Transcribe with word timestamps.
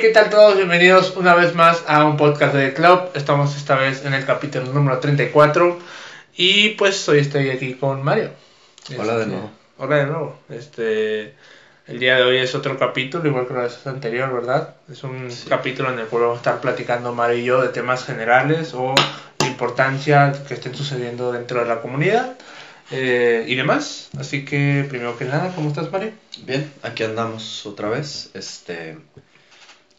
Hey, 0.00 0.02
¿qué 0.02 0.08
tal 0.10 0.30
todos? 0.30 0.56
Bienvenidos 0.56 1.16
una 1.16 1.34
vez 1.34 1.56
más 1.56 1.82
a 1.88 2.04
un 2.04 2.16
podcast 2.16 2.54
de 2.54 2.68
The 2.68 2.74
Club. 2.74 3.10
Estamos 3.14 3.56
esta 3.56 3.74
vez 3.74 4.04
en 4.04 4.14
el 4.14 4.24
capítulo 4.24 4.66
número 4.72 5.00
34 5.00 5.76
y 6.36 6.68
pues 6.70 7.08
hoy 7.08 7.18
estoy 7.18 7.50
aquí 7.50 7.74
con 7.74 8.04
Mario. 8.04 8.30
Hola 8.96 9.14
de 9.16 9.22
Este, 9.22 9.32
nuevo. 9.32 9.50
Hola 9.78 9.96
de 9.96 10.06
nuevo. 10.06 10.38
Este, 10.50 11.34
el 11.88 11.98
día 11.98 12.14
de 12.16 12.22
hoy 12.22 12.36
es 12.38 12.54
otro 12.54 12.78
capítulo, 12.78 13.28
igual 13.28 13.48
que 13.48 13.54
la 13.54 13.62
vez 13.62 13.84
anterior, 13.88 14.32
¿verdad? 14.32 14.76
Es 14.88 15.02
un 15.02 15.32
Sí. 15.32 15.48
capítulo 15.48 15.92
en 15.92 15.98
el 15.98 16.06
cual 16.06 16.22
vamos 16.22 16.36
a 16.36 16.40
estar 16.42 16.60
platicando 16.60 17.12
Mario 17.12 17.38
y 17.38 17.44
yo 17.44 17.60
de 17.60 17.68
temas 17.68 18.04
generales 18.04 18.74
o 18.74 18.94
de 19.40 19.46
importancia 19.46 20.32
que 20.46 20.54
estén 20.54 20.76
sucediendo 20.76 21.32
dentro 21.32 21.60
de 21.60 21.66
la 21.66 21.80
comunidad 21.80 22.34
eh, 22.92 23.44
y 23.48 23.54
demás. 23.56 24.10
Así 24.18 24.44
que, 24.44 24.86
primero 24.88 25.18
que 25.18 25.24
nada, 25.24 25.52
¿cómo 25.56 25.68
estás, 25.70 25.90
Mario? 25.90 26.12
Bien, 26.44 26.72
aquí 26.84 27.02
andamos 27.02 27.66
otra 27.66 27.88
vez. 27.88 28.30
Este. 28.34 28.96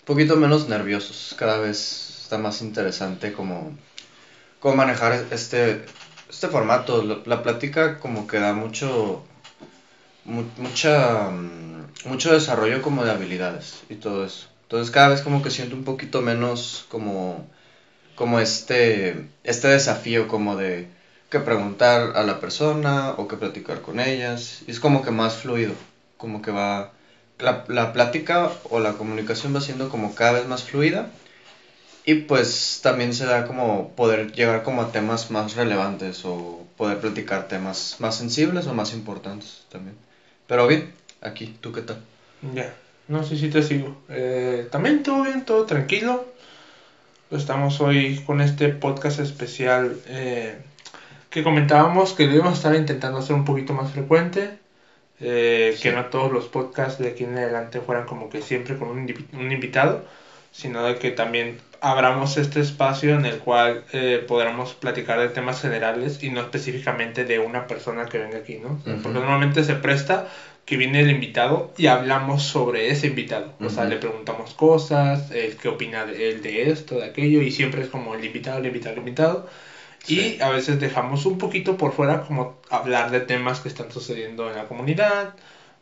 Poquito 0.09 0.35
menos 0.37 0.67
nerviosos. 0.67 1.35
Cada 1.37 1.59
vez 1.59 2.21
está 2.23 2.39
más 2.39 2.63
interesante 2.63 3.31
como. 3.31 3.77
Cómo 4.59 4.75
manejar 4.75 5.11
este. 5.29 5.85
Este 6.27 6.47
formato. 6.47 7.03
La, 7.27 7.43
plática 7.43 7.99
como 7.99 8.25
que 8.25 8.39
da 8.39 8.53
mucho. 8.53 9.23
mu- 10.25 10.49
mucha. 10.57 11.29
mm, 11.29 11.69
Mucho 12.05 12.33
desarrollo 12.33 12.81
como 12.81 13.03
de 13.05 13.11
habilidades 13.11 13.81
y 13.87 13.95
todo 13.95 14.25
eso. 14.25 14.47
Entonces 14.63 14.89
cada 14.89 15.09
vez 15.09 15.21
como 15.21 15.43
que 15.43 15.51
siento 15.51 15.75
un 15.75 15.83
poquito 15.83 16.21
menos 16.23 16.85
como. 16.89 17.45
Como 18.15 18.39
este. 18.39 19.27
Este 19.43 19.67
desafío 19.67 20.27
como 20.27 20.55
de. 20.55 20.87
Que 21.29 21.39
preguntar 21.39 22.13
a 22.17 22.23
la 22.23 22.39
persona 22.39 23.11
o 23.17 23.27
que 23.27 23.37
platicar 23.37 23.81
con 23.81 23.99
ellas. 23.99 24.63
Es 24.65 24.79
como 24.79 25.03
que 25.03 25.11
más 25.11 25.35
fluido. 25.35 25.75
Como 26.17 26.41
que 26.41 26.49
va. 26.49 26.93
La, 27.39 27.63
la 27.67 27.93
plática 27.93 28.51
o 28.69 28.79
la 28.79 28.93
comunicación 28.93 29.55
va 29.55 29.61
siendo 29.61 29.89
como 29.89 30.13
cada 30.15 30.33
vez 30.33 30.47
más 30.47 30.63
fluida. 30.63 31.09
Y 32.05 32.15
pues 32.15 32.79
también 32.81 33.13
se 33.13 33.25
da 33.25 33.45
como 33.45 33.89
poder 33.91 34.31
llegar 34.31 34.63
como 34.63 34.81
a 34.81 34.91
temas 34.91 35.29
más 35.31 35.55
relevantes 35.55 36.25
o 36.25 36.65
poder 36.77 36.99
platicar 36.99 37.47
temas 37.47 37.97
más 37.99 38.15
sensibles 38.15 38.67
o 38.67 38.73
más 38.73 38.93
importantes 38.93 39.65
también. 39.69 39.95
Pero 40.47 40.65
bien, 40.65 40.91
aquí, 41.21 41.55
¿tú 41.61 41.71
qué 41.71 41.81
tal? 41.81 42.01
Ya, 42.53 42.73
no 43.07 43.23
sé 43.23 43.37
si 43.37 43.49
te 43.49 43.61
sigo. 43.61 43.95
Eh, 44.09 44.67
también 44.71 45.03
todo 45.03 45.23
bien, 45.23 45.45
todo 45.45 45.65
tranquilo. 45.65 46.25
Estamos 47.29 47.79
hoy 47.81 48.17
con 48.25 48.41
este 48.41 48.69
podcast 48.69 49.19
especial 49.19 49.99
eh, 50.07 50.57
que 51.29 51.43
comentábamos 51.43 52.13
que 52.13 52.27
debemos 52.27 52.55
estar 52.55 52.73
intentando 52.75 53.19
hacer 53.19 53.35
un 53.35 53.45
poquito 53.45 53.73
más 53.73 53.91
frecuente. 53.91 54.57
Eh, 55.21 55.73
Sí. 55.75 55.83
Que 55.83 55.91
no 55.91 56.05
todos 56.05 56.31
los 56.31 56.47
podcasts 56.47 56.99
de 57.01 57.09
aquí 57.09 57.23
en 57.23 57.37
adelante 57.37 57.81
fueran 57.81 58.05
como 58.05 58.29
que 58.29 58.41
siempre 58.41 58.77
con 58.77 58.89
un, 58.89 59.27
un 59.33 59.51
invitado, 59.51 60.05
sino 60.51 60.83
de 60.83 60.95
que 60.95 61.11
también 61.11 61.59
abramos 61.81 62.37
este 62.37 62.59
espacio 62.59 63.15
en 63.15 63.25
el 63.25 63.39
cual 63.39 63.85
eh, 63.93 64.23
podamos 64.27 64.73
platicar 64.73 65.19
de 65.19 65.29
temas 65.29 65.61
generales 65.61 66.21
y 66.23 66.29
no 66.29 66.41
específicamente 66.41 67.23
de 67.25 67.39
una 67.39 67.67
persona 67.67 68.05
que 68.05 68.17
venga 68.17 68.39
aquí, 68.39 68.57
¿no? 68.59 68.81
Porque 69.01 69.19
normalmente 69.19 69.63
se 69.63 69.75
presta 69.75 70.27
que 70.65 70.77
viene 70.77 71.01
el 71.01 71.09
invitado 71.09 71.73
y 71.77 71.87
hablamos 71.87 72.43
sobre 72.43 72.89
ese 72.91 73.07
invitado. 73.07 73.53
O 73.59 73.69
sea, 73.69 73.85
le 73.85 73.97
preguntamos 73.97 74.53
cosas, 74.53 75.31
él 75.31 75.57
qué 75.57 75.67
opina 75.69 76.05
de, 76.05 76.29
él 76.29 76.41
de 76.41 76.69
esto, 76.69 76.99
de 76.99 77.05
aquello, 77.05 77.41
y 77.41 77.51
siempre 77.51 77.81
es 77.81 77.89
como 77.89 78.13
el 78.13 78.23
invitado, 78.23 78.59
el 78.59 78.67
invitado, 78.67 78.93
el 78.93 78.99
invitado. 78.99 79.49
Sí. 80.03 80.37
Y 80.39 80.41
a 80.41 80.49
veces 80.49 80.79
dejamos 80.79 81.25
un 81.25 81.37
poquito 81.37 81.77
por 81.77 81.93
fuera 81.93 82.21
como 82.21 82.57
hablar 82.69 83.11
de 83.11 83.21
temas 83.21 83.59
que 83.59 83.69
están 83.69 83.91
sucediendo 83.91 84.49
en 84.49 84.55
la 84.55 84.67
comunidad 84.67 85.35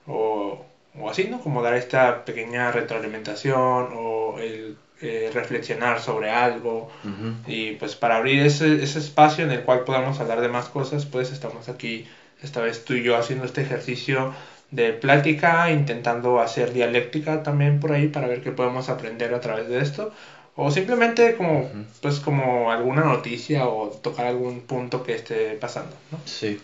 o, 0.05 0.65
o 0.99 1.09
así, 1.09 1.25
¿no? 1.25 1.39
Como 1.39 1.61
dar 1.61 1.75
esta 1.75 2.25
pequeña 2.25 2.71
retroalimentación 2.71 3.89
o 3.93 4.39
el 4.39 4.77
eh, 5.01 5.29
reflexionar 5.33 6.01
sobre 6.01 6.31
algo. 6.31 6.89
Ujú. 7.03 7.35
Y 7.45 7.73
pues 7.73 7.95
para 7.95 8.17
abrir 8.17 8.41
ese, 8.41 8.83
ese 8.83 8.99
espacio 8.99 9.45
en 9.45 9.51
el 9.51 9.61
cual 9.63 9.83
podamos 9.83 10.19
hablar 10.19 10.41
de 10.41 10.49
más 10.49 10.69
cosas, 10.69 11.05
pues 11.05 11.31
estamos 11.31 11.69
aquí, 11.69 12.07
esta 12.41 12.61
vez 12.61 12.83
tú 12.83 12.93
y 12.95 13.03
yo 13.03 13.15
haciendo 13.15 13.45
este 13.45 13.61
ejercicio 13.61 14.33
de 14.71 14.93
plática, 14.93 15.71
intentando 15.71 16.39
hacer 16.39 16.73
dialéctica 16.73 17.43
también 17.43 17.79
por 17.79 17.91
ahí 17.93 18.07
para 18.07 18.27
ver 18.27 18.41
qué 18.41 18.51
podemos 18.51 18.89
aprender 18.89 19.33
a 19.33 19.39
través 19.39 19.69
de 19.69 19.81
esto. 19.81 20.13
O 20.63 20.71
simplemente 20.71 21.35
como, 21.37 21.69
pues 22.01 22.19
como 22.19 22.71
alguna 22.71 23.03
noticia 23.03 23.67
o 23.67 23.89
tocar 23.89 24.25
algún 24.27 24.55
punto 24.71 25.03
que 25.03 25.13
esté 25.15 25.39
pasando, 25.55 25.95
¿no? 26.11 26.19
Sí. 26.25 26.59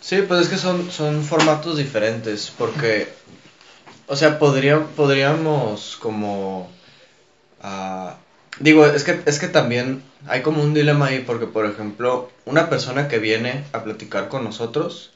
Sí, 0.00 0.22
pues 0.28 0.42
es 0.42 0.48
que 0.48 0.58
son, 0.58 0.90
son 0.90 1.22
formatos 1.24 1.76
diferentes, 1.78 2.52
porque, 2.58 3.08
o 4.06 4.16
sea, 4.16 4.38
podría, 4.38 4.80
podríamos 4.96 5.96
como, 6.00 6.68
ah, 7.62 8.16
digo, 8.60 8.86
es 8.86 9.04
que, 9.04 9.20
es 9.26 9.38
que 9.38 9.48
también 9.48 10.02
hay 10.26 10.42
como 10.42 10.62
un 10.62 10.74
dilema 10.74 11.06
ahí, 11.06 11.20
porque, 11.20 11.46
por 11.46 11.66
ejemplo, 11.66 12.30
una 12.46 12.68
persona 12.70 13.08
que 13.08 13.18
viene 13.18 13.64
a 13.72 13.84
platicar 13.84 14.28
con 14.28 14.44
nosotros, 14.44 15.10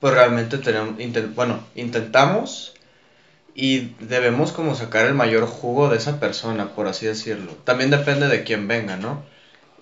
pues 0.00 0.14
realmente 0.14 0.58
tenemos, 0.58 0.98
inten- 0.98 1.34
bueno, 1.34 1.64
intentamos 1.74 2.74
y 3.54 3.94
debemos 4.00 4.52
como 4.52 4.74
sacar 4.74 5.06
el 5.06 5.14
mayor 5.14 5.46
jugo 5.46 5.88
de 5.88 5.96
esa 5.96 6.20
persona, 6.20 6.74
por 6.74 6.86
así 6.86 7.06
decirlo. 7.06 7.52
También 7.64 7.90
depende 7.90 8.28
de 8.28 8.44
quién 8.44 8.68
venga, 8.68 8.96
¿no? 8.96 9.22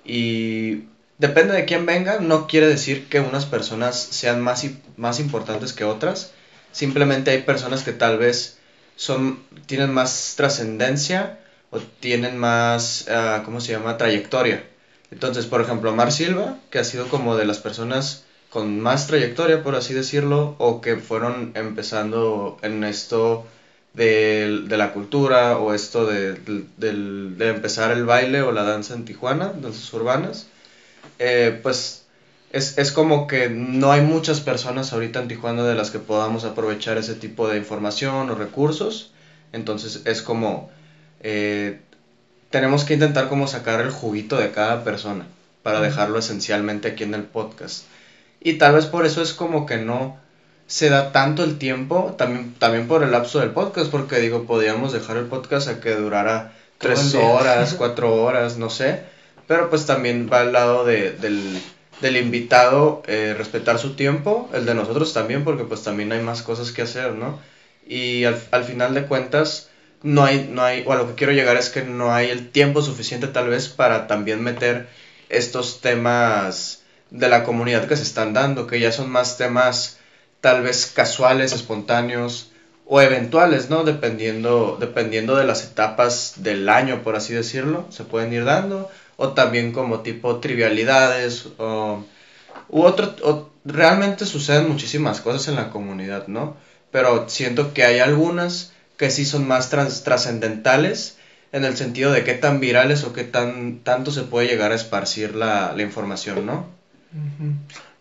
Y 0.04 0.84
depende 1.18 1.54
de 1.54 1.64
quién 1.64 1.86
venga, 1.86 2.20
no 2.20 2.46
quiere 2.46 2.66
decir 2.66 3.08
que 3.08 3.20
unas 3.20 3.46
personas 3.46 3.96
sean 3.96 4.40
más, 4.40 4.66
más 4.96 5.20
importantes 5.20 5.72
que 5.72 5.84
otras. 5.84 6.32
Simplemente 6.72 7.30
hay 7.30 7.42
personas 7.42 7.82
que 7.82 7.92
tal 7.92 8.18
vez 8.18 8.58
son, 8.96 9.40
tienen 9.66 9.92
más 9.92 10.34
trascendencia 10.36 11.38
o 11.70 11.78
tienen 11.78 12.38
más, 12.38 13.06
ah, 13.08 13.42
¿cómo 13.44 13.60
se 13.60 13.72
llama?, 13.72 13.96
trayectoria. 13.98 14.64
Entonces, 15.10 15.46
por 15.46 15.60
ejemplo, 15.60 15.94
Mar 15.94 16.12
Silva, 16.12 16.58
que 16.70 16.78
ha 16.78 16.84
sido 16.84 17.08
como 17.08 17.36
de 17.36 17.46
las 17.46 17.58
personas 17.58 18.24
con 18.50 18.80
más 18.80 19.06
trayectoria, 19.06 19.62
por 19.62 19.74
así 19.74 19.94
decirlo, 19.94 20.54
o 20.58 20.80
que 20.80 20.96
fueron 20.96 21.52
empezando 21.54 22.58
en 22.62 22.84
esto 22.84 23.46
de, 23.98 24.62
de 24.68 24.76
la 24.78 24.92
cultura 24.92 25.58
o 25.58 25.74
esto 25.74 26.06
de, 26.06 26.34
del- 26.78 27.36
de 27.38 27.48
empezar 27.50 27.90
el 27.92 28.04
baile 28.06 28.42
o 28.42 28.52
la 28.52 28.64
danza 28.64 28.94
en 28.94 29.04
Tijuana, 29.04 29.52
danzas 29.60 29.92
urbanas, 29.94 30.46
eh, 31.18 31.58
pues 31.62 32.04
es, 32.52 32.78
es 32.78 32.92
como 32.92 33.26
que 33.26 33.48
no 33.50 33.92
hay 33.92 34.02
muchas 34.02 34.40
personas 34.40 34.92
ahorita 34.92 35.20
en 35.20 35.28
Tijuana 35.28 35.64
de 35.64 35.74
las 35.74 35.90
que 35.90 35.98
podamos 35.98 36.44
aprovechar 36.44 36.98
ese 36.98 37.14
tipo 37.14 37.48
de 37.48 37.58
información 37.58 38.30
o 38.30 38.34
recursos. 38.34 39.10
Entonces 39.52 40.02
es 40.04 40.22
como 40.22 40.70
eh, 41.20 41.80
tenemos 42.50 42.84
que 42.84 42.94
intentar 42.94 43.28
como 43.28 43.46
sacar 43.46 43.80
el 43.80 43.90
juguito 43.90 44.36
de 44.38 44.50
cada 44.52 44.84
persona 44.84 45.26
para 45.62 45.80
dejarlo 45.80 46.18
esencialmente 46.18 46.88
aquí 46.88 47.04
en 47.04 47.14
el 47.14 47.24
podcast. 47.24 47.84
Y 48.40 48.54
tal 48.54 48.74
vez 48.74 48.86
por 48.86 49.06
eso 49.06 49.22
es 49.22 49.34
como 49.34 49.66
que 49.66 49.78
no 49.78 50.18
se 50.68 50.90
da 50.90 51.12
tanto 51.12 51.42
el 51.44 51.56
tiempo, 51.56 52.14
también, 52.18 52.54
también 52.58 52.86
por 52.86 53.02
el 53.02 53.10
lapso 53.10 53.40
del 53.40 53.50
podcast, 53.50 53.90
porque 53.90 54.20
digo, 54.20 54.44
podríamos 54.44 54.92
dejar 54.92 55.16
el 55.16 55.24
podcast 55.24 55.66
a 55.66 55.80
que 55.80 55.94
durara 55.94 56.52
tres 56.76 57.14
horas, 57.14 57.74
cuatro 57.78 58.14
horas, 58.22 58.58
no 58.58 58.68
sé. 58.68 59.02
Pero 59.46 59.70
pues 59.70 59.86
también 59.86 60.28
va 60.30 60.40
al 60.40 60.52
lado 60.52 60.84
de, 60.84 61.12
del, 61.12 61.58
del 62.02 62.18
invitado 62.18 63.02
eh, 63.06 63.34
respetar 63.36 63.78
su 63.78 63.94
tiempo, 63.94 64.50
el 64.52 64.66
de 64.66 64.74
nosotros 64.74 65.14
también, 65.14 65.42
porque 65.42 65.64
pues 65.64 65.82
también 65.82 66.12
hay 66.12 66.20
más 66.20 66.42
cosas 66.42 66.70
que 66.70 66.82
hacer, 66.82 67.14
¿no? 67.14 67.40
Y 67.86 68.24
al, 68.24 68.38
al 68.50 68.62
final 68.62 68.92
de 68.92 69.06
cuentas, 69.06 69.70
no 70.02 70.22
hay, 70.22 70.50
no 70.52 70.62
hay, 70.62 70.84
o 70.86 70.92
a 70.92 70.96
lo 70.96 71.08
que 71.08 71.14
quiero 71.14 71.32
llegar 71.32 71.56
es 71.56 71.70
que 71.70 71.80
no 71.82 72.12
hay 72.12 72.28
el 72.28 72.50
tiempo 72.50 72.82
suficiente 72.82 73.26
tal 73.26 73.48
vez 73.48 73.70
para 73.70 74.06
también 74.06 74.44
meter 74.44 74.86
estos 75.30 75.80
temas 75.80 76.82
de 77.08 77.30
la 77.30 77.42
comunidad 77.42 77.88
que 77.88 77.96
se 77.96 78.02
están 78.02 78.34
dando, 78.34 78.66
que 78.66 78.80
ya 78.80 78.92
son 78.92 79.08
más 79.08 79.38
temas 79.38 79.97
tal 80.40 80.62
vez 80.62 80.86
casuales, 80.86 81.52
espontáneos 81.52 82.48
o 82.86 83.00
eventuales, 83.00 83.68
¿no? 83.70 83.84
Dependiendo, 83.84 84.76
dependiendo 84.80 85.36
de 85.36 85.44
las 85.46 85.64
etapas 85.64 86.34
del 86.36 86.68
año, 86.68 87.02
por 87.02 87.16
así 87.16 87.34
decirlo, 87.34 87.86
se 87.90 88.04
pueden 88.04 88.32
ir 88.32 88.44
dando, 88.44 88.88
o 89.16 89.30
también 89.32 89.72
como 89.72 90.00
tipo 90.00 90.36
trivialidades, 90.40 91.46
o, 91.58 92.02
u 92.68 92.82
otro, 92.82 93.14
o- 93.22 93.48
realmente 93.64 94.24
suceden 94.26 94.68
muchísimas 94.68 95.20
cosas 95.20 95.48
en 95.48 95.56
la 95.56 95.70
comunidad, 95.70 96.26
¿no? 96.28 96.56
Pero 96.90 97.28
siento 97.28 97.74
que 97.74 97.84
hay 97.84 97.98
algunas 97.98 98.72
que 98.96 99.10
sí 99.10 99.24
son 99.26 99.46
más 99.46 99.68
trascendentales 99.70 101.16
en 101.52 101.64
el 101.64 101.76
sentido 101.76 102.12
de 102.12 102.24
qué 102.24 102.34
tan 102.34 102.60
virales 102.60 103.04
o 103.04 103.12
qué 103.12 103.24
tan 103.24 103.80
tanto 103.84 104.10
se 104.10 104.22
puede 104.22 104.48
llegar 104.48 104.72
a 104.72 104.76
esparcir 104.76 105.34
la, 105.34 105.72
la 105.74 105.82
información, 105.82 106.46
¿no? 106.46 106.66
Ujú. 107.12 107.52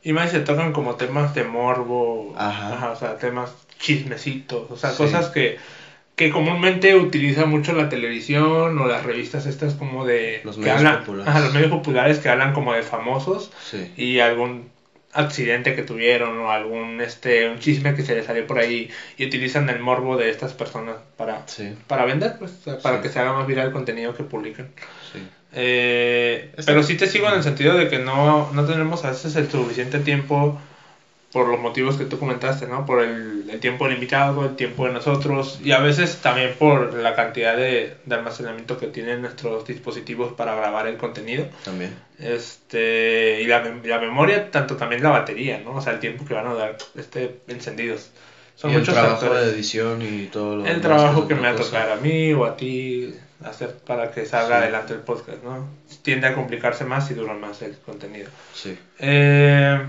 Y 0.03 0.13
más 0.13 0.31
se 0.31 0.39
tocan 0.39 0.71
como 0.73 0.95
temas 0.95 1.33
de 1.35 1.43
morbo, 1.43 2.33
Ajá. 2.37 2.91
o 2.91 2.95
sea, 2.95 3.17
temas 3.17 3.51
chismecitos, 3.79 4.69
o 4.71 4.77
sea, 4.77 4.91
Sí. 4.91 4.97
cosas 4.97 5.29
que, 5.29 5.57
que 6.15 6.29
comúnmente 6.31 6.95
utiliza 6.95 7.45
mucho 7.45 7.73
la 7.73 7.89
televisión 7.89 8.77
o 8.79 8.87
las 8.87 9.03
revistas 9.03 9.45
estas 9.45 9.73
como 9.73 10.05
de... 10.05 10.41
Los 10.43 10.57
medios 10.57 10.77
hablan- 10.81 10.99
populares. 10.99 11.27
ajá, 11.27 11.39
los 11.41 11.53
medios 11.53 11.69
populares 11.71 12.19
que 12.19 12.29
hablan 12.29 12.53
como 12.53 12.73
de 12.73 12.83
famosos 12.83 13.51
Sí. 13.63 13.91
y 13.97 14.19
algún 14.19 14.69
accidente 15.13 15.75
que 15.75 15.81
tuvieron 15.83 16.37
o 16.39 16.51
algún 16.51 17.01
este 17.01 17.49
un 17.49 17.59
chisme 17.59 17.95
que 17.95 18.03
se 18.03 18.13
les 18.13 18.25
salió 18.25 18.45
por 18.45 18.59
ahí 18.59 18.89
y 19.17 19.25
utilizan 19.25 19.67
el 19.69 19.79
morbo 19.79 20.15
de 20.17 20.29
estas 20.29 20.53
personas 20.53 20.97
para 21.15 21.43
para 21.87 22.05
vender 22.05 22.35
pues 22.37 22.51
para 22.83 23.01
que 23.01 23.09
se 23.09 23.17
haga 23.19 23.33
más 23.33 23.47
viral 23.47 23.67
el 23.67 23.73
contenido 23.73 24.13
que 24.15 24.23
publican 24.23 24.69
eh, 25.59 26.51
pero 26.67 26.83
sí 26.83 26.95
te 26.97 27.07
sigo 27.07 27.27
en 27.27 27.33
el 27.33 27.43
sentido 27.43 27.75
de 27.75 27.89
que 27.89 27.97
no 27.97 28.51
no 28.53 28.65
tenemos 28.65 29.03
a 29.03 29.09
veces 29.09 29.35
el 29.35 29.49
suficiente 29.49 29.97
tiempo 29.97 30.59
por 31.31 31.47
los 31.47 31.59
motivos 31.59 31.97
que 31.97 32.05
tú 32.05 32.19
comentaste, 32.19 32.67
¿no? 32.67 32.85
Por 32.85 33.01
el, 33.03 33.49
el, 33.49 33.59
tiempo 33.59 33.87
limitado, 33.87 34.45
el 34.45 34.55
tiempo 34.55 34.85
de 34.85 34.93
nosotros 34.93 35.59
y 35.63 35.71
a 35.71 35.79
veces 35.79 36.17
también 36.17 36.53
por 36.57 36.93
la 36.93 37.15
cantidad 37.15 37.57
de, 37.57 37.97
de, 38.05 38.15
almacenamiento 38.15 38.77
que 38.77 38.87
tienen 38.87 39.21
nuestros 39.21 39.65
dispositivos 39.65 40.33
para 40.33 40.55
grabar 40.55 40.87
el 40.87 40.97
contenido. 40.97 41.47
También. 41.65 41.95
Este, 42.19 43.41
y 43.41 43.47
la, 43.47 43.63
la, 43.83 43.99
memoria, 43.99 44.51
tanto 44.51 44.77
también 44.77 45.01
la 45.01 45.09
batería, 45.09 45.59
¿no? 45.63 45.75
O 45.75 45.81
sea, 45.81 45.93
el 45.93 45.99
tiempo 45.99 46.23
que 46.23 46.33
van 46.33 46.47
a 46.47 46.53
dar 46.53 46.77
este, 46.95 47.39
encendidos. 47.47 48.11
Son 48.55 48.71
y 48.71 48.73
muchos 48.73 48.89
el 48.89 49.01
trabajo 49.01 49.33
de 49.33 49.51
edición 49.51 50.01
y 50.01 50.27
todo 50.27 50.57
lo 50.57 50.65
El 50.65 50.81
trabajo 50.81 51.27
que 51.27 51.35
me 51.35 51.41
va 51.41 51.49
a 51.49 51.55
tocar 51.55 51.91
a 51.91 51.97
mí 51.97 52.33
o 52.33 52.45
a 52.45 52.55
ti 52.55 53.13
hacer 53.43 53.75
para 53.85 54.11
que 54.11 54.25
salga 54.25 54.57
adelante 54.57 54.93
el 54.93 54.99
podcast, 54.99 55.43
¿no? 55.43 55.67
Tiende 56.01 56.27
a 56.27 56.35
complicarse 56.35 56.85
más 56.85 57.09
y 57.11 57.13
dura 57.13 57.33
más 57.33 57.61
el 57.61 57.77
contenido. 57.77 58.29
Sí. 58.53 58.77
Eh, 58.99 59.85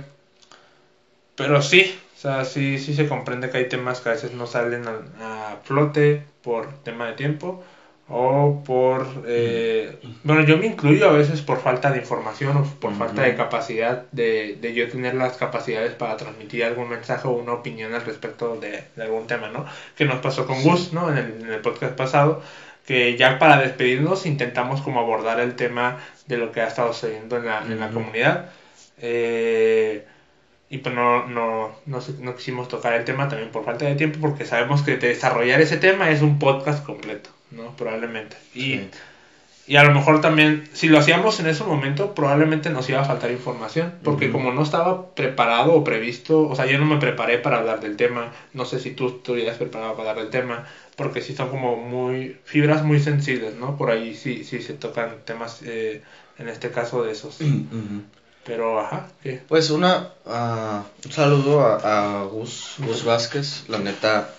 pero 1.34 1.62
sí, 1.62 1.98
o 2.16 2.20
sea, 2.20 2.44
sí, 2.44 2.78
sí 2.78 2.94
se 2.94 3.08
comprende 3.08 3.48
que 3.48 3.58
hay 3.58 3.68
temas 3.68 4.00
que 4.00 4.08
a 4.08 4.12
veces 4.12 4.32
no 4.32 4.46
salen 4.46 4.84
a, 4.86 5.56
flote 5.62 6.24
por 6.42 6.82
tema 6.82 7.06
de 7.06 7.12
tiempo 7.12 7.62
o 8.08 8.62
por... 8.66 9.06
Eh, 9.26 9.98
bueno, 10.24 10.42
yo 10.44 10.56
me 10.56 10.66
incluyo 10.66 11.08
a 11.08 11.12
veces 11.12 11.42
por 11.42 11.60
falta 11.60 11.90
de 11.92 11.98
información 11.98 12.56
o 12.56 12.64
por 12.64 12.92
falta 12.94 13.22
de 13.22 13.36
capacidad 13.36 14.04
de, 14.10 14.58
de, 14.60 14.74
yo 14.74 14.88
tener 14.88 15.14
las 15.14 15.36
capacidades 15.36 15.92
para 15.92 16.16
transmitir 16.16 16.64
algún 16.64 16.88
mensaje 16.88 17.28
o 17.28 17.32
una 17.32 17.52
opinión 17.52 17.94
al 17.94 18.04
respecto 18.04 18.56
de, 18.56 18.84
de 18.96 19.02
algún 19.02 19.26
tema, 19.26 19.48
¿no? 19.48 19.66
Que 19.94 20.04
nos 20.04 20.20
pasó 20.20 20.46
con 20.46 20.62
Gus, 20.62 20.92
¿no? 20.92 21.10
En 21.10 21.18
el, 21.18 21.42
en 21.42 21.52
el 21.52 21.60
podcast 21.60 21.94
pasado, 21.94 22.42
que 22.88 23.18
ya 23.18 23.38
para 23.38 23.60
despedirnos 23.60 24.24
intentamos 24.24 24.80
como 24.80 25.00
abordar 25.00 25.40
el 25.40 25.56
tema 25.56 25.98
de 26.26 26.38
lo 26.38 26.52
que 26.52 26.62
ha 26.62 26.68
estado 26.68 26.94
sucediendo 26.94 27.36
en 27.36 27.44
la, 27.44 27.58
en 27.58 27.78
la 27.78 27.90
comunidad. 27.90 28.50
Eh, 28.96 30.06
y 30.70 30.78
pues 30.78 30.94
no, 30.94 31.26
no, 31.26 31.76
no, 31.84 31.98
no, 32.20 32.34
quisimos 32.34 32.68
tocar 32.68 32.94
el 32.94 33.04
tema 33.04 33.28
también 33.28 33.50
por 33.50 33.66
falta 33.66 33.84
de 33.84 33.94
tiempo 33.94 34.20
porque 34.22 34.46
sabemos 34.46 34.80
que 34.80 34.96
desarrollar 34.96 35.60
ese 35.60 35.76
tema 35.76 36.08
es 36.08 36.22
un 36.22 36.38
podcast 36.38 36.82
completo, 36.82 37.28
¿no? 37.50 37.76
Probablemente. 37.76 38.38
Y, 38.54 38.80
y 39.68 39.76
a 39.76 39.84
lo 39.84 39.92
mejor 39.92 40.22
también, 40.22 40.66
si 40.72 40.88
lo 40.88 40.98
hacíamos 40.98 41.40
en 41.40 41.46
ese 41.46 41.62
momento, 41.62 42.14
probablemente 42.14 42.70
nos 42.70 42.88
iba 42.88 43.02
a 43.02 43.04
faltar 43.04 43.30
información, 43.30 43.92
porque 44.02 44.32
como 44.32 44.50
no 44.50 44.62
estaba 44.62 45.10
preparado 45.14 45.74
o 45.74 45.84
previsto, 45.84 46.48
o 46.48 46.56
sea, 46.56 46.64
yo 46.64 46.78
no 46.78 46.86
me 46.86 46.96
preparé 46.96 47.36
para 47.36 47.58
hablar 47.58 47.80
del 47.80 47.96
tema, 47.96 48.32
no 48.54 48.64
sé 48.64 48.80
si 48.80 48.92
tú 48.92 49.08
estuvieras 49.08 49.58
preparado 49.58 49.94
para 49.94 50.10
hablar 50.10 50.24
del 50.24 50.32
tema, 50.32 50.66
porque 50.96 51.20
sí 51.20 51.34
son 51.34 51.50
como 51.50 51.76
muy, 51.76 52.38
fibras 52.44 52.82
muy 52.82 52.98
sensibles, 52.98 53.56
¿no? 53.56 53.76
Por 53.76 53.90
ahí 53.90 54.14
sí, 54.14 54.42
sí 54.42 54.62
se 54.62 54.72
tocan 54.72 55.16
temas, 55.26 55.60
eh, 55.62 56.02
en 56.38 56.48
este 56.48 56.70
caso 56.70 57.02
de 57.02 57.12
esos. 57.12 57.36
Pero, 58.46 58.80
ajá, 58.80 59.08
¿qué? 59.22 59.42
Pues 59.46 59.68
una, 59.68 60.12
uh, 60.24 60.82
un 61.04 61.12
saludo 61.12 61.60
a, 61.60 62.20
a 62.20 62.24
Gus, 62.24 62.76
Gus 62.78 63.04
Vázquez, 63.04 63.68
la 63.68 63.78
neta, 63.78 64.30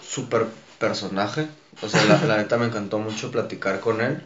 súper 0.00 0.46
personaje. 0.78 1.48
O 1.82 1.88
sea, 1.88 2.04
la, 2.04 2.22
la, 2.24 2.36
neta 2.36 2.58
me 2.58 2.66
encantó 2.66 2.98
mucho 2.98 3.30
platicar 3.30 3.80
con 3.80 4.00
él. 4.00 4.22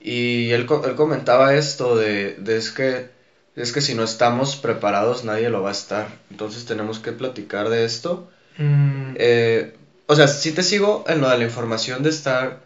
Y 0.00 0.50
él, 0.50 0.66
él 0.84 0.94
comentaba 0.94 1.54
esto 1.54 1.96
de, 1.96 2.34
de, 2.34 2.56
es 2.56 2.70
que 2.70 3.16
es 3.56 3.72
que 3.72 3.80
si 3.80 3.94
no 3.94 4.04
estamos 4.04 4.56
preparados 4.56 5.24
nadie 5.24 5.48
lo 5.48 5.62
va 5.62 5.70
a 5.70 5.72
estar. 5.72 6.08
Entonces 6.30 6.66
tenemos 6.66 6.98
que 6.98 7.12
platicar 7.12 7.70
de 7.70 7.84
esto. 7.84 8.28
Mm. 8.58 9.14
Eh, 9.16 9.76
o 10.06 10.14
sea, 10.14 10.28
si 10.28 10.52
te 10.52 10.62
sigo 10.62 11.04
en 11.08 11.20
lo 11.20 11.28
de 11.28 11.38
la 11.38 11.44
información 11.44 12.02
de 12.02 12.10
estar 12.10 12.60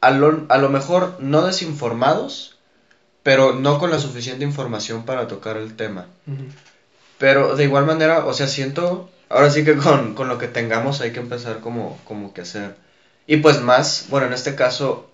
a 0.00 0.10
lo, 0.10 0.46
a 0.48 0.58
lo 0.58 0.68
mejor 0.68 1.16
no 1.20 1.46
desinformados, 1.46 2.58
pero 3.22 3.54
no 3.54 3.78
con 3.78 3.90
la 3.90 3.98
suficiente 3.98 4.44
información 4.44 5.04
para 5.04 5.28
tocar 5.28 5.56
el 5.56 5.76
tema. 5.76 6.06
Pero 7.18 7.54
de 7.54 7.64
igual 7.64 7.86
manera, 7.86 8.26
o 8.26 8.34
sea, 8.34 8.48
siento, 8.48 9.10
ahora 9.28 9.50
sí 9.50 9.64
que 9.64 9.76
con, 9.76 10.14
con, 10.14 10.28
lo 10.28 10.38
que 10.38 10.48
tengamos 10.48 11.00
hay 11.00 11.12
que 11.12 11.20
empezar 11.20 11.60
como, 11.60 12.00
como 12.04 12.34
que 12.34 12.40
hacer. 12.40 12.74
Y 13.26 13.38
pues 13.38 13.60
más, 13.60 14.06
bueno, 14.08 14.26
en 14.26 14.32
este 14.32 14.54
caso, 14.54 15.10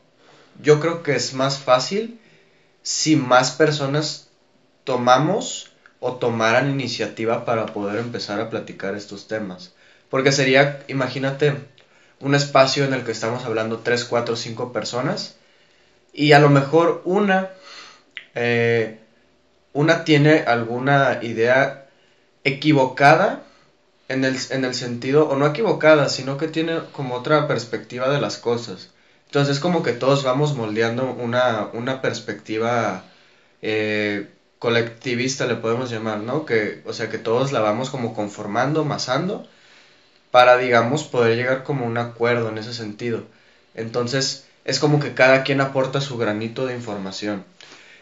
yo 0.62 0.80
creo 0.80 1.02
que 1.02 1.14
es 1.14 1.34
más 1.34 1.58
fácil 1.58 2.20
si 2.82 3.16
más 3.16 3.50
personas 3.50 4.28
tomamos 4.84 5.72
o 6.00 6.14
tomaran 6.14 6.70
iniciativa 6.70 7.44
para 7.44 7.66
poder 7.66 7.98
empezar 7.98 8.40
a 8.40 8.50
platicar 8.50 8.94
estos 8.94 9.28
temas. 9.28 9.74
Porque 10.08 10.32
sería, 10.32 10.82
imagínate, 10.88 11.54
un 12.20 12.34
espacio 12.34 12.84
en 12.84 12.94
el 12.94 13.04
que 13.04 13.12
estamos 13.12 13.44
hablando 13.44 13.80
3, 13.80 14.04
4, 14.04 14.36
5 14.36 14.72
personas 14.72 15.36
y 16.12 16.32
a 16.32 16.38
lo 16.38 16.48
mejor 16.48 17.02
una 17.04 17.50
eh, 18.34 18.98
una 19.72 20.04
tiene 20.04 20.44
alguna 20.46 21.20
idea 21.22 21.86
equivocada 22.44 23.42
en 24.08 24.24
el, 24.24 24.36
en 24.50 24.64
el 24.64 24.74
sentido, 24.74 25.28
o 25.28 25.36
no 25.36 25.46
equivocada, 25.46 26.08
sino 26.08 26.36
que 26.38 26.48
tiene 26.48 26.80
como 26.92 27.14
otra 27.16 27.46
perspectiva 27.46 28.08
de 28.08 28.20
las 28.20 28.38
cosas. 28.38 28.90
Entonces 29.26 29.56
es 29.56 29.60
como 29.60 29.82
que 29.82 29.92
todos 29.92 30.24
vamos 30.24 30.54
moldeando 30.54 31.12
una, 31.12 31.68
una 31.74 32.00
perspectiva 32.00 33.04
eh, 33.60 34.28
colectivista, 34.58 35.46
le 35.46 35.56
podemos 35.56 35.90
llamar, 35.90 36.20
¿no? 36.20 36.46
Que, 36.46 36.82
o 36.86 36.92
sea, 36.92 37.10
que 37.10 37.18
todos 37.18 37.52
la 37.52 37.60
vamos 37.60 37.90
como 37.90 38.14
conformando, 38.14 38.84
masando, 38.84 39.46
para, 40.30 40.56
digamos, 40.58 41.04
poder 41.04 41.36
llegar 41.36 41.64
como 41.64 41.86
un 41.86 41.98
acuerdo 41.98 42.48
en 42.48 42.58
ese 42.58 42.74
sentido. 42.74 43.24
Entonces 43.74 44.46
es 44.64 44.78
como 44.80 45.00
que 45.00 45.14
cada 45.14 45.44
quien 45.44 45.60
aporta 45.60 46.00
su 46.00 46.18
granito 46.18 46.66
de 46.66 46.74
información. 46.74 47.44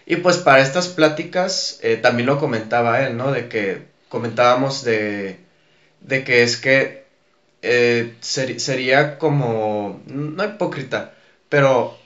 Y 0.06 0.16
pues 0.16 0.38
para 0.38 0.60
estas 0.60 0.88
pláticas, 0.88 1.80
eh, 1.82 1.96
también 1.96 2.26
lo 2.26 2.38
comentaba 2.38 3.02
él, 3.04 3.16
¿no? 3.16 3.32
De 3.32 3.48
que 3.48 3.86
comentábamos 4.08 4.84
de, 4.84 5.40
de 6.00 6.24
que 6.24 6.42
es 6.42 6.56
que 6.56 7.06
eh, 7.62 8.14
sería 8.20 9.18
como, 9.18 10.00
no 10.06 10.44
hipócrita, 10.44 11.14
pero, 11.48 11.96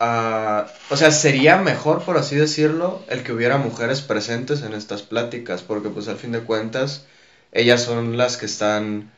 uh, 0.00 0.62
o 0.90 0.96
sea, 0.96 1.10
sería 1.10 1.56
mejor, 1.56 2.02
por 2.02 2.18
así 2.18 2.36
decirlo, 2.36 3.02
el 3.08 3.22
que 3.22 3.32
hubiera 3.32 3.56
mujeres 3.56 4.02
presentes 4.02 4.62
en 4.62 4.72
estas 4.72 5.02
pláticas, 5.02 5.62
porque 5.62 5.88
pues 5.88 6.08
al 6.08 6.16
fin 6.16 6.32
de 6.32 6.40
cuentas, 6.40 7.06
ellas 7.52 7.82
son 7.82 8.16
las 8.16 8.36
que 8.36 8.46
están 8.46 9.10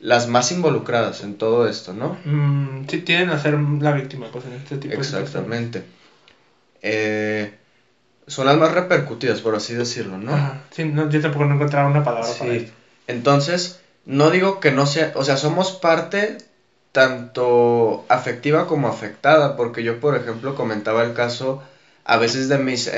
las 0.00 0.28
más 0.28 0.52
involucradas 0.52 1.22
en 1.22 1.36
todo 1.36 1.68
esto, 1.68 1.94
¿no? 1.94 2.18
Mm, 2.24 2.86
sí, 2.88 2.98
tienen 2.98 3.30
a 3.30 3.40
ser 3.40 3.54
la 3.54 3.92
víctima, 3.92 4.26
pues 4.32 4.44
en 4.46 4.54
este 4.54 4.76
tipo 4.76 4.94
Exactamente. 4.94 5.84
Eh, 6.82 7.54
son 8.26 8.46
las 8.46 8.56
más 8.56 8.72
repercutidas, 8.72 9.40
por 9.40 9.54
así 9.54 9.74
decirlo, 9.74 10.18
¿no? 10.18 10.36
Sí, 10.70 10.92
yo 11.10 11.20
tampoco 11.20 11.44
no 11.44 11.54
encontraba 11.54 11.88
una 11.88 12.02
palabra 12.02 12.28
para 12.38 12.52
esto. 12.54 12.72
Entonces, 13.06 13.80
no 14.06 14.30
digo 14.30 14.60
que 14.60 14.70
no 14.70 14.86
sea, 14.86 15.12
o 15.14 15.24
sea, 15.24 15.36
somos 15.36 15.72
parte 15.72 16.38
tanto 16.92 18.04
afectiva 18.08 18.66
como 18.66 18.88
afectada, 18.88 19.56
porque 19.56 19.82
yo, 19.82 20.00
por 20.00 20.16
ejemplo, 20.16 20.54
comentaba 20.54 21.02
el 21.02 21.14
caso 21.14 21.62
a 22.04 22.18
veces 22.18 22.48
de 22.48 22.58
mis, 22.58 22.90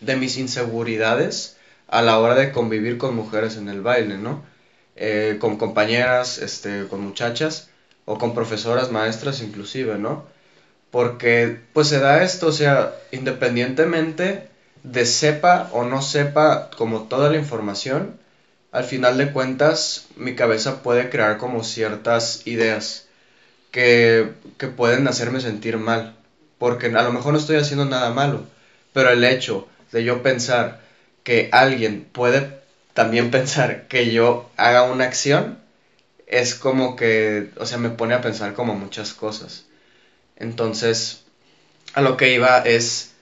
de 0.00 0.16
mis 0.16 0.38
inseguridades 0.38 1.56
a 1.88 2.02
la 2.02 2.18
hora 2.18 2.34
de 2.34 2.50
convivir 2.50 2.98
con 2.98 3.14
mujeres 3.14 3.56
en 3.56 3.68
el 3.68 3.80
baile, 3.82 4.18
¿no? 4.18 4.42
Eh, 4.96 5.36
con 5.40 5.56
compañeras, 5.56 6.38
este, 6.38 6.86
con 6.88 7.00
muchachas, 7.00 7.68
o 8.04 8.18
con 8.18 8.34
profesoras, 8.34 8.90
maestras 8.90 9.40
inclusive, 9.40 9.98
¿no? 9.98 10.24
Porque 10.90 11.60
pues 11.72 11.88
se 11.88 12.00
da 12.00 12.22
esto, 12.22 12.48
o 12.48 12.52
sea, 12.52 12.94
independientemente 13.12 14.48
de 14.82 15.06
sepa 15.06 15.68
o 15.72 15.84
no 15.84 16.02
sepa 16.02 16.70
como 16.76 17.04
toda 17.04 17.30
la 17.30 17.38
información, 17.38 18.18
al 18.74 18.82
final 18.82 19.16
de 19.16 19.30
cuentas 19.30 20.06
mi 20.16 20.34
cabeza 20.34 20.82
puede 20.82 21.08
crear 21.08 21.38
como 21.38 21.62
ciertas 21.62 22.44
ideas 22.44 23.06
que, 23.70 24.32
que 24.58 24.66
pueden 24.66 25.06
hacerme 25.06 25.40
sentir 25.40 25.78
mal, 25.78 26.16
porque 26.58 26.86
a 26.86 27.02
lo 27.04 27.12
mejor 27.12 27.34
no 27.34 27.38
estoy 27.38 27.54
haciendo 27.56 27.84
nada 27.84 28.10
malo, 28.10 28.44
pero 28.92 29.10
el 29.10 29.22
hecho 29.22 29.68
de 29.92 30.02
yo 30.02 30.24
pensar 30.24 30.80
que 31.22 31.50
alguien 31.52 32.04
puede 32.10 32.58
también 32.94 33.30
pensar 33.36 33.86
que 33.86 34.12
yo 34.12 34.50
haga 34.56 34.82
una 34.82 35.04
acción, 35.04 35.60
es 36.26 36.56
como 36.56 36.96
que, 36.96 37.50
o 37.58 37.66
sea, 37.66 37.78
me 37.78 37.90
pone 37.90 38.14
a 38.14 38.22
pensar 38.22 38.54
como 38.54 38.74
muchas 38.74 39.14
cosas. 39.14 39.66
Entonces, 40.36 41.22
a 41.92 42.00
lo 42.00 42.16
que 42.16 42.34
iba 42.34 42.58
es 42.58 43.13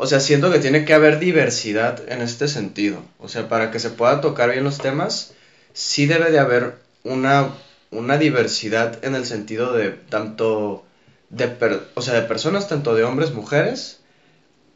o 0.00 0.06
sea, 0.06 0.20
siento 0.20 0.52
que 0.52 0.60
tiene 0.60 0.84
que 0.84 0.94
haber 0.94 1.18
diversidad 1.18 2.08
en 2.08 2.22
este 2.22 2.46
sentido. 2.46 3.02
O 3.18 3.28
sea, 3.28 3.48
para 3.48 3.72
que 3.72 3.80
se 3.80 3.90
pueda 3.90 4.20
tocar 4.20 4.52
bien 4.52 4.62
los 4.62 4.78
temas, 4.78 5.32
sí 5.72 6.06
debe 6.06 6.30
de 6.30 6.38
haber 6.38 6.76
una, 7.02 7.48
una 7.90 8.16
diversidad 8.16 9.04
en 9.04 9.16
el 9.16 9.26
sentido 9.26 9.72
de 9.72 9.90
tanto 9.90 10.84
de, 11.30 11.80
o 11.94 12.02
sea, 12.02 12.14
de 12.14 12.22
personas, 12.22 12.68
tanto 12.68 12.94
de 12.94 13.02
hombres, 13.02 13.34
mujeres, 13.34 13.98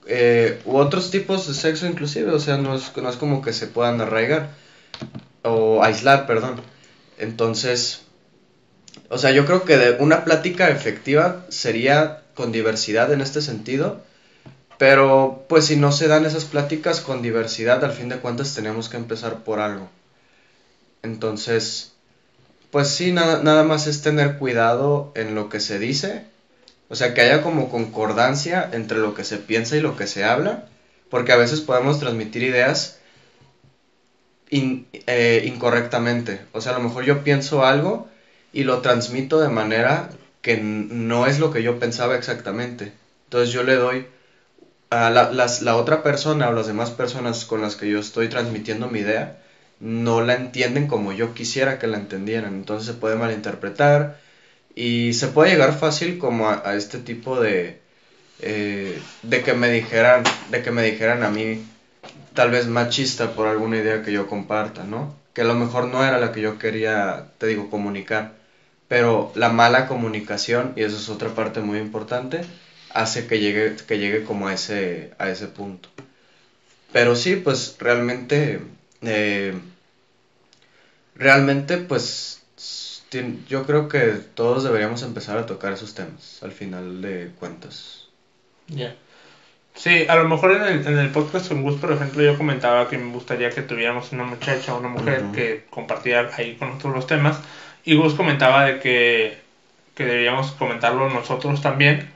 eh, 0.08 0.60
u 0.64 0.76
otros 0.76 1.12
tipos 1.12 1.46
de 1.46 1.54
sexo 1.54 1.86
inclusive, 1.86 2.32
o 2.32 2.40
sea, 2.40 2.56
no 2.56 2.74
es, 2.74 2.90
no 2.96 3.08
es 3.08 3.16
como 3.16 3.42
que 3.42 3.52
se 3.52 3.68
puedan 3.68 4.00
arraigar 4.00 4.48
o 5.42 5.84
aislar, 5.84 6.26
perdón. 6.26 6.60
Entonces, 7.18 8.02
o 9.08 9.18
sea, 9.18 9.30
yo 9.30 9.46
creo 9.46 9.62
que 9.62 9.76
de 9.76 10.02
una 10.02 10.24
plática 10.24 10.68
efectiva 10.68 11.46
sería 11.48 12.22
con 12.34 12.50
diversidad 12.50 13.12
en 13.12 13.20
este 13.20 13.40
sentido, 13.40 14.02
pero 14.78 15.44
pues 15.48 15.66
si 15.66 15.76
no 15.76 15.92
se 15.92 16.08
dan 16.08 16.26
esas 16.26 16.44
pláticas 16.44 17.00
con 17.00 17.22
diversidad, 17.22 17.84
al 17.84 17.92
fin 17.92 18.08
de 18.08 18.18
cuentas 18.18 18.54
tenemos 18.54 18.88
que 18.88 18.96
empezar 18.96 19.44
por 19.44 19.60
algo. 19.60 19.88
Entonces, 21.02 21.92
pues 22.70 22.88
sí, 22.88 23.12
nada, 23.12 23.42
nada 23.42 23.64
más 23.64 23.86
es 23.86 24.02
tener 24.02 24.38
cuidado 24.38 25.12
en 25.14 25.34
lo 25.34 25.48
que 25.48 25.60
se 25.60 25.78
dice, 25.78 26.24
o 26.88 26.94
sea, 26.94 27.14
que 27.14 27.22
haya 27.22 27.42
como 27.42 27.70
concordancia 27.70 28.68
entre 28.72 28.98
lo 28.98 29.14
que 29.14 29.24
se 29.24 29.38
piensa 29.38 29.76
y 29.76 29.80
lo 29.80 29.96
que 29.96 30.06
se 30.06 30.24
habla, 30.24 30.66
porque 31.10 31.32
a 31.32 31.36
veces 31.36 31.60
podemos 31.60 32.00
transmitir 32.00 32.42
ideas 32.42 32.98
eh, 34.50 35.42
incorrectamente. 35.46 36.40
O 36.52 36.60
sea, 36.60 36.72
a 36.72 36.78
lo 36.78 36.84
mejor 36.84 37.04
yo 37.04 37.24
pienso 37.24 37.64
algo 37.64 38.08
y 38.52 38.64
lo 38.64 38.80
transmito 38.80 39.40
de 39.40 39.48
manera 39.48 40.10
que 40.42 40.58
no 40.58 41.26
es 41.26 41.38
lo 41.38 41.50
que 41.50 41.62
yo 41.62 41.78
pensaba 41.78 42.16
exactamente. 42.16 42.92
Entonces 43.24 43.54
yo 43.54 43.62
le 43.62 43.76
doy 43.76 44.06
la, 45.10 45.30
la 45.30 45.76
otra 45.76 46.02
persona 46.02 46.48
o 46.48 46.52
las 46.52 46.66
demás 46.66 46.90
personas 46.90 47.44
con 47.44 47.62
las 47.62 47.76
que 47.76 47.88
yo 47.88 47.98
estoy 47.98 48.28
transmitiendo 48.28 48.88
mi 48.88 49.00
idea, 49.00 49.38
no 49.80 50.22
la 50.22 50.34
entienden 50.34 50.86
como 50.86 51.12
yo 51.12 51.34
quisiera 51.34 51.78
que 51.78 51.86
la 51.86 51.98
entendieran. 51.98 52.54
Entonces 52.54 52.86
se 52.86 52.94
puede 52.94 53.16
malinterpretar 53.16 54.18
y 54.74 55.12
se 55.14 55.28
puede 55.28 55.50
llegar 55.50 55.74
fácil 55.78 56.18
como 56.18 56.48
a, 56.48 56.74
este 56.76 56.98
tipo 56.98 57.40
de, 57.40 57.80
eh, 58.40 59.00
de 59.22 59.42
que 59.42 59.54
me 59.54 59.70
dijeran, 59.70 60.24
de 60.50 60.62
que 60.62 60.70
me 60.70 60.82
dijeran 60.82 61.22
a 61.24 61.30
mí 61.30 61.64
tal 62.34 62.50
vez 62.50 62.66
machista 62.66 63.32
por 63.32 63.48
alguna 63.48 63.76
idea 63.78 64.02
que 64.02 64.12
yo 64.12 64.26
comparta, 64.26 64.84
¿no? 64.84 65.14
Que 65.34 65.42
a 65.42 65.44
lo 65.44 65.54
mejor 65.54 65.86
no 65.88 66.04
era 66.04 66.18
la 66.18 66.32
que 66.32 66.40
yo 66.40 66.58
quería, 66.58 67.26
te 67.38 67.46
digo, 67.46 67.70
comunicar. 67.70 68.32
Pero 68.88 69.32
la 69.34 69.48
mala 69.50 69.88
comunicación, 69.88 70.74
y 70.76 70.82
eso 70.82 70.96
es 70.96 71.08
otra 71.08 71.30
parte 71.30 71.60
muy 71.60 71.78
importante, 71.78 72.42
hace 72.94 73.26
que 73.26 73.40
llegue, 73.40 73.76
que 73.86 73.98
llegue 73.98 74.24
como 74.24 74.48
a 74.48 74.54
ese, 74.54 75.12
a 75.18 75.28
ese 75.28 75.46
punto. 75.46 75.88
Pero 76.92 77.16
sí, 77.16 77.36
pues 77.36 77.76
realmente, 77.78 78.60
eh, 79.02 79.54
realmente 81.16 81.78
pues 81.78 82.42
yo 83.48 83.66
creo 83.66 83.88
que 83.88 84.20
todos 84.34 84.64
deberíamos 84.64 85.02
empezar 85.02 85.36
a 85.38 85.46
tocar 85.46 85.72
esos 85.72 85.94
temas 85.94 86.42
al 86.42 86.52
final 86.52 87.02
de 87.02 87.30
cuentas. 87.38 88.08
Ya. 88.68 88.94
Sí, 89.74 90.06
a 90.08 90.16
lo 90.16 90.28
mejor 90.28 90.52
en 90.52 90.62
el, 90.62 90.86
en 90.86 90.98
el 90.98 91.10
podcast 91.10 91.48
con 91.48 91.62
Gus, 91.62 91.80
por 91.80 91.92
ejemplo, 91.92 92.22
yo 92.22 92.36
comentaba 92.36 92.88
que 92.88 92.98
me 92.98 93.12
gustaría 93.12 93.50
que 93.50 93.62
tuviéramos 93.62 94.12
una 94.12 94.24
muchacha 94.24 94.74
o 94.74 94.78
una 94.78 94.88
mujer 94.88 95.24
que 95.34 95.64
compartiera 95.70 96.30
ahí 96.36 96.56
con 96.56 96.68
nosotros 96.68 96.94
los 96.94 97.06
temas. 97.06 97.40
Y 97.84 97.94
Gus 97.94 98.14
comentaba 98.14 98.66
de 98.66 98.80
que, 98.80 99.38
que 99.94 100.04
deberíamos 100.04 100.52
comentarlo 100.52 101.08
nosotros 101.08 101.60
también, 101.62 102.10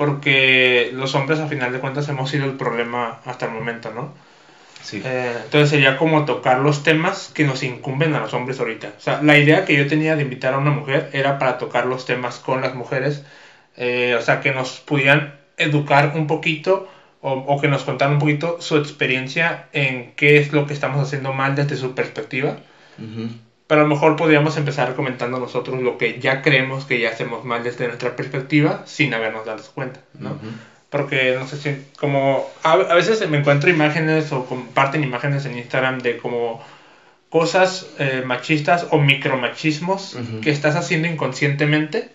porque 0.00 0.92
los 0.94 1.14
hombres 1.14 1.40
a 1.40 1.46
final 1.46 1.74
de 1.74 1.78
cuentas 1.78 2.08
hemos 2.08 2.30
sido 2.30 2.46
el 2.46 2.52
problema 2.52 3.20
hasta 3.26 3.44
el 3.44 3.52
momento, 3.52 3.90
¿no? 3.90 4.14
Sí. 4.82 5.02
Eh, 5.04 5.36
entonces 5.44 5.68
sería 5.68 5.98
como 5.98 6.24
tocar 6.24 6.60
los 6.60 6.82
temas 6.82 7.30
que 7.34 7.44
nos 7.44 7.62
incumben 7.62 8.14
a 8.14 8.20
los 8.20 8.32
hombres 8.32 8.58
ahorita. 8.58 8.94
O 8.96 9.00
sea, 9.02 9.20
la 9.20 9.36
idea 9.36 9.66
que 9.66 9.76
yo 9.76 9.86
tenía 9.88 10.16
de 10.16 10.22
invitar 10.22 10.54
a 10.54 10.58
una 10.58 10.70
mujer 10.70 11.10
era 11.12 11.38
para 11.38 11.58
tocar 11.58 11.84
los 11.84 12.06
temas 12.06 12.38
con 12.38 12.62
las 12.62 12.74
mujeres, 12.74 13.26
eh, 13.76 14.16
o 14.18 14.22
sea, 14.22 14.40
que 14.40 14.52
nos 14.52 14.80
pudieran 14.80 15.34
educar 15.58 16.12
un 16.16 16.26
poquito 16.26 16.88
o, 17.20 17.60
que 17.60 17.68
nos 17.68 17.84
contaran 17.84 18.14
un 18.14 18.20
poquito 18.20 18.58
su 18.62 18.78
experiencia 18.78 19.66
en 19.74 20.12
qué 20.16 20.38
es 20.38 20.50
lo 20.54 20.66
que 20.66 20.72
estamos 20.72 21.06
haciendo 21.06 21.34
mal 21.34 21.54
desde 21.56 21.76
su 21.76 21.94
perspectiva. 21.94 22.56
Pero 23.70 23.82
a 23.82 23.84
lo 23.84 23.90
mejor 23.90 24.16
podríamos 24.16 24.56
empezar 24.56 24.96
comentando 24.96 25.38
nosotros 25.38 25.80
lo 25.80 25.96
que 25.96 26.18
ya 26.18 26.42
creemos 26.42 26.86
que 26.86 26.98
ya 26.98 27.10
hacemos 27.10 27.44
mal 27.44 27.62
desde 27.62 27.86
nuestra 27.86 28.16
perspectiva 28.16 28.82
sin 28.84 29.14
habernos 29.14 29.46
dado 29.46 29.62
cuenta, 29.72 30.00
¿no? 30.18 30.36
Porque, 30.90 31.36
no 31.38 31.46
sé 31.46 31.56
si, 31.56 31.86
como 31.96 32.50
a, 32.64 32.76
veces 32.76 33.30
me 33.30 33.38
encuentro 33.38 33.70
imágenes 33.70 34.32
o 34.32 34.44
comparten 34.44 35.04
imágenes 35.04 35.46
en 35.46 35.56
Instagram 35.56 36.00
de 36.00 36.16
como 36.16 36.60
cosas 37.28 37.86
eh, 38.00 38.24
machistas 38.26 38.88
o 38.90 38.98
micromachismos 38.98 40.18
que 40.42 40.50
estás 40.50 40.74
haciendo 40.74 41.06
inconscientemente 41.06 42.10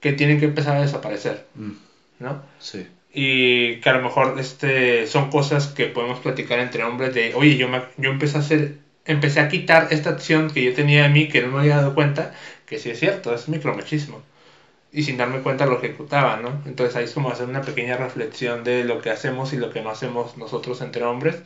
que 0.00 0.12
tienen 0.12 0.38
que 0.38 0.44
empezar 0.44 0.76
a 0.76 0.82
desaparecer. 0.82 1.46
Mm. 1.54 1.70
¿no? 2.18 2.42
Sí. 2.58 2.86
Y 3.10 3.76
que 3.76 3.88
a 3.88 3.94
lo 3.94 4.02
mejor 4.02 4.38
este, 4.38 5.06
son 5.06 5.30
cosas 5.30 5.68
que 5.68 5.86
podemos 5.86 6.18
platicar 6.20 6.58
entre 6.58 6.84
hombres 6.84 7.14
de, 7.14 7.34
oye, 7.36 7.56
yo, 7.56 7.70
me, 7.70 7.80
yo 7.96 8.10
empecé 8.10 8.36
a 8.36 8.40
hacer, 8.40 8.74
empecé 9.04 9.40
a 9.40 9.48
quitar 9.48 9.88
esta 9.90 10.10
acción 10.10 10.50
que 10.50 10.62
yo 10.64 10.74
tenía 10.74 11.06
en 11.06 11.12
mí 11.12 11.28
que 11.28 11.42
no 11.42 11.48
me 11.48 11.60
había 11.60 11.76
dado 11.76 11.94
cuenta, 11.94 12.34
que 12.66 12.78
sí 12.78 12.90
es 12.90 12.98
cierto, 12.98 13.34
es 13.34 13.48
micromachismo. 13.48 14.22
Y 14.92 15.04
sin 15.04 15.16
darme 15.16 15.40
cuenta 15.40 15.66
lo 15.66 15.78
ejecutaba, 15.78 16.36
¿no? 16.38 16.62
Entonces 16.66 16.96
ahí 16.96 17.04
es 17.04 17.12
como 17.12 17.30
hacer 17.30 17.48
una 17.48 17.62
pequeña 17.62 17.96
reflexión 17.96 18.64
de 18.64 18.84
lo 18.84 19.00
que 19.00 19.10
hacemos 19.10 19.52
y 19.52 19.56
lo 19.56 19.70
que 19.70 19.82
no 19.82 19.90
hacemos 19.90 20.36
nosotros 20.36 20.80
entre 20.80 21.04
hombres 21.04 21.36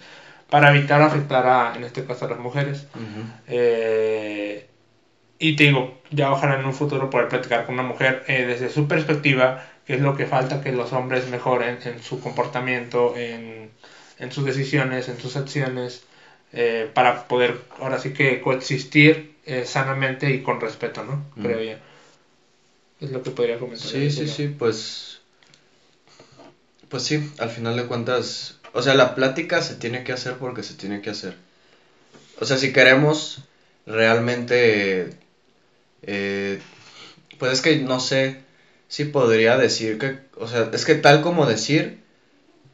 para 0.49 0.75
evitar 0.75 1.03
afectar 1.03 1.47
a, 1.47 1.75
en 1.77 1.85
este 1.85 2.05
caso, 2.05 2.27
a 2.27 2.31
las 2.31 2.39
mujeres. 2.39 2.87
Eh, 3.49 4.69
y 5.39 5.57
te 5.57 5.65
digo, 5.65 6.01
ya 6.11 6.33
ojalá 6.33 6.59
en 6.59 6.65
un 6.65 6.75
futuro 6.75 7.11
poder 7.11 7.29
platicar 7.29 7.67
con 7.67 7.75
una 7.75 7.83
mujer 7.83 8.25
eh, 8.29 8.47
desde 8.47 8.71
su 8.71 8.87
perspectiva 8.89 9.65
qué 9.87 9.95
es 9.95 10.01
lo 10.01 10.17
que 10.17 10.27
falta 10.27 10.63
que 10.63 10.73
los 10.73 10.93
hombres 10.93 11.29
mejoren 11.29 11.79
en 11.85 12.03
su 12.03 12.21
comportamiento, 12.21 13.15
en, 13.17 13.71
sus 14.31 14.45
decisiones, 14.45 15.09
en 15.09 15.19
sus 15.19 15.37
acciones, 15.37 16.07
eh, 16.57 16.89
para 16.95 17.27
poder 17.27 17.61
ahora 17.81 17.99
sí 17.99 18.13
que 18.13 18.41
coexistir 18.41 19.35
eh, 19.45 19.65
sanamente 19.67 20.31
y 20.31 20.43
con 20.43 20.61
respeto, 20.61 21.03
¿no? 21.03 21.25
Mm. 21.35 21.43
Creo 21.43 21.63
yo. 21.63 21.77
Es 23.01 23.11
lo 23.11 23.23
que 23.23 23.31
podría 23.31 23.59
comentar. 23.59 23.87
Sí, 23.87 24.11
sí, 24.11 24.29
sí, 24.29 24.47
pues... 24.47 25.21
Pues 26.89 27.03
sí, 27.03 27.29
al 27.39 27.51
final 27.51 27.77
de 27.77 27.87
cuentas, 27.87 28.61
o 28.73 28.81
sea, 28.81 28.95
la 28.95 29.17
plática 29.17 29.63
se 29.63 29.75
tiene 29.75 30.05
que 30.05 30.13
hacer 30.13 30.35
porque 30.35 30.63
se 30.63 30.75
tiene 30.75 31.03
que 31.03 31.11
hacer. 31.11 31.37
O 32.39 32.45
sea, 32.45 32.57
si 32.57 32.73
queremos 32.73 33.39
realmente, 33.85 35.11
eh, 36.03 36.61
pues 37.39 37.53
es 37.53 37.63
que 37.63 37.79
no 37.79 37.99
sé, 37.99 38.43
sí 38.87 39.05
podría 39.05 39.57
decir 39.57 39.99
que, 39.99 40.21
o 40.37 40.47
sea, 40.47 40.71
es 40.73 40.85
que 40.85 40.95
tal 40.95 41.21
como 41.21 41.47
decir 41.47 42.01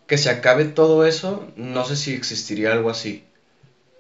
que 0.07 0.19
se 0.19 0.29
acabe 0.29 0.67
todo 0.67 1.07
eso, 1.07 1.51
no 1.57 1.87
sé 1.87 1.97
si 1.97 2.13
existiría 2.13 2.73
algo 2.73 2.91
así. 2.91 3.25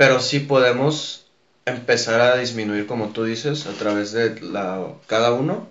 Pero 0.01 0.19
sí 0.19 0.41
podemos 0.41 1.27
empezar 1.67 2.23
a 2.23 2.39
disminuir, 2.39 2.87
como 2.87 3.09
tú 3.09 3.25
dices, 3.25 3.67
a 3.67 3.73
través 3.73 4.13
de 4.13 4.41
la, 4.41 4.95
cada 5.07 5.31
uno, 5.35 5.69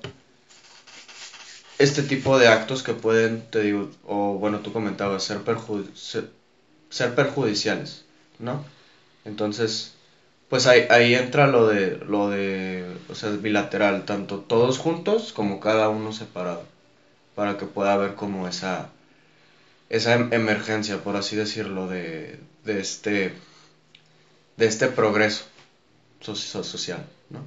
este 1.80 2.04
tipo 2.04 2.38
de 2.38 2.48
actos 2.48 2.84
que 2.84 2.94
pueden, 2.94 3.42
te 3.50 3.62
digo, 3.62 3.90
o 4.06 4.36
bueno, 4.36 4.60
tú 4.60 4.72
comentabas, 4.72 5.24
ser, 5.24 5.40
ser 6.92 7.16
perjudiciales, 7.16 8.06
¿no? 8.38 8.64
Entonces, 9.26 9.96
pues 10.48 10.68
ahí, 10.68 10.86
ahí 10.92 11.16
entra 11.16 11.48
lo 11.48 11.66
de, 11.66 11.98
lo 11.98 12.30
de, 12.30 12.86
o 13.10 13.16
sea, 13.16 13.32
bilateral, 13.32 14.06
tanto 14.06 14.42
todos 14.42 14.78
juntos 14.78 15.34
como 15.34 15.60
cada 15.60 15.90
uno 15.90 16.14
separado, 16.14 16.62
para 17.34 17.58
que 17.58 17.66
pueda 17.66 17.94
haber 17.94 18.14
como 18.14 18.48
esa, 18.48 18.90
esa 19.90 20.14
em, 20.14 20.32
emergencia, 20.34 21.00
por 21.04 21.16
así 21.16 21.36
decirlo, 21.36 21.88
de, 21.88 22.40
de 22.64 22.80
este, 22.80 23.34
de 24.60 24.66
este 24.68 24.88
progreso 24.88 25.46
social, 26.22 27.06
¿no? 27.30 27.40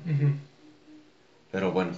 Pero 1.52 1.70
bueno, 1.70 1.92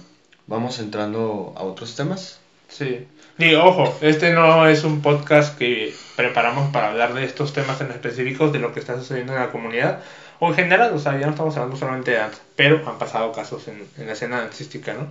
vamos 0.45 0.79
entrando 0.79 1.53
a 1.55 1.63
otros 1.63 1.95
temas. 1.95 2.39
Sí. 2.67 3.07
Y 3.37 3.53
ojo, 3.55 3.97
este 4.01 4.33
no 4.33 4.67
es 4.67 4.83
un 4.83 5.01
podcast 5.01 5.57
que 5.57 5.93
preparamos 6.15 6.71
para 6.71 6.89
hablar 6.89 7.13
de 7.13 7.25
estos 7.25 7.51
temas 7.51 7.81
en 7.81 7.91
específicos, 7.91 8.53
de 8.53 8.59
lo 8.59 8.73
que 8.73 8.79
está 8.79 8.97
sucediendo 8.97 9.33
en 9.33 9.39
la 9.39 9.51
comunidad, 9.51 10.01
o 10.39 10.49
en 10.49 10.55
general, 10.55 10.93
o 10.93 10.99
sea, 10.99 11.17
ya 11.19 11.25
no 11.25 11.31
estamos 11.31 11.55
hablando 11.55 11.77
solamente 11.77 12.11
de 12.11 12.17
danza, 12.17 12.41
pero 12.55 12.81
han 12.87 12.97
pasado 12.97 13.31
casos 13.31 13.67
en, 13.67 13.85
en 13.97 14.07
la 14.07 14.13
escena 14.13 14.39
dancística, 14.39 14.93
¿no? 14.93 15.07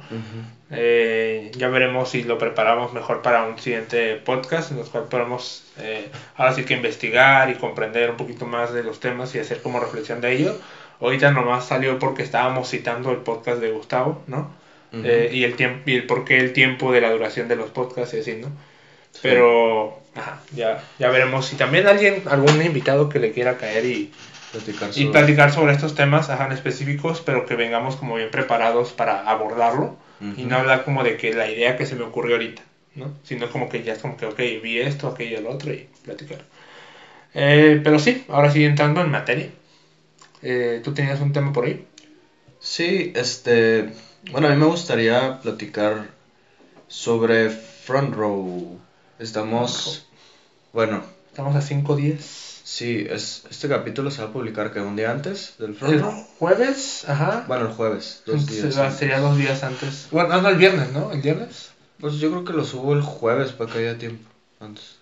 Eh, 0.71 1.51
ya 1.55 1.69
veremos 1.69 2.11
si 2.11 2.25
lo 2.25 2.39
preparamos 2.39 2.93
mejor 2.93 3.23
para 3.23 3.45
un 3.45 3.59
siguiente 3.59 4.17
podcast 4.17 4.73
en 4.73 4.79
el 4.79 4.85
cual 4.87 5.05
podemos 5.05 5.65
eh, 5.79 6.11
ahora 6.37 6.55
sí 6.55 6.65
que 6.65 6.75
investigar 6.75 7.51
y 7.51 7.55
comprender 7.55 8.11
un 8.11 8.17
poquito 8.17 8.47
más 8.47 8.73
de 8.73 8.83
los 8.83 9.01
temas 9.01 9.35
y 9.35 9.39
hacer 9.39 9.63
como 9.63 9.81
reflexión 9.81 10.21
de 10.21 10.33
ello. 10.33 10.59
Ahorita 11.01 11.31
nomás 11.31 11.67
salió 11.67 11.99
porque 11.99 12.23
estábamos 12.23 12.69
citando 12.71 13.11
el 13.11 13.19
podcast 13.19 13.61
de 13.61 13.71
Gustavo, 13.71 14.23
¿no? 14.27 14.64
Eh, 15.03 15.31
y 15.33 15.45
el 15.45 15.57
tiempo 15.57 15.83
y 15.87 15.95
el 15.95 16.07
por 16.07 16.25
qué 16.25 16.39
el 16.39 16.53
tiempo 16.53 16.93
de 16.93 17.01
la 17.01 17.11
duración 17.11 17.49
de 17.49 17.57
los 17.57 17.71
podcasts 17.71 18.15
y 18.15 18.21
así, 18.21 18.35
¿no? 18.35 18.49
Pero 19.23 20.01
ya, 20.55 20.85
ya 20.99 21.09
veremos 21.09 21.47
si 21.47 21.57
también 21.57 21.87
alguien, 21.87 22.23
algún 22.27 22.63
invitado 22.63 23.09
que 23.09 23.19
le 23.19 23.33
quiera 23.33 23.57
caer 23.57 23.85
y 23.87 24.11
y 24.95 25.07
platicar 25.07 25.53
sobre 25.53 25.73
estos 25.73 25.95
temas 25.95 26.31
ajá, 26.31 26.53
específicos, 26.53 27.23
pero 27.25 27.47
que 27.47 27.55
vengamos 27.57 27.97
como 27.97 28.17
bien 28.17 28.31
preparados 28.31 28.93
para 28.93 29.29
abordarlo 29.29 29.97
y 30.37 30.45
no 30.45 30.57
hablar 30.57 30.85
como 30.85 31.03
de 31.03 31.17
que 31.17 31.35
la 31.35 31.51
idea 31.51 31.77
que 31.77 31.85
se 31.85 31.97
me 31.97 32.05
ocurrió 32.05 32.37
ahorita, 32.37 32.63
¿no? 32.95 33.13
Sino 33.25 33.51
como 33.51 33.69
que 33.69 33.83
ya 33.83 33.93
es 33.93 33.99
como 33.99 34.17
que, 34.17 34.27
ok, 34.27 34.39
vi 34.63 34.79
esto, 34.79 35.09
aquello, 35.09 35.41
lo 35.41 35.51
otro 35.51 35.73
y 35.73 35.87
platicar. 36.03 36.39
Eh, 37.35 37.81
pero 37.85 37.99
sí, 37.99 38.25
ahora 38.29 38.51
sí 38.51 38.65
entrando 38.65 39.03
en 39.03 39.11
materia. 39.11 39.49
Eh, 40.41 40.81
¿Tú 40.83 40.95
tenías 40.95 41.21
un 41.21 41.33
tema 41.33 41.53
por 41.53 41.67
ahí? 41.67 41.85
Sí, 42.59 43.13
este, 43.15 43.91
bueno, 44.31 44.49
a 44.49 44.51
mí 44.51 44.57
me 44.57 44.67
gustaría 44.67 45.41
platicar 45.41 46.09
sobre 46.89 47.51
Front 47.51 48.15
Row. 48.15 48.79
Estamos, 49.19 50.07
bueno, 50.73 51.03
Estamos 51.31 51.55
a 51.57 51.61
5 51.61 51.97
días. 51.97 52.61
sí, 52.65 53.07
es, 53.09 53.45
este 53.51 53.69
capítulo 53.69 54.11
se 54.11 54.23
va 54.23 54.29
a 54.29 54.33
publicar 54.33 54.73
que 54.73 54.81
un 54.81 54.97
día 54.97 55.11
antes 55.11 55.55
del 55.59 55.75
Front 55.75 55.95
El 55.95 56.01
Row. 56.01 56.27
jueves, 56.39 57.05
ajá. 57.09 57.45
Bueno, 57.49 57.67
el 57.69 57.73
jueves, 57.75 58.23
dos 58.27 58.41
Entonces, 58.41 58.75
días. 58.77 58.97
sería 58.97 59.19
dos 59.21 59.37
días 59.37 59.63
antes. 59.63 60.09
Bueno, 60.11 60.29
no, 60.31 60.43
no, 60.43 60.49
el 60.49 60.57
viernes, 60.57 60.93
¿no? 60.93 61.13
¿El 61.13 61.21
viernes? 61.23 61.71
Pues 62.01 62.15
yo 62.15 62.31
creo 62.31 62.45
que 62.45 62.53
lo 62.53 62.65
subo 62.65 62.93
el 62.95 63.03
jueves 63.03 63.53
para 63.53 63.73
que 63.73 63.79
haya 63.79 63.99
tiempo 63.99 64.29
antes. 64.61 64.97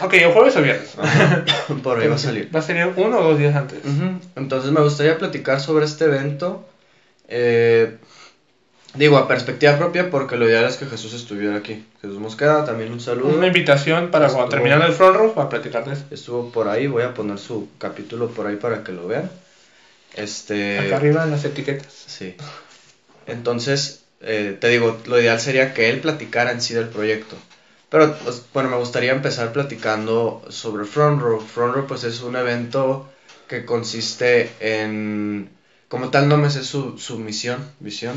Ok, 0.00 0.14
el 0.14 0.32
jueves 0.32 0.56
o 0.56 0.62
viernes. 0.62 0.94
Ajá, 0.98 1.44
Por 1.82 1.98
ahí 2.00 2.08
va 2.08 2.14
a 2.14 2.18
salir. 2.18 2.54
Va 2.54 2.60
a 2.60 2.62
ser 2.62 2.92
uno 2.96 3.18
o 3.18 3.22
dos 3.30 3.38
días 3.38 3.54
antes. 3.56 3.80
Entonces 4.36 4.70
me 4.70 4.80
gustaría 4.80 5.18
platicar 5.18 5.60
sobre 5.60 5.84
este 5.86 6.04
evento. 6.04 6.66
Eh, 7.28 7.96
digo, 8.94 9.16
a 9.18 9.28
perspectiva 9.28 9.76
propia, 9.78 10.10
porque 10.10 10.36
lo 10.36 10.48
ideal 10.48 10.64
es 10.64 10.76
que 10.76 10.86
Jesús 10.86 11.12
estuviera 11.14 11.56
aquí. 11.56 11.84
Jesús 12.02 12.18
Mosqueda, 12.18 12.64
también 12.64 12.90
un 12.92 13.00
saludo. 13.00 13.28
Una 13.36 13.46
invitación 13.48 14.10
para 14.10 14.26
cuando 14.26 14.44
Estuvo- 14.44 14.50
terminando 14.50 14.86
el 14.86 14.92
front 14.92 15.16
row 15.16 15.34
para 15.34 15.48
platicar 15.48 15.84
de 15.84 15.92
eso. 15.94 16.04
Estuvo 16.10 16.50
por 16.50 16.68
ahí, 16.68 16.86
voy 16.86 17.02
a 17.02 17.14
poner 17.14 17.38
su 17.38 17.68
capítulo 17.78 18.28
por 18.28 18.46
ahí 18.46 18.56
para 18.56 18.82
que 18.82 18.92
lo 18.92 19.06
vean. 19.06 19.30
Este. 20.14 20.78
Acá 20.78 20.96
arriba 20.96 21.22
en 21.24 21.30
las 21.30 21.44
etiquetas. 21.44 21.92
Sí. 21.92 22.34
Entonces, 23.26 24.04
eh, 24.20 24.56
te 24.58 24.68
digo, 24.68 24.96
lo 25.06 25.20
ideal 25.20 25.40
sería 25.40 25.74
que 25.74 25.90
él 25.90 26.00
platicara 26.00 26.50
en 26.50 26.60
sí 26.62 26.74
del 26.74 26.88
proyecto. 26.88 27.36
Pero, 27.90 28.14
pues, 28.24 28.42
bueno, 28.52 28.68
me 28.68 28.76
gustaría 28.76 29.12
empezar 29.12 29.52
platicando 29.52 30.42
sobre 30.50 30.84
Front 30.84 31.22
Row. 31.22 31.40
Front 31.40 31.74
Row, 31.74 31.86
pues, 31.86 32.04
es 32.04 32.20
un 32.22 32.36
evento 32.36 33.08
que 33.48 33.64
consiste 33.64 34.50
en... 34.60 35.50
Como 35.88 36.10
tal 36.10 36.28
no 36.28 36.36
me 36.36 36.50
sé 36.50 36.62
su, 36.64 36.98
su 36.98 37.18
misión, 37.18 37.64
visión, 37.80 38.16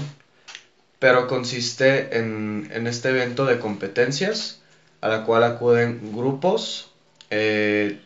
pero 0.99 1.27
consiste 1.27 2.17
en, 2.17 2.69
en 2.71 2.87
este 2.87 3.09
evento 3.09 3.45
de 3.45 3.59
competencias 3.59 4.61
a 5.01 5.07
la 5.09 5.23
cual 5.23 5.43
acuden 5.43 6.13
grupos. 6.13 6.91
eh, 7.29 7.99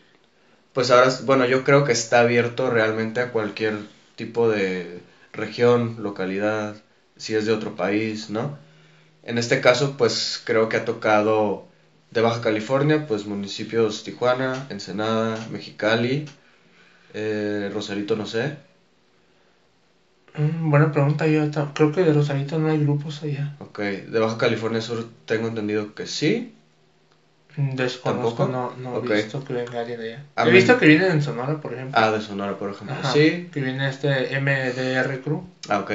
pues 0.72 0.90
ahora, 0.90 1.10
bueno, 1.24 1.46
yo 1.46 1.64
creo 1.64 1.84
que 1.84 1.92
está 1.92 2.20
abierto 2.20 2.70
realmente 2.70 3.20
a 3.20 3.32
cualquier 3.32 3.78
tipo 4.16 4.48
de 4.50 5.00
región, 5.32 5.96
localidad, 6.00 6.76
si 7.16 7.34
es 7.34 7.46
de 7.46 7.52
otro 7.52 7.76
país, 7.76 8.30
¿no? 8.30 8.58
En 9.24 9.38
este 9.38 9.60
caso, 9.60 9.96
pues 9.98 10.42
creo 10.44 10.68
que 10.68 10.78
ha 10.78 10.84
tocado 10.86 11.66
de 12.12 12.22
Baja 12.22 12.40
California, 12.42 13.06
pues 13.08 13.26
municipios 13.26 14.04
Tijuana, 14.04 14.66
Ensenada, 14.70 15.46
Mexicali, 15.50 16.26
eh, 17.14 17.70
Rosarito, 17.74 18.16
no 18.16 18.26
sé. 18.26 18.56
Mm, 20.36 20.70
buena 20.70 20.92
pregunta, 20.92 21.26
yo 21.26 21.50
creo 21.74 21.92
que 21.92 22.02
de 22.02 22.12
Rosarito 22.12 22.58
no 22.58 22.68
hay 22.68 22.78
grupos 22.78 23.22
allá. 23.22 23.54
Ok, 23.58 23.78
de 23.78 24.18
Baja 24.18 24.36
California 24.36 24.80
Sur 24.80 25.04
tengo 25.24 25.48
entendido 25.48 25.94
que 25.94 26.06
sí. 26.06 26.52
Mm, 27.56 27.74
Desconozco, 27.74 28.44
¿Tampoco? 28.44 28.72
no, 28.76 28.96
he 28.98 29.14
visto 29.16 29.42
que 29.42 29.54
venga 29.54 29.80
alguien 29.80 29.98
de 29.98 30.08
allá. 30.14 30.22
A 30.36 30.42
he 30.42 30.46
mí- 30.46 30.52
visto 30.52 30.76
que 30.78 30.86
vienen 30.86 31.10
en 31.10 31.22
Sonora, 31.22 31.56
por 31.58 31.72
ejemplo. 31.72 31.98
Ah, 31.98 32.10
de 32.10 32.20
Sonora, 32.20 32.54
por 32.58 32.70
ejemplo. 32.70 32.94
Ajá, 32.94 33.12
Sí. 33.12 33.46
Que 33.52 33.60
viene 33.62 33.88
este 33.88 34.34
MDR 34.34 35.20
Crew. 35.20 35.42
Ah, 35.68 35.78
ok. 35.80 35.92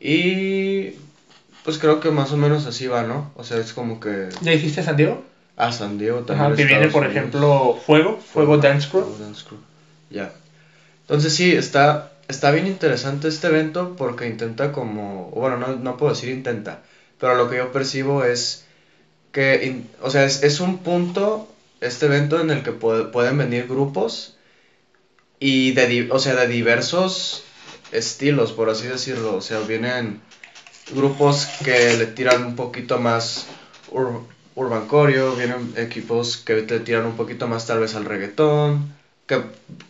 Y 0.00 0.90
pues 1.64 1.78
creo 1.78 1.98
que 1.98 2.10
más 2.10 2.30
o 2.32 2.36
menos 2.36 2.66
así 2.66 2.86
va, 2.86 3.02
¿no? 3.02 3.28
O 3.34 3.42
sea, 3.42 3.58
es 3.58 3.72
como 3.72 3.98
que... 3.98 4.28
¿Ya 4.40 4.52
dijiste 4.52 4.82
San 4.82 4.96
Diego? 4.96 5.24
Ah, 5.56 5.72
San 5.72 5.98
Diego 5.98 6.22
también. 6.22 6.46
Ajá, 6.46 6.56
que 6.56 6.64
viene, 6.64 6.88
por 6.88 7.02
Unidos. 7.02 7.16
ejemplo, 7.16 7.76
Fuego, 7.84 8.16
Fuego 8.18 8.58
Dance 8.58 8.88
Crew. 8.88 9.02
Fuego 9.02 9.18
Dance 9.18 9.44
Crew. 9.44 9.58
Ya. 10.10 10.30
Entonces 11.02 11.32
sí, 11.34 11.50
está, 11.52 12.10
está 12.28 12.50
bien 12.50 12.66
interesante 12.66 13.28
este 13.28 13.48
evento 13.48 13.94
porque 13.96 14.26
intenta 14.26 14.72
como... 14.72 15.30
Bueno, 15.30 15.56
no, 15.56 15.76
no 15.76 15.96
puedo 15.96 16.12
decir 16.12 16.28
intenta, 16.30 16.82
pero 17.18 17.34
lo 17.34 17.48
que 17.48 17.56
yo 17.56 17.72
percibo 17.72 18.24
es 18.24 18.64
que... 19.32 19.82
o 20.00 20.10
sea, 20.10 20.24
es, 20.24 20.42
es 20.42 20.60
un 20.60 20.78
punto, 20.78 21.48
este 21.80 22.06
evento 22.06 22.40
en 22.40 22.50
el 22.50 22.62
que 22.62 22.72
puede- 22.72 23.04
pueden 23.06 23.38
venir 23.38 23.66
grupos 23.68 24.34
y 25.40 25.72
de, 25.72 26.08
o 26.10 26.18
sea, 26.18 26.34
de 26.34 26.46
diversos 26.46 27.42
estilos, 27.92 28.52
por 28.52 28.70
así 28.70 28.86
decirlo. 28.86 29.36
O 29.36 29.40
sea, 29.40 29.60
vienen 29.60 30.20
grupos 30.94 31.46
que 31.64 31.94
le 31.94 32.06
tiran 32.06 32.44
un 32.44 32.56
poquito 32.56 32.98
más 32.98 33.46
ur- 33.90 34.24
urban 34.54 34.88
choreo, 34.88 35.36
vienen 35.36 35.72
equipos 35.76 36.36
que 36.38 36.62
te 36.62 36.80
tiran 36.80 37.06
un 37.06 37.16
poquito 37.16 37.48
más 37.48 37.66
tal 37.66 37.80
vez 37.80 37.94
al 37.94 38.04
reggaetón, 38.06 38.94
que 39.28 39.42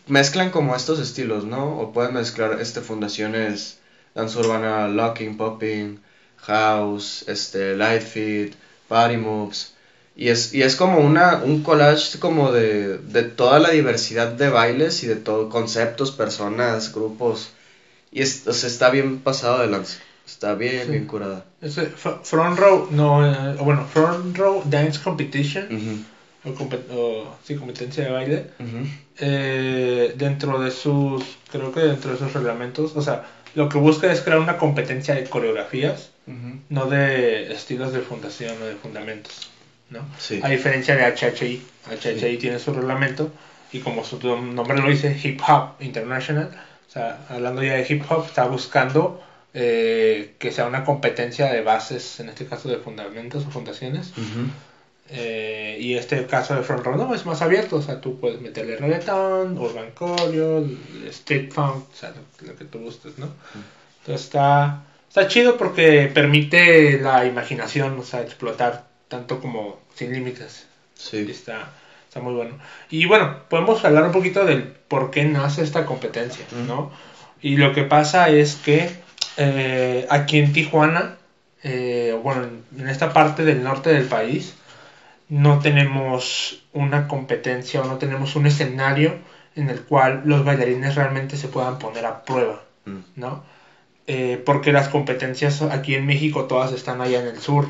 mezclan 0.07 0.51
como 0.51 0.75
estos 0.75 0.99
estilos, 0.99 1.45
¿no? 1.45 1.79
O 1.79 1.91
pueden 1.93 2.13
mezclar 2.13 2.59
este 2.61 2.81
fundaciones 2.81 3.79
danza 4.13 4.39
urbana, 4.39 4.87
locking, 4.87 5.37
popping, 5.37 5.99
house, 6.37 7.23
este 7.27 7.75
light 7.75 8.01
fit, 8.03 8.53
party 8.87 9.17
moves. 9.17 9.73
Y 10.15 10.27
es, 10.29 10.53
y 10.53 10.63
es 10.63 10.75
como 10.75 10.99
una, 10.99 11.37
un 11.37 11.63
collage 11.63 12.19
como 12.19 12.51
de, 12.51 12.97
de 12.97 13.23
toda 13.23 13.59
la 13.59 13.69
diversidad 13.69 14.27
de 14.33 14.49
bailes 14.49 15.03
y 15.03 15.07
de 15.07 15.15
todo, 15.15 15.49
conceptos, 15.49 16.11
personas, 16.11 16.93
grupos. 16.93 17.51
Y 18.11 18.21
es, 18.23 18.45
o 18.47 18.51
sea, 18.53 18.67
está 18.67 18.89
bien 18.89 19.19
pasado 19.19 19.59
de 19.59 19.67
lanza. 19.67 19.99
Está 20.25 20.55
bien, 20.55 20.83
Sí. 20.85 20.91
bien 20.91 21.05
curada. 21.05 21.45
Front 22.23 22.59
Row, 22.59 22.87
no, 22.91 23.25
eh, 23.25 23.55
bueno, 23.61 23.85
Front 23.85 24.35
Row 24.37 24.61
Dance 24.65 24.99
Competition, 25.01 26.05
o, 26.45 26.49
compet- 26.53 26.89
o, 26.91 27.35
sí, 27.43 27.55
competencia 27.55 28.05
de 28.05 28.11
baile, 28.11 28.45
ujú. 28.59 28.87
eh, 29.19 30.13
dentro 30.17 30.59
de 30.61 30.71
sus, 30.71 31.23
creo 31.51 31.71
que 31.71 31.81
dentro 31.81 32.11
de 32.11 32.17
sus 32.17 32.33
reglamentos, 32.33 32.95
o 32.95 33.01
sea, 33.01 33.25
lo 33.55 33.67
que 33.67 33.77
busca 33.77 34.11
es 34.11 34.21
crear 34.21 34.39
una 34.39 34.57
competencia 34.57 35.15
de 35.15 35.23
coreografías, 35.25 36.11
Ujú. 36.27 36.59
no 36.69 36.85
de 36.85 37.51
estilos 37.51 37.91
de 37.91 37.99
fundación 38.01 38.55
o 38.61 38.65
de 38.65 38.75
fundamentos, 38.75 39.49
¿no? 39.89 40.05
Sí. 40.19 40.39
A 40.43 40.49
diferencia 40.49 40.95
de 40.95 41.03
HHI, 41.03 41.61
HHI 41.89 42.19
Sí. 42.19 42.37
tiene 42.37 42.59
su 42.59 42.71
reglamento 42.71 43.31
y 43.71 43.79
como 43.79 44.03
su 44.03 44.19
nombre 44.19 44.77
lo 44.79 44.89
dice, 44.89 45.17
Hip 45.23 45.41
Hop 45.47 45.71
International, 45.81 46.51
o 46.87 46.91
sea, 46.91 47.25
hablando 47.29 47.61
ya 47.63 47.73
de 47.73 47.85
hip 47.87 48.03
hop, 48.09 48.25
está 48.25 48.45
buscando 48.45 49.21
eh, 49.53 50.33
que 50.39 50.51
sea 50.51 50.65
una 50.67 50.83
competencia 50.83 51.47
de 51.51 51.61
bases, 51.61 52.19
en 52.19 52.29
este 52.29 52.45
caso 52.45 52.69
de 52.69 52.77
fundamentos 52.77 53.45
o 53.45 53.49
fundaciones. 53.51 54.09
Ujú. 54.11 54.47
Eh, 55.11 55.77
y 55.81 55.95
este 55.95 56.25
caso 56.27 56.55
de 56.55 56.61
Front 56.61 56.85
Row 56.85 56.95
no, 56.95 57.15
es 57.15 57.25
más 57.25 57.41
abierto, 57.41 57.77
o 57.77 57.81
sea, 57.81 57.99
tú 57.99 58.19
puedes 58.19 58.41
meterle 58.41 58.75
reggaeton, 58.75 59.57
urban 59.57 59.87
choreo, 59.97 60.63
street 61.09 61.51
funk, 61.51 61.85
o 61.91 61.95
sea, 61.95 62.11
lo, 62.41 62.47
lo 62.47 62.55
que 62.55 62.65
tú 62.65 62.79
gustes, 62.79 63.17
¿no? 63.17 63.27
Entonces 64.01 64.25
está, 64.25 64.83
está 65.07 65.27
chido 65.27 65.57
porque 65.57 66.11
permite 66.13 66.99
la 67.01 67.25
imaginación, 67.25 67.97
o 67.97 68.03
sea, 68.03 68.21
explotar 68.21 68.85
tanto 69.07 69.39
como 69.39 69.79
sin 69.95 70.13
límites. 70.13 70.67
Sí. 70.93 71.25
está, 71.29 71.71
está 72.07 72.19
muy 72.19 72.33
bueno. 72.35 72.59
Y 72.91 73.05
bueno, 73.05 73.37
podemos 73.49 73.83
hablar 73.85 74.03
un 74.03 74.11
poquito 74.11 74.45
del 74.45 74.61
por 74.63 75.09
qué 75.09 75.23
nace 75.25 75.63
esta 75.63 75.85
competencia. 75.87 76.45
¿no? 76.67 76.91
Y 77.41 77.55
lo 77.57 77.73
que 77.73 77.83
pasa 77.83 78.29
es 78.29 78.55
que 78.57 78.91
eh, 79.37 80.05
aquí 80.09 80.37
en 80.37 80.53
Tijuana, 80.53 81.15
eh, 81.63 82.15
bueno, 82.21 82.43
en- 82.43 82.63
en 82.81 82.89
esta 82.89 83.11
parte 83.13 83.43
del 83.43 83.63
norte 83.63 83.89
del 83.91 84.05
país, 84.05 84.53
no 85.29 85.59
tenemos 85.59 86.63
una 86.73 87.07
competencia 87.07 87.81
o 87.81 87.85
no 87.85 87.97
tenemos 87.97 88.35
un 88.35 88.45
escenario 88.47 89.17
en 89.55 89.69
el 89.69 89.81
cual 89.81 90.21
los 90.25 90.43
bailarines 90.43 90.95
realmente 90.95 91.37
se 91.37 91.47
puedan 91.47 91.79
poner 91.79 92.05
a 92.05 92.23
prueba, 92.23 92.63
Mm. 92.85 92.97
¿no? 93.15 93.43
Eh, 94.07 94.41
porque 94.43 94.71
las 94.71 94.89
competencias 94.89 95.61
aquí 95.61 95.93
en 95.93 96.05
México 96.07 96.45
todas 96.45 96.71
están 96.71 96.99
allá 97.01 97.19
en 97.21 97.27
el 97.27 97.39
sur 97.39 97.67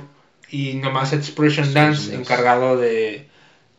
y 0.49 0.75
nomás 0.75 1.11
Expression 1.13 1.73
Dance 1.73 2.15
encargado 2.15 2.77
de, 2.77 3.27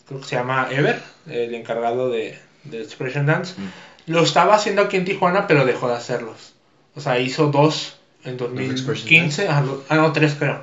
creo 0.06 0.20
que 0.20 0.26
se 0.26 0.36
llama 0.36 0.68
Ever, 0.70 1.00
el 1.26 1.54
encargado 1.54 2.10
de, 2.10 2.38
de 2.64 2.82
Expression 2.82 3.24
Dance, 3.26 3.54
Mm. 3.58 4.10
lo 4.12 4.22
estaba 4.22 4.54
haciendo 4.56 4.82
aquí 4.82 4.96
en 4.98 5.04
Tijuana 5.06 5.46
pero 5.46 5.64
dejó 5.64 5.88
de 5.88 5.94
hacerlos. 5.94 6.52
O 6.94 7.00
sea, 7.00 7.18
hizo 7.18 7.46
dos 7.50 7.96
en 8.24 8.34
Expression 8.34 8.86
2015, 8.86 9.48
ah, 9.48 9.62
do- 9.62 9.84
ah, 9.88 9.96
no, 9.96 10.12
tres 10.12 10.34
creo. 10.38 10.62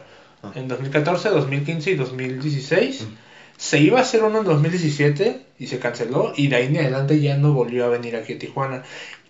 En 0.56 0.68
2014, 0.68 1.30
2015 1.30 1.92
y 1.92 1.96
2016. 1.96 3.02
Mm. 3.04 3.16
Se 3.58 3.80
iba 3.80 3.98
a 4.00 4.02
hacer 4.04 4.24
uno 4.24 4.40
en 4.40 4.46
2017 4.46 5.42
y 5.58 5.68
se 5.68 5.80
canceló 5.80 6.32
y 6.36 6.48
de 6.48 6.56
ahí 6.58 6.66
en 6.68 6.78
adelante 6.78 7.20
ya 7.20 7.38
no 7.38 7.54
volvió 7.54 7.86
a 7.86 7.90
venir 7.90 8.16
aquí 8.16 8.34
a 8.34 8.40
Tijuana. 8.40 8.84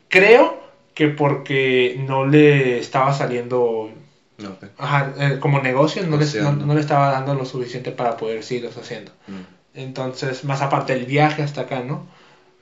Creo 0.09 0.61
que 0.93 1.07
porque 1.07 1.95
no 2.05 2.25
le 2.25 2.79
estaba 2.79 3.13
saliendo 3.13 3.89
ajá, 4.77 5.13
eh, 5.19 5.37
como 5.39 5.61
negocio, 5.61 6.05
no, 6.05 6.17
les- 6.17 6.35
no, 6.35 6.73
le 6.73 6.79
estaba 6.81 7.11
dando 7.11 7.35
lo 7.35 7.45
suficiente 7.45 7.91
para 7.91 8.17
poder 8.17 8.43
seguirlos 8.43 8.77
haciendo. 8.77 9.11
Mm. 9.27 9.79
Entonces, 9.79 10.43
más 10.43 10.61
aparte 10.61 10.93
del 10.93 11.05
viaje 11.05 11.41
hasta 11.43 11.61
acá, 11.61 11.81
¿no? 11.81 12.05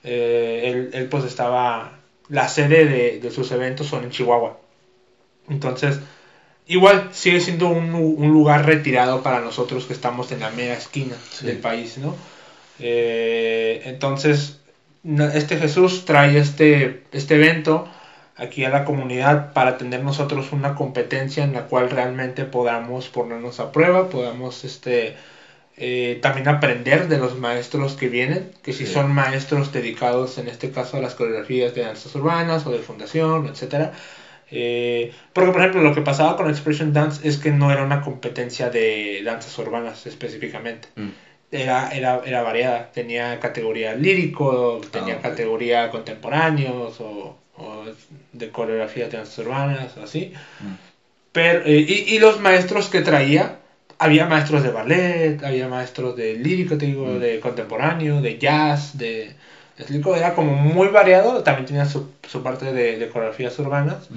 Eh, 0.03 0.61
él, 0.65 0.89
él, 0.93 1.07
pues 1.09 1.23
estaba, 1.23 1.97
la 2.29 2.47
sede 2.47 2.85
de, 2.85 3.19
de 3.19 3.31
sus 3.31 3.51
eventos 3.51 3.87
son 3.87 4.03
en 4.03 4.11
Chihuahua. 4.11 4.57
Entonces, 5.49 5.99
igual 6.67 7.09
sigue 7.11 7.39
siendo 7.39 7.69
un, 7.69 7.93
un, 7.93 8.31
lugar 8.31 8.65
retirado 8.65 9.21
para 9.21 9.39
nosotros 9.41 9.85
que 9.85 9.93
estamos 9.93 10.31
en 10.31 10.39
la 10.39 10.49
mera 10.51 10.73
esquina 10.73 11.15
del 11.41 11.57
país, 11.57 11.97
¿no? 11.97 12.15
Eh, 12.79 13.83
entonces, 13.85 14.59
este 15.33 15.57
Jesús 15.57 16.05
trae 16.05 16.37
este, 16.37 17.03
este 17.11 17.35
evento 17.35 17.87
aquí 18.35 18.65
a 18.65 18.69
la 18.69 18.83
comunidad 18.85 19.53
para 19.53 19.77
tener 19.77 20.03
nosotros 20.03 20.51
una 20.51 20.75
competencia 20.75 21.43
en 21.43 21.53
la 21.53 21.67
cual 21.67 21.89
realmente 21.89 22.45
podamos 22.45 23.07
ponernos 23.09 23.59
a 23.59 23.71
prueba, 23.71 24.09
podamos 24.09 24.65
este, 24.65 25.15
eh, 25.77 26.19
también 26.21 26.47
aprender 26.47 27.07
de 27.07 27.17
los 27.17 27.37
maestros 27.37 27.93
que 27.93 28.09
vienen, 28.09 28.51
que 28.63 28.73
si 28.73 28.85
son 28.85 29.11
maestros 29.13 29.71
dedicados 29.71 30.37
en 30.37 30.47
este 30.49 30.71
caso 30.71 30.97
a 30.97 31.01
las 31.01 31.15
coreografías 31.15 31.75
de 31.75 31.83
danzas 31.83 32.13
urbanas 32.15 32.65
o 32.65 32.71
de 32.71 32.79
fundación, 32.79 33.47
etcétera. 33.47 33.93
Eh, 34.55 35.11
porque 35.33 35.51
por 35.51 35.61
ejemplo 35.61 35.81
lo 35.81 35.93
que 35.93 36.01
pasaba 36.01 36.37
con 36.37 36.49
Expression 36.49 36.93
Dance 36.93 37.27
es 37.27 37.37
que 37.37 37.51
no 37.51 37.71
era 37.71 37.83
una 37.83 38.01
competencia 38.01 38.69
de 38.69 39.21
danzas 39.23 39.57
urbanas 39.57 40.05
específicamente. 40.05 40.87
Mm. 40.95 41.09
Era, 41.51 41.89
era, 41.89 42.21
era, 42.25 42.41
variada, 42.41 42.91
tenía 42.91 43.39
categoría 43.39 43.93
lírico, 43.95 44.81
tenía 44.91 45.15
ah, 45.15 45.21
categoría 45.21 45.89
contemporáneos 45.89 46.99
o 46.99 47.37
o 47.57 47.85
de 48.33 48.51
coreografía 48.51 49.07
de 49.07 49.17
danzas 49.17 49.39
urbanas 49.39 49.97
o 49.97 50.03
así. 50.03 50.33
Mm. 50.59 50.73
Pero, 51.31 51.65
eh, 51.65 51.85
y, 51.87 52.15
y, 52.15 52.19
los 52.19 52.39
maestros 52.39 52.89
que 52.89 53.01
traía, 53.01 53.57
había 53.97 54.25
maestros 54.25 54.63
de 54.63 54.71
ballet, 54.71 55.43
había 55.43 55.67
maestros 55.67 56.15
de 56.15 56.35
lírico, 56.35 56.77
te 56.77 56.85
digo, 56.85 57.07
mm. 57.07 57.19
de 57.19 57.39
contemporáneo, 57.39 58.21
de 58.21 58.37
jazz, 58.37 58.97
de... 58.97 59.35
Era 59.77 60.35
como 60.35 60.53
muy 60.55 60.87
variado, 60.87 61.43
también 61.43 61.65
tenía 61.65 61.85
su, 61.85 62.11
su 62.27 62.41
parte 62.41 62.71
de, 62.71 62.97
de, 62.97 63.09
coreografías 63.09 63.57
urbanas, 63.59 64.07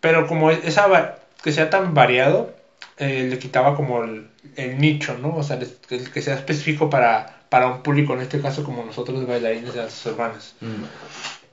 pero 0.00 0.26
como 0.26 0.50
esa 0.50 1.16
que 1.42 1.52
sea 1.52 1.70
tan 1.70 1.94
variado, 1.94 2.54
eh, 2.98 3.28
le 3.30 3.38
quitaba 3.38 3.76
como 3.76 4.04
el, 4.04 4.28
el, 4.56 4.78
nicho, 4.78 5.16
¿no? 5.18 5.36
O 5.36 5.42
sea, 5.42 5.56
el, 5.56 6.10
que 6.10 6.20
sea 6.20 6.34
específico 6.34 6.90
para, 6.90 7.44
para 7.48 7.68
un 7.68 7.82
público, 7.82 8.12
en 8.12 8.20
este 8.20 8.40
caso 8.40 8.64
como 8.64 8.84
nosotros 8.84 9.26
bailarines 9.26 9.72
de 9.72 9.80
danzas 9.80 10.06
urbanas. 10.12 10.54
Mm. 10.60 10.84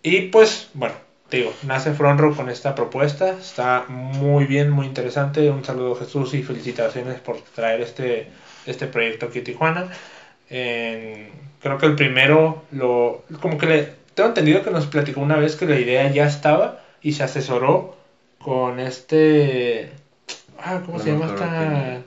Y 0.04 0.21
pues, 0.23 0.69
bueno, 0.73 0.95
te 1.30 1.38
digo, 1.38 1.54
nace 1.63 1.93
Fronro 1.93 2.36
con 2.36 2.49
esta 2.49 2.75
propuesta. 2.75 3.30
Está 3.39 3.86
muy 3.88 4.45
bien, 4.45 4.69
muy 4.69 4.88
interesante. 4.88 5.49
Un 5.49 5.63
saludo 5.63 5.95
Jesús 5.95 6.34
y 6.34 6.43
felicitaciones 6.43 7.19
por 7.19 7.41
traer 7.41 7.82
este, 7.82 8.28
este 8.65 8.88
proyecto 8.88 9.28
aquí 9.28 9.39
a 9.39 9.43
Tijuana. 9.43 9.89
Creo 11.62 11.78
que 11.78 11.86
el 11.86 11.96
primero, 11.96 12.63
lo 12.72 13.24
como 13.41 13.58
que 13.58 13.65
le... 13.65 14.06
Tengo 14.13 14.30
entendido 14.30 14.63
que 14.63 14.72
nos 14.72 14.88
platicó 14.88 15.20
una 15.20 15.36
vez 15.36 15.56
que 15.56 15.65
la 15.65 15.80
idea 15.80 16.10
ya 16.10 16.26
estaba 16.26 16.82
y 17.02 17.13
se 17.13 17.24
asesoró 17.24 17.98
con 18.39 18.80
este... 18.80 19.91
Ah, 20.58 20.82
¿cómo 20.86 21.00
se 21.00 21.12
llama 21.12 21.26
esta, 21.26 22.02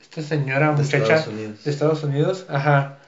esta 0.00 0.22
señora 0.22 0.72
muchacha 0.72 1.24
de 1.26 1.70
Estados 1.70 2.02
Unidos? 2.02 2.44
Ajá. 2.48 2.98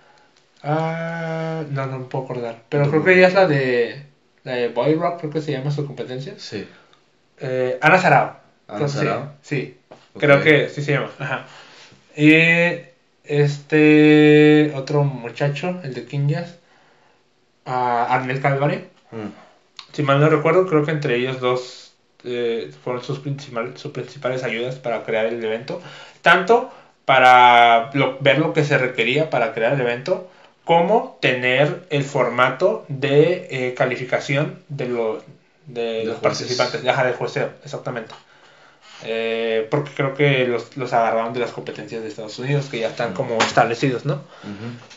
Ah, 0.62 1.64
no, 1.70 1.86
no 1.86 1.98
me 1.98 2.04
puedo 2.06 2.24
acordar. 2.24 2.62
Pero 2.68 2.88
creo 2.90 3.04
que 3.04 3.14
ella 3.14 3.28
es 3.28 3.34
la 3.34 3.46
de 3.46 4.10
la 4.44 4.52
de 4.52 4.68
Boy 4.68 4.94
Rock, 4.94 5.20
creo 5.20 5.30
que 5.32 5.40
se 5.40 5.52
llama 5.52 5.70
su 5.70 5.86
competencia. 5.86 6.34
Sí. 6.38 6.66
Eh, 7.38 7.78
Ana 7.80 7.98
Sarao. 7.98 8.36
Ana 8.68 8.88
Sarao. 8.88 9.32
Sí, 9.42 9.78
creo 10.18 10.42
que 10.42 10.68
sí 10.68 10.82
se 10.82 10.92
llama. 10.92 11.10
Ajá. 11.18 11.46
Y 12.16 12.32
este 13.30 14.72
otro 14.74 15.04
muchacho, 15.04 15.80
el 15.84 15.94
de 15.94 16.04
King 16.04 16.28
Jazz, 16.28 16.58
Arnel 17.64 18.40
Calvari. 18.40 18.88
Mm. 19.12 19.30
Si 19.92 20.02
mal 20.02 20.20
no 20.20 20.28
recuerdo, 20.28 20.66
creo 20.66 20.84
que 20.84 20.90
entre 20.90 21.16
ellos 21.16 21.40
dos 21.40 21.92
eh, 22.24 22.72
fueron 22.82 23.02
sus, 23.02 23.20
sus 23.76 23.92
principales 23.92 24.42
ayudas 24.42 24.76
para 24.76 25.04
crear 25.04 25.26
el 25.26 25.42
evento. 25.42 25.80
Tanto 26.22 26.70
para 27.04 27.90
ver 28.20 28.38
lo 28.38 28.52
que 28.52 28.64
se 28.64 28.78
requería 28.78 29.30
para 29.30 29.52
crear 29.52 29.72
el 29.74 29.80
evento, 29.80 30.28
cómo 30.64 31.18
tener 31.20 31.86
el 31.90 32.04
formato 32.04 32.84
de 32.88 33.48
eh, 33.50 33.74
calificación 33.74 34.60
de, 34.68 35.20
de, 35.66 36.04
los 36.04 36.18
participantes, 36.18 36.82
ya 36.82 37.02
de 37.04 37.12
jueceo, 37.12 37.50
exactamente. 37.64 38.14
Eh, 39.04 39.66
porque 39.70 39.92
creo 39.94 40.14
que 40.14 40.46
los, 40.46 40.76
los, 40.76 40.92
agarraron 40.92 41.32
de 41.32 41.40
las 41.40 41.52
competencias 41.52 42.02
de 42.02 42.08
Estados 42.08 42.38
Unidos, 42.38 42.66
que 42.70 42.80
ya 42.80 42.88
están 42.88 43.14
como 43.14 43.38
establecidos, 43.38 44.04
¿no? 44.04 44.22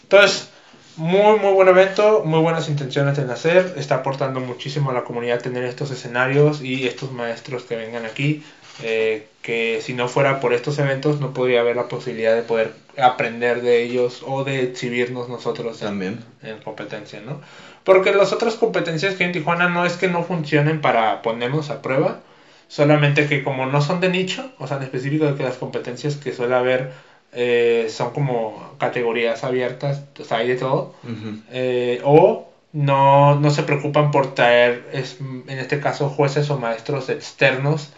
Entonces, 0.04 0.50
muy, 0.96 1.39
muy 1.39 1.54
buen 1.54 1.68
evento, 1.70 2.24
muy 2.24 2.39
buenas 2.42 2.70
intenciones 2.70 3.18
en 3.18 3.30
hacer, 3.30 3.74
está 3.78 3.96
aportando 3.96 4.39
muchísimo 4.39 4.92
a 4.92 4.94
la 4.94 5.04
comunidad 5.04 5.42
tener 5.42 5.63
estos 5.63 5.89
escenarios 5.92 6.62
y 6.62 6.86
estos 6.86 7.12
maestros 7.12 7.63
que 7.63 7.76
vengan 7.76 8.06
aquí, 8.06 8.44
eh, 8.84 9.28
que 9.42 9.82
si 9.82 9.94
no 9.94 10.08
fuera 10.08 10.39
por 10.39 10.54
estos 10.54 10.78
eventos 10.80 11.20
no 11.20 11.34
podría 11.34 11.62
haber 11.62 11.76
la 11.76 11.88
posibilidad 11.88 12.36
de 12.36 12.44
poder 12.44 12.74
aprender 12.98 13.62
de 13.62 13.84
ellos 13.84 14.24
o 14.26 14.44
de 14.44 14.63
exhibirnos 14.63 15.30
nosotros 15.30 15.80
También. 15.80 16.24
En, 16.44 16.60
competencia, 16.60 17.22
¿no? 17.22 17.42
Porque 17.84 18.13
las 18.13 18.32
otras 18.32 18.56
competencias 18.56 19.16
que 19.16 19.24
hay 19.24 19.30
en 19.30 19.34
Tijuana 19.34 19.70
no 19.70 19.86
es 19.86 19.94
que 19.94 20.08
no 20.08 20.24
funcionen 20.24 20.80
para 20.80 21.22
ponernos 21.22 21.70
a 21.70 21.82
prueba, 21.82 22.22
solamente 22.67 23.28
que 23.28 23.43
como 23.43 23.65
no 23.65 23.82
son 23.82 23.99
de 23.99 24.10
nicho, 24.10 24.52
o 24.60 24.67
sea, 24.67 24.78
en 24.78 24.84
específico 24.84 25.26
de 25.26 25.36
que 25.36 25.43
las 25.43 25.58
competencias 25.58 26.15
que 26.15 26.34
suele 26.34 26.56
haber 26.56 26.91
eh, 27.32 27.88
son 27.89 28.12
como 28.12 28.76
categorías 28.78 29.43
abiertas, 29.43 30.04
o 30.19 30.23
sea, 30.23 30.38
hay 30.38 30.47
de 30.47 30.56
todo, 30.56 30.95
eh, 31.52 32.02
o 32.04 32.49
no, 32.73 33.39
no 33.39 33.52
se 33.52 33.63
preocupan 33.63 34.12
por 34.12 34.36
traer, 34.36 34.84
es, 34.93 35.17
en 35.19 35.60
este 35.60 35.80
caso, 35.80 36.10
jueces 36.10 36.49
o 36.49 36.60
maestros 36.60 37.10
externos 37.10 37.91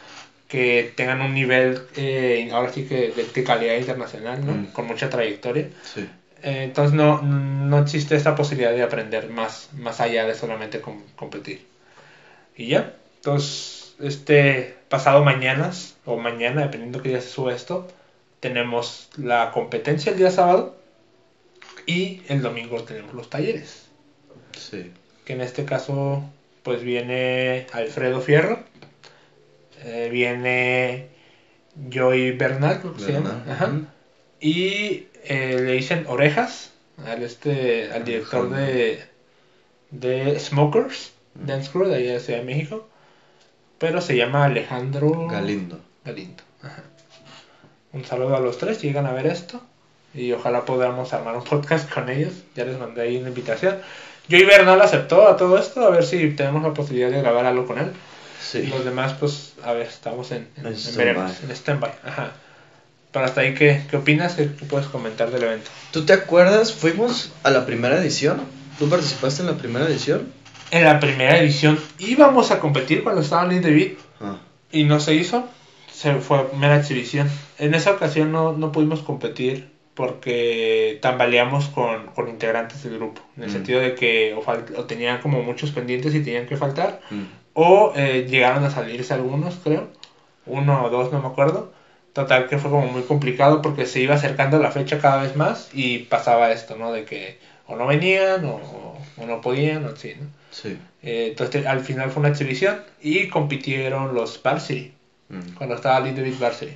que 0.47 0.93
tengan 0.95 1.21
un 1.21 1.33
nivel, 1.33 1.81
eh, 1.95 2.49
ahora 2.53 2.71
sí 2.71 2.85
que 2.85 3.11
de, 3.11 3.43
calidad 3.43 3.75
internacional, 3.75 4.45
¿no? 4.45 4.53
Mm. 4.53 4.65
Con 4.67 4.87
mucha 4.87 5.09
trayectoria. 5.09 5.69
Sí. 5.83 6.07
Entonces 6.43 6.93
no, 6.93 7.21
no 7.23 7.79
existe 7.79 8.15
esta 8.15 8.35
posibilidad 8.35 8.71
de 8.71 8.83
aprender 8.83 9.29
más, 9.29 9.69
más 9.73 9.99
allá 9.99 10.25
de 10.25 10.35
solamente 10.35 10.79
competir. 11.15 11.65
Y 12.55 12.67
ya, 12.67 12.93
entonces, 13.17 13.84
este 13.99 14.75
pasado 14.89 15.23
mañanas, 15.23 15.95
o 16.05 16.17
mañana, 16.17 16.61
dependiendo 16.61 17.01
que 17.01 17.09
día 17.09 17.21
se 17.21 17.29
sube 17.29 17.53
esto, 17.53 17.87
tenemos 18.39 19.09
la 19.17 19.51
competencia 19.51 20.11
el 20.11 20.17
día 20.17 20.31
sábado 20.31 20.75
y 21.85 22.21
el 22.27 22.41
domingo 22.41 22.83
tenemos 22.83 23.13
los 23.13 23.29
talleres. 23.29 23.87
Sí. 24.57 24.91
Que 25.25 25.33
en 25.33 25.41
este 25.41 25.65
caso, 25.65 26.23
pues 26.63 26.83
viene 26.83 27.67
Alfredo 27.73 28.21
Fierro 28.21 28.59
eh, 29.85 30.09
viene 30.11 31.09
Joy 31.89 32.31
Bernal, 32.31 32.79
creo 32.79 32.93
que 32.95 33.03
se 33.03 33.11
llama. 33.13 33.43
Y 34.39 35.07
eh, 35.23 35.59
le 35.61 35.73
dicen 35.73 36.05
orejas 36.07 36.71
al, 37.05 37.23
este, 37.23 37.91
al 37.91 38.03
director 38.03 38.49
de, 38.49 39.03
de 39.91 40.39
Smokers, 40.39 41.13
Dance 41.35 41.69
Crew, 41.71 41.87
de 41.87 41.95
allá 41.95 42.13
de 42.13 42.19
Ciudad 42.19 42.39
de 42.39 42.45
México. 42.45 42.87
Pero 43.77 44.01
se 44.01 44.15
llama 44.15 44.45
Alejandro 44.45 45.27
Galindo. 45.27 45.79
Galindo. 46.03 46.43
Un 47.93 48.03
saludo 48.03 48.35
a 48.35 48.39
los 48.39 48.57
tres, 48.57 48.81
llegan 48.81 49.05
a 49.05 49.13
ver 49.13 49.27
esto. 49.27 49.61
Y 50.13 50.31
ojalá 50.31 50.65
podamos 50.65 51.13
armar 51.13 51.35
un 51.35 51.43
podcast 51.49 51.91
con 51.91 52.09
ellos. 52.09 52.33
Ya 52.55 52.65
les 52.65 52.79
mandé 52.79 53.01
ahí 53.01 53.17
una 53.17 53.29
invitación. 53.29 53.77
Joy 54.29 54.45
Bernal 54.45 54.81
aceptó 54.81 55.27
a 55.27 55.37
todo 55.37 55.57
esto, 55.57 55.85
a 55.85 55.91
ver 55.91 56.03
si 56.03 56.31
tenemos 56.31 56.63
la 56.63 56.73
posibilidad 56.73 57.11
de 57.11 57.21
grabar 57.21 57.45
algo 57.45 57.65
con 57.65 57.77
él. 57.77 57.91
Y 58.53 58.67
los 58.67 58.85
demás, 58.85 59.13
pues, 59.19 59.53
a 59.63 59.73
ver, 59.73 59.87
estamos 59.87 60.31
en, 60.31 60.47
en, 60.57 60.67
en, 60.67 60.75
stand-by. 60.75 61.91
Ajá. 62.03 62.31
Pero 63.11 63.25
hasta 63.25 63.41
ahí, 63.41 63.53
¿qué, 63.53 63.83
qué 63.89 63.97
opinas? 63.97 64.33
¿Qué, 64.33 64.43
puedes 64.43 64.87
comentar 64.87 65.31
del 65.31 65.43
evento? 65.43 65.69
¿Tú 65.91 66.05
te 66.05 66.13
acuerdas? 66.13 66.73
Fuimos 66.73 67.31
a 67.43 67.51
la 67.51 67.65
primera 67.65 67.97
edición. 67.97 68.41
¿Tú 68.77 68.89
participaste 68.89 69.41
en 69.41 69.47
la 69.47 69.57
primera 69.57 69.85
edición? 69.85 70.31
En 70.75 70.83
la 70.83 70.99
primera 70.99 71.37
edición 71.37 71.79
íbamos 71.99 72.51
a 72.51 72.59
competir 72.59 73.01
cuando 73.01 73.21
estaba 73.21 73.49
en 73.49 73.61
David 73.61 73.93
ah. 74.19 74.35
y 74.73 74.83
no 74.83 74.99
se 74.99 75.15
hizo. 75.15 75.47
Se 75.89 76.15
fue 76.15 76.49
mera 76.59 76.77
exhibición. 76.77 77.29
En 77.57 77.73
esa 77.73 77.91
ocasión 77.91 78.33
no, 78.33 78.51
no 78.51 78.73
pudimos 78.73 78.99
competir 79.01 79.69
porque 79.93 80.99
tambaleamos 81.01 81.67
con, 81.67 82.07
con 82.07 82.27
integrantes 82.27 82.83
del 82.83 82.97
grupo. 82.97 83.21
En 83.37 83.43
el 83.43 83.49
mm. 83.49 83.53
sentido 83.53 83.79
de 83.79 83.95
que 83.95 84.33
o, 84.33 84.41
o, 84.41 84.83
tenían 84.83 85.21
como 85.21 85.41
muchos 85.43 85.71
pendientes 85.71 86.13
y 86.13 86.21
tenían 86.21 86.45
que 86.45 86.57
faltar. 86.57 86.99
Mm. 87.09 87.23
O 87.53 87.93
eh, 87.95 88.27
llegaron 88.29 88.65
a 88.65 88.69
salirse 88.69 89.13
algunos, 89.13 89.55
creo. 89.63 89.87
Uno 90.45 90.83
o 90.83 90.89
dos, 90.89 91.09
no 91.09 91.21
me 91.21 91.27
acuerdo. 91.29 91.71
Total 92.11 92.49
que 92.49 92.57
fue 92.57 92.69
como 92.69 92.87
muy 92.87 93.03
complicado 93.03 93.61
porque 93.61 93.85
se 93.85 94.01
iba 94.01 94.15
acercando 94.15 94.59
la 94.59 94.71
fecha 94.71 94.99
cada 94.99 95.21
vez 95.21 95.37
más 95.37 95.69
y 95.73 95.99
pasaba 95.99 96.51
esto, 96.51 96.75
¿no? 96.75 96.91
De 96.91 97.05
que 97.05 97.39
o 97.67 97.75
no 97.75 97.87
venían 97.87 98.45
o, 98.45 98.97
o 99.17 99.25
no 99.25 99.41
podían 99.41 99.85
o 99.85 99.89
así, 99.89 100.15
¿no? 100.19 100.27
Sí. 100.51 100.77
Eh, 101.01 101.27
entonces 101.29 101.65
al 101.65 101.81
final 101.81 102.11
fue 102.11 102.21
una 102.21 102.29
exhibición 102.29 102.81
y 103.01 103.27
compitieron 103.27 104.13
los 104.13 104.41
Varsity. 104.41 104.93
Mm. 105.29 105.55
Cuando 105.55 105.75
estaba 105.75 105.99
Little 105.99 106.23
Bit 106.23 106.39
Varsity. 106.39 106.73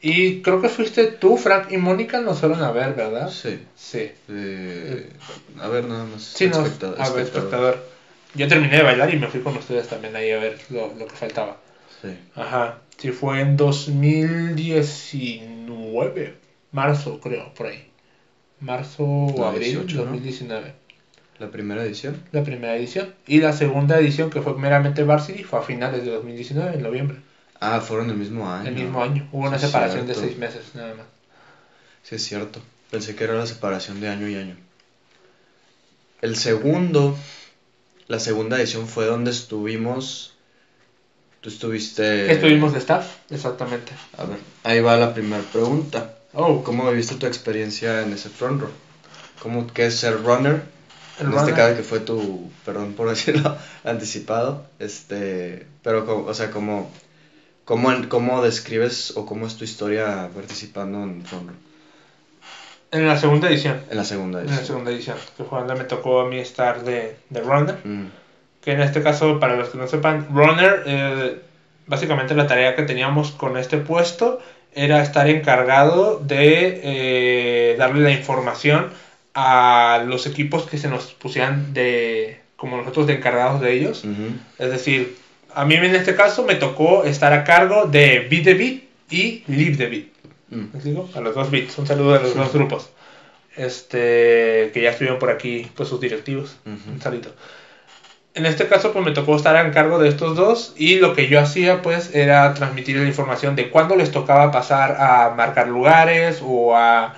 Y 0.00 0.42
creo 0.42 0.60
que 0.60 0.68
fuiste 0.68 1.06
tú, 1.06 1.36
Frank 1.36 1.70
y 1.70 1.76
Mónica 1.76 2.20
nos 2.20 2.40
fueron 2.40 2.62
a 2.62 2.72
ver, 2.72 2.94
¿verdad? 2.94 3.30
Sí. 3.30 3.60
Sí. 3.76 4.10
Eh, 4.28 5.12
a 5.60 5.68
ver, 5.68 5.84
nada 5.84 6.04
más. 6.04 6.22
Sí, 6.22 6.48
no, 6.48 6.58
a 6.58 7.10
ver, 7.10 7.22
espectador 7.22 7.92
yo 8.34 8.48
terminé 8.48 8.78
de 8.78 8.82
bailar 8.82 9.12
y 9.12 9.18
me 9.18 9.28
fui 9.28 9.40
con 9.40 9.54
ustedes 9.56 9.88
también 9.88 10.16
ahí 10.16 10.30
a 10.30 10.38
ver 10.38 10.58
lo, 10.70 10.94
lo 10.94 11.06
que 11.06 11.16
faltaba. 11.16 11.58
Sí. 12.00 12.16
Ajá. 12.34 12.78
Sí, 12.96 13.10
fue 13.10 13.40
en 13.40 13.56
2019. 13.56 16.34
Marzo, 16.70 17.20
creo, 17.20 17.52
por 17.54 17.66
ahí. 17.66 17.91
Marzo 18.62 19.04
o 19.04 19.44
abril 19.44 19.64
18, 19.84 19.96
¿no? 19.96 20.02
2019. 20.04 20.74
La 21.38 21.50
primera 21.50 21.82
edición. 21.84 22.22
La 22.32 22.44
primera 22.44 22.76
edición. 22.76 23.12
Y 23.26 23.40
la 23.40 23.52
segunda 23.52 23.98
edición, 23.98 24.30
que 24.30 24.40
fue 24.40 24.56
meramente 24.56 25.02
Varsity, 25.02 25.42
fue 25.44 25.58
a 25.58 25.62
finales 25.62 26.04
de 26.04 26.10
2019, 26.12 26.76
en 26.76 26.82
noviembre. 26.82 27.18
Ah, 27.60 27.80
fueron 27.80 28.10
el 28.10 28.16
mismo 28.16 28.50
año. 28.50 28.68
el 28.68 28.74
mismo 28.74 29.02
año. 29.02 29.28
Hubo 29.32 29.46
una 29.48 29.58
Sí, 29.58 29.66
separación 29.66 30.06
de 30.06 30.14
seis 30.14 30.36
meses, 30.38 30.62
nada 30.74 30.94
más. 30.94 31.06
Sí, 32.02 32.16
es 32.16 32.22
cierto. 32.24 32.60
Pensé 32.90 33.14
que 33.16 33.24
era 33.24 33.34
la 33.34 33.46
separación 33.46 34.00
de 34.00 34.08
año 34.08 34.28
y 34.28 34.36
año. 34.36 34.56
El 36.20 36.36
segundo, 36.36 37.16
la 38.06 38.20
segunda 38.20 38.58
edición 38.58 38.86
fue 38.86 39.06
donde 39.06 39.30
estuvimos. 39.30 40.34
Tú 41.40 41.48
estuviste. 41.48 42.02
¿Qué 42.26 42.32
estuvimos 42.32 42.72
de 42.72 42.78
staff? 42.78 43.16
Exactamente. 43.30 43.92
A 44.18 44.24
ver, 44.24 44.38
ahí 44.62 44.80
va 44.80 44.96
la 44.96 45.12
primera 45.12 45.42
pregunta. 45.42 46.16
Oh, 46.34 46.62
¿Cómo 46.64 46.88
viviste 46.90 47.16
tu 47.16 47.26
experiencia 47.26 48.02
en 48.02 48.12
ese 48.12 48.28
front 48.28 48.62
row? 48.62 48.70
¿Cómo 49.40 49.66
qué 49.66 49.86
es 49.86 49.96
ser 49.98 50.22
runner? 50.22 50.62
el 51.20 51.26
en 51.26 51.32
este 51.34 51.50
runner. 51.50 51.54
caso 51.54 51.76
que 51.76 51.82
fue 51.82 52.00
tu, 52.00 52.50
perdón 52.64 52.94
por 52.94 53.08
decirlo, 53.10 53.56
anticipado. 53.84 54.64
Este, 54.78 55.66
pero, 55.82 56.24
o 56.26 56.34
sea, 56.34 56.50
¿cómo, 56.50 56.90
cómo, 57.64 57.90
cómo 58.08 58.42
describes 58.42 59.14
o 59.16 59.26
cómo 59.26 59.46
es 59.46 59.56
tu 59.56 59.64
historia 59.64 60.30
participando 60.34 61.02
en 61.02 61.24
front 61.24 61.48
row? 61.48 61.56
En 62.92 63.06
la 63.08 63.18
segunda 63.18 63.48
edición. 63.48 63.80
En 63.90 63.96
la 63.96 64.04
segunda 64.04 64.40
En 64.40 64.46
la 64.46 64.52
edición. 64.52 64.66
segunda 64.66 64.90
edición. 64.90 65.16
Que 65.36 65.44
fue 65.44 65.58
donde 65.58 65.74
me 65.74 65.84
tocó 65.84 66.20
a 66.20 66.28
mí 66.28 66.38
estar 66.38 66.82
de, 66.84 67.16
de 67.30 67.40
runner. 67.40 67.78
Mm, 67.84 68.06
que 68.60 68.72
en 68.72 68.80
este 68.80 69.02
caso, 69.02 69.40
para 69.40 69.56
los 69.56 69.70
que 69.70 69.78
no 69.78 69.88
sepan, 69.88 70.28
runner, 70.32 70.82
eh, 70.86 71.40
básicamente 71.86 72.34
la 72.34 72.46
tarea 72.46 72.76
que 72.76 72.82
teníamos 72.82 73.32
con 73.32 73.56
este 73.56 73.78
puesto 73.78 74.40
era 74.74 75.02
estar 75.02 75.28
encargado 75.28 76.18
de 76.18 76.80
eh, 76.82 77.76
darle 77.78 78.00
la 78.00 78.12
información 78.12 78.90
a 79.34 80.04
los 80.06 80.26
equipos 80.26 80.66
que 80.66 80.78
se 80.78 80.88
nos 80.88 81.12
pusieran 81.12 81.72
de 81.74 82.40
como 82.56 82.76
nosotros 82.76 83.06
de 83.06 83.14
encargados 83.14 83.60
de 83.60 83.72
ellos. 83.72 84.04
ujú, 84.04 84.34
Es 84.58 84.70
decir, 84.70 85.16
a 85.54 85.64
mí 85.64 85.74
en 85.74 85.94
este 85.94 86.14
caso 86.14 86.44
me 86.44 86.54
tocó 86.54 87.04
estar 87.04 87.32
a 87.32 87.44
cargo 87.44 87.86
de 87.86 88.26
Beat 88.30 88.44
the 88.44 88.54
Beat 88.54 88.82
y 89.10 89.44
Live 89.48 89.76
the 89.76 89.86
Beat. 89.86 90.04
mm. 90.50 90.56
¿Me 90.56 90.64
explico? 90.74 91.10
A 91.14 91.20
los 91.20 91.34
dos 91.34 91.50
bits. 91.50 91.76
Un 91.78 91.86
saludo 91.86 92.14
a 92.14 92.20
los 92.20 92.34
dos 92.34 92.52
grupos. 92.52 92.90
Este, 93.56 94.70
que 94.72 94.80
ya 94.82 94.90
estuvieron 94.90 95.18
por 95.18 95.30
aquí, 95.30 95.70
pues 95.74 95.88
sus 95.88 96.00
directivos. 96.00 96.56
Un 96.64 97.00
saludo. 97.00 97.34
En 98.34 98.46
este 98.46 98.66
caso, 98.66 98.92
pues 98.92 99.04
me 99.04 99.12
tocó 99.12 99.36
estar 99.36 99.56
a 99.56 99.70
cargo 99.72 99.98
de 99.98 100.08
estos 100.08 100.34
dos 100.36 100.72
y 100.74 100.96
lo 100.96 101.14
que 101.14 101.28
yo 101.28 101.38
hacía, 101.38 101.82
pues, 101.82 102.14
era 102.14 102.54
transmitir 102.54 102.96
la 102.96 103.06
información 103.06 103.56
de 103.56 103.68
cuándo 103.68 103.94
les 103.94 104.10
tocaba 104.10 104.50
pasar 104.50 104.96
a 104.98 105.28
marcar 105.30 105.68
lugares 105.68 106.38
o 106.42 106.74
a, 106.74 107.12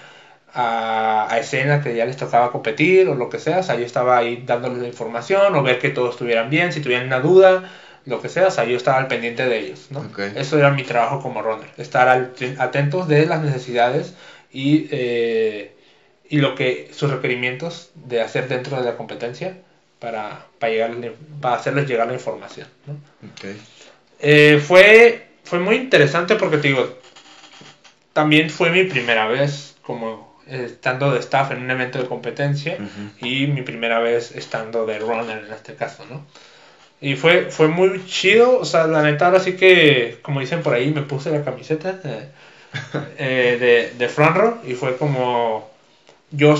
a, 0.52 1.28
a 1.32 1.38
escena 1.38 1.80
que 1.80 1.94
ya 1.94 2.04
les 2.04 2.16
tocaba 2.16 2.50
competir 2.50 3.06
o 3.08 3.14
lo 3.14 3.28
que 3.28 3.38
sea. 3.38 3.58
O 3.60 3.62
sea, 3.62 3.76
yo 3.76 3.84
estaba 3.84 4.16
ahí 4.16 4.42
dándoles 4.44 4.78
la 4.80 4.88
información 4.88 5.54
o 5.54 5.62
ver 5.62 5.78
que 5.78 5.90
todos 5.90 6.10
estuvieran 6.14 6.50
bien, 6.50 6.72
si 6.72 6.80
tuvieran 6.80 7.06
una 7.06 7.20
duda, 7.20 7.62
lo 8.04 8.20
que 8.20 8.28
sea. 8.28 8.48
O 8.48 8.50
sea, 8.50 8.64
yo 8.64 8.76
estaba 8.76 8.98
al 8.98 9.06
pendiente 9.06 9.46
de 9.46 9.56
ellos, 9.58 9.86
¿no? 9.90 10.00
Eso 10.34 10.58
era 10.58 10.70
mi 10.72 10.82
trabajo 10.82 11.20
como 11.20 11.42
runner, 11.42 11.70
estar 11.76 12.08
al- 12.08 12.32
atentos 12.58 13.06
de 13.06 13.24
las 13.26 13.40
necesidades 13.40 14.14
y, 14.50 14.88
eh, 14.90 15.70
y 16.28 16.38
lo 16.38 16.54
que 16.56 16.88
sus 16.92 17.10
requerimientos 17.10 17.90
de 17.94 18.20
hacer 18.20 18.48
dentro 18.48 18.76
de 18.78 18.84
la 18.84 18.96
competencia 18.96 19.54
para, 20.04 20.44
para, 20.58 20.70
llegarle- 20.72 21.14
para 21.40 21.56
hacerles 21.56 21.88
llegar 21.88 22.06
la 22.06 22.12
información. 22.12 22.68
¿no? 22.86 22.92
Ok. 22.92 23.56
Eh, 24.20 24.62
fue, 24.62 25.28
fue 25.44 25.58
muy 25.60 25.76
interesante 25.76 26.36
porque 26.36 26.58
te 26.58 26.68
digo, 26.68 26.98
también 28.12 28.50
fue 28.50 28.70
mi 28.70 28.84
primera 28.84 29.26
vez 29.26 29.76
como 29.82 30.34
estando 30.46 31.10
de 31.10 31.20
staff 31.20 31.52
en 31.52 31.62
un 31.62 31.70
evento 31.70 31.98
de 32.02 32.06
competencia 32.06 32.74
Ujú. 32.74 33.26
y 33.26 33.46
mi 33.46 33.62
primera 33.62 33.98
vez 33.98 34.32
estando 34.32 34.84
de 34.84 34.98
runner 34.98 35.42
en 35.46 35.52
este 35.54 35.74
caso, 35.74 36.04
¿no? 36.10 36.26
Y 37.00 37.16
fue, 37.16 37.50
fue 37.50 37.68
muy 37.68 38.04
chido, 38.06 38.58
o 38.58 38.64
sea, 38.66 38.86
la 38.86 39.02
neta 39.02 39.26
ahora 39.26 39.40
sí 39.40 39.54
que, 39.56 40.18
como 40.22 40.40
dicen 40.40 40.62
por 40.62 40.74
ahí, 40.74 40.90
me 40.90 41.02
puse 41.02 41.30
la 41.30 41.42
camiseta 41.44 41.98
eh, 42.04 42.28
eh, 43.18 43.56
de, 43.58 43.98
de 43.98 44.08
front 44.10 44.36
row 44.36 44.58
y 44.66 44.74
fue 44.74 44.96
como, 44.98 45.70
yo, 46.30 46.54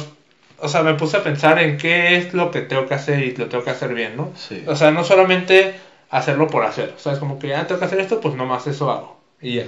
o 0.59 0.69
sea, 0.69 0.83
me 0.83 0.95
puse 0.95 1.17
a 1.17 1.23
pensar 1.23 1.59
en 1.59 1.77
qué 1.77 2.17
es 2.17 2.33
lo 2.35 2.51
que 2.51 2.61
tengo 2.62 2.87
que 2.87 2.95
hacer 2.95 3.21
y 3.23 3.35
lo 3.35 3.49
tengo 3.49 3.64
que 3.64 3.71
hacer 3.71 3.95
bien, 3.95 4.17
¿no? 4.17 4.33
Sí. 4.37 4.62
O 4.67 4.77
sea, 4.77 4.90
no 4.90 5.05
solamente 5.05 5.75
hacerlo 6.11 6.49
por 6.49 6.64
hacer, 6.64 6.93
o 6.97 6.99
sea, 6.99 7.12
es 7.12 7.19
como 7.19 7.38
que 7.38 7.49
ya 7.49 7.67
tengo 7.67 7.79
que 7.79 7.87
hacer 7.87 8.01
esto, 8.01 8.21
pues 8.21 8.35
nomás 8.35 8.67
eso 8.67 8.90
hago. 8.90 9.17
Y 9.40 9.57
ya. 9.57 9.64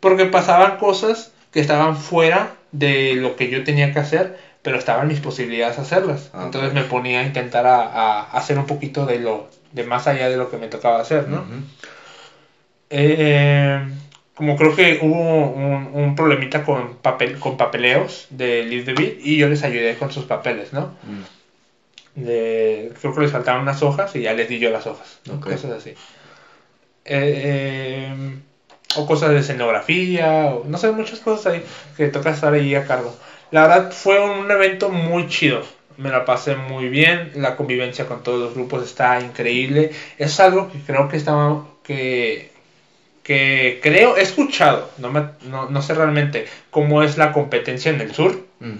Porque 0.00 0.26
pasaban 0.26 0.78
cosas 0.78 1.32
que 1.52 1.60
estaban 1.60 1.96
fuera 1.96 2.56
de 2.72 3.14
lo 3.16 3.36
que 3.36 3.48
yo 3.50 3.64
tenía 3.64 3.92
que 3.92 3.98
hacer, 3.98 4.36
pero 4.62 4.78
estaban 4.78 5.08
mis 5.08 5.20
posibilidades 5.20 5.78
hacerlas. 5.78 6.30
Ah, 6.32 6.42
Entonces 6.44 6.72
me 6.72 6.82
ponía 6.84 7.20
a 7.20 7.24
intentar 7.24 7.66
a, 7.66 7.82
a 7.82 8.20
hacer 8.32 8.58
un 8.58 8.66
poquito 8.66 9.06
de 9.06 9.18
lo 9.18 9.46
de 9.72 9.84
más 9.84 10.06
allá 10.06 10.28
de 10.28 10.36
lo 10.36 10.50
que 10.50 10.56
me 10.56 10.68
tocaba 10.68 11.00
hacer, 11.00 11.28
¿no? 11.28 11.44
Eh, 12.90 13.86
como 14.40 14.56
creo 14.56 14.74
que 14.74 15.00
hubo 15.02 15.50
un, 15.50 15.90
un 15.92 16.16
problemita 16.16 16.64
con 16.64 16.94
papel 16.94 17.38
con 17.38 17.58
papeleos 17.58 18.26
de 18.30 18.62
Live 18.62 18.84
the 18.84 18.94
Beat 18.94 19.16
y 19.22 19.36
yo 19.36 19.50
les 19.50 19.62
ayudé 19.64 19.96
con 19.96 20.10
sus 20.10 20.24
papeles, 20.24 20.72
¿no? 20.72 20.94
Mm. 21.02 22.22
de, 22.22 22.90
creo 22.98 23.14
que 23.14 23.20
les 23.20 23.30
faltaban 23.30 23.60
unas 23.60 23.82
hojas 23.82 24.16
y 24.16 24.22
ya 24.22 24.32
les 24.32 24.48
di 24.48 24.58
yo 24.58 24.70
las 24.70 24.86
hojas, 24.86 25.20
¿no? 25.26 25.42
Cosas 25.42 25.72
así. 25.72 25.90
Eh, 25.90 25.96
eh, 27.04 28.38
o 28.96 29.04
cosas 29.04 29.28
de 29.28 29.40
escenografía, 29.40 30.46
o, 30.46 30.64
no 30.66 30.78
sé, 30.78 30.90
muchas 30.90 31.20
cosas 31.20 31.52
ahí 31.52 31.62
que 31.98 32.08
toca 32.08 32.30
estar 32.30 32.54
ahí 32.54 32.74
a 32.74 32.86
cargo. 32.86 33.14
La 33.50 33.66
verdad 33.66 33.92
fue 33.92 34.24
un 34.24 34.50
evento 34.50 34.88
muy 34.88 35.26
chido, 35.28 35.60
me 35.98 36.08
la 36.08 36.24
pasé 36.24 36.56
muy 36.56 36.88
bien, 36.88 37.32
la 37.34 37.56
convivencia 37.56 38.06
con 38.06 38.22
todos 38.22 38.40
los 38.40 38.54
grupos 38.54 38.84
está 38.84 39.20
increíble, 39.20 39.90
es 40.16 40.40
algo 40.40 40.72
que 40.72 40.78
creo 40.78 41.10
que 41.10 41.18
estaba, 41.18 41.62
que, 41.82 42.49
que 43.22 43.80
creo, 43.82 44.16
he 44.16 44.22
escuchado, 44.22 44.90
no, 44.98 45.10
me- 45.10 45.26
no, 45.48 45.68
no 45.68 45.82
sé 45.82 45.94
realmente 45.94 46.46
cómo 46.70 47.02
es 47.02 47.18
la 47.18 47.32
competencia 47.32 47.90
en 47.92 48.00
el 48.00 48.14
sur, 48.14 48.46
Mm. 48.60 48.76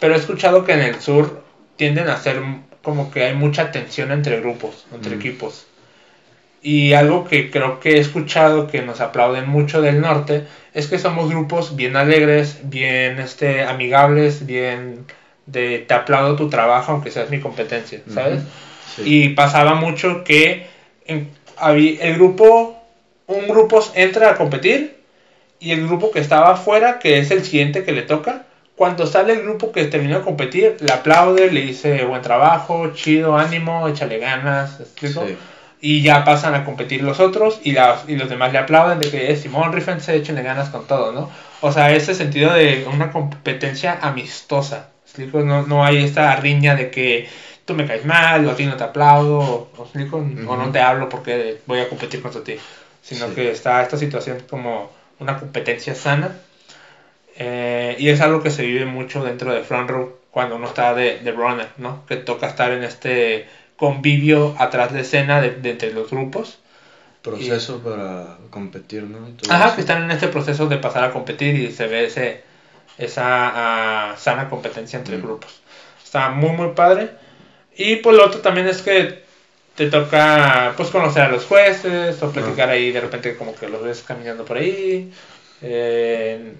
pero 0.00 0.14
he 0.14 0.18
escuchado 0.18 0.64
que 0.64 0.72
en 0.72 0.80
el 0.80 1.00
sur 1.00 1.42
tienden 1.76 2.08
a 2.08 2.16
ser 2.16 2.40
como 2.82 3.10
que 3.10 3.24
hay 3.24 3.34
mucha 3.34 3.70
tensión 3.70 4.10
entre 4.12 4.40
grupos, 4.40 4.84
entre 4.92 5.16
Mm. 5.16 5.18
equipos. 5.20 5.66
Y 6.62 6.94
algo 6.94 7.26
que 7.26 7.50
creo 7.50 7.78
que 7.78 7.96
he 7.96 7.98
escuchado 8.00 8.66
que 8.68 8.80
nos 8.82 9.00
aplauden 9.00 9.48
mucho 9.48 9.82
del 9.82 10.00
norte 10.00 10.44
es 10.72 10.86
que 10.86 10.98
somos 10.98 11.28
grupos 11.30 11.76
bien 11.76 11.94
alegres, 11.96 12.58
bien 12.64 13.18
este, 13.20 13.62
amigables, 13.64 14.46
bien 14.46 15.04
de 15.46 15.78
te 15.86 15.92
aplaudo 15.94 16.36
tu 16.36 16.48
trabajo 16.48 16.92
aunque 16.92 17.10
seas 17.10 17.28
mi 17.28 17.38
competencia, 17.38 18.00
¿sabes? 18.12 18.40
Sí. 18.96 19.02
Y 19.04 19.28
pasaba 19.30 19.74
mucho 19.74 20.24
que 20.24 20.66
en- 21.06 21.28
había- 21.58 22.02
el 22.02 22.14
grupo, 22.14 22.73
un 23.26 23.48
grupo 23.48 23.80
entra 23.94 24.30
a 24.30 24.36
competir 24.36 24.96
y 25.60 25.72
el 25.72 25.86
grupo 25.86 26.10
que 26.10 26.20
estaba 26.20 26.52
afuera, 26.52 26.98
que 26.98 27.18
es 27.18 27.30
el 27.30 27.44
siguiente 27.44 27.84
que 27.84 27.92
le 27.92 28.02
toca, 28.02 28.42
cuando 28.76 29.06
sale 29.06 29.34
el 29.34 29.42
grupo 29.42 29.72
que 29.72 29.84
terminó 29.84 30.18
de 30.18 30.24
competir, 30.24 30.76
le 30.80 30.92
aplaude, 30.92 31.50
le 31.50 31.60
dice 31.60 32.04
buen 32.04 32.22
trabajo, 32.22 32.92
chido, 32.92 33.36
ánimo, 33.36 33.88
échale 33.88 34.18
ganas. 34.18 34.80
Sí. 35.26 35.36
Y 35.80 36.02
ya 36.02 36.24
pasan 36.24 36.54
a 36.54 36.64
competir 36.64 37.02
los 37.02 37.20
otros 37.20 37.60
y, 37.62 37.72
los 37.72 38.28
demás 38.28 38.52
le 38.52 38.58
aplauden 38.58 38.98
de 39.00 39.10
que 39.10 39.30
"Eh, 39.30 39.36
Simón, 39.36 39.72
rífense, 39.72 40.16
échenle 40.16 40.42
ganas 40.42 40.70
con 40.70 40.86
todo, 40.86 41.12
¿no? 41.12 41.30
O 41.60 41.72
sea, 41.72 41.92
ese 41.94 42.14
sentido 42.14 42.52
de 42.52 42.86
una 42.92 43.12
competencia 43.12 43.98
amistosa. 44.00 44.88
No, 45.32 45.62
no 45.62 45.84
hay 45.84 46.02
esta 46.02 46.34
riña 46.36 46.74
de 46.74 46.90
que 46.90 47.28
tú 47.64 47.74
me 47.74 47.86
caes 47.86 48.04
mal, 48.04 48.46
o 48.46 48.50
a 48.50 48.56
ti 48.56 48.66
no 48.66 48.76
te 48.76 48.84
aplaudo, 48.84 49.38
o, 49.38 49.68
¿me 49.94 50.02
explico? 50.02 50.16
o 50.16 50.56
no 50.56 50.70
te 50.72 50.80
hablo 50.80 51.08
porque 51.08 51.58
voy 51.66 51.78
a 51.80 51.88
competir 51.88 52.20
contra 52.20 52.42
ti. 52.42 52.56
Sino 53.04 53.28
Sí. 53.28 53.34
que 53.34 53.50
está 53.50 53.82
esta 53.82 53.96
situación 53.98 54.42
como 54.48 54.90
una 55.20 55.38
competencia 55.38 55.94
sana. 55.94 56.34
Eh, 57.36 57.96
y 57.98 58.08
es 58.08 58.20
algo 58.20 58.42
que 58.42 58.50
se 58.50 58.62
vive 58.62 58.86
mucho 58.86 59.22
dentro 59.24 59.52
de 59.52 59.62
Front 59.62 59.90
Row 59.90 60.16
cuando 60.30 60.56
uno 60.56 60.68
está 60.68 60.94
de, 60.94 61.18
de 61.18 61.32
runner, 61.32 61.68
¿no? 61.76 62.04
Que 62.06 62.16
toca 62.16 62.46
estar 62.46 62.72
en 62.72 62.82
este 62.84 63.46
convivio 63.76 64.54
atrás 64.58 64.92
de 64.92 65.00
escena 65.00 65.40
de, 65.40 65.50
de 65.50 65.70
entre 65.70 65.92
los 65.92 66.10
grupos. 66.10 66.58
Proceso 67.22 67.80
para 67.80 68.36
competir, 68.50 69.02
¿no? 69.04 69.28
Y 69.28 69.32
todo 69.32 69.52
Ajá, 69.52 69.66
eso. 69.66 69.74
que 69.76 69.80
están 69.82 70.04
en 70.04 70.10
este 70.10 70.28
proceso 70.28 70.66
de 70.66 70.76
pasar 70.78 71.04
a 71.04 71.10
competir 71.12 71.56
y 71.56 71.70
se 71.72 71.86
ve 71.86 72.04
ese, 72.04 72.42
esa 72.98 73.22
ah, 74.12 74.16
sana 74.16 74.48
competencia 74.48 74.98
entre 74.98 75.18
Mm. 75.18 75.22
grupos. 75.22 75.60
Está 76.02 76.30
muy, 76.30 76.50
muy 76.52 76.68
padre. 76.68 77.10
Y 77.76 77.96
pues 77.96 78.16
lo 78.16 78.24
otro 78.26 78.40
también 78.40 78.68
es 78.68 78.82
que 78.82 79.23
te 79.76 79.90
toca 79.90 80.72
pues 80.76 80.88
conocer 80.90 81.22
a 81.22 81.28
los 81.28 81.44
jueces 81.46 82.22
o 82.22 82.30
platicar 82.30 82.68
ahí 82.70 82.92
de 82.92 83.00
repente 83.00 83.36
como 83.36 83.54
que 83.54 83.68
los 83.68 83.82
ves 83.82 84.04
caminando 84.06 84.44
por 84.44 84.56
ahí. 84.58 85.12
Eh, 85.62 86.38
en, 86.40 86.58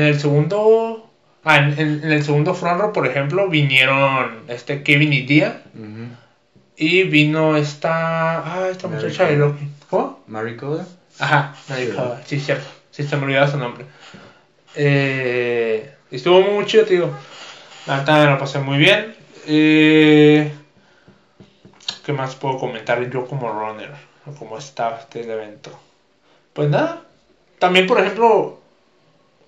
en 0.00 0.04
el 0.06 0.18
segundo... 0.20 1.10
Ah, 1.44 1.58
en, 1.58 1.78
en- 1.78 2.04
en 2.04 2.12
el 2.12 2.24
segundo 2.24 2.54
front 2.54 2.80
row, 2.80 2.92
por 2.92 3.06
ejemplo, 3.06 3.48
vinieron 3.48 4.40
este 4.48 4.82
Kevin 4.82 5.12
y 5.12 5.22
Dia 5.22 5.62
y 6.76 7.04
vino 7.04 7.56
esta... 7.56 8.38
Ah, 8.38 8.68
esta 8.70 8.88
Mary 8.88 9.04
muchacha 9.04 9.24
de 9.24 9.28
Kay. 9.30 9.38
Loki. 9.38 9.68
¿Cómo? 9.88 10.24
Maricoda. 10.26 10.86
Ajá, 11.18 11.54
Maricoda, 11.68 12.22
sí, 12.26 12.40
cierto. 12.40 12.66
Sí, 12.90 13.02
se 13.04 13.16
me 13.16 13.24
olvidaba 13.24 13.48
su 13.50 13.58
nombre. 13.58 13.84
Eh, 14.74 15.90
estuvo 16.10 16.40
muy 16.42 16.66
chido, 16.66 16.84
te 16.84 16.94
digo. 16.94 17.10
La 17.86 17.98
verdad 17.98 18.24
me 18.24 18.30
lo 18.32 18.38
pasé 18.38 18.58
muy 18.58 18.78
bien. 18.78 19.14
Eh, 19.46 20.52
¿Qué 22.06 22.12
más 22.12 22.36
puedo 22.36 22.56
comentar 22.56 23.10
yo 23.10 23.26
como 23.26 23.50
runner? 23.50 23.90
O 24.26 24.30
como 24.30 24.58
staff 24.58 25.12
del 25.12 25.28
evento. 25.28 25.72
Pues 26.52 26.70
nada. 26.70 27.02
También, 27.58 27.88
por 27.88 27.98
ejemplo, 27.98 28.60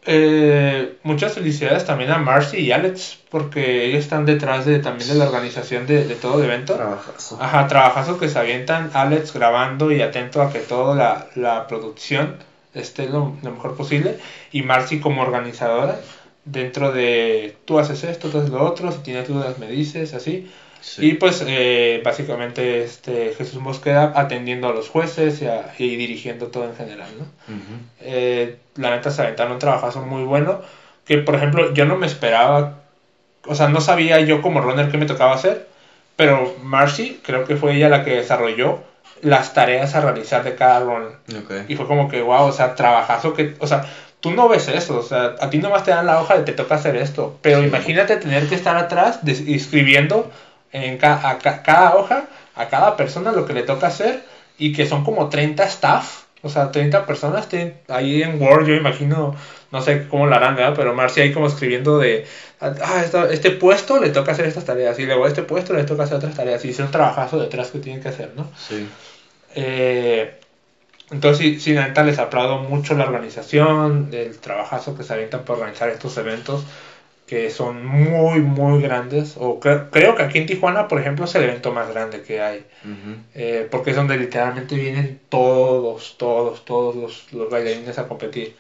eh, 0.05 0.97
muchas 1.05 1.35
felicidades 1.35 1.85
también 1.85 2.11
a 2.11 2.19
Marcy 2.19 2.57
y 2.57 2.73
Alex, 2.73 3.21
porque 3.31 3.85
ellos 3.85 4.01
están 4.01 4.27
detrás 4.27 4.67
de 4.67 4.81
también 4.81 5.09
de 5.09 5.15
la 5.15 5.27
organización 5.27 5.87
de, 5.87 6.05
de 6.05 6.17
todo 6.17 6.41
el 6.41 6.47
evento. 6.47 6.75
Trabajazo. 6.75 7.39
Ajá, 7.41 7.69
trabajazo 7.69 8.19
que 8.19 8.29
se 8.29 8.41
avientan, 8.41 8.91
Alex 8.93 9.33
grabando 9.33 9.93
y 9.93 10.03
atento 10.03 10.43
a 10.43 10.53
que 10.53 10.59
toda 10.59 10.97
la, 10.97 11.29
la 11.37 11.69
producción 11.69 12.39
esté 12.75 13.09
lo, 13.09 13.37
lo 13.41 13.53
mejor 13.53 13.77
posible. 13.77 14.19
Y 14.51 14.63
Marcy 14.63 14.99
como 14.99 15.23
organizadora, 15.23 16.01
dentro 16.45 16.91
de 16.91 17.57
tú 17.67 17.79
haces 17.79 18.03
esto, 18.03 18.31
tú 18.31 18.39
haces 18.39 18.51
lo 18.51 18.65
otro, 18.65 18.91
si 18.91 18.99
tienes 18.99 19.29
dudas 19.29 19.61
me 19.61 19.69
dices, 19.69 20.13
así. 20.13 20.51
Sí. 20.81 21.11
Y 21.11 21.15
pues 21.15 21.43
eh, 21.47 22.01
básicamente 22.05 22.83
este 22.83 23.33
Jesús 23.37 23.61
Mosqueda 23.61 24.13
atendiendo 24.15 24.69
a 24.69 24.73
los 24.73 24.89
jueces 24.89 25.41
y, 25.43 25.47
a- 25.47 25.73
y 25.79 25.97
dirigiendo 25.97 26.49
todo 26.49 26.65
en 26.65 26.75
general, 26.77 27.09
¿no? 27.19 27.25
Ujú. 27.55 27.81
Eh, 28.01 28.57
la 28.77 28.91
neta 28.91 29.11
se 29.11 29.23
aventaron 29.23 29.53
un 29.55 29.59
trabajazo 29.59 30.03
muy 30.03 30.23
bueno. 30.23 30.61
Que 31.05 31.19
por 31.19 31.35
ejemplo, 31.35 31.73
yo 31.73 31.85
no 31.87 31.97
me 31.97 32.07
esperaba, 32.07 32.75
o 33.47 33.55
sea, 33.55 33.69
no 33.69 33.81
sabía 33.81 34.21
yo 34.21 34.43
como 34.43 34.61
runner 34.61 34.91
qué 34.91 34.99
me 34.99 35.07
tocaba 35.07 35.35
hacer, 35.35 35.67
pero 36.17 36.53
Marcy, 36.63 37.21
creo 37.25 37.45
que 37.45 37.57
fue 37.57 37.75
ella 37.77 37.89
la 37.89 38.05
que 38.05 38.17
desarrolló 38.17 38.81
las 39.23 39.53
tareas 39.55 39.95
a 39.95 40.01
realizar 40.01 40.45
de 40.45 40.55
cada 40.55 40.81
runner. 40.81 41.13
Ok. 41.43 41.53
Y 41.69 41.75
fue 41.77 41.87
como 41.87 42.09
que, 42.09 42.21
wow, 42.21 42.45
o 42.47 42.53
sea, 42.53 42.75
trabajazo 42.75 43.33
que, 43.35 43.55
o 43.59 43.67
sea, 43.67 43.85
tú 44.21 44.33
no 44.33 44.49
ves 44.49 44.69
eso, 44.69 44.99
o 44.99 45.03
sea, 45.03 45.35
a 45.41 45.49
ti 45.51 45.59
nomás 45.59 45.83
te 45.85 45.91
dan 45.93 46.07
la 46.07 46.21
hoja 46.21 46.37
de 46.37 46.43
te 46.45 46.53
toca 46.53 46.75
hacer 46.75 46.95
esto, 46.97 47.37
pero 47.41 47.61
Sí. 47.61 47.67
imagínate 47.67 48.17
tener 48.17 48.47
que 48.49 48.55
estar 48.55 48.77
atrás 48.77 49.21
escribiendo 49.27 50.31
en 50.73 50.99
ca- 50.99 51.21
a 51.29 51.39
ca- 51.39 51.63
cada 51.63 51.97
hoja, 51.97 52.25
a 52.55 52.69
cada 52.69 52.97
persona 52.97 53.33
lo 53.33 53.47
que 53.47 53.53
le 53.55 53.63
toca 53.63 53.87
hacer 53.89 54.25
y 54.59 54.73
que 54.73 54.87
son 54.87 55.05
como 55.05 55.29
30 55.29 55.65
staff, 55.65 56.25
o 56.43 56.49
sea, 56.49 56.71
30 56.71 57.05
personas 57.07 57.49
ahí 57.89 58.23
en 58.23 58.41
Word, 58.41 58.67
yo 58.67 58.75
imagino, 58.75 59.35
no 59.73 59.81
sé 59.83 60.07
cómo 60.09 60.27
lo 60.27 60.35
harán, 60.37 60.57
¿verdad? 60.57 60.75
Pero 60.77 60.95
Marcia 60.95 61.23
ahí 61.25 61.33
como 61.33 61.47
escribiendo 61.49 61.99
de, 61.99 62.27
ah, 62.61 63.03
esta- 63.05 63.31
este 63.31 63.51
puesto 63.51 63.99
le 64.01 64.11
toca 64.11 64.33
hacer 64.33 64.47
estas 64.47 64.65
tareas 64.65 64.99
y 64.99 65.07
luego 65.07 65.25
a 65.25 65.29
este 65.29 65.43
puesto 65.43 65.75
le 65.75 65.85
toca 65.85 66.05
hacer 66.05 66.17
otras 66.19 66.35
tareas 66.37 66.65
y 66.65 66.71
es 66.71 66.79
un 66.79 66.91
trabajazo 66.91 67.39
detrás 67.41 67.71
que 67.71 67.79
tienen 67.81 68.03
que 68.03 68.09
hacer, 68.09 68.33
¿no? 68.37 68.49
Sí. 68.57 68.89
Eh, 69.55 70.35
entonces, 71.11 71.39
sí, 71.39 71.61
sí, 71.61 71.73
la 71.75 71.89
neta 71.89 72.05
les 72.05 72.19
aplaudo 72.19 72.59
mucho 72.59 72.95
la 72.95 73.05
organización, 73.05 74.11
el 74.13 74.39
trabajazo 74.39 74.97
que 74.97 75.05
se 75.05 75.15
avientan 75.15 75.43
para 75.45 75.61
organizar 75.61 75.89
estos 75.91 76.17
eventos 76.19 76.65
que 77.29 77.51
son 77.51 77.87
muy, 77.87 78.41
muy 78.41 78.83
grandes. 78.83 79.37
O 79.39 79.61
cre- 79.61 79.89
creo 79.91 80.17
que 80.17 80.23
aquí 80.25 80.39
en 80.39 80.47
Tijuana, 80.47 80.89
por 80.89 81.01
ejemplo, 81.01 81.27
es 81.27 81.35
el 81.37 81.45
evento 81.45 81.73
más 81.73 81.89
grande 81.91 82.23
que 82.23 82.41
hay. 82.43 82.65
Eh, 83.35 83.67
porque 83.71 83.91
es 83.91 83.97
donde 83.97 84.17
literalmente 84.19 84.75
vienen 84.77 85.21
todos, 85.29 86.17
todos, 86.19 86.65
todos 86.65 86.97
los, 86.97 87.33
los 87.33 87.51
bailarines 87.51 87.99
a 87.99 88.09
competir. 88.09 88.55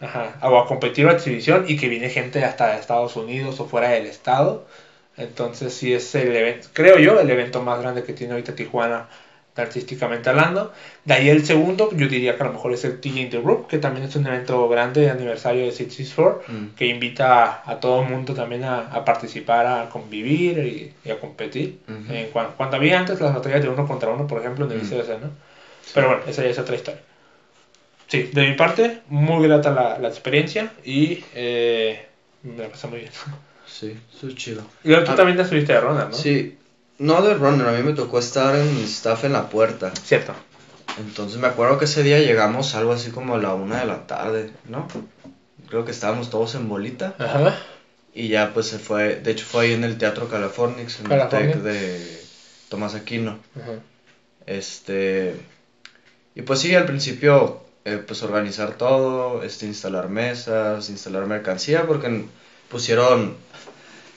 Ajá, 0.00 0.38
o 0.42 0.58
a 0.58 0.66
competir 0.66 1.06
a 1.08 1.12
exhibición 1.12 1.64
y 1.68 1.76
que 1.76 1.88
viene 1.88 2.08
gente 2.10 2.44
hasta 2.44 2.72
de 2.72 2.80
Estados 2.80 3.16
Unidos 3.16 3.60
o 3.60 3.66
fuera 3.66 3.90
del 3.90 4.06
estado. 4.06 4.66
Entonces 5.16 5.72
sí 5.74 5.92
es 5.92 6.14
el 6.16 6.34
evento, 6.34 6.68
creo 6.72 6.98
yo, 6.98 7.20
el 7.20 7.30
evento 7.30 7.62
más 7.62 7.80
grande 7.80 8.02
que 8.02 8.12
tiene 8.12 8.32
ahorita 8.34 8.54
Tijuana 8.54 9.06
artísticamente 9.62 10.28
hablando. 10.30 10.72
De 11.04 11.14
ahí 11.14 11.28
el 11.28 11.44
segundo, 11.44 11.90
yo 11.92 12.08
diría 12.08 12.36
que 12.36 12.42
a 12.42 12.46
lo 12.46 12.52
mejor 12.52 12.72
es 12.72 12.84
el 12.84 13.00
TJ 13.00 13.20
in 13.20 13.30
the 13.30 13.38
Group, 13.38 13.66
que 13.68 13.78
también 13.78 14.06
es 14.06 14.16
un 14.16 14.26
evento 14.26 14.68
grande 14.68 15.02
de 15.02 15.10
aniversario 15.10 15.64
de 15.64 15.72
664, 15.72 16.42
Mm. 16.48 16.74
que 16.76 16.86
invita 16.86 17.44
a, 17.44 17.70
a 17.70 17.80
todo 17.80 18.02
el 18.02 18.08
mundo 18.08 18.34
también 18.34 18.64
a, 18.64 18.80
a 18.80 19.04
participar, 19.04 19.66
a 19.66 19.88
convivir 19.88 20.58
y, 20.58 20.92
y 21.08 21.10
a 21.10 21.18
competir. 21.20 21.78
Ujú. 21.88 22.12
En 22.12 22.30
cuan- 22.30 22.50
cuando 22.56 22.76
había 22.76 22.98
antes 22.98 23.20
las 23.20 23.32
batallas 23.34 23.62
de 23.62 23.68
uno 23.68 23.86
contra 23.86 24.10
uno, 24.10 24.26
por 24.26 24.40
ejemplo, 24.40 24.64
en 24.66 24.72
el 24.72 24.78
Mm. 24.78 24.84
ICBC, 24.86 25.18
¿no? 25.20 25.30
Pero 25.94 26.08
bueno, 26.08 26.22
esa 26.26 26.42
ya 26.42 26.48
es 26.50 26.58
otra 26.58 26.74
historia. 26.76 27.00
Sí, 28.08 28.30
de 28.32 28.48
mi 28.48 28.54
parte, 28.56 29.00
muy 29.08 29.46
grata 29.46 29.70
la, 29.70 29.98
la 29.98 30.08
experiencia 30.08 30.72
y 30.84 31.24
eh, 31.34 32.04
me 32.42 32.62
la 32.62 32.68
pasé 32.68 32.86
muy 32.86 32.98
bien. 33.00 33.10
Sí, 33.66 33.96
eso 34.14 34.28
es 34.28 34.34
chido. 34.34 34.62
Y 34.84 34.90
tú 34.92 35.12
Ah, 35.12 35.14
también 35.16 35.36
te 35.38 35.44
subiste 35.44 35.72
de 35.72 35.80
ronda, 35.80 36.04
¿no? 36.06 36.12
Sí, 36.12 36.56
no 36.98 37.22
de 37.22 37.34
runner, 37.34 37.68
a 37.68 37.72
mí 37.72 37.82
me 37.82 37.92
tocó 37.92 38.18
estar 38.18 38.54
en 38.56 38.68
staff 38.84 39.24
en 39.24 39.32
la 39.32 39.48
puerta. 39.48 39.92
Cierto. 40.04 40.32
Entonces 40.98 41.38
me 41.38 41.48
acuerdo 41.48 41.78
que 41.78 41.86
ese 41.86 42.02
día 42.02 42.18
llegamos 42.20 42.74
algo 42.74 42.92
así 42.92 43.10
como 43.10 43.34
a 43.34 43.38
la 43.38 43.54
una 43.54 43.80
de 43.80 43.86
la 43.86 44.06
tarde, 44.06 44.52
¿no? 44.68 44.86
Creo 45.68 45.84
que 45.84 45.90
estábamos 45.90 46.30
todos 46.30 46.54
en 46.54 46.68
bolita 46.68 47.14
Ajá. 47.18 47.56
y 48.14 48.28
ya 48.28 48.52
pues 48.54 48.68
se 48.68 48.78
fue, 48.78 49.16
de 49.16 49.30
hecho 49.32 49.44
fue 49.44 49.64
ahí 49.64 49.72
en 49.72 49.82
el 49.82 49.98
Teatro 49.98 50.28
Californix, 50.28 51.00
en 51.00 51.10
el 51.10 51.18
Californix. 51.18 51.52
TEC 51.54 51.62
de 51.62 52.22
Tomás 52.68 52.94
Aquino. 52.94 53.38
Ajá. 53.60 53.72
Este, 54.46 55.34
y 56.34 56.42
pues 56.42 56.60
sí, 56.60 56.74
al 56.74 56.84
principio 56.84 57.64
eh, 57.84 58.02
pues 58.06 58.22
organizar 58.22 58.76
todo, 58.76 59.42
este, 59.42 59.66
instalar 59.66 60.08
mesas, 60.08 60.88
instalar 60.88 61.26
mercancía, 61.26 61.86
porque 61.86 62.24
pusieron, 62.70 63.36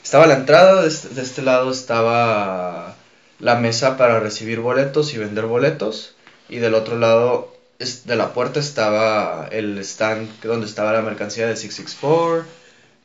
estaba 0.08 0.26
la 0.26 0.36
entrada, 0.36 0.84
de 0.84 0.88
este, 0.88 1.10
de 1.10 1.22
este 1.22 1.42
lado 1.42 1.70
estaba 1.70 2.96
la 3.40 3.56
mesa 3.56 3.98
para 3.98 4.22
recibir 4.22 4.62
boletos 4.62 5.14
y 5.14 5.18
vender 5.18 5.48
boletos, 5.48 6.16
y 6.48 6.60
del 6.60 6.76
otro 6.76 6.98
lado 6.98 7.54
de 7.78 8.16
la 8.16 8.32
puerta 8.34 8.62
estaba 8.62 9.50
el 9.52 9.78
stand 9.80 10.30
donde 10.44 10.66
estaba 10.66 10.94
la 10.94 11.02
mercancía 11.02 11.46
de 11.46 11.58
664, 11.58 12.46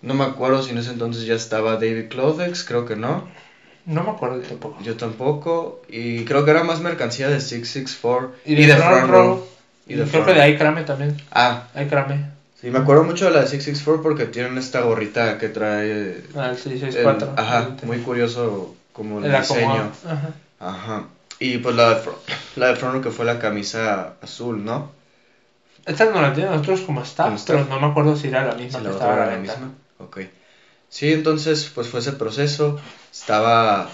no 0.02 0.14
me 0.14 0.22
acuerdo 0.22 0.62
si 0.62 0.70
en 0.70 0.78
ese 0.78 0.92
entonces 0.92 1.24
ya 1.26 1.34
estaba 1.34 1.72
David 1.72 2.06
Clothex, 2.08 2.62
creo 2.62 2.86
que 2.86 2.94
no. 2.94 3.26
No 3.84 4.04
me 4.04 4.10
acuerdo 4.12 4.40
yo 4.40 4.46
tampoco. 4.46 4.78
Yo 4.84 4.96
tampoco. 4.96 5.82
Y 5.88 6.24
creo 6.24 6.44
que 6.44 6.52
era 6.52 6.62
más 6.62 6.78
mercancía 6.78 7.28
de 7.28 7.40
664. 7.40 8.32
Y 8.44 8.54
de, 8.54 8.76
Front 8.76 9.10
Row. 9.10 9.44
Y 9.88 9.94
Y 9.94 9.96
de 9.96 10.04
creo 10.04 10.22
Front 10.22 10.26
que 10.28 10.34
de 10.34 10.40
ahí 10.40 10.56
Crame 10.56 10.84
también. 10.84 11.20
Ah, 11.32 11.66
Crame. 11.74 12.31
Sí, 12.62 12.70
me 12.70 12.78
acuerdo 12.78 13.04
mucho 13.04 13.26
de 13.26 13.32
la 13.32 13.40
de 13.40 13.46
664 13.48 14.02
porque 14.02 14.24
tienen 14.26 14.56
esta 14.56 14.80
gorrita 14.80 15.36
que 15.36 15.48
trae. 15.50 16.22
Ah, 16.34 16.46
el 16.46 16.50
el- 16.52 16.58
664. 16.58 17.34
ajá, 17.36 17.76
muy 17.82 17.98
curioso 17.98 18.74
como 18.94 19.18
el, 19.18 19.26
El 19.26 19.38
diseño. 19.40 19.90
Ajá. 20.06 20.30
Ajá. 20.60 21.04
Y 21.38 21.58
pues 21.58 21.74
la 21.76 21.90
de, 21.94 22.00
la 22.56 22.68
de 22.68 22.76
Front 22.76 22.94
Row 22.94 23.02
que 23.02 23.10
fue 23.10 23.24
la 23.26 23.38
camisa 23.38 24.14
azul, 24.22 24.64
¿no? 24.64 24.90
Esta 25.84 26.04
no 26.06 26.22
la 26.22 26.32
tienen 26.32 26.52
nosotros 26.52 26.82
como 26.82 27.02
staff, 27.02 27.34
staff. 27.34 27.56
pero 27.66 27.68
no 27.68 27.80
me 27.84 27.90
acuerdo 27.90 28.14
si 28.16 28.28
era 28.28 28.44
la 28.46 28.54
misma 28.54 28.78
Sí, 28.78 28.84
que 28.84 28.88
la 28.90 28.90
estaba 28.94 29.14
era 29.14 29.26
la 29.32 29.38
misma. 29.38 29.70
Ok. 29.98 30.20
Sí, 30.88 31.12
entonces 31.12 31.70
pues 31.74 31.88
fue 31.88 31.98
ese 32.00 32.12
proceso. 32.12 32.78
Estaba 33.10 33.88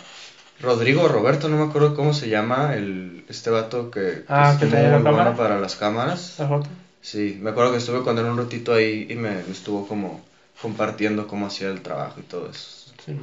Rodrigo 0.60 1.08
Roberto, 1.08 1.48
no 1.48 1.56
me 1.56 1.64
acuerdo 1.70 1.94
cómo 1.94 2.12
se 2.12 2.28
llama, 2.28 2.74
el, 2.74 3.24
este 3.28 3.48
vato 3.48 3.90
que, 3.90 4.00
que 4.00 4.24
Ah, 4.28 4.50
es 4.52 4.58
que 4.58 4.66
la 4.66 4.80
muy 4.98 5.04
cámara. 5.04 5.10
bueno 5.24 5.36
para 5.36 5.58
las 5.60 5.76
cámaras. 5.76 6.34
¿La 6.38 6.48
foto? 6.48 6.68
Sí, 7.10 7.38
me 7.40 7.48
acuerdo 7.50 7.72
que 7.72 7.78
estuve 7.78 8.02
con 8.02 8.18
él 8.18 8.26
un 8.26 8.36
ratito 8.36 8.74
ahí 8.74 9.06
y 9.08 9.14
me, 9.14 9.40
estuvo 9.50 9.88
como 9.88 10.22
compartiendo 10.60 11.26
cómo 11.26 11.46
hacía 11.46 11.68
el 11.68 11.80
trabajo 11.80 12.20
y 12.20 12.24
todo 12.24 12.50
eso. 12.50 12.92
Sí. 13.02 13.16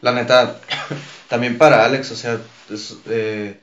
La 0.00 0.12
neta, 0.12 0.60
también 1.28 1.58
para 1.58 1.84
Alex, 1.84 2.12
o 2.12 2.14
sea, 2.14 2.38
es, 2.70 2.98
eh, 3.06 3.56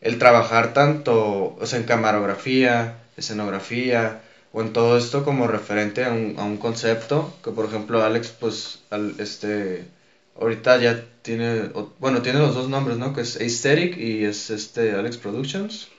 el 0.00 0.18
trabajar 0.18 0.72
tanto, 0.72 1.56
o 1.56 1.66
sea, 1.66 1.78
en 1.78 1.84
camarografía, 1.84 2.98
escenografía, 3.16 4.22
o 4.52 4.60
en 4.60 4.72
todo 4.72 4.98
esto 4.98 5.24
como 5.24 5.46
referente 5.46 6.04
a 6.04 6.10
un, 6.10 6.34
a 6.36 6.42
un 6.42 6.56
concepto, 6.56 7.32
que 7.44 7.52
por 7.52 7.66
ejemplo 7.66 8.02
Alex, 8.02 8.30
pues, 8.40 8.80
al, 8.90 9.14
este, 9.20 9.84
ahorita 10.40 10.78
ya 10.78 11.04
tiene, 11.22 11.70
bueno, 12.00 12.22
tiene 12.22 12.40
los 12.40 12.56
dos 12.56 12.68
nombres, 12.68 12.98
¿no? 12.98 13.14
Que 13.14 13.20
es 13.20 13.36
Aesthetic 13.36 13.96
y 13.98 14.24
es 14.24 14.50
este 14.50 14.94
Alex 14.94 15.16
Productions. 15.16 15.90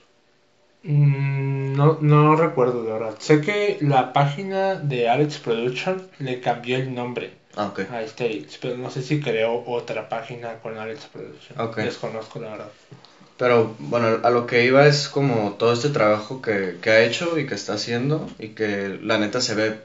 Mm, 0.82 1.67
No, 1.78 1.96
no 2.00 2.34
recuerdo 2.34 2.82
de 2.82 2.92
verdad. 2.92 3.14
Sé 3.20 3.40
que 3.40 3.78
la 3.80 4.12
página 4.12 4.74
de 4.74 5.08
Alex 5.08 5.38
Production 5.38 6.02
le 6.18 6.40
cambió 6.40 6.76
el 6.76 6.92
nombre 6.92 7.30
Ah, 7.56 7.66
ok. 7.66 7.80
a 7.90 7.98
Aesthetics, 8.00 8.58
pero 8.60 8.76
no 8.76 8.90
sé 8.90 9.00
si 9.02 9.20
creó 9.20 9.62
otra 9.64 10.08
página 10.08 10.54
con 10.54 10.76
Alex 10.76 11.06
Production. 11.12 11.60
Ok. 11.60 11.76
Desconozco 11.78 12.40
la 12.40 12.50
verdad. 12.50 12.68
Pero 13.36 13.76
bueno, 13.78 14.18
a 14.24 14.30
lo 14.30 14.46
que 14.48 14.64
iba 14.64 14.86
es 14.86 15.08
como 15.08 15.52
todo 15.52 15.72
este 15.72 15.90
trabajo 15.90 16.42
que, 16.42 16.78
que 16.82 16.90
ha 16.90 17.00
hecho 17.02 17.38
y 17.38 17.46
que 17.46 17.54
está 17.54 17.74
haciendo 17.74 18.28
y 18.40 18.48
que 18.48 18.98
la 19.00 19.18
neta 19.18 19.40
se 19.40 19.54
ve, 19.54 19.78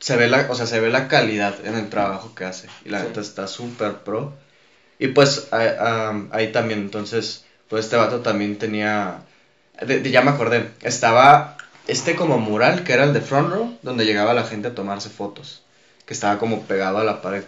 se 0.00 0.16
ve 0.16 0.28
la, 0.28 0.46
o 0.50 0.54
sea, 0.56 0.66
se 0.66 0.80
ve 0.80 0.90
la 0.90 1.06
calidad 1.06 1.54
en 1.64 1.76
el 1.76 1.88
trabajo 1.88 2.34
que 2.34 2.44
hace 2.44 2.66
y 2.84 2.88
la 2.88 3.00
Sí. 3.02 3.06
neta 3.06 3.20
está 3.20 3.46
súper 3.46 3.98
pro. 3.98 4.32
Y 4.98 5.08
pues 5.08 5.46
a- 5.52 6.08
am, 6.08 6.28
ahí 6.32 6.50
también, 6.50 6.80
entonces, 6.80 7.44
pues 7.68 7.84
este 7.84 7.94
vato 7.96 8.20
también 8.20 8.58
tenía, 8.58 9.18
de- 9.84 10.00
de- 10.00 10.10
ya 10.10 10.22
me 10.22 10.30
acordé, 10.30 10.70
estaba 10.82 11.56
este 11.88 12.14
como 12.16 12.38
mural 12.38 12.84
que 12.84 12.92
era 12.92 13.04
el 13.04 13.12
de 13.12 13.20
Front 13.20 13.50
Row, 13.52 13.78
donde 13.82 14.04
llegaba 14.04 14.34
la 14.34 14.44
gente 14.44 14.68
a 14.68 14.74
tomarse 14.74 15.08
fotos, 15.10 15.62
que 16.04 16.14
estaba 16.14 16.38
como 16.38 16.62
pegado 16.62 16.98
a 16.98 17.04
la 17.04 17.22
pared. 17.22 17.44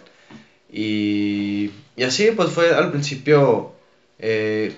Y, 0.71 1.71
y 1.95 2.03
así 2.03 2.31
pues 2.31 2.51
fue 2.51 2.73
al 2.75 2.91
principio... 2.91 3.73
eh, 4.19 4.75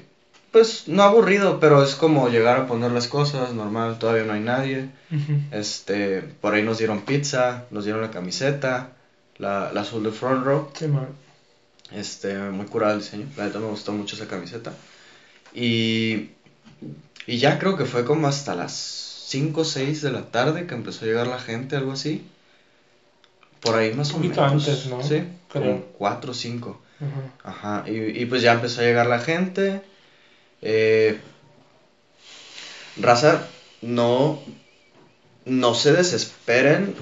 pues 0.51 0.89
no 0.89 1.03
aburrido, 1.03 1.61
pero 1.61 1.81
es 1.81 1.95
como 1.95 2.27
llegar 2.27 2.57
a 2.59 2.67
poner 2.67 2.91
las 2.91 3.07
cosas, 3.07 3.53
normal, 3.53 3.99
todavía 3.99 4.23
no 4.25 4.33
hay 4.33 4.41
nadie. 4.41 4.89
Este, 5.51 6.21
por 6.41 6.53
ahí 6.53 6.61
nos 6.61 6.77
dieron 6.77 7.01
pizza, 7.01 7.63
nos 7.71 7.85
dieron 7.85 8.01
la 8.01 8.11
camiseta, 8.11 8.89
la, 9.37 9.71
la 9.73 9.81
azul 9.81 10.03
de 10.03 10.11
Front 10.11 10.43
Row. 10.45 10.69
Sí. 10.77 10.87
Este, 11.93 12.37
muy 12.37 12.65
curada 12.65 12.93
el 12.93 12.99
diseño. 12.99 13.27
La 13.37 13.45
neta 13.45 13.59
me 13.59 13.67
gustó 13.67 13.93
mucho 13.93 14.17
esa 14.17 14.27
camiseta. 14.27 14.73
Y, 15.53 16.31
y 17.27 17.37
ya 17.37 17.59
creo 17.59 17.77
que 17.77 17.85
fue 17.85 18.05
como 18.05 18.27
hasta 18.27 18.55
las 18.55 18.73
5 19.27 19.61
o 19.61 19.65
6 19.65 20.01
de 20.01 20.11
la 20.11 20.31
tarde 20.31 20.67
que 20.67 20.75
empezó 20.75 21.05
a 21.05 21.07
llegar 21.07 21.27
la 21.27 21.39
gente, 21.39 21.75
algo 21.75 21.93
así. 21.93 22.25
Por 23.61 23.75
ahí 23.75 23.93
más 23.93 24.13
o 24.13 24.19
menos. 24.19 24.37
antes, 24.37 24.87
¿no? 24.87 25.03
Sí, 25.03 25.23
Creo. 25.49 25.63
como 25.63 25.81
4 25.97 26.31
o 26.31 26.33
5. 26.33 26.81
Ujú. 26.99 27.09
Ajá, 27.43 27.83
y, 27.87 28.21
y 28.21 28.25
pues 28.25 28.41
ya 28.41 28.53
empezó 28.53 28.81
a 28.81 28.83
llegar 28.83 29.07
la 29.07 29.19
gente. 29.19 29.81
Eh, 30.61 31.19
raza, 32.97 33.47
no, 33.81 34.41
no 35.45 35.73
se 35.73 35.93
desesperen. 35.93 36.95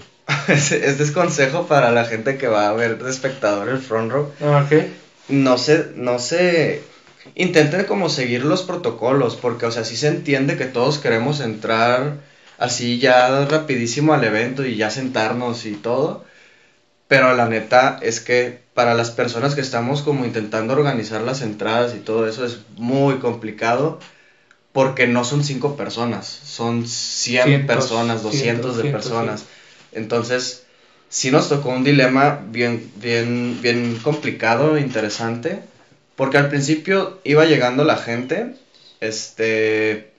Este 0.48 0.90
es 1.04 1.12
consejo 1.12 1.66
para 1.68 1.92
la 1.92 2.06
gente 2.06 2.38
que 2.38 2.48
va 2.48 2.70
a 2.70 2.74
ver 2.74 3.02
de 3.02 3.10
espectador 3.10 3.70
el 3.70 3.80
front 3.80 4.12
row. 4.12 4.32
Ah. 4.42 4.68
No 5.28 5.58
se, 5.58 5.92
no 5.96 6.20
se, 6.20 6.84
intenten 7.36 7.86
como 7.86 8.10
seguir 8.10 8.44
los 8.44 8.64
protocolos, 8.64 9.36
porque, 9.36 9.66
o 9.66 9.72
sea, 9.72 9.84
sí 9.84 9.96
se 9.96 10.08
entiende 10.08 10.58
que 10.58 10.66
todos 10.66 11.00
queremos 11.00 11.40
entrar 11.40 12.18
así 12.58 13.00
ya 13.00 13.46
rapidísimo 13.46 14.14
al 14.14 14.24
evento 14.24 14.66
y 14.66 14.76
ya 14.76 14.90
sentarnos 14.90 15.66
y 15.66 15.74
todo. 15.74 16.26
Pero 17.08 17.36
la 17.36 17.50
neta 17.50 18.00
es 18.02 18.20
que 18.20 18.60
para 18.74 18.94
las 18.94 19.12
personas 19.12 19.56
que 19.56 19.62
estamos 19.62 20.02
como 20.02 20.26
intentando 20.26 20.74
organizar 20.74 21.22
las 21.22 21.42
entradas 21.42 21.96
y 21.96 22.00
todo 22.00 22.28
eso 22.28 22.46
es 22.46 22.60
muy 22.78 23.18
complicado 23.18 24.00
porque 24.72 25.08
no 25.08 25.24
son 25.24 25.44
cinco 25.44 25.76
personas, 25.76 26.28
son 26.28 26.88
100 26.88 27.44
Cientos, 27.44 27.76
personas, 27.76 28.24
200 28.24 28.42
cientos, 28.42 28.78
de 28.78 28.84
cientos, 28.84 29.04
personas. 29.04 29.46
Entonces, 29.92 30.64
sí 31.10 31.32
nos 31.32 31.50
tocó 31.50 31.70
un 31.70 31.84
dilema 31.84 32.40
bien, 32.50 32.92
bien, 32.98 33.60
bien 33.62 34.00
complicado, 34.04 34.78
interesante, 34.78 35.62
porque 36.20 36.38
al 36.38 36.50
principio 36.50 37.18
iba 37.24 37.46
llegando 37.46 37.86
la 37.86 37.96
gente, 37.96 38.54
este, 39.00 40.12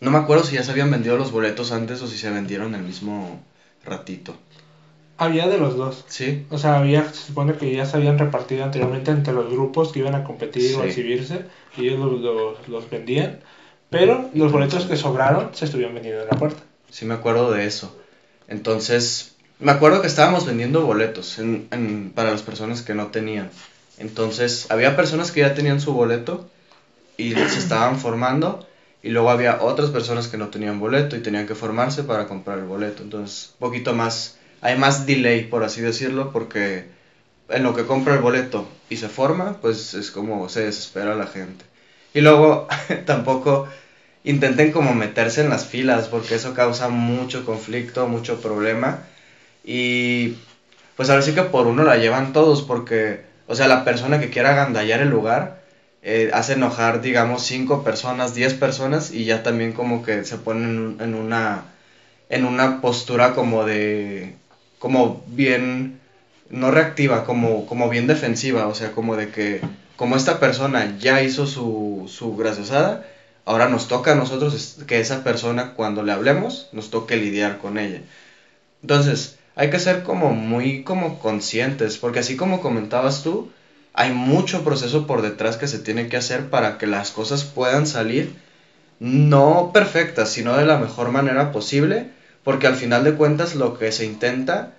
no 0.00 0.12
me 0.12 0.18
acuerdo 0.18 0.44
si 0.44 0.54
ya 0.54 0.62
se 0.62 0.70
habían 0.70 0.92
vendido 0.92 1.16
los 1.16 1.32
boletos 1.32 1.72
antes 1.72 2.00
o 2.02 2.06
si 2.06 2.16
se 2.16 2.30
vendieron 2.30 2.72
el 2.76 2.82
mismo 2.82 3.40
ratito. 3.84 4.36
Había 5.18 5.48
de 5.48 5.58
los 5.58 5.74
dos. 5.76 6.04
Sí, 6.06 6.46
O 6.50 6.58
sea, 6.58 6.76
había, 6.78 7.12
se 7.12 7.26
supone 7.26 7.54
que 7.54 7.72
ya 7.74 7.84
se 7.84 7.96
habían 7.96 8.16
repartido 8.16 8.62
anteriormente 8.62 9.10
entre 9.10 9.32
los 9.34 9.50
grupos 9.50 9.90
que 9.90 9.98
iban 9.98 10.14
a 10.14 10.22
competir 10.22 10.76
o 10.76 10.80
a 10.80 10.82
Sí. 10.84 10.88
exhibirse 10.90 11.46
y 11.76 11.88
ellos 11.88 11.98
los, 11.98 12.20
los, 12.20 12.68
los 12.68 12.88
vendían. 12.88 13.40
Pero 13.90 14.30
los 14.34 14.52
boletos 14.52 14.84
que 14.84 14.96
sobraron 14.96 15.50
se 15.52 15.64
estuvieron 15.64 15.94
vendiendo 15.94 16.22
en 16.22 16.28
la 16.28 16.38
puerta. 16.38 16.62
sí 16.90 17.06
me 17.06 17.14
acuerdo 17.14 17.50
de 17.50 17.66
eso. 17.66 17.96
Entonces, 18.46 19.32
me 19.58 19.72
acuerdo 19.72 20.00
que 20.00 20.06
estábamos 20.06 20.46
vendiendo 20.46 20.86
boletos 20.86 21.40
en- 21.40 21.66
en- 21.72 22.12
para 22.14 22.30
las 22.30 22.42
personas 22.42 22.82
que 22.82 22.94
no 22.94 23.06
tenían. 23.08 23.50
Entonces, 23.98 24.66
había 24.70 24.96
personas 24.96 25.30
que 25.30 25.40
ya 25.40 25.54
tenían 25.54 25.80
su 25.80 25.92
boleto 25.92 26.48
y 27.16 27.32
se 27.32 27.44
estaban 27.58 27.98
formando. 27.98 28.66
Y 29.02 29.10
luego 29.10 29.30
había 29.30 29.62
otras 29.62 29.90
personas 29.90 30.26
que 30.28 30.36
no 30.36 30.48
tenían 30.48 30.80
boleto 30.80 31.16
y 31.16 31.20
tenían 31.20 31.46
que 31.46 31.54
formarse 31.54 32.02
para 32.02 32.26
comprar 32.26 32.58
el 32.58 32.64
boleto. 32.64 33.02
Entonces, 33.02 33.50
un 33.54 33.68
poquito 33.68 33.94
más, 33.94 34.36
hay 34.60 34.76
más 34.76 35.06
delay, 35.06 35.44
por 35.44 35.62
así 35.62 35.80
decirlo, 35.80 36.32
porque 36.32 36.86
en 37.48 37.62
lo 37.62 37.74
que 37.74 37.86
compra 37.86 38.14
el 38.14 38.20
boleto 38.20 38.68
y 38.90 38.96
se 38.96 39.08
forma, 39.08 39.58
pues 39.60 39.94
es 39.94 40.10
como 40.10 40.48
se 40.48 40.64
desespera 40.64 41.14
la 41.14 41.26
gente. 41.26 41.64
Y 42.14 42.20
luego, 42.20 42.66
tampoco 43.06 43.68
intenten 44.24 44.72
como 44.72 44.94
meterse 44.94 45.42
en 45.42 45.50
las 45.50 45.66
filas, 45.66 46.08
porque 46.08 46.34
eso 46.34 46.52
causa 46.54 46.88
mucho 46.88 47.44
conflicto, 47.46 48.08
mucho 48.08 48.40
problema. 48.40 49.04
Y 49.64 50.34
pues 50.96 51.10
ahora 51.10 51.22
sí 51.22 51.32
que 51.32 51.42
por 51.42 51.66
uno 51.66 51.84
la 51.84 51.96
llevan 51.96 52.32
todos, 52.32 52.62
porque, 52.62 53.20
o 53.46 53.54
sea, 53.54 53.68
la 53.68 53.84
persona 53.84 54.20
que 54.20 54.30
quiera 54.30 54.50
agandallar 54.52 55.00
el 55.00 55.10
lugar 55.10 55.62
eh, 56.02 56.30
hace 56.32 56.54
enojar, 56.54 57.00
digamos, 57.00 57.42
cinco 57.42 57.82
personas, 57.82 58.34
10 58.34 58.54
personas, 58.54 59.10
y 59.10 59.24
ya 59.24 59.42
también 59.42 59.72
como 59.72 60.04
que 60.04 60.24
se 60.24 60.38
ponen 60.38 60.98
en, 61.00 61.14
una, 61.14 61.64
en 62.28 62.44
una 62.44 62.80
postura 62.80 63.34
como 63.34 63.64
de, 63.64 64.36
como 64.78 65.24
bien, 65.26 66.00
no 66.48 66.70
reactiva, 66.70 67.24
como, 67.24 67.66
como 67.66 67.88
bien 67.88 68.06
defensiva, 68.06 68.68
o 68.68 68.74
sea, 68.74 68.92
como 68.92 69.16
de 69.16 69.30
que, 69.30 69.60
como 69.96 70.16
esta 70.16 70.38
persona 70.38 70.96
ya 70.98 71.22
hizo 71.22 71.46
su, 71.46 72.04
su 72.08 72.36
graciosada, 72.36 73.04
ahora 73.44 73.68
nos 73.68 73.88
toca 73.88 74.12
a 74.12 74.16
nosotros 74.16 74.78
que 74.86 75.00
esa 75.00 75.24
persona 75.24 75.74
cuando 75.74 76.02
le 76.04 76.12
hablemos 76.12 76.68
nos 76.72 76.90
toque 76.90 77.16
lidiar 77.16 77.58
con 77.58 77.78
ella. 77.78 78.02
Entonces, 78.82 79.38
hay 79.56 79.70
que 79.70 79.80
ser 79.80 80.02
como 80.02 80.30
muy 80.30 80.84
como 80.84 81.18
conscientes, 81.18 81.96
porque 81.96 82.20
así 82.20 82.36
como 82.36 82.60
comentabas 82.60 83.22
tú, 83.22 83.50
hay 83.94 84.12
mucho 84.12 84.62
proceso 84.62 85.06
por 85.06 85.22
detrás 85.22 85.56
que 85.56 85.66
se 85.66 85.78
tiene 85.78 86.08
que 86.08 86.18
hacer 86.18 86.50
para 86.50 86.76
que 86.76 86.86
las 86.86 87.10
cosas 87.10 87.44
puedan 87.44 87.86
salir 87.86 88.34
no 89.00 89.70
perfectas, 89.72 90.30
sino 90.30 90.56
de 90.56 90.66
la 90.66 90.78
mejor 90.78 91.10
manera 91.10 91.52
posible, 91.52 92.10
porque 92.44 92.66
al 92.66 92.76
final 92.76 93.04
de 93.04 93.14
cuentas 93.14 93.54
lo 93.54 93.78
que 93.78 93.92
se 93.92 94.04
intenta 94.04 94.74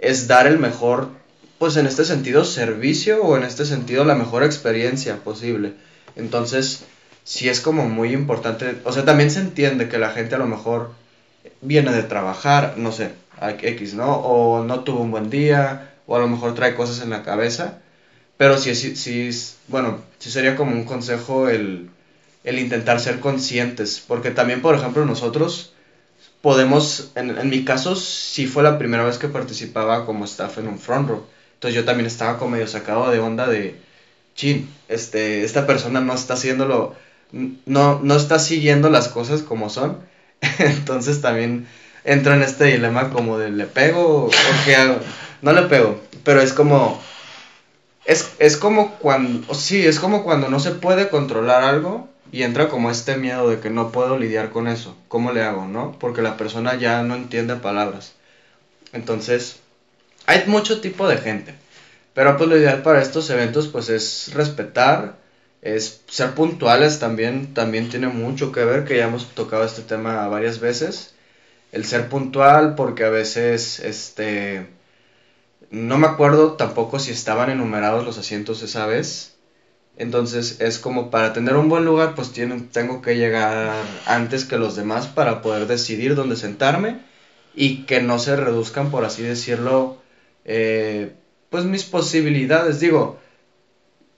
es 0.00 0.26
dar 0.26 0.48
el 0.48 0.58
mejor, 0.58 1.10
pues 1.58 1.76
en 1.76 1.86
este 1.86 2.04
sentido, 2.04 2.44
servicio 2.44 3.22
o 3.22 3.36
en 3.36 3.44
este 3.44 3.64
sentido 3.64 4.04
la 4.04 4.16
mejor 4.16 4.42
experiencia 4.42 5.16
posible. 5.16 5.74
Entonces, 6.16 6.84
sí 7.22 7.48
es 7.48 7.60
como 7.60 7.88
muy 7.88 8.12
importante, 8.12 8.78
o 8.84 8.92
sea, 8.92 9.04
también 9.04 9.30
se 9.30 9.40
entiende 9.40 9.88
que 9.88 9.98
la 9.98 10.10
gente 10.10 10.34
a 10.34 10.38
lo 10.38 10.46
mejor 10.46 10.92
viene 11.60 11.92
de 11.92 12.02
trabajar, 12.02 12.74
no 12.76 12.90
sé, 12.90 13.10
X, 13.42 13.94
¿no? 13.94 14.16
O 14.16 14.64
no 14.64 14.80
tuvo 14.84 15.00
un 15.00 15.10
buen 15.10 15.30
día, 15.30 15.94
o 16.06 16.16
a 16.16 16.20
lo 16.20 16.28
mejor 16.28 16.54
trae 16.54 16.74
cosas 16.74 17.02
en 17.02 17.10
la 17.10 17.22
cabeza, 17.22 17.78
pero 18.36 18.58
sí, 18.58 18.74
sí, 18.74 18.96
sí, 18.96 19.30
bueno, 19.68 20.00
sí 20.18 20.30
sería 20.30 20.56
como 20.56 20.72
un 20.72 20.84
consejo 20.84 21.48
el, 21.48 21.90
el 22.44 22.58
intentar 22.58 23.00
ser 23.00 23.20
conscientes, 23.20 24.02
porque 24.06 24.30
también, 24.30 24.62
por 24.62 24.74
ejemplo, 24.74 25.04
nosotros 25.04 25.72
podemos, 26.42 27.12
en, 27.16 27.36
en 27.38 27.50
mi 27.50 27.64
caso, 27.64 27.96
sí 27.96 28.46
fue 28.46 28.62
la 28.62 28.78
primera 28.78 29.04
vez 29.04 29.18
que 29.18 29.28
participaba 29.28 30.06
como 30.06 30.24
staff 30.24 30.58
en 30.58 30.68
un 30.68 30.78
front 30.78 31.08
row, 31.08 31.24
entonces 31.54 31.76
yo 31.76 31.84
también 31.84 32.06
estaba 32.06 32.38
como 32.38 32.52
medio 32.52 32.68
sacado 32.68 33.10
de 33.10 33.18
onda 33.20 33.48
de, 33.48 33.76
chin, 34.34 34.70
este, 34.88 35.44
esta 35.44 35.66
persona 35.66 36.00
no 36.00 36.14
está 36.14 36.34
haciéndolo, 36.34 36.94
no, 37.66 38.00
no 38.00 38.16
está 38.16 38.38
siguiendo 38.38 38.88
las 38.88 39.08
cosas 39.08 39.42
como 39.42 39.68
son, 39.68 39.98
entonces 40.60 41.20
también 41.20 41.66
entro 42.04 42.34
en 42.34 42.42
este 42.42 42.64
dilema 42.64 43.10
como 43.10 43.38
de 43.38 43.50
le 43.50 43.66
pego 43.66 44.26
o 44.26 44.30
qué 44.64 44.76
hago, 44.76 44.98
no 45.42 45.52
le 45.52 45.62
pego, 45.62 46.00
pero 46.24 46.40
es 46.40 46.52
como, 46.52 47.00
es, 48.04 48.32
es 48.38 48.56
como 48.56 48.92
cuando, 48.96 49.54
sí, 49.54 49.86
es 49.86 50.00
como 50.00 50.24
cuando 50.24 50.48
no 50.48 50.60
se 50.60 50.72
puede 50.72 51.08
controlar 51.08 51.62
algo 51.62 52.08
y 52.32 52.42
entra 52.42 52.68
como 52.68 52.90
este 52.90 53.16
miedo 53.16 53.48
de 53.48 53.60
que 53.60 53.70
no 53.70 53.90
puedo 53.90 54.18
lidiar 54.18 54.50
con 54.50 54.68
eso, 54.68 54.96
¿cómo 55.08 55.32
le 55.32 55.42
hago, 55.42 55.66
no? 55.66 55.96
Porque 55.98 56.22
la 56.22 56.36
persona 56.36 56.74
ya 56.76 57.02
no 57.02 57.14
entiende 57.14 57.56
palabras. 57.56 58.12
Entonces, 58.92 59.56
hay 60.26 60.44
mucho 60.46 60.80
tipo 60.80 61.08
de 61.08 61.18
gente, 61.18 61.54
pero 62.14 62.36
pues 62.36 62.48
lo 62.48 62.56
ideal 62.56 62.82
para 62.82 63.00
estos 63.00 63.30
eventos 63.30 63.68
pues 63.68 63.88
es 63.88 64.32
respetar, 64.34 65.16
es 65.62 66.02
ser 66.08 66.34
puntuales 66.34 66.98
también, 66.98 67.54
también 67.54 67.88
tiene 67.88 68.08
mucho 68.08 68.52
que 68.52 68.64
ver, 68.64 68.84
que 68.84 68.96
ya 68.96 69.06
hemos 69.06 69.28
tocado 69.34 69.64
este 69.64 69.82
tema 69.82 70.26
varias 70.28 70.60
veces, 70.60 71.14
el 71.72 71.84
ser 71.84 72.08
puntual 72.08 72.74
porque 72.74 73.04
a 73.04 73.10
veces, 73.10 73.80
este, 73.80 74.66
no 75.70 75.98
me 75.98 76.06
acuerdo 76.06 76.52
tampoco 76.52 76.98
si 76.98 77.12
estaban 77.12 77.50
enumerados 77.50 78.04
los 78.04 78.18
asientos 78.18 78.62
esa 78.62 78.86
vez, 78.86 79.34
entonces 79.96 80.60
es 80.60 80.78
como 80.78 81.10
para 81.10 81.32
tener 81.32 81.56
un 81.56 81.68
buen 81.68 81.84
lugar, 81.84 82.14
pues 82.14 82.32
tienen, 82.32 82.68
tengo 82.68 83.02
que 83.02 83.16
llegar 83.16 83.72
antes 84.06 84.44
que 84.44 84.56
los 84.56 84.76
demás 84.76 85.08
para 85.08 85.42
poder 85.42 85.66
decidir 85.66 86.14
dónde 86.14 86.36
sentarme 86.36 87.00
y 87.54 87.84
que 87.84 88.00
no 88.00 88.20
se 88.20 88.36
reduzcan, 88.36 88.90
por 88.90 89.04
así 89.04 89.24
decirlo, 89.24 89.98
eh, 90.44 91.12
pues 91.50 91.64
mis 91.64 91.82
posibilidades. 91.82 92.78
Digo, 92.78 93.18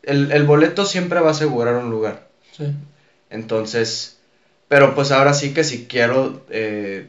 el, 0.02 0.32
el 0.32 0.44
boleto 0.44 0.84
siempre 0.84 1.20
va 1.20 1.28
a 1.28 1.32
asegurar 1.32 1.76
un 1.76 1.90
lugar. 1.90 2.28
Sí. 2.52 2.66
Entonces, 3.30 4.18
pero 4.68 4.94
pues 4.94 5.10
ahora 5.12 5.32
sí 5.32 5.54
que 5.54 5.64
si 5.64 5.86
quiero, 5.86 6.42
eh, 6.50 7.08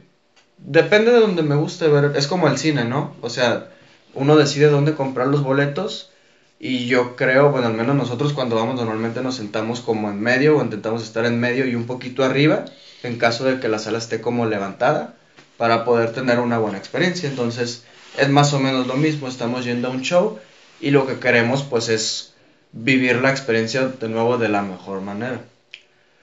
depende 0.65 1.11
de 1.11 1.19
donde 1.19 1.43
me 1.43 1.55
guste 1.55 1.87
ver, 1.87 2.13
es 2.15 2.27
como 2.27 2.47
el 2.47 2.57
cine, 2.57 2.85
¿no? 2.85 3.15
O 3.21 3.29
sea, 3.29 3.69
uno 4.13 4.35
decide 4.35 4.67
dónde 4.67 4.93
comprar 4.93 5.27
los 5.27 5.43
boletos 5.43 6.11
y 6.59 6.85
yo 6.85 7.15
creo, 7.15 7.51
bueno, 7.51 7.67
al 7.67 7.73
menos 7.73 7.95
nosotros 7.95 8.33
cuando 8.33 8.55
vamos 8.55 8.75
normalmente 8.75 9.21
nos 9.21 9.35
sentamos 9.35 9.81
como 9.81 10.09
en 10.09 10.19
medio 10.19 10.57
o 10.57 10.63
intentamos 10.63 11.03
estar 11.03 11.25
en 11.25 11.39
medio 11.39 11.65
y 11.65 11.75
un 11.75 11.85
poquito 11.85 12.23
arriba 12.23 12.65
en 13.03 13.17
caso 13.17 13.45
de 13.45 13.59
que 13.59 13.67
la 13.67 13.79
sala 13.79 13.97
esté 13.97 14.21
como 14.21 14.45
levantada 14.45 15.15
para 15.57 15.85
poder 15.85 16.13
tener 16.13 16.39
una 16.39 16.59
buena 16.59 16.77
experiencia. 16.77 17.27
Entonces, 17.29 17.83
es 18.17 18.29
más 18.29 18.53
o 18.53 18.59
menos 18.59 18.87
lo 18.87 18.95
mismo, 18.95 19.27
estamos 19.27 19.65
yendo 19.65 19.87
a 19.87 19.91
un 19.91 20.01
show 20.01 20.39
y 20.79 20.91
lo 20.91 21.07
que 21.07 21.19
queremos 21.19 21.63
pues 21.63 21.89
es 21.89 22.33
vivir 22.73 23.17
la 23.17 23.31
experiencia 23.31 23.87
de 23.87 24.09
nuevo 24.09 24.37
de 24.37 24.49
la 24.49 24.61
mejor 24.61 25.01
manera. 25.01 25.41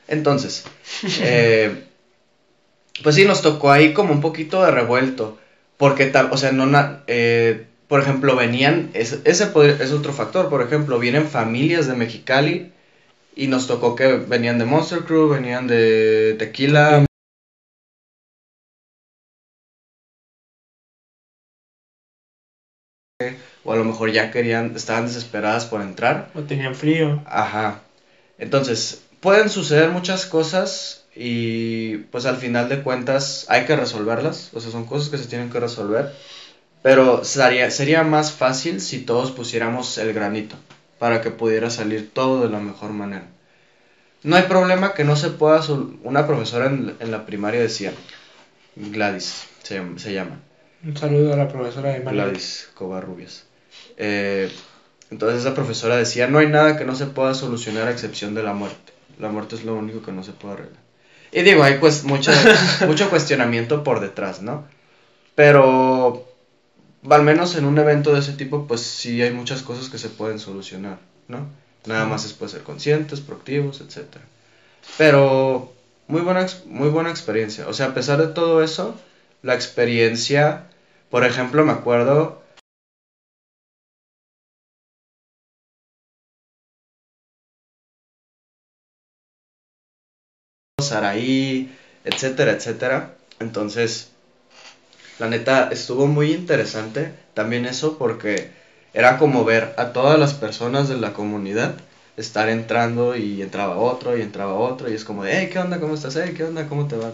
Entonces, 0.07 0.65
eh, 1.21 1.88
pues 3.03 3.17
sí, 3.17 3.25
nos 3.25 3.43
tocó 3.43 3.71
ahí 3.71 3.93
como 3.95 4.13
un 4.13 4.21
poquito 4.21 4.63
de 4.65 4.71
revuelto, 4.71 5.39
porque 5.77 6.07
tal, 6.07 6.31
o 6.33 6.37
sea, 6.37 6.53
no, 6.53 6.67
eh, 7.07 7.67
por 7.89 8.01
ejemplo, 8.01 8.37
venían, 8.37 8.91
ese, 8.95 9.21
ese 9.25 9.51
es 9.81 9.93
otro 9.93 10.13
factor, 10.13 10.49
por 10.49 10.63
ejemplo, 10.63 10.99
vienen 10.99 11.27
familias 11.29 11.87
de 11.87 11.95
Mexicali 11.95 12.73
y 13.37 13.47
nos 13.47 13.67
tocó 13.67 13.95
que 13.95 14.15
venían 14.17 14.59
de 14.59 14.65
Monster 14.65 15.01
Crew, 15.05 15.29
venían 15.29 15.67
de 15.67 16.35
Tequila. 16.39 17.07
O 23.65 23.73
a 23.73 23.77
lo 23.77 23.85
mejor 23.85 24.11
ya 24.11 24.31
querían, 24.31 24.75
estaban 24.75 25.07
desesperadas 25.07 25.67
por 25.67 25.83
entrar. 25.83 26.31
O 26.35 26.43
tenían 26.43 26.75
frío. 26.75 27.23
Ajá. 27.27 27.83
Entonces, 28.39 29.03
pueden 29.21 29.51
suceder 29.51 29.91
muchas 29.91 30.27
cosas 30.27 30.98
y 31.21 31.97
pues 32.13 32.27
al 32.27 32.37
final 32.37 32.69
de 32.69 32.81
cuentas 32.85 33.45
hay 33.49 33.65
que 33.65 33.75
resolverlas. 33.75 34.51
O 34.55 34.61
sea, 34.61 34.71
son 34.71 34.87
cosas 34.87 35.09
que 35.09 35.19
se 35.19 35.27
tienen 35.27 35.51
que 35.51 35.59
resolver. 35.59 36.15
Pero 36.81 37.25
sería, 37.25 37.73
sería 37.73 38.05
más 38.05 38.31
fácil 38.31 38.81
si 38.81 39.01
todos 39.01 39.33
pusiéramos 39.33 39.99
el 39.99 40.13
granito 40.13 40.55
para 41.01 41.21
que 41.21 41.33
pudiera 41.33 41.71
salir 41.71 42.09
todo 42.13 42.45
de 42.45 42.51
la 42.51 42.61
mejor 42.61 42.93
manera. 42.93 43.27
No 44.23 44.37
hay 44.37 44.45
problema 44.45 44.95
que 44.95 45.03
no 45.03 45.17
se 45.17 45.31
pueda... 45.31 45.61
Una 46.05 46.25
profesora 46.25 46.67
en, 46.67 47.11
la 47.11 47.27
primaria 47.27 47.61
decía, 47.61 47.93
Gladys 48.77 49.47
se, 49.65 49.83
se, 49.97 50.13
llama. 50.13 50.41
Un 50.85 50.97
saludo 50.97 51.33
a 51.33 51.37
la 51.37 51.49
profesora 51.49 51.91
de 51.91 52.01
Gladys 52.01 52.71
Covarrubias. 52.75 53.45
Eh, 53.97 54.53
entonces 55.11 55.41
esa 55.41 55.55
profesora 55.55 55.97
decía, 55.97 56.29
no 56.29 56.39
hay 56.39 56.47
nada 56.47 56.77
que 56.77 56.85
no 56.85 56.95
se 56.95 57.07
pueda 57.07 57.35
solucionar 57.35 57.89
a 57.89 57.91
excepción 57.91 58.35
de 58.35 58.45
la 58.45 58.53
muerte. 58.53 58.93
La 59.19 59.31
muerte 59.31 59.57
es 59.57 59.65
lo 59.65 59.75
único 59.75 60.01
que 60.03 60.13
no 60.13 60.23
se 60.23 60.31
puede 60.31 60.55
arreglar. 60.55 60.88
Y 61.33 61.43
digo, 61.43 61.63
hay 61.63 61.79
pues 61.79 62.05
mucho, 62.05 62.33
mucho 62.87 63.11
cuestionamiento 63.11 63.85
por 63.85 64.01
detrás, 64.01 64.43
¿no? 64.43 64.67
Pero 65.35 66.27
al 67.09 67.23
menos 67.23 67.57
en 67.57 67.65
un 67.65 67.79
evento 67.79 68.13
de 68.13 68.21
ese 68.21 68.33
tipo, 68.33 68.67
pues 68.67 68.81
sí 68.81 69.23
hay 69.23 69.33
muchas 69.33 69.63
cosas 69.63 69.89
que 69.89 69.99
se 69.99 70.09
pueden 70.09 70.39
solucionar, 70.39 70.99
¿no? 71.29 71.47
Nada 71.87 72.07
más 72.07 72.25
es 72.25 72.33
pues 72.33 72.51
ser 72.51 72.63
conscientes, 72.63 73.21
proactivos, 73.21 73.81
etc. 73.81 74.07
Pero 74.97 75.73
muy 76.07 76.23
buena, 76.23 76.47
muy 76.67 76.89
buena 76.89 77.11
experiencia. 77.11 77.69
O 77.69 77.73
sea, 77.73 77.87
a 77.87 77.95
pesar 77.95 78.19
de 78.19 78.29
todo 78.29 78.63
eso, 78.63 78.95
la 79.43 79.55
experiencia, 79.55 80.67
por 81.11 81.25
ejemplo, 81.25 81.65
me 81.65 81.73
acuerdo 81.73 82.38
Saraí, 90.89 91.71
etcétera, 92.05 92.53
etcétera. 92.53 93.15
Entonces, 93.41 94.11
la 95.19 95.29
neta, 95.29 95.69
estuvo 95.71 96.07
muy 96.07 96.33
interesante 96.33 97.13
también 97.35 97.67
eso 97.67 97.99
porque 97.99 98.51
era 98.95 99.19
como 99.19 99.45
ver 99.45 99.75
a 99.77 99.93
todas 99.93 100.19
las 100.19 100.35
personas 100.35 100.89
de 100.89 100.97
la 100.97 101.13
comunidad 101.13 101.77
estar 102.17 102.49
entrando 102.49 103.17
y 103.17 103.43
entraba 103.43 103.77
otro 103.77 104.17
y 104.17 104.23
entraba 104.23 104.55
otro 104.55 104.91
y 104.91 104.95
es 104.95 105.05
como 105.05 105.25
de, 105.25 105.39
hey, 105.39 105.51
¿qué 105.53 105.59
onda? 105.59 105.79
¿Cómo 105.79 105.95
estás? 105.95 106.17
Hey, 106.17 106.35
¿qué 106.37 106.45
onda? 106.45 106.67
¿Cómo 106.69 106.89
te 106.89 106.97
va? 106.97 107.13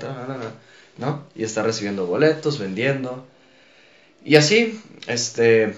¿No? 0.96 1.24
Y 1.34 1.44
está 1.44 1.62
recibiendo 1.62 2.06
boletos, 2.06 2.58
vendiendo. 2.58 3.24
Y 4.24 4.36
así, 4.36 4.80
este, 5.06 5.76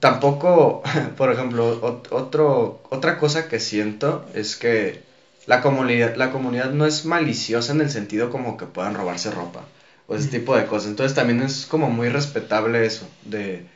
tampoco, 0.00 0.82
por 1.16 1.32
ejemplo, 1.32 2.02
otro, 2.10 2.80
otra 2.90 3.18
cosa 3.18 3.48
que 3.48 3.60
siento 3.60 4.26
es 4.34 4.56
que 4.56 5.02
la 5.46 5.62
comunidad, 5.62 6.16
la 6.16 6.30
comunidad 6.30 6.70
no 6.70 6.86
es 6.86 7.04
maliciosa 7.04 7.72
en 7.72 7.80
el 7.80 7.90
sentido 7.90 8.30
como 8.30 8.56
que 8.56 8.66
puedan 8.66 8.94
robarse 8.94 9.30
ropa 9.30 9.64
o 10.06 10.14
ese 10.14 10.28
tipo 10.28 10.56
de 10.56 10.66
cosas. 10.66 10.90
Entonces 10.90 11.14
también 11.14 11.40
es 11.40 11.66
como 11.66 11.88
muy 11.88 12.08
respetable 12.08 12.84
eso, 12.84 13.08
de, 13.24 13.66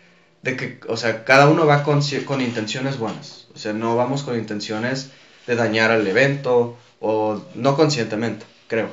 de 0.42 0.56
que, 0.56 0.80
o 0.88 0.96
sea, 0.96 1.24
cada 1.24 1.48
uno 1.48 1.66
va 1.66 1.84
con, 1.84 2.00
con 2.24 2.40
intenciones 2.40 2.98
buenas. 2.98 3.46
O 3.54 3.58
sea, 3.58 3.72
no 3.72 3.96
vamos 3.96 4.22
con 4.24 4.36
intenciones 4.36 5.10
de 5.46 5.54
dañar 5.56 5.90
al 5.90 6.06
evento 6.06 6.76
o 7.00 7.40
no 7.54 7.76
conscientemente, 7.76 8.46
creo. 8.66 8.88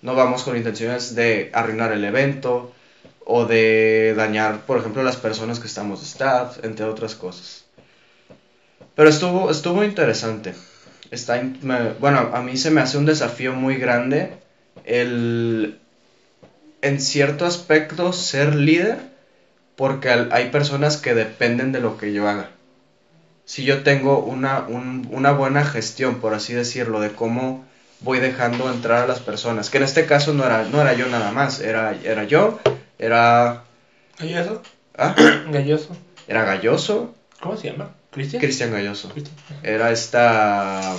No 0.00 0.14
vamos 0.14 0.44
con 0.44 0.56
intenciones 0.56 1.14
de 1.14 1.50
arruinar 1.52 1.92
el 1.92 2.04
evento 2.04 2.72
o 3.26 3.44
de 3.44 4.14
dañar, 4.16 4.60
por 4.64 4.78
ejemplo, 4.78 5.02
las 5.02 5.16
personas 5.16 5.60
que 5.60 5.66
estamos 5.66 6.00
de 6.00 6.06
staff, 6.06 6.64
entre 6.64 6.86
otras 6.86 7.14
cosas. 7.14 7.64
Pero 8.94 9.10
estuvo, 9.10 9.50
estuvo 9.50 9.84
interesante. 9.84 10.54
Está, 11.10 11.42
bueno, 12.00 12.30
a 12.34 12.42
mí 12.42 12.56
se 12.56 12.70
me 12.70 12.80
hace 12.80 12.98
un 12.98 13.06
desafío 13.06 13.54
muy 13.54 13.76
grande 13.76 14.32
el 14.84 15.78
en 16.82 17.00
cierto 17.00 17.44
aspecto 17.44 18.12
ser 18.12 18.54
líder 18.54 18.98
porque 19.76 20.10
hay 20.10 20.50
personas 20.50 20.96
que 20.96 21.14
dependen 21.14 21.72
de 21.72 21.80
lo 21.80 21.96
que 21.96 22.12
yo 22.12 22.28
haga. 22.28 22.50
Si 23.44 23.64
yo 23.64 23.82
tengo 23.82 24.18
una, 24.18 24.66
una 24.68 25.32
buena 25.32 25.64
gestión, 25.64 26.20
por 26.20 26.34
así 26.34 26.52
decirlo, 26.52 27.00
de 27.00 27.12
cómo 27.12 27.64
voy 28.00 28.18
dejando 28.18 28.70
entrar 28.70 29.04
a 29.04 29.06
las 29.06 29.20
personas, 29.20 29.70
que 29.70 29.78
en 29.78 29.84
este 29.84 30.04
caso 30.04 30.34
no 30.34 30.44
era, 30.44 30.64
no 30.64 30.80
era 30.80 30.92
yo 30.94 31.06
nada 31.08 31.32
más, 31.32 31.60
era, 31.60 31.96
era 32.04 32.24
yo, 32.24 32.58
era... 32.98 33.64
¿Galloso? 34.18 34.62
¿Ah? 34.96 35.14
Galloso. 35.50 35.96
Era 36.26 36.44
Galloso. 36.44 37.14
¿Cómo 37.40 37.56
se 37.56 37.70
llama? 37.70 37.90
¿Cristian? 38.10 38.40
Cristian 38.40 38.72
Galloso. 38.72 39.12
Era 39.62 39.92
esta... 39.92 40.94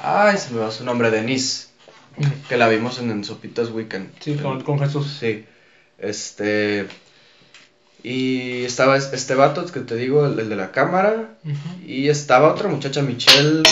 Ay, 0.00 0.36
se 0.36 0.52
me 0.52 0.60
va 0.60 0.70
su 0.70 0.84
nombre, 0.84 1.10
Denise 1.10 1.68
que 2.48 2.56
la 2.56 2.68
vimos 2.68 2.98
en, 2.98 3.24
Sopitas 3.24 3.70
Weekend. 3.70 4.10
Sí, 4.20 4.36
con, 4.36 4.78
Jesús. 4.78 5.16
Sí. 5.18 5.44
Este. 5.98 6.86
Y 8.02 8.64
estaba 8.64 8.96
este 8.96 9.34
vato 9.34 9.66
que 9.66 9.80
te 9.80 9.96
digo, 9.96 10.26
el, 10.26 10.48
de 10.48 10.56
la 10.56 10.72
cámara. 10.72 11.34
Y 11.86 12.08
estaba 12.08 12.52
otra 12.52 12.68
muchacha, 12.68 13.02
Michelle. 13.02 13.62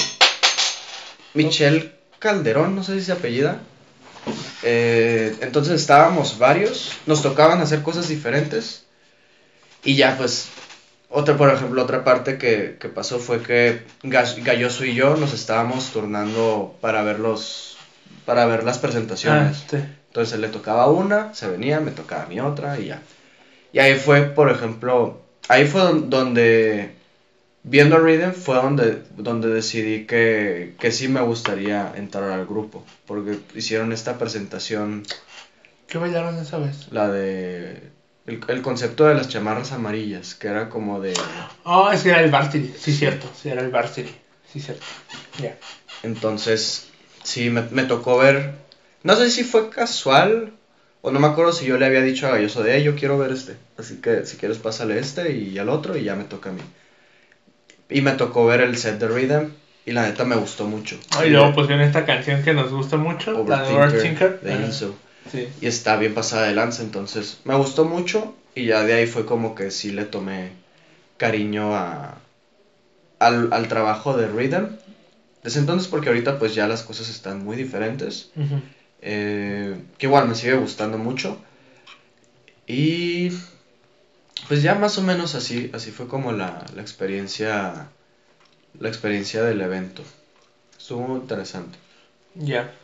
Michelle 1.34 1.92
Calderón, 2.18 2.74
no 2.74 2.82
sé 2.82 2.98
si 2.98 3.06
se 3.06 3.12
apellida. 3.12 3.60
Eh, 4.62 5.36
entonces 5.42 5.80
estábamos 5.80 6.38
varios, 6.38 6.92
nos 7.06 7.22
tocaban 7.22 7.60
hacer 7.60 7.82
cosas 7.82 8.08
diferentes. 8.08 8.84
Y 9.84 9.94
ya, 9.94 10.16
pues, 10.16 10.48
otra, 11.18 11.34
por 11.38 11.48
ejemplo, 11.48 11.82
otra 11.82 12.04
parte 12.04 12.36
que, 12.36 12.76
que 12.78 12.90
pasó 12.90 13.18
fue 13.18 13.42
que 13.42 13.80
Galloso 14.02 14.84
y 14.84 14.94
yo 14.94 15.16
nos 15.16 15.32
estábamos 15.32 15.90
turnando 15.90 16.76
para 16.82 17.02
ver 17.02 17.20
los, 17.20 17.78
para 18.26 18.44
ver 18.44 18.64
las 18.64 18.76
presentaciones. 18.76 19.64
Ah, 19.72 19.78
Entonces 20.08 20.34
él 20.34 20.42
le 20.42 20.48
tocaba 20.48 20.88
una, 20.90 21.32
se 21.32 21.48
venía, 21.48 21.80
me 21.80 21.90
tocaba 21.90 22.24
a 22.24 22.26
mi 22.26 22.38
otra 22.38 22.78
y 22.78 22.88
ya. 22.88 23.00
Y 23.72 23.78
ahí 23.78 23.94
fue, 23.94 24.24
por 24.24 24.50
ejemplo, 24.50 25.22
ahí 25.48 25.66
fue 25.66 25.80
donde, 26.04 26.92
viendo 27.62 27.98
Rhythm, 27.98 28.32
fue 28.32 28.56
donde, 28.56 29.02
donde 29.16 29.48
decidí 29.48 30.04
que, 30.04 30.74
que 30.78 30.92
sí 30.92 31.08
me 31.08 31.22
gustaría 31.22 31.94
entrar 31.96 32.30
al 32.30 32.44
grupo, 32.44 32.84
porque 33.06 33.38
hicieron 33.54 33.90
esta 33.94 34.18
presentación. 34.18 35.02
¿Qué 35.88 35.96
bailaron 35.96 36.38
esa 36.38 36.58
vez? 36.58 36.92
La 36.92 37.08
de... 37.08 37.95
El, 38.26 38.62
concepto 38.62 39.06
de 39.06 39.14
las 39.14 39.28
chamarras 39.28 39.72
amarillas, 39.72 40.34
que 40.34 40.48
era 40.48 40.68
como 40.68 41.00
de... 41.00 41.14
Oh, 41.64 41.90
ese 41.90 42.10
era 42.10 42.20
el 42.20 42.30
Varsity, 42.30 42.74
sí, 42.76 42.92
cierto, 42.92 43.28
sí, 43.40 43.48
era 43.48 43.62
el 43.62 43.70
Varsity, 43.70 44.14
sí, 44.52 44.60
cierto, 44.60 44.84
ya. 45.40 45.56
Entonces, 46.02 46.86
Sí, 47.26 47.50
me, 47.50 47.82
tocó 47.82 48.18
ver. 48.18 48.52
No 49.02 49.16
sé 49.16 49.30
si 49.30 49.42
fue 49.42 49.68
casual 49.68 50.52
o 51.02 51.10
no 51.10 51.18
me 51.18 51.26
acuerdo 51.26 51.52
si 51.52 51.66
yo 51.66 51.76
le 51.76 51.84
había 51.84 52.00
dicho 52.00 52.28
a 52.28 52.30
Galloso 52.30 52.62
de, 52.62 52.76
hey, 52.76 52.84
yo 52.84 52.94
quiero 52.94 53.18
ver 53.18 53.32
este. 53.32 53.56
Así 53.76 53.96
que 53.96 54.24
si 54.24 54.36
quieres, 54.36 54.58
pásale 54.58 55.00
este 55.00 55.32
y 55.32 55.58
al 55.58 55.68
otro 55.68 55.96
y 55.96 56.04
ya 56.04 56.14
me 56.14 56.22
toca 56.22 56.50
a 56.50 56.52
mí. 56.52 56.62
Y 57.90 58.00
me 58.00 58.12
tocó 58.12 58.46
ver 58.46 58.60
el 58.60 58.76
set 58.76 59.00
de 59.00 59.08
Rhythm 59.08 59.50
y 59.84 59.90
la 59.90 60.02
neta 60.02 60.24
me 60.24 60.36
gustó 60.36 60.66
mucho. 60.66 60.96
y 61.24 61.30
luego 61.30 61.52
pusieron 61.52 61.80
esta 61.80 62.06
canción 62.06 62.44
que 62.44 62.54
nos 62.54 62.70
gusta 62.70 62.96
mucho, 62.96 63.44
la 63.48 63.62
de 63.62 63.74
Overthinker. 63.74 64.40
De 64.40 64.54
Sí. 65.30 65.48
Y 65.60 65.66
está 65.66 65.96
bien 65.96 66.14
pasada 66.14 66.46
de 66.46 66.54
lanza, 66.54 66.82
entonces 66.82 67.38
me 67.44 67.54
gustó 67.54 67.84
mucho 67.84 68.34
y 68.54 68.66
ya 68.66 68.84
de 68.84 68.94
ahí 68.94 69.06
fue 69.06 69.26
como 69.26 69.54
que 69.54 69.70
sí 69.70 69.90
le 69.90 70.04
tomé 70.04 70.50
cariño 71.16 71.74
a, 71.74 72.18
al, 73.18 73.52
al 73.52 73.68
trabajo 73.68 74.16
de 74.16 74.28
Rhythm 74.28 74.76
desde 75.46 75.60
entonces, 75.60 75.86
porque 75.86 76.08
ahorita 76.08 76.40
pues 76.40 76.56
ya 76.56 76.66
las 76.66 76.82
cosas 76.82 77.08
están 77.08 77.44
muy 77.44 77.56
diferentes. 77.56 78.30
Eh, 79.00 79.80
que 79.96 80.06
igual 80.06 80.26
me 80.26 80.34
sigue 80.34 80.54
gustando 80.54 80.98
mucho. 80.98 81.38
Y 82.66 83.30
pues 84.48 84.62
ya 84.62 84.74
más 84.74 84.98
o 84.98 85.02
menos 85.02 85.36
así, 85.36 85.70
así 85.72 85.92
fue 85.92 86.08
como 86.08 86.32
la, 86.32 86.66
la 86.74 86.82
experiencia, 86.82 87.88
la 88.80 88.88
experiencia 88.88 89.44
del 89.44 89.60
evento. 89.60 90.02
Estuvo 90.76 91.06
muy 91.06 91.20
interesante. 91.20 91.78
Ya. 92.34 92.74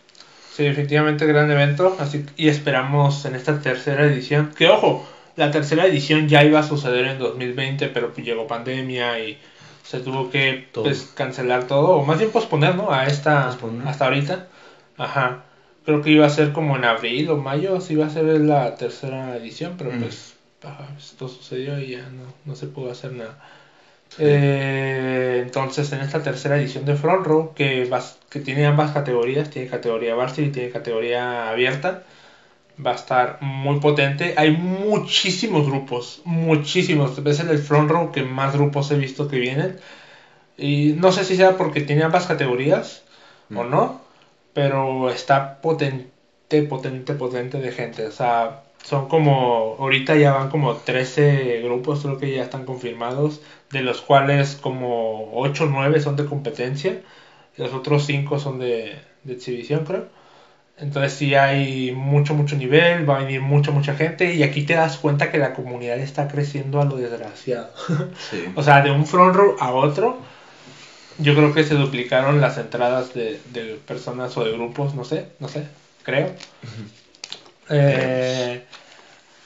Sí, 0.54 0.66
efectivamente 0.66 1.26
gran 1.26 1.50
evento. 1.50 1.96
Así, 1.98 2.26
y 2.36 2.48
esperamos 2.48 3.24
en 3.24 3.34
esta 3.34 3.60
tercera 3.60 4.04
edición. 4.04 4.52
Que 4.56 4.68
ojo, 4.68 5.06
la 5.36 5.50
tercera 5.50 5.86
edición 5.86 6.28
ya 6.28 6.44
iba 6.44 6.60
a 6.60 6.62
suceder 6.62 7.06
en 7.06 7.18
2020, 7.18 7.88
pero 7.88 8.12
pues 8.12 8.26
llegó 8.26 8.46
pandemia 8.46 9.18
y 9.20 9.38
se 9.82 10.00
tuvo 10.00 10.30
que 10.30 10.68
pues, 10.72 11.10
cancelar 11.14 11.66
todo, 11.66 11.96
o 11.96 12.04
más 12.04 12.18
bien 12.18 12.30
posponer, 12.30 12.74
¿no? 12.74 12.92
A 12.92 13.06
esta, 13.06 13.48
hasta 13.48 14.04
ahorita. 14.04 14.48
Ajá. 14.98 15.44
Creo 15.84 16.02
que 16.02 16.10
iba 16.10 16.26
a 16.26 16.30
ser 16.30 16.52
como 16.52 16.76
en 16.76 16.84
abril 16.84 17.30
o 17.30 17.38
mayo, 17.38 17.80
sí 17.80 17.94
iba 17.94 18.06
a 18.06 18.10
ser 18.10 18.24
la 18.24 18.76
tercera 18.76 19.36
edición, 19.36 19.74
pero 19.76 19.90
pues 19.98 20.34
esto 20.98 21.28
sucedió 21.28 21.80
y 21.80 21.92
ya 21.92 22.08
no, 22.10 22.24
no 22.44 22.54
se 22.54 22.66
pudo 22.66 22.92
hacer 22.92 23.12
nada. 23.12 23.38
Eh, 24.18 25.40
entonces, 25.42 25.92
en 25.92 26.00
esta 26.00 26.22
tercera 26.22 26.56
edición 26.56 26.84
de 26.84 26.96
Front 26.96 27.26
Row, 27.26 27.54
que, 27.54 27.88
que 28.28 28.40
tiene 28.40 28.66
ambas 28.66 28.92
categorías, 28.92 29.50
tiene 29.50 29.68
categoría 29.68 30.14
varsity 30.14 30.48
y 30.48 30.52
tiene 30.52 30.70
categoría 30.70 31.50
abierta, 31.50 32.02
va 32.84 32.92
a 32.92 32.94
estar 32.94 33.38
muy 33.40 33.80
potente. 33.80 34.34
Hay 34.36 34.52
muchísimos 34.52 35.66
grupos, 35.66 36.22
muchísimos. 36.24 37.18
Es 37.18 37.40
el 37.40 37.58
Front 37.58 37.90
Row 37.90 38.12
que 38.12 38.22
más 38.22 38.54
grupos 38.54 38.90
he 38.90 38.96
visto 38.96 39.28
que 39.28 39.38
vienen. 39.38 39.78
Y 40.56 40.94
no 40.98 41.12
sé 41.12 41.24
si 41.24 41.36
sea 41.36 41.56
porque 41.56 41.80
tiene 41.80 42.02
ambas 42.04 42.26
categorías 42.26 43.02
o 43.50 43.64
mm. 43.64 43.70
no, 43.70 44.00
pero 44.52 45.10
está 45.10 45.60
potente, 45.60 46.62
potente, 46.68 47.14
potente 47.14 47.58
de 47.58 47.72
gente. 47.72 48.06
O 48.06 48.12
sea, 48.12 48.61
son 48.82 49.08
como, 49.08 49.76
ahorita 49.78 50.16
ya 50.16 50.32
van 50.32 50.50
como 50.50 50.76
13 50.76 51.60
grupos, 51.62 52.00
creo 52.02 52.18
que 52.18 52.34
ya 52.34 52.42
están 52.42 52.64
confirmados, 52.64 53.40
de 53.70 53.82
los 53.82 54.02
cuales 54.02 54.56
como 54.60 55.32
8 55.34 55.64
o 55.64 55.66
9 55.68 56.00
son 56.00 56.16
de 56.16 56.26
competencia, 56.26 57.00
los 57.56 57.72
otros 57.72 58.04
5 58.06 58.38
son 58.38 58.58
de, 58.58 59.00
de 59.24 59.32
exhibición, 59.34 59.84
creo. 59.84 60.06
Entonces 60.78 61.12
sí 61.12 61.34
hay 61.34 61.92
mucho, 61.92 62.34
mucho 62.34 62.56
nivel, 62.56 63.08
va 63.08 63.16
a 63.16 63.20
venir 63.20 63.40
mucha, 63.40 63.70
mucha 63.70 63.94
gente 63.94 64.34
y 64.34 64.42
aquí 64.42 64.62
te 64.62 64.74
das 64.74 64.96
cuenta 64.96 65.30
que 65.30 65.38
la 65.38 65.52
comunidad 65.52 65.98
está 65.98 66.26
creciendo 66.28 66.80
a 66.80 66.84
lo 66.84 66.96
desgraciado. 66.96 67.70
o 68.56 68.62
sea, 68.62 68.82
de 68.82 68.90
un 68.90 69.06
front 69.06 69.36
row 69.36 69.56
a 69.60 69.72
otro, 69.72 70.18
yo 71.18 71.34
creo 71.34 71.54
que 71.54 71.62
se 71.64 71.74
duplicaron 71.74 72.40
las 72.40 72.58
entradas 72.58 73.14
de, 73.14 73.40
de 73.52 73.78
personas 73.86 74.36
o 74.36 74.44
de 74.44 74.52
grupos, 74.52 74.94
no 74.94 75.04
sé, 75.04 75.28
no 75.38 75.48
sé, 75.48 75.68
creo. 76.02 76.34
Eh, 77.68 78.64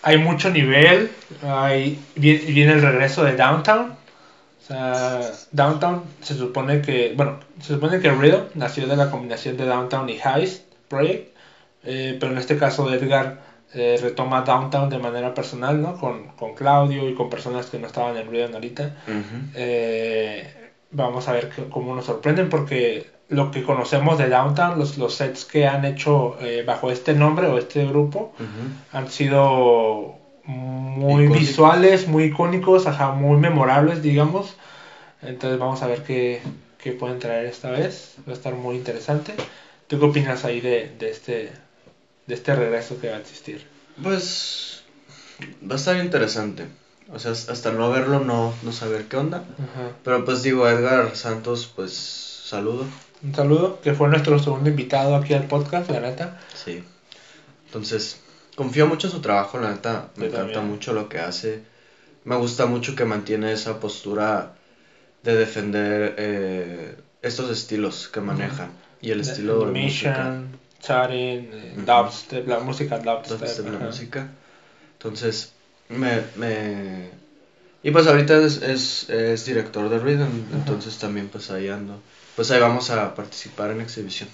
hay 0.06 0.18
mucho 0.18 0.50
nivel, 0.50 1.10
hay, 1.42 1.98
viene 2.14 2.74
el 2.74 2.80
regreso 2.80 3.24
de 3.24 3.34
Downtown. 3.34 3.90
O 3.90 4.64
sea, 4.64 5.20
Downtown 5.50 6.04
se 6.22 6.34
supone 6.34 6.80
que, 6.80 7.12
bueno, 7.16 7.40
se 7.60 7.74
supone 7.74 7.98
que 7.98 8.12
Rhythm 8.12 8.44
nació 8.54 8.86
de 8.86 8.94
la 8.94 9.10
combinación 9.10 9.56
de 9.56 9.66
Downtown 9.66 10.08
y 10.08 10.20
Heist 10.24 10.62
Project, 10.86 11.34
eh, 11.82 12.16
pero 12.20 12.30
en 12.30 12.38
este 12.38 12.56
caso 12.56 12.92
Edgar 12.94 13.40
eh, 13.74 13.98
retoma 14.00 14.42
Downtown 14.42 14.90
de 14.90 14.98
manera 14.98 15.34
personal, 15.34 15.82
¿no? 15.82 15.98
Con, 15.98 16.28
con, 16.36 16.54
Claudio 16.54 17.08
y 17.08 17.14
con 17.14 17.28
personas 17.28 17.66
que 17.66 17.80
no 17.80 17.88
estaban 17.88 18.16
en 18.16 18.30
Rhythm 18.30 18.54
ahorita. 18.54 18.94
Vamos 20.90 21.28
a 21.28 21.32
ver 21.32 21.50
cómo 21.70 21.94
nos 21.94 22.06
sorprenden 22.06 22.48
porque 22.48 23.10
lo 23.28 23.50
que 23.50 23.62
conocemos 23.62 24.18
de 24.18 24.28
Downtown, 24.28 24.78
los, 24.78 24.98
los 24.98 25.14
sets 25.14 25.44
que 25.44 25.66
han 25.66 25.84
hecho 25.84 26.36
eh, 26.40 26.62
bajo 26.66 26.90
este 26.90 27.14
nombre 27.14 27.48
o 27.48 27.58
este 27.58 27.84
grupo, 27.86 28.32
han 28.92 29.10
sido 29.10 30.16
muy 30.44 31.26
visuales, 31.26 32.06
muy 32.06 32.24
icónicos, 32.24 32.86
ajá, 32.86 33.12
muy 33.12 33.38
memorables, 33.38 34.02
digamos. 34.02 34.56
Entonces 35.22 35.58
vamos 35.58 35.82
a 35.82 35.88
ver 35.88 36.04
qué, 36.04 36.40
qué, 36.78 36.92
pueden 36.92 37.18
traer 37.18 37.46
esta 37.46 37.70
vez. 37.70 38.16
Va 38.28 38.32
a 38.32 38.36
estar 38.36 38.54
muy 38.54 38.76
interesante. 38.76 39.34
¿Tú 39.88 39.98
qué 39.98 40.04
opinas 40.04 40.44
ahí 40.44 40.60
de, 40.60 40.94
de, 40.98 41.10
este, 41.10 41.50
de 42.26 42.34
este 42.34 42.54
regreso 42.54 43.00
que 43.00 43.10
va 43.10 43.16
a 43.16 43.20
existir? 43.20 43.66
Pues 44.00 44.84
va 45.68 45.74
a 45.74 45.78
estar 45.78 45.96
interesante. 45.96 46.66
O 47.12 47.18
sea, 47.18 47.32
hasta 47.32 47.72
no 47.72 47.90
verlo, 47.90 48.20
no, 48.20 48.52
no 48.62 48.72
saber 48.72 49.04
qué 49.04 49.16
onda. 49.16 49.44
Pero 50.04 50.24
pues 50.24 50.42
digo, 50.42 50.68
Edgar 50.68 51.14
Santos, 51.16 51.70
pues 51.74 51.92
saludo 51.92 52.86
un 53.22 53.34
saludo, 53.34 53.80
que 53.80 53.94
fue 53.94 54.08
nuestro 54.08 54.38
segundo 54.38 54.68
invitado 54.68 55.16
aquí 55.16 55.34
al 55.34 55.46
podcast, 55.46 55.90
la 55.90 56.00
neta. 56.00 56.38
Sí. 56.54 56.84
Entonces, 57.66 58.20
confío 58.54 58.86
mucho 58.86 59.06
en 59.06 59.12
su 59.12 59.20
trabajo, 59.20 59.58
la 59.58 59.70
neta. 59.70 60.10
Me 60.16 60.26
encanta 60.26 60.60
mucho 60.60 60.92
lo 60.92 61.08
que 61.08 61.18
hace. 61.18 61.62
Me 62.24 62.36
gusta 62.36 62.66
mucho 62.66 62.94
que 62.94 63.04
mantiene 63.04 63.52
esa 63.52 63.80
postura 63.80 64.52
de 65.22 65.34
defender 65.34 66.14
eh, 66.18 66.96
estos 67.22 67.50
estilos 67.50 68.08
que 68.08 68.20
maneja. 68.20 68.68
Y 69.00 69.10
el 69.10 69.20
estilo 69.20 69.66
de 69.66 69.72
Mission, 69.72 70.58
chatting, 70.80 71.50
eh, 71.52 71.74
dubstep, 71.76 72.46
la 72.46 72.60
música 72.60 72.98
dubstep. 72.98 73.66
la 73.72 73.78
música. 73.78 74.28
Entonces, 74.92 75.52
me, 75.88 76.22
me... 76.36 77.10
Y 77.82 77.90
pues 77.90 78.06
ahorita 78.06 78.38
es, 78.38 78.62
es, 78.62 79.10
es 79.10 79.46
director 79.46 79.88
de 79.88 79.98
Rhythm, 79.98 80.44
entonces 80.54 80.98
también 80.98 81.28
pues 81.28 81.50
ahí 81.50 81.68
ando 81.68 82.00
pues 82.36 82.50
ahí 82.50 82.60
vamos 82.60 82.90
a 82.90 83.14
participar 83.14 83.70
en 83.70 83.80
exhibición. 83.80 84.28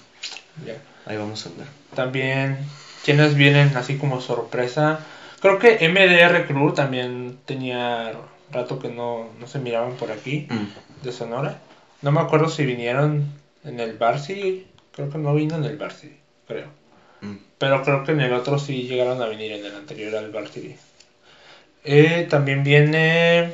Ahí 1.05 1.17
vamos 1.17 1.45
a 1.45 1.49
andar. 1.49 1.67
También, 1.95 2.57
quienes 3.03 3.33
vienen 3.33 3.75
así 3.77 3.97
como 3.97 4.21
sorpresa? 4.21 4.99
Creo 5.41 5.57
que 5.57 5.87
MDR 5.89 6.45
Crew 6.45 6.73
también 6.73 7.39
tenía 7.45 8.11
rato 8.51 8.77
que 8.77 8.89
no, 8.89 9.29
se 9.45 9.59
miraban 9.59 9.93
por 9.93 10.11
aquí, 10.11 10.47
mm. 10.49 11.05
de 11.05 11.11
Sonora. 11.11 11.59
No 12.01 12.11
me 12.11 12.19
acuerdo 12.19 12.49
si 12.49 12.65
vinieron 12.65 13.25
en 13.63 13.79
el 13.79 13.97
Barcy, 13.97 14.67
creo 14.91 15.09
que 15.09 15.17
no 15.17 15.33
vino 15.33 15.55
en 15.55 15.63
el 15.63 15.77
Barcy, 15.77 16.17
creo. 16.45 16.67
Mm. 17.21 17.37
Pero 17.57 17.83
creo 17.83 18.03
que 18.03 18.11
en 18.11 18.21
el 18.21 18.33
otro 18.33 18.59
sí 18.59 18.83
llegaron 18.83 19.21
a 19.21 19.27
venir, 19.27 19.53
en 19.53 19.65
el 19.65 19.75
anterior 19.75 20.15
al 20.17 20.29
Barcy. 20.29 20.75
Eh, 21.85 22.27
también 22.29 22.63
viene, 22.63 23.51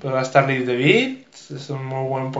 pues 0.00 0.12
va 0.12 0.20
a 0.20 0.22
estar 0.22 0.48
Liz 0.48 0.66
David, 0.66 1.18
es 1.50 1.70
un 1.70 1.84
muy 1.84 2.08
buen 2.08 2.32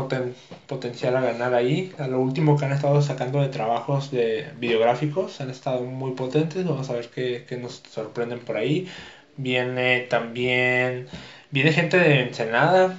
potencial 0.67 1.17
a 1.17 1.21
ganar 1.21 1.55
ahí. 1.55 1.93
A 1.99 2.09
lo 2.09 2.21
último 2.21 2.57
que 2.57 2.65
han 2.65 2.73
estado 2.73 3.01
sacando 3.03 3.41
de 3.41 3.49
trabajos 3.49 4.11
de 4.11 4.47
videográficos 4.59 5.41
han 5.41 5.51
estado 5.51 5.83
muy 5.83 6.13
potentes. 6.13 6.67
Vamos 6.67 6.91
a 6.91 6.95
ver 6.95 7.09
qué, 7.11 7.59
nos 7.61 7.83
sorprenden 7.91 8.41
por 8.41 8.57
ahí. 8.57 8.89
Viene 9.37 10.01
también, 10.11 11.09
viene 11.51 11.73
gente 11.73 11.99
de 11.99 12.21
Ensenada, 12.23 12.99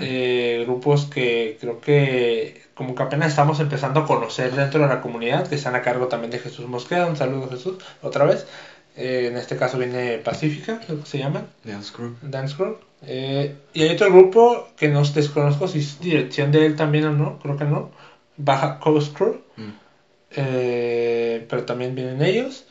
eh, 0.00 0.64
grupos 0.66 1.06
que 1.06 1.56
creo 1.60 1.80
que 1.80 2.62
como 2.74 2.94
que 2.94 3.02
apenas 3.02 3.30
estamos 3.30 3.58
empezando 3.58 4.00
a 4.00 4.06
conocer 4.06 4.52
dentro 4.52 4.80
de 4.80 4.86
la 4.86 5.00
comunidad, 5.00 5.48
que 5.48 5.56
están 5.56 5.74
a 5.74 5.82
cargo 5.82 6.06
también 6.06 6.30
de 6.30 6.38
Jesús 6.38 6.68
Mosqueda. 6.68 7.06
Un 7.06 7.16
saludo 7.16 7.48
Jesús, 7.50 7.78
otra 8.02 8.24
vez. 8.24 8.46
Eh, 8.98 9.28
en 9.28 9.36
este 9.36 9.56
caso 9.56 9.78
viene 9.78 10.18
Pacífica, 10.18 10.80
lo 10.88 11.00
que 11.00 11.06
se 11.06 11.18
llama. 11.18 11.46
Dance 11.62 11.92
Crew. 11.94 12.16
Dance 12.20 12.56
Crew. 12.56 12.78
Eh, 13.02 13.54
y 13.72 13.82
hay 13.82 13.90
otro 13.90 14.10
grupo 14.12 14.66
que 14.76 14.88
no 14.88 15.04
desconozco 15.04 15.68
si 15.68 15.78
es 15.78 16.00
dirección 16.00 16.50
de 16.50 16.66
él 16.66 16.74
también 16.74 17.04
o 17.04 17.12
no, 17.12 17.38
creo 17.38 17.56
que 17.56 17.64
no. 17.64 17.92
Baja 18.36 18.80
Coast 18.80 19.16
Crew. 19.16 19.40
Mm. 19.56 19.70
Eh, 20.32 21.46
pero 21.48 21.64
también 21.64 21.94
vienen 21.94 22.22
ellos. 22.22 22.64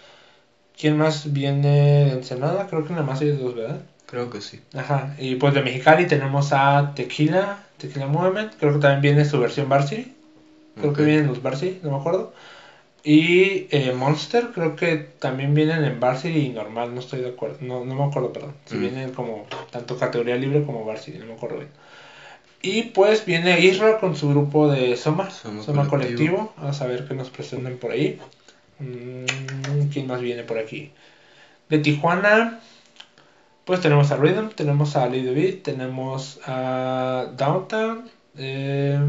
¿Quién 0.77 0.97
más 0.97 1.31
viene 1.31 2.05
de 2.05 2.11
Ensenada? 2.11 2.67
Creo 2.67 2.85
que 2.85 2.91
nada 2.91 3.05
más 3.05 3.21
ellos 3.21 3.39
dos, 3.39 3.55
¿verdad? 3.55 3.79
Creo 4.05 4.29
que 4.29 4.41
sí. 4.41 4.59
Ajá. 4.75 5.15
Y 5.17 5.35
pues 5.35 5.53
de 5.53 5.61
Mexicali 5.61 6.07
tenemos 6.07 6.51
a 6.51 6.91
Tequila, 6.93 7.63
Tequila 7.77 8.07
Movement. 8.07 8.53
Creo 8.59 8.73
que 8.73 8.79
también 8.79 9.01
viene 9.01 9.23
su 9.23 9.39
versión 9.39 9.69
Barcy. 9.69 10.13
Creo 10.75 10.91
que 10.91 11.03
vienen 11.03 11.27
los 11.27 11.41
Barcy, 11.41 11.79
no 11.83 11.91
me 11.91 11.97
acuerdo. 11.97 12.33
Y 13.03 13.67
eh, 13.71 13.93
Monster 13.95 14.49
creo 14.53 14.75
que 14.75 14.97
también 14.97 15.53
vienen 15.53 15.85
en 15.85 15.99
Varsity 15.99 16.39
y 16.39 16.49
normal, 16.49 16.93
no 16.93 16.99
estoy 16.99 17.21
de 17.21 17.29
acuerdo, 17.29 17.57
no, 17.61 17.85
no 17.85 17.95
me 17.95 18.03
acuerdo, 18.03 18.33
perdón. 18.33 18.53
Si 18.65 18.75
mm. 18.75 18.79
vienen 18.79 19.13
como 19.13 19.45
tanto 19.71 19.97
categoría 19.97 20.35
libre 20.35 20.65
como 20.65 20.83
Varsity, 20.83 21.17
no 21.19 21.25
me 21.25 21.33
acuerdo 21.33 21.57
bien. 21.57 21.69
Y 22.61 22.83
pues 22.83 23.25
viene 23.25 23.59
Isra 23.61 23.99
con 23.99 24.15
su 24.15 24.29
grupo 24.29 24.69
de 24.69 24.97
Soma, 24.97 25.29
Soma, 25.29 25.87
colectivo. 25.87 26.53
Vamos 26.57 26.81
a 26.81 26.87
ver 26.87 27.07
qué 27.07 27.13
nos 27.13 27.29
presentan 27.29 27.77
por 27.77 27.91
ahí. 27.91 28.19
Mm, 28.79 29.89
¿Quién 29.91 30.07
más 30.07 30.21
viene 30.21 30.43
por 30.43 30.57
aquí? 30.57 30.91
De 31.69 31.77
Tijuana, 31.79 32.59
pues 33.63 33.81
tenemos 33.81 34.11
a 34.11 34.17
Rhythm, 34.17 34.49
tenemos 34.49 34.95
a 34.95 35.05
Lady 35.07 35.33
Beat, 35.33 35.63
tenemos 35.63 36.39
a 36.45 37.27
Downtown. 37.37 38.09
Eh, 38.37 38.99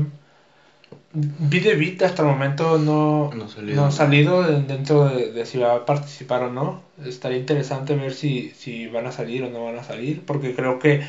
Beat 1.13 2.03
hasta 2.03 2.23
el 2.23 2.29
momento 2.29 2.79
no, 2.79 3.31
no, 3.33 3.87
ha 3.87 3.91
salido 3.91 4.43
dentro 4.43 5.07
de, 5.07 5.47
si 5.47 5.59
va 5.59 5.75
a 5.75 5.87
participar 5.87 6.43
o 6.43 6.53
no. 6.53 6.83
Estaría 7.05 7.39
interesante 7.39 7.95
ver 7.95 8.13
si, 8.13 8.51
si 8.51 8.87
van 8.89 9.07
a 9.07 9.13
salir 9.13 9.43
o 9.45 9.51
no 9.51 9.65
van 9.65 9.79
a 9.79 9.85
salir, 9.85 10.23
porque 10.27 10.55
creo 10.55 10.79
que 10.79 11.03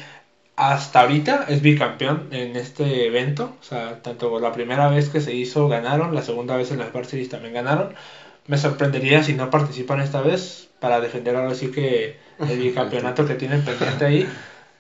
hasta 0.56 1.02
ahorita 1.02 1.46
es 1.50 1.62
bicampeón 1.62 2.28
en 2.32 2.56
este 2.56 3.08
evento. 3.08 3.56
O 3.60 3.64
sea, 3.64 4.02
tanto 4.02 4.40
la 4.40 4.54
primera 4.54 4.88
vez 4.90 5.10
que 5.10 5.20
se 5.20 5.34
hizo 5.34 5.68
ganaron, 5.68 6.16
la 6.16 6.22
segunda 6.22 6.56
vez 6.56 6.72
en 6.72 6.80
las 6.80 6.94
Bar 6.94 7.06
también 7.30 7.54
ganaron. 7.54 7.94
Me 8.48 8.58
sorprendería 8.58 9.24
si 9.24 9.34
no 9.34 9.50
participan 9.50 10.00
esta 10.00 10.22
vez 10.22 10.70
para 10.80 11.02
defender 11.02 11.36
ahora 11.36 11.56
sí 11.56 11.72
que 11.72 12.18
el 12.40 12.60
bicampeonato 12.64 13.26
que 13.26 13.36
tienen 13.36 13.64
pendiente 13.64 14.06
ahí. 14.06 14.30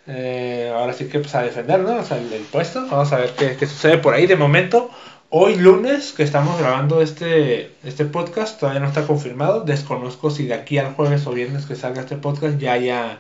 Eh, 0.09 0.71
ahora 0.75 0.93
sí 0.93 1.07
que 1.07 1.19
pues 1.19 1.35
a 1.35 1.43
defender, 1.43 1.79
¿no? 1.79 1.97
O 1.97 2.03
sea, 2.03 2.17
el, 2.17 2.41
puesto. 2.51 2.85
Vamos 2.87 3.13
a 3.13 3.17
ver 3.17 3.31
qué, 3.37 3.55
qué, 3.55 3.67
sucede 3.67 3.99
por 3.99 4.13
ahí. 4.13 4.27
De 4.27 4.35
momento, 4.35 4.89
Hoy 5.31 5.57
lunes 5.57 6.11
que 6.11 6.23
estamos 6.23 6.57
grabando 6.57 7.03
este, 7.03 7.71
este 7.83 8.05
podcast, 8.05 8.59
todavía 8.59 8.79
no 8.81 8.87
está 8.87 9.05
confirmado. 9.05 9.61
Desconozco 9.61 10.31
si 10.31 10.47
de 10.47 10.55
aquí 10.55 10.79
al 10.79 10.95
jueves 10.95 11.27
o 11.27 11.31
viernes 11.31 11.67
que 11.67 11.75
salga 11.75 12.01
este 12.01 12.17
podcast 12.17 12.57
ya, 12.57 12.73
haya, 12.73 13.19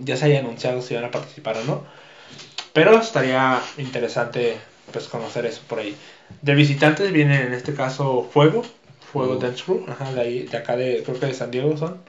ya 0.00 0.16
se 0.18 0.26
haya 0.26 0.40
anunciado 0.40 0.82
si 0.82 0.94
van 0.94 1.04
a 1.04 1.10
participar 1.10 1.56
o 1.56 1.64
no. 1.64 1.84
Pero 2.74 2.98
estaría 2.98 3.62
interesante 3.78 4.58
pues 4.92 5.08
conocer 5.08 5.46
eso 5.46 5.62
por 5.66 5.78
ahí. 5.78 5.96
De 6.42 6.54
visitantes 6.54 7.10
vienen 7.10 7.46
en 7.46 7.54
este 7.54 7.72
caso 7.72 8.28
Fuego, 8.30 8.62
Fuego 9.00 9.36
Fuego. 9.36 9.36
Dance 9.36 9.64
Crew, 9.64 9.86
ajá, 9.88 10.12
de, 10.12 10.20
ahí, 10.20 10.42
de 10.42 10.56
acá 10.58 10.76
de, 10.76 11.02
creo 11.02 11.18
que 11.18 11.26
de 11.26 11.34
San 11.34 11.50
Diego 11.50 11.78
son. 11.78 12.02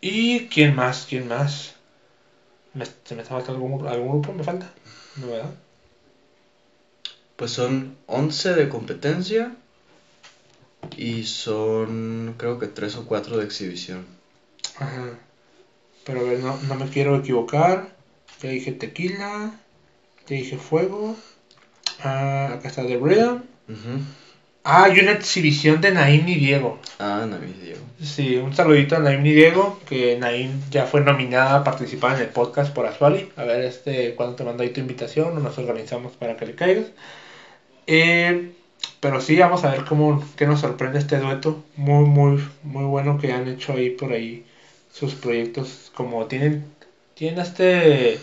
¿Y 0.00 0.48
quién 0.48 0.74
más? 0.74 1.06
¿Quién 1.08 1.28
más? 1.28 1.73
¿Me, 2.74 2.84
¿Se 3.04 3.14
me 3.14 3.22
está 3.22 3.34
faltando 3.34 3.64
algún, 3.64 3.86
algún 3.86 4.10
grupo? 4.10 4.32
¿Me 4.32 4.44
falta? 4.44 4.70
¿No, 5.16 5.28
verdad? 5.28 5.52
Pues 7.36 7.50
son 7.50 7.94
11 8.06 8.54
de 8.54 8.68
competencia 8.68 9.52
y 10.96 11.24
son 11.24 12.34
creo 12.38 12.58
que 12.58 12.66
3 12.66 12.96
o 12.96 13.04
4 13.04 13.38
de 13.38 13.44
exhibición. 13.44 14.06
Ajá. 14.76 15.18
Pero 16.04 16.20
a 16.20 16.22
ver, 16.24 16.38
no, 16.38 16.56
no 16.68 16.74
me 16.74 16.88
quiero 16.88 17.16
equivocar. 17.16 17.94
Ya 18.42 18.50
dije 18.50 18.72
tequila. 18.72 19.54
Ya 20.26 20.36
dije 20.36 20.56
fuego. 20.56 21.16
Ah, 22.00 22.52
acá 22.54 22.68
está 22.68 22.86
The 22.86 22.96
Rhythm. 22.96 23.42
Ujú. 23.68 24.00
Ah, 24.66 24.84
hay 24.84 24.98
una 24.98 25.12
exhibición 25.12 25.80
de 25.82 25.92
Naim 25.92 26.26
y 26.26 26.36
Diego. 26.36 26.78
Ah, 26.98 27.26
Navi 27.28 27.52
Diego. 27.52 27.80
Sí, 28.02 28.36
un 28.36 28.54
saludito 28.54 28.96
a 28.96 28.98
Naim 28.98 29.24
y 29.26 29.32
Diego, 29.32 29.78
que 29.86 30.16
Naim 30.18 30.58
ya 30.70 30.86
fue 30.86 31.02
nominada 31.02 31.56
a 31.56 31.64
participar 31.64 32.16
en 32.16 32.22
el 32.22 32.28
podcast 32.28 32.72
por 32.74 32.86
Azuali. 32.86 33.30
A 33.36 33.44
ver 33.44 33.62
este 33.62 34.14
cuándo 34.14 34.36
te 34.36 34.44
mando 34.44 34.62
ahí 34.62 34.70
tu 34.70 34.80
invitación 34.80 35.36
o 35.36 35.40
nos 35.40 35.58
organizamos 35.58 36.12
para 36.14 36.36
que 36.36 36.46
le 36.46 36.54
caigas. 36.54 36.86
Eh, 37.86 38.52
pero 39.00 39.20
sí, 39.20 39.36
vamos 39.36 39.64
a 39.64 39.70
ver 39.70 39.84
cómo 39.84 40.26
qué 40.36 40.46
nos 40.46 40.60
sorprende 40.60 40.98
este 40.98 41.18
dueto. 41.18 41.62
Muy, 41.76 42.06
muy, 42.06 42.42
muy 42.62 42.84
bueno 42.84 43.18
que 43.18 43.32
han 43.32 43.46
hecho 43.48 43.74
ahí 43.74 43.90
por 43.90 44.12
ahí 44.12 44.46
sus 44.90 45.14
proyectos. 45.14 45.92
Como 45.94 46.24
tienen, 46.26 46.64
tienen 47.14 47.40
este 47.40 48.18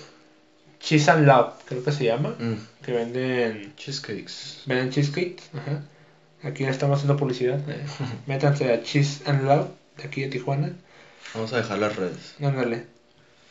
Cheese 0.79 1.09
and 1.09 1.27
Love, 1.27 1.53
creo 1.65 1.83
que 1.83 1.91
se 1.91 2.05
llama, 2.05 2.35
Mm, 2.39 2.55
que 2.83 2.91
venden 2.93 3.73
Cheesecakes. 3.77 4.63
Venden 4.65 4.89
cheesecakes. 4.89 5.43
Ajá. 5.53 5.83
Aquí 6.43 6.63
ya 6.63 6.69
estamos 6.71 6.97
haciendo 6.97 7.17
publicidad. 7.17 7.59
eh. 7.69 7.85
Métanse 8.27 8.73
a 8.73 8.81
Cheese 8.83 9.21
and 9.25 9.43
Love, 9.43 9.67
de 9.97 10.03
aquí 10.03 10.21
de 10.21 10.27
Tijuana. 10.29 10.73
Vamos 11.33 11.53
a 11.53 11.57
dejar 11.57 11.79
las 11.79 11.95
redes. 11.95 12.35
Ándale. 12.41 12.85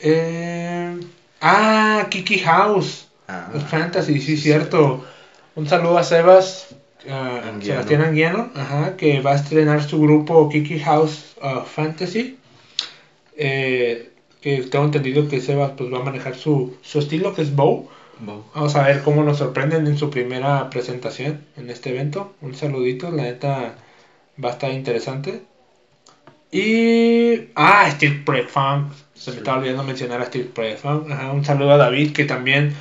Eh, 0.00 0.98
ah, 1.40 2.06
Kiki 2.10 2.38
House. 2.40 3.06
Ah, 3.28 3.48
Los 3.54 3.62
Fantasy, 3.64 4.20
sí, 4.20 4.36
cierto. 4.36 5.04
Un 5.54 5.68
saludo 5.68 5.98
a 5.98 6.04
Sebas. 6.04 6.68
Anguiano. 7.08 7.62
Sebastián 7.62 8.02
Anguiano, 8.02 8.50
ajá, 8.54 8.96
que 8.96 9.20
va 9.20 9.32
a 9.32 9.36
estrenar 9.36 9.82
su 9.82 10.02
grupo 10.02 10.48
Kiki 10.50 10.80
House 10.80 11.36
ah, 11.40 11.64
Fantasy. 11.64 12.38
Eh, 13.36 14.10
que 14.42 14.62
tengo 14.64 14.84
entendido 14.86 15.28
que 15.28 15.40
Sebas 15.40 15.72
pues, 15.76 15.92
va 15.92 15.98
a 16.00 16.02
manejar 16.02 16.34
su, 16.34 16.76
su 16.82 16.98
estilo, 16.98 17.34
que 17.34 17.42
es 17.42 17.54
Bow. 17.54 17.88
Vamos 18.22 18.76
a 18.76 18.82
ver 18.86 19.02
cómo 19.02 19.22
nos 19.22 19.38
sorprenden 19.38 19.86
en 19.86 19.96
su 19.96 20.10
primera 20.10 20.68
presentación 20.70 21.44
en 21.56 21.70
este 21.70 21.90
evento. 21.90 22.34
Un 22.40 22.54
saludito, 22.54 23.10
la 23.10 23.22
neta 23.24 23.74
va 24.42 24.48
a 24.50 24.52
estar 24.52 24.70
interesante. 24.72 25.42
Y. 26.50 27.48
Ah, 27.54 27.88
Steve 27.90 28.22
Prep 28.24 28.48
Funk. 28.48 28.92
Se 29.14 29.30
me 29.32 29.38
estaba 29.38 29.58
olvidando 29.58 29.84
mencionar 29.84 30.20
a 30.20 30.26
Funk. 30.26 31.10
Ajá, 31.10 31.32
un 31.32 31.44
saludo 31.44 31.72
a 31.72 31.76
David, 31.76 32.12
que 32.12 32.24
también 32.24 32.74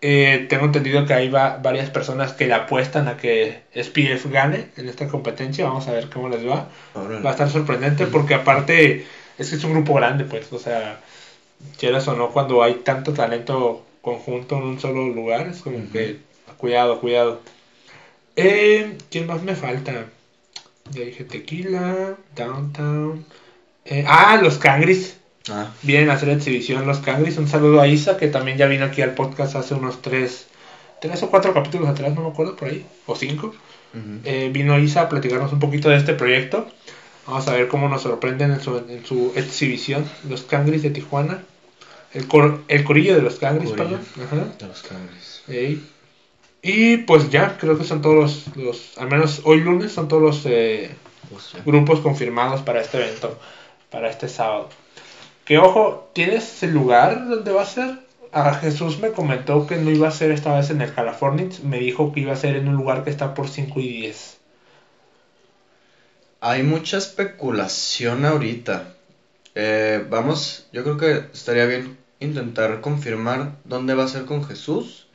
eh, 0.00 0.46
tengo 0.48 0.64
entendido 0.66 1.06
que 1.06 1.14
hay 1.14 1.28
va- 1.28 1.58
varias 1.58 1.90
personas 1.90 2.32
que 2.32 2.46
le 2.46 2.54
apuestan 2.54 3.08
a 3.08 3.16
que 3.16 3.62
SPF 3.74 4.30
gane 4.30 4.68
en 4.76 4.88
esta 4.88 5.06
competencia. 5.08 5.64
Vamos 5.66 5.86
a 5.88 5.92
ver 5.92 6.08
cómo 6.10 6.28
les 6.28 6.46
va. 6.46 6.68
Órale. 6.94 7.22
Va 7.22 7.30
a 7.30 7.32
estar 7.32 7.48
sorprendente 7.50 8.06
porque 8.06 8.34
aparte 8.34 9.06
es 9.38 9.50
que 9.50 9.56
es 9.56 9.64
un 9.64 9.72
grupo 9.74 9.94
grande, 9.94 10.24
pues, 10.24 10.52
o 10.52 10.58
sea, 10.58 11.00
quieras 11.78 12.06
o 12.08 12.14
no, 12.16 12.30
cuando 12.30 12.62
hay 12.62 12.74
tanto 12.84 13.12
talento 13.12 13.84
conjunto 14.02 14.58
en 14.58 14.64
un 14.64 14.80
solo 14.80 15.08
lugar, 15.08 15.46
es 15.48 15.62
como 15.62 15.90
que, 15.90 16.18
cuidado, 16.58 17.00
cuidado. 17.00 17.40
Eh, 18.36 18.98
¿Quién 19.10 19.26
más 19.26 19.42
me 19.42 19.54
falta? 19.54 20.06
Ya 20.90 21.04
dije 21.04 21.24
Tequila, 21.24 22.16
Downtown. 22.36 23.24
Eh, 23.84 24.04
ah, 24.06 24.38
los 24.42 24.58
Cangris. 24.58 25.16
Ah, 25.50 25.72
Vienen 25.82 26.10
a 26.10 26.14
hacer 26.14 26.28
exhibición 26.28 26.86
los 26.86 26.98
Cangris. 26.98 27.38
Un 27.38 27.48
saludo 27.48 27.80
a 27.80 27.86
Isa, 27.86 28.16
que 28.16 28.28
también 28.28 28.58
ya 28.58 28.66
vino 28.66 28.84
aquí 28.84 29.02
al 29.02 29.14
podcast 29.14 29.56
hace 29.56 29.74
unos 29.74 30.02
tres, 30.02 30.46
tres 31.00 31.22
o 31.22 31.30
cuatro 31.30 31.54
capítulos 31.54 31.88
atrás, 31.88 32.14
no 32.14 32.22
me 32.22 32.28
acuerdo 32.28 32.56
por 32.56 32.68
ahí, 32.68 32.84
o 33.06 33.16
cinco. 33.16 33.54
Eh, 34.24 34.50
vino 34.50 34.78
Isa 34.78 35.02
a 35.02 35.08
platicarnos 35.08 35.52
un 35.52 35.58
poquito 35.58 35.90
de 35.90 35.96
este 35.96 36.14
proyecto. 36.14 36.66
Vamos 37.26 37.46
a 37.46 37.52
ver 37.52 37.68
cómo 37.68 37.88
nos 37.88 38.02
sorprenden 38.02 38.52
en 38.52 38.60
su, 38.60 38.78
en 38.78 39.04
su 39.04 39.32
exhibición, 39.36 40.04
los 40.28 40.42
Cangris 40.42 40.82
de 40.82 40.90
Tijuana. 40.90 41.44
El, 42.14 42.28
cor- 42.28 42.62
el 42.68 42.84
corillo 42.84 43.14
de 43.16 43.22
los 43.22 43.36
Cangris, 43.38 43.70
perdón. 43.72 44.00
Ajá. 44.24 44.44
De 44.58 44.66
los 44.66 44.82
cangres. 44.82 45.42
Ey. 45.48 45.82
Y 46.60 46.98
pues 46.98 47.30
ya, 47.30 47.56
creo 47.58 47.76
que 47.78 47.84
son 47.84 48.02
todos 48.02 48.14
los, 48.14 48.56
los- 48.56 48.98
al 48.98 49.08
menos 49.10 49.40
hoy 49.44 49.60
lunes, 49.60 49.92
son 49.92 50.08
todos 50.08 50.22
los 50.22 50.42
eh, 50.46 50.94
Pues 51.30 51.52
grupos 51.64 52.00
confirmados 52.00 52.60
para 52.62 52.80
este 52.80 52.98
evento, 52.98 53.38
para 53.90 54.10
este 54.10 54.28
sábado. 54.28 54.68
Que 55.44 55.58
ojo, 55.58 56.10
¿tienes 56.12 56.62
el 56.62 56.72
lugar 56.72 57.26
donde 57.28 57.50
va 57.50 57.62
a 57.62 57.66
ser? 57.66 57.98
A 58.30 58.54
Jesús 58.54 58.98
me 59.00 59.10
comentó 59.10 59.66
que 59.66 59.76
no 59.76 59.90
iba 59.90 60.08
a 60.08 60.12
ser 60.12 60.30
esta 60.30 60.54
vez 60.54 60.70
en 60.70 60.80
el 60.80 60.94
Californix, 60.94 61.64
me 61.64 61.78
dijo 61.80 62.12
que 62.12 62.20
iba 62.20 62.32
a 62.32 62.36
ser 62.36 62.56
en 62.56 62.68
un 62.68 62.76
lugar 62.76 63.04
que 63.04 63.10
está 63.10 63.34
por 63.34 63.48
5 63.48 63.80
y 63.80 63.88
10. 63.88 64.38
Hay 66.40 66.62
mucha 66.62 66.98
especulación 66.98 68.24
ahorita. 68.24 68.94
Eh, 69.54 70.04
vamos, 70.08 70.66
yo 70.72 70.82
creo 70.82 70.96
que 70.96 71.26
estaría 71.34 71.66
bien 71.66 71.98
intentar 72.22 72.80
confirmar 72.80 73.56
dónde 73.64 73.94
va 73.94 74.04
a 74.04 74.08
ser 74.08 74.24
con 74.24 74.44
Jesús 74.44 75.06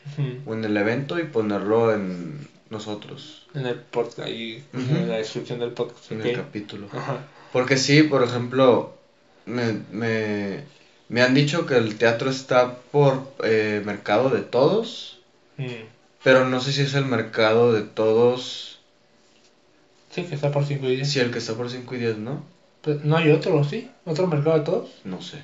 o 0.45 0.53
en 0.53 0.64
el 0.64 0.78
evento 0.78 1.20
y 1.20 1.24
ponerlo 1.24 1.93
en 1.93 2.47
nosotros, 2.70 3.45
En 3.53 3.66
el 3.66 3.76
podcast, 3.76 4.20
ahí 4.20 4.64
en 4.74 5.10
la 5.10 5.18
descripción 5.18 5.60
del 5.60 5.72
podcast. 5.72 6.12
en 6.12 6.22
el 6.22 6.36
capítulo. 6.36 6.88
Ajá. 6.93 7.20
Porque 7.53 7.78
sí, 7.78 8.03
por 8.03 8.24
ejemplo, 8.24 8.95
me, 9.45 9.80
me, 9.91 10.64
me 11.10 11.22
han 11.22 11.34
dicho 11.34 11.66
que 11.66 11.76
el 11.78 11.97
teatro 11.97 12.30
está 12.30 12.76
por 12.91 13.34
eh, 13.43 13.82
mercado 13.86 14.30
de 14.30 14.41
todos, 14.41 15.14
Mm. 15.58 15.66
pero 16.24 16.47
no 16.47 16.62
sé 16.62 16.72
si 16.72 16.82
es 16.84 16.93
el 16.93 17.05
mercado 17.05 17.74
de 17.74 17.82
todos, 17.82 18.80
Sí, 20.12 20.24
que 20.24 20.36
está 20.36 20.51
por 20.51 20.66
5 20.66 20.86
y 20.88 20.95
10. 20.97 21.10
si 21.12 21.20
el 21.20 21.32
que 21.32 21.39
está 21.39 21.53
por 21.55 21.70
5 21.70 21.95
y 21.95 21.97
10, 21.99 22.18
¿no? 22.20 22.43
Pues, 22.82 23.03
¿No 23.03 23.18
hay 23.18 23.32
otro, 23.32 23.64
sí? 23.64 23.89
¿Otro 24.05 24.28
mercado 24.28 24.58
de 24.60 24.64
todos? 24.66 24.89
No 25.03 25.22
sé. 25.22 25.41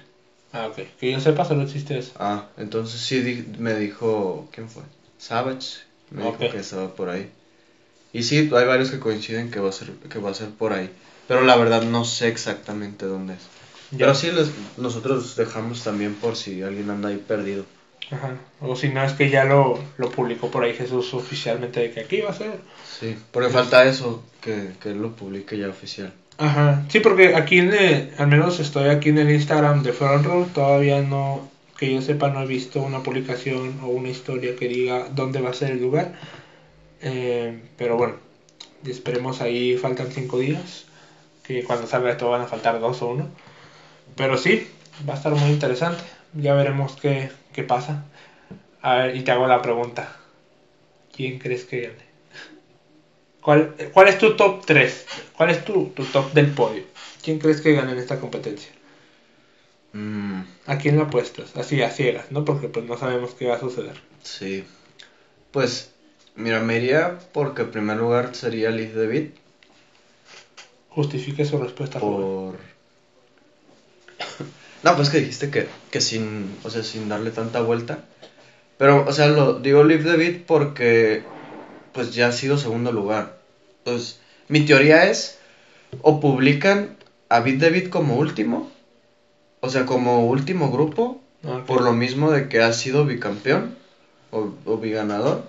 Ah, 0.54 0.68
ok. 0.68 0.78
Que 0.99 1.12
yo 1.12 1.20
sepa, 1.20 1.45
solo 1.45 1.64
existe 1.64 1.97
eso. 1.97 2.14
Ah, 2.20 2.45
entonces 2.58 2.99
sí 3.01 3.22
di- 3.22 3.45
me 3.58 3.74
dijo, 3.76 4.47
¿quién 4.54 4.70
fue? 4.70 4.84
Savage, 5.18 5.80
me 6.12 6.24
dijo 6.26 6.38
que 6.38 6.58
estaba 6.60 6.93
por 6.95 7.10
ahí. 7.10 7.30
Y 8.14 8.24
sí, 8.24 8.38
hay 8.38 8.66
varios 8.66 8.91
que 8.91 8.99
coinciden 8.99 9.49
que 9.51 9.60
va 9.60 9.70
a 9.70 9.72
ser, 9.72 9.91
que 10.10 10.20
va 10.20 10.30
a 10.32 10.34
ser 10.34 10.49
por 10.49 10.74
ahí. 10.74 10.89
Pero 11.28 11.41
la 11.41 11.56
verdad 11.56 11.84
no 11.84 12.06
sé 12.06 12.28
exactamente 12.28 13.06
dónde 13.06 13.34
es. 13.34 13.41
Pero 13.97 14.14
sí, 14.16 14.32
les, 14.32 14.51
nosotros 14.78 15.36
dejamos 15.36 15.84
también 15.84 16.16
por 16.16 16.36
si 16.36 16.62
alguien 16.62 16.89
anda 16.89 17.10
ahí 17.10 17.18
perdido. 17.18 17.66
Ajá. 18.12 18.36
O 18.62 18.76
si 18.76 18.89
no, 18.89 19.04
es 19.04 19.14
que 19.14 19.30
ya 19.30 19.45
lo, 19.45 19.80
lo 19.97 20.12
publicó 20.12 20.51
por 20.51 20.64
ahí 20.64 20.74
Jesús 20.74 21.14
oficialmente 21.14 21.80
de 21.80 21.91
que 21.91 22.01
aquí 22.01 22.22
va 22.22 22.30
a 22.32 22.34
ser. 22.34 22.60
Sí, 22.99 23.16
porque 23.32 23.49
falta 23.49 23.86
eso, 23.86 24.24
que, 24.41 24.74
que 24.82 24.89
él 24.91 25.01
lo 25.01 25.16
publique 25.16 25.58
ya 25.58 25.70
oficial. 25.70 26.14
Ajá. 26.38 26.84
Sí, 26.89 26.99
porque 26.99 27.36
aquí 27.36 27.59
en 27.59 27.73
el- 27.73 28.09
al 28.17 28.27
menos 28.27 28.59
estoy 28.59 28.88
aquí 28.89 29.09
en 29.09 29.17
el 29.19 29.31
Instagram 29.31 29.84
de 29.84 29.93
Front 29.93 30.25
Row, 30.25 30.45
todavía 30.53 31.01
no, 31.01 31.47
que 31.77 31.91
yo 31.93 32.01
sepa, 32.01 32.29
no 32.29 32.41
he 32.41 32.45
visto 32.47 32.81
una 32.81 33.01
publicación 33.03 33.79
o 33.84 33.88
una 33.88 34.09
historia 34.09 34.55
que 34.55 34.67
diga 34.67 35.07
dónde 35.09 35.41
va 35.41 35.49
a 35.51 35.53
ser 35.53 35.71
el 35.71 35.81
lugar. 35.81 36.11
Eh, 37.01 37.59
pero 37.77 37.97
bueno, 37.97 38.15
esperemos 38.86 39.41
ahí, 39.41 39.77
faltan 39.77 40.11
cinco 40.11 40.39
días, 40.39 40.86
que 41.43 41.63
cuando 41.63 41.88
salga 41.88 42.11
esto 42.11 42.29
van 42.29 42.41
a 42.41 42.47
faltar 42.47 42.79
dos 42.79 43.01
o 43.03 43.07
uno. 43.09 43.29
Pero 44.17 44.38
sí, 44.38 44.67
va 45.09 45.13
a 45.15 45.17
estar 45.17 45.34
muy 45.36 45.51
interesante. 45.51 46.03
Ya 46.34 46.53
veremos 46.55 46.95
qué, 47.01 47.31
qué 47.53 47.63
pasa. 47.63 48.05
A 48.81 48.95
ver, 48.97 49.17
y 49.17 49.23
te 49.23 49.31
hago 49.31 49.47
la 49.47 49.61
pregunta. 49.63 50.09
¿Quién 51.15 51.39
crees 51.39 51.65
que 51.65 51.81
gane? 51.81 52.12
¿Cuál, 53.44 53.76
cuál 53.94 54.08
es 54.08 54.18
tu 54.18 54.36
top 54.36 54.66
3? 54.66 55.06
¿Cuál 55.36 55.50
es 55.50 55.66
tu, 55.66 55.89
tu 55.89 56.06
top 56.06 56.32
del 56.34 56.52
podio? 56.52 56.84
¿Quién 57.22 57.39
crees 57.39 57.62
que 57.62 57.74
gane 57.74 57.91
en 57.91 57.98
esta 57.98 58.20
competencia? 58.20 58.72
Mm, 59.91 60.41
¿A 60.66 60.78
quién 60.78 60.98
la 60.98 61.04
apuestas? 61.04 61.56
Así, 61.56 61.82
a 61.82 61.91
ciegas, 61.91 62.32
¿no? 62.32 62.46
Porque 62.46 62.68
pues 62.68 62.86
no 62.86 62.98
sabemos 62.98 63.34
qué 63.34 63.48
va 63.48 63.56
a 63.56 63.60
suceder. 63.60 64.00
sí. 64.24 64.64
Pues, 65.52 65.91
mira, 66.36 66.62
me 66.62 66.78
iría 66.78 67.20
porque 67.32 67.62
en 67.62 67.70
primer 67.70 67.98
lugar 67.98 68.34
sería 68.34 68.72
Liz 68.72 68.96
David 68.96 69.28
Justifique 70.96 71.46
su 71.46 71.58
respuesta, 71.58 72.00
por... 72.00 72.56
No, 74.84 74.96
pues 74.96 75.10
que 75.10 75.20
dijiste 75.20 75.50
que, 75.50 75.68
que 75.89 76.02
sin, 76.02 76.58
o 76.64 76.70
sea, 76.70 76.84
sin 76.84 77.08
darle 77.08 77.32
tanta 77.32 77.62
vuelta. 77.62 78.00
Pero, 78.78 79.06
o 79.08 79.14
sea, 79.14 79.28
lo 79.28 79.60
digo 79.60 79.84
Liv 79.84 80.04
David 80.04 80.41
porque 80.46 81.24
pues 81.94 82.14
ya 82.14 82.28
ha 82.28 82.32
sido 82.32 82.58
segundo 82.58 82.91
lugar. 82.91 83.38
Entonces, 83.80 84.20
mi 84.48 84.62
teoría 84.62 85.06
es 85.06 85.38
o 86.02 86.20
publican 86.20 86.96
a 87.30 87.39
Beat 87.39 87.58
David 87.58 87.89
como 87.89 88.16
último, 88.16 88.72
o 89.62 89.70
sea, 89.70 89.86
como 89.86 90.28
último 90.28 90.72
grupo, 90.72 91.22
por 91.68 91.82
lo 91.82 91.94
mismo 91.94 92.32
de 92.32 92.48
que 92.48 92.62
ha 92.62 92.74
sido 92.74 93.06
bicampeón, 93.06 93.76
o, 94.32 94.50
o 94.66 94.78
biganador. 94.78 95.44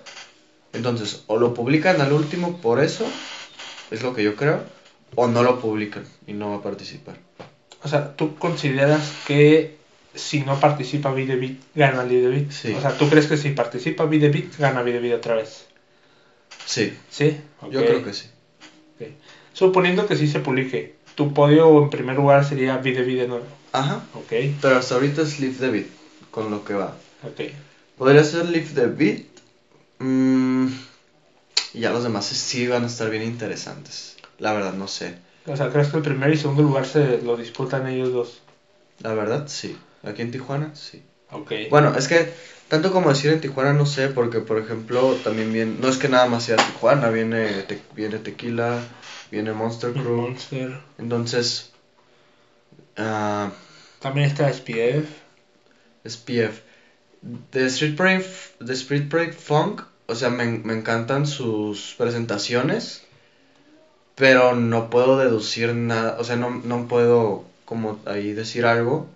Entonces, 0.72 1.22
o 1.26 1.38
lo 1.38 1.54
publican 1.54 2.00
al 2.00 2.12
último 2.12 2.58
por 2.58 2.82
eso, 2.82 3.06
es 3.90 4.02
lo 4.02 4.14
que 4.14 4.22
yo 4.22 4.36
creo, 4.36 4.60
o 5.14 5.28
no 5.28 5.42
lo 5.42 5.60
publican 5.60 6.04
y 6.26 6.32
no 6.32 6.50
va 6.50 6.56
a 6.56 6.62
participar. 6.62 7.16
O 7.82 7.88
sea, 7.88 8.16
¿tú 8.16 8.36
consideras 8.36 9.12
que 9.26 9.76
si 10.14 10.40
no 10.40 10.58
participa 10.58 11.12
Videbeat, 11.12 11.56
gana 11.74 12.04
Videbeat? 12.04 12.50
Sí. 12.50 12.72
O 12.72 12.80
sea, 12.80 12.96
¿tú 12.96 13.08
crees 13.08 13.26
que 13.26 13.36
si 13.36 13.50
participa 13.50 14.04
Videbeat, 14.04 14.56
gana 14.58 14.82
Videbeat 14.82 15.18
otra 15.18 15.34
vez? 15.36 15.66
Sí, 16.66 16.92
¿Sí? 17.10 17.36
yo 17.70 17.84
creo 17.84 18.02
que 18.04 18.12
sí. 18.12 18.28
Suponiendo 19.52 20.06
que 20.06 20.16
sí 20.16 20.26
se 20.26 20.40
publique, 20.40 20.94
tu 21.14 21.32
podio 21.32 21.78
en 21.78 21.90
primer 21.90 22.16
lugar 22.16 22.44
sería 22.44 22.76
Videbeat 22.78 23.18
de 23.20 23.26
nuevo. 23.28 23.46
Ajá. 23.72 24.02
Ok, 24.14 24.32
Pero 24.60 24.76
hasta 24.76 24.94
ahorita 24.94 25.22
es 25.22 25.38
Live 25.38 25.56
the 25.58 25.70
Beat, 25.70 25.86
con 26.30 26.50
lo 26.50 26.64
que 26.64 26.74
va. 26.74 26.96
ok. 27.22 27.40
Podría 27.96 28.24
ser 28.24 28.46
Live 28.46 28.68
the 28.74 28.86
Beat. 28.86 29.22
mm, 29.98 30.66
y 31.74 31.80
ya 31.80 31.90
los 31.90 32.02
demás 32.02 32.26
sí 32.26 32.66
van 32.66 32.84
a 32.84 32.86
estar 32.86 33.10
bien 33.10 33.22
interesantes. 33.22 34.16
La 34.38 34.52
verdad, 34.52 34.72
no 34.74 34.88
sé. 34.88 35.14
O 35.46 35.56
sea, 35.56 35.70
¿crees 35.70 35.88
que 35.88 35.98
el 35.98 36.02
primer 36.02 36.32
y 36.32 36.36
segundo 36.36 36.62
lugar 36.62 36.86
se 36.86 37.20
lo 37.20 37.36
disputan 37.36 37.86
ellos 37.86 38.12
dos? 38.12 38.42
La 39.00 39.12
verdad, 39.14 39.44
sí. 39.46 39.76
Aquí 40.02 40.22
en 40.22 40.30
Tijuana, 40.30 40.74
sí. 40.74 41.02
Ok. 41.30 41.52
Bueno, 41.70 41.94
es 41.96 42.08
que 42.08 42.28
tanto 42.74 42.92
como 42.92 43.08
decir 43.10 43.32
en 43.32 43.40
Tijuana 43.40 43.72
no 43.72 43.86
sé, 43.86 44.08
porque 44.08 44.40
por 44.40 44.58
ejemplo 44.58 45.14
también 45.24 45.52
viene, 45.52 45.76
no 45.80 45.88
es 45.88 45.96
que 45.96 46.08
nada 46.08 46.26
más 46.26 46.44
sea 46.44 46.56
Tijuana, 46.56 47.08
viene, 47.10 47.62
te- 47.62 47.80
viene 47.94 48.18
Tequila, 48.18 48.80
viene 49.30 49.52
Monster 49.52 49.92
Crew, 49.92 50.22
Monster. 50.28 50.80
entonces 50.98 51.72
ah, 52.96 53.50
También 54.00 54.26
está 54.28 54.48
SPF. 54.48 55.08
SPF. 56.04 56.62
De 57.52 57.66
Street 57.66 57.96
Break, 57.96 58.24
de 58.60 58.72
Street 58.74 59.08
Break 59.08 59.34
Funk, 59.34 59.82
o 60.06 60.14
sea, 60.14 60.28
me, 60.30 60.44
me 60.44 60.74
encantan 60.74 61.26
sus 61.26 61.94
presentaciones, 61.96 63.02
pero 64.14 64.54
no 64.54 64.90
puedo 64.90 65.18
deducir 65.18 65.74
nada, 65.74 66.16
o 66.18 66.24
sea, 66.24 66.36
no, 66.36 66.50
no 66.50 66.86
puedo 66.86 67.44
como 67.64 67.98
ahí 68.06 68.32
decir 68.32 68.64
algo, 68.66 69.06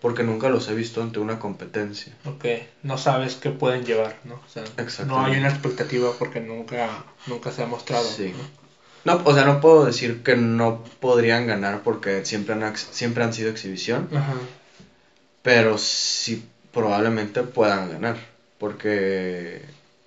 porque 0.00 0.22
nunca 0.22 0.48
los 0.48 0.68
he 0.68 0.74
visto 0.74 1.02
ante 1.02 1.18
una 1.18 1.38
competencia. 1.38 2.14
Ok. 2.24 2.44
No 2.82 2.98
sabes 2.98 3.34
qué 3.34 3.50
pueden 3.50 3.84
llevar, 3.84 4.16
¿no? 4.24 4.34
O 4.34 4.48
sea, 4.48 4.64
no 5.04 5.24
hay 5.24 5.36
una 5.38 5.48
expectativa 5.48 6.10
porque 6.18 6.40
nunca, 6.40 7.04
nunca 7.26 7.50
se 7.50 7.62
ha 7.62 7.66
mostrado. 7.66 8.04
Sí. 8.04 8.32
¿no? 8.36 8.68
No, 9.04 9.22
o 9.24 9.34
sea, 9.34 9.44
no 9.44 9.60
puedo 9.60 9.84
decir 9.84 10.22
que 10.22 10.36
no 10.36 10.84
podrían 11.00 11.46
ganar 11.46 11.82
porque 11.82 12.24
siempre 12.24 12.54
han, 12.54 12.76
siempre 12.76 13.24
han 13.24 13.32
sido 13.32 13.50
exhibición, 13.50 14.08
Ajá. 14.12 14.34
pero 15.42 15.78
sí 15.78 16.44
probablemente 16.72 17.42
puedan 17.42 17.90
ganar, 17.90 18.18
porque 18.58 19.62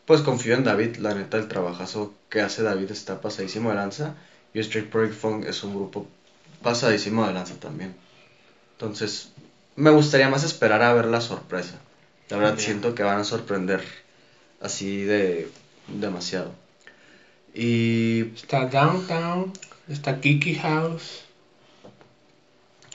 pues 0.05 0.21
confío 0.21 0.55
en 0.55 0.63
David, 0.63 0.97
la 0.97 1.15
neta 1.15 1.37
el 1.37 1.47
trabajazo 1.47 2.13
que 2.29 2.41
hace 2.41 2.63
David 2.63 2.91
está 2.91 3.21
pasadísimo 3.21 3.69
de 3.69 3.75
lanza 3.75 4.15
y 4.53 4.59
Street 4.59 4.91
Break 4.91 5.13
Funk 5.13 5.45
es 5.45 5.63
un 5.63 5.73
grupo 5.73 6.05
pasadísimo 6.61 7.25
de 7.25 7.33
lanza 7.33 7.55
también. 7.55 7.95
Entonces, 8.73 9.29
me 9.75 9.89
gustaría 9.89 10.29
más 10.29 10.43
esperar 10.43 10.81
a 10.81 10.93
ver 10.93 11.05
la 11.05 11.21
sorpresa. 11.21 11.79
La 12.29 12.37
verdad 12.37 12.57
siento 12.57 12.95
que 12.95 13.03
van 13.03 13.19
a 13.19 13.23
sorprender 13.23 13.83
así 14.61 15.03
de 15.03 15.49
demasiado. 15.87 16.53
Y 17.53 18.31
Está 18.35 18.65
Downtown. 18.65 19.51
Está 19.89 20.21
Kiki 20.21 20.55
House. 20.55 21.23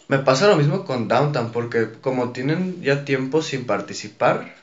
Me 0.08 0.18
pasa 0.20 0.46
lo 0.46 0.56
mismo 0.56 0.84
con 0.84 1.08
Downtown, 1.08 1.50
porque 1.50 1.90
como 2.00 2.30
tienen 2.30 2.80
ya 2.80 3.04
tiempo 3.04 3.42
sin 3.42 3.66
participar, 3.66 4.54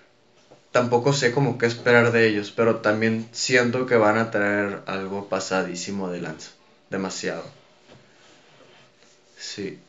tampoco 0.71 1.11
sé 1.11 1.33
como 1.33 1.57
qué 1.57 1.65
esperar 1.65 2.11
de 2.11 2.27
ellos, 2.27 2.51
pero 2.55 2.77
también 2.77 3.27
siento 3.33 3.85
que 3.85 3.97
van 3.97 4.17
a 4.17 4.31
traer 4.31 4.81
algo 4.85 5.27
pasadísimo 5.27 6.09
de 6.09 6.21
lanza. 6.21 6.51
Demasiado. 6.89 7.43
Sí. 9.37 9.79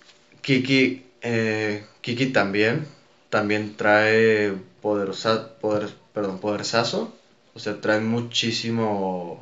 Kiki, 0.43 1.05
eh, 1.25 1.85
Kiki 2.03 2.27
también, 2.27 2.87
también 3.31 3.77
trae 3.77 4.53
poderosa, 4.83 5.57
poder, 5.59 5.89
perdón, 6.13 6.39
poderzazo, 6.39 7.13
o 7.55 7.59
sea, 7.59 7.81
traen 7.81 8.07
muchísimo, 8.07 9.41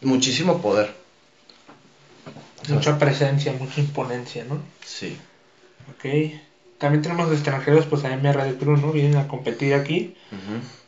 muchísimo 0.00 0.62
poder. 0.62 0.94
Mucha 2.68 2.98
presencia, 2.98 3.52
mucha 3.52 3.80
imponencia, 3.80 4.44
¿no? 4.44 4.60
Sí. 4.84 5.16
Ok. 5.90 6.32
También 6.78 7.02
tenemos 7.02 7.30
extranjeros, 7.32 7.86
pues 7.86 8.04
a 8.04 8.12
MR 8.12 8.44
de 8.44 8.56
Cruz, 8.56 8.80
¿no? 8.80 8.92
Vienen 8.92 9.16
a 9.16 9.28
competir 9.28 9.74
aquí. 9.74 10.16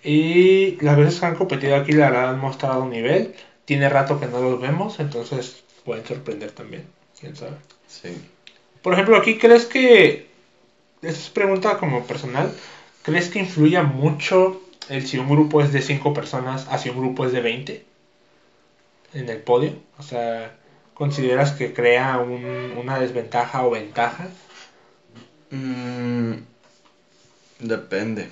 Y 0.03 0.81
las 0.83 0.97
veces 0.97 1.21
que 1.21 1.27
han 1.27 1.35
competido 1.35 1.77
aquí, 1.77 1.93
la 1.93 2.11
verdad, 2.11 2.31
han 2.31 2.39
mostrado 2.39 2.87
nivel. 2.87 3.35
Tiene 3.67 3.89
rato 3.89 4.19
que 4.19 4.27
no 4.27 4.41
los 4.41 4.61
vemos, 4.61 5.01
entonces 5.01 5.63
pueden 5.85 6.07
sorprender 6.07 6.53
también. 6.53 6.87
Quién 7.19 7.37
sabe. 7.37 7.57
Sí. 7.87 8.17
Por 8.83 8.93
ejemplo, 8.95 9.17
aquí, 9.17 9.37
¿crees 9.39 9.67
que. 9.67 10.27
Esta 11.03 11.21
es 11.21 11.31
pregunta 11.31 11.77
como 11.79 12.05
personal. 12.05 12.53
¿Crees 13.03 13.29
que 13.31 13.39
influya 13.39 13.83
mucho 13.83 14.61
el 14.89 15.07
si 15.07 15.19
un 15.19 15.29
grupo 15.31 15.63
es 15.63 15.73
de 15.73 15.81
5 15.83 16.13
personas 16.13 16.67
a 16.69 16.79
si 16.79 16.91
un 16.91 16.99
grupo 16.99 17.25
es 17.25 17.33
de 17.33 17.41
20 17.41 17.85
en 19.15 19.29
el 19.29 19.39
podio? 19.39 19.73
O 19.99 20.03
sea, 20.03 20.55
¿consideras 20.95 21.53
que 21.53 21.73
crea 21.73 22.19
un- 22.19 22.75
una 22.77 22.99
desventaja 22.99 23.65
o 23.65 23.71
ventaja? 23.71 24.29
Mm, 25.51 26.35
depende. 27.61 28.29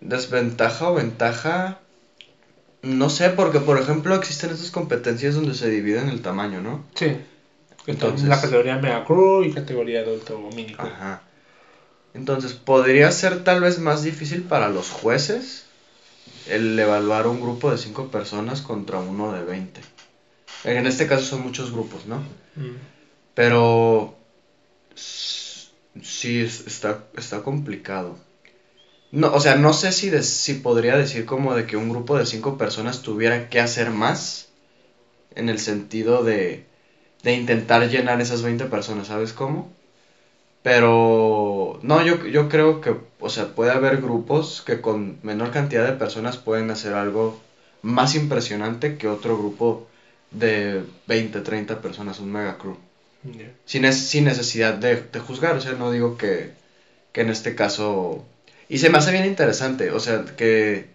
Desventaja 0.00 0.90
o 0.90 0.94
ventaja. 0.94 1.78
No 2.82 3.08
sé, 3.08 3.30
porque 3.30 3.60
por 3.60 3.78
ejemplo 3.78 4.14
existen 4.14 4.50
estas 4.50 4.70
competencias 4.70 5.34
donde 5.34 5.54
se 5.54 5.70
dividen 5.70 6.08
el 6.08 6.20
tamaño, 6.20 6.60
¿no? 6.60 6.82
Sí. 6.94 7.16
Entonces, 7.86 8.28
la 8.28 8.40
categoría 8.40 8.76
Mega 8.78 9.04
Crew 9.04 9.44
y 9.44 9.52
categoría 9.52 10.00
adulto 10.00 10.38
o 10.38 10.50
mini. 10.54 10.74
Ajá. 10.78 11.22
Entonces, 12.14 12.54
podría 12.54 13.10
ser 13.10 13.44
tal 13.44 13.60
vez 13.60 13.78
más 13.78 14.02
difícil 14.02 14.42
para 14.42 14.68
los 14.68 14.90
jueces 14.90 15.64
el 16.48 16.78
evaluar 16.78 17.26
un 17.26 17.40
grupo 17.40 17.70
de 17.70 17.78
5 17.78 18.08
personas 18.08 18.62
contra 18.62 18.98
uno 18.98 19.32
de 19.32 19.42
20. 19.44 19.80
En 20.64 20.86
este 20.86 21.06
caso 21.06 21.24
son 21.24 21.42
muchos 21.42 21.72
grupos, 21.72 22.06
¿no? 22.06 22.18
Mm. 22.56 22.76
Pero 23.34 24.16
sí 24.94 26.40
es- 26.40 26.66
está, 26.66 27.04
está 27.16 27.42
complicado. 27.42 28.16
No, 29.10 29.32
o 29.32 29.40
sea, 29.40 29.56
no 29.56 29.72
sé 29.72 29.92
si, 29.92 30.10
de- 30.10 30.22
si 30.22 30.54
podría 30.54 30.96
decir 30.96 31.24
como 31.24 31.54
de 31.54 31.66
que 31.66 31.76
un 31.76 31.90
grupo 31.90 32.16
de 32.18 32.26
cinco 32.26 32.56
personas 32.58 33.02
tuviera 33.02 33.48
que 33.48 33.60
hacer 33.60 33.90
más 33.90 34.48
en 35.34 35.48
el 35.48 35.58
sentido 35.58 36.24
de, 36.24 36.64
de 37.24 37.32
intentar 37.34 37.88
llenar 37.88 38.20
esas 38.20 38.42
20 38.42 38.66
personas, 38.66 39.08
¿sabes 39.08 39.32
cómo? 39.34 39.68
Pero 40.62 41.78
no, 41.82 42.02
yo, 42.02 42.24
yo 42.26 42.48
creo 42.48 42.80
que, 42.80 42.96
o 43.20 43.28
sea, 43.28 43.54
puede 43.54 43.70
haber 43.72 43.98
grupos 43.98 44.62
que 44.64 44.80
con 44.80 45.18
menor 45.22 45.50
cantidad 45.50 45.84
de 45.84 45.92
personas 45.92 46.38
pueden 46.38 46.70
hacer 46.70 46.94
algo 46.94 47.38
más 47.82 48.14
impresionante 48.14 48.96
que 48.96 49.08
otro 49.08 49.36
grupo 49.38 49.86
de 50.30 50.82
20, 51.06 51.40
30 51.42 51.80
personas, 51.82 52.18
un 52.18 52.32
mega 52.32 52.56
crew 52.58 52.76
sin, 53.66 53.84
es- 53.84 53.96
sin 53.96 54.24
necesidad 54.24 54.74
de, 54.74 54.96
de 55.12 55.18
juzgar, 55.20 55.56
o 55.56 55.60
sea, 55.60 55.72
no 55.74 55.90
digo 55.90 56.16
que, 56.16 56.50
que 57.12 57.22
en 57.22 57.30
este 57.30 57.54
caso... 57.54 58.24
Y 58.68 58.78
se 58.78 58.90
me 58.90 58.98
hace 58.98 59.12
bien 59.12 59.26
interesante, 59.26 59.90
o 59.90 60.00
sea, 60.00 60.24
que 60.36 60.86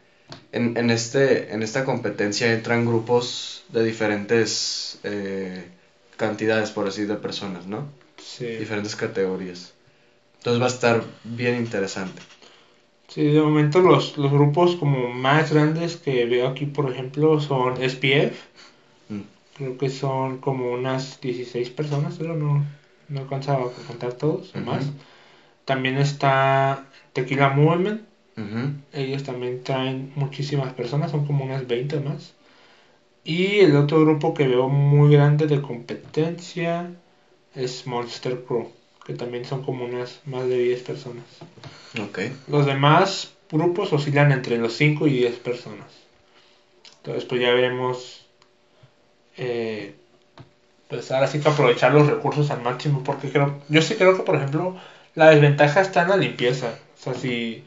en, 0.52 0.78
en, 0.78 0.90
este, 0.92 1.54
en 1.54 1.64
esta 1.64 1.86
competencia 1.86 2.52
entran 2.54 2.86
grupos 2.86 3.64
de 3.70 3.84
diferentes 3.84 5.00
eh, 5.04 5.70
cantidades, 6.20 6.70
por 6.72 6.88
así 6.88 7.06
de 7.06 7.16
personas, 7.16 7.66
¿no? 7.66 7.86
Sí. 8.18 8.46
Diferentes 8.46 8.96
categorías. 8.96 9.74
Entonces 10.38 10.62
va 10.62 10.66
a 10.66 10.76
estar 10.76 11.04
bien 11.24 11.56
interesante. 11.56 12.22
Sí, 13.08 13.24
de 13.24 13.42
momento 13.42 13.80
los, 13.80 14.18
los 14.18 14.32
grupos 14.32 14.76
como 14.76 15.10
más 15.10 15.52
grandes 15.52 15.98
que 15.98 16.26
veo 16.26 16.48
aquí, 16.50 16.66
por 16.68 16.92
ejemplo, 16.92 17.40
son 17.40 17.82
SPF. 17.82 18.38
Mm. 19.10 19.22
Creo 19.58 19.78
que 19.78 19.90
son 19.90 20.38
como 20.38 20.72
unas 20.72 21.20
16 21.22 21.70
personas, 21.72 22.16
pero 22.20 22.36
no, 22.36 22.64
no 23.08 23.20
alcanzaba 23.22 23.66
a 23.66 23.88
contar 23.88 24.14
todos 24.14 24.54
Ujú. 24.54 24.66
más. 24.66 24.86
También 25.66 25.98
está 25.98 26.86
Tequila 27.14 27.50
Movement. 27.50 28.02
Ellos 28.94 29.24
también 29.24 29.64
traen 29.64 30.12
muchísimas 30.16 30.74
personas, 30.74 31.12
son 31.12 31.26
como 31.26 31.44
unas 31.44 31.68
20 31.68 32.00
más. 32.00 32.34
Y 33.30 33.60
el 33.60 33.76
otro 33.76 34.02
grupo 34.02 34.34
que 34.34 34.48
veo 34.48 34.70
muy 34.70 35.14
grande 35.14 35.46
de 35.46 35.62
competencia 35.62 36.90
es 37.54 37.86
Monster 37.86 38.44
Crew, 38.44 38.72
que 39.06 39.14
también 39.14 39.46
son 39.46 39.64
como 39.64 39.86
unas 39.86 40.20
más 40.26 40.48
de 40.48 40.58
10 40.58 40.82
personas. 40.82 41.26
Ok. 42.02 42.22
Los 42.48 42.66
demás 42.66 43.32
grupos 43.52 43.94
oscilan 43.94 44.32
entre 44.32 44.58
los 44.58 44.74
5 44.74 45.06
y 45.06 45.12
10 45.14 45.36
personas. 45.36 45.86
Entonces, 46.98 47.26
pues 47.26 47.40
ya 47.42 47.52
veremos. 47.54 48.26
eh, 49.38 49.94
pues 50.88 51.12
ahora 51.12 51.28
sí 51.28 51.40
que 51.40 51.50
aprovechar 51.50 51.94
los 51.94 52.08
recursos 52.08 52.50
al 52.50 52.62
máximo. 52.64 53.04
Porque 53.04 53.30
creo, 53.30 53.60
yo 53.70 53.82
sí 53.84 53.94
creo 53.96 54.18
que, 54.18 54.24
por 54.24 54.38
ejemplo, 54.38 54.76
la 55.14 55.30
desventaja 55.30 55.82
está 55.82 56.02
en 56.02 56.10
la 56.10 56.18
limpieza. 56.18 56.80
O 57.00 57.04
sea, 57.04 57.14
si 57.14 57.64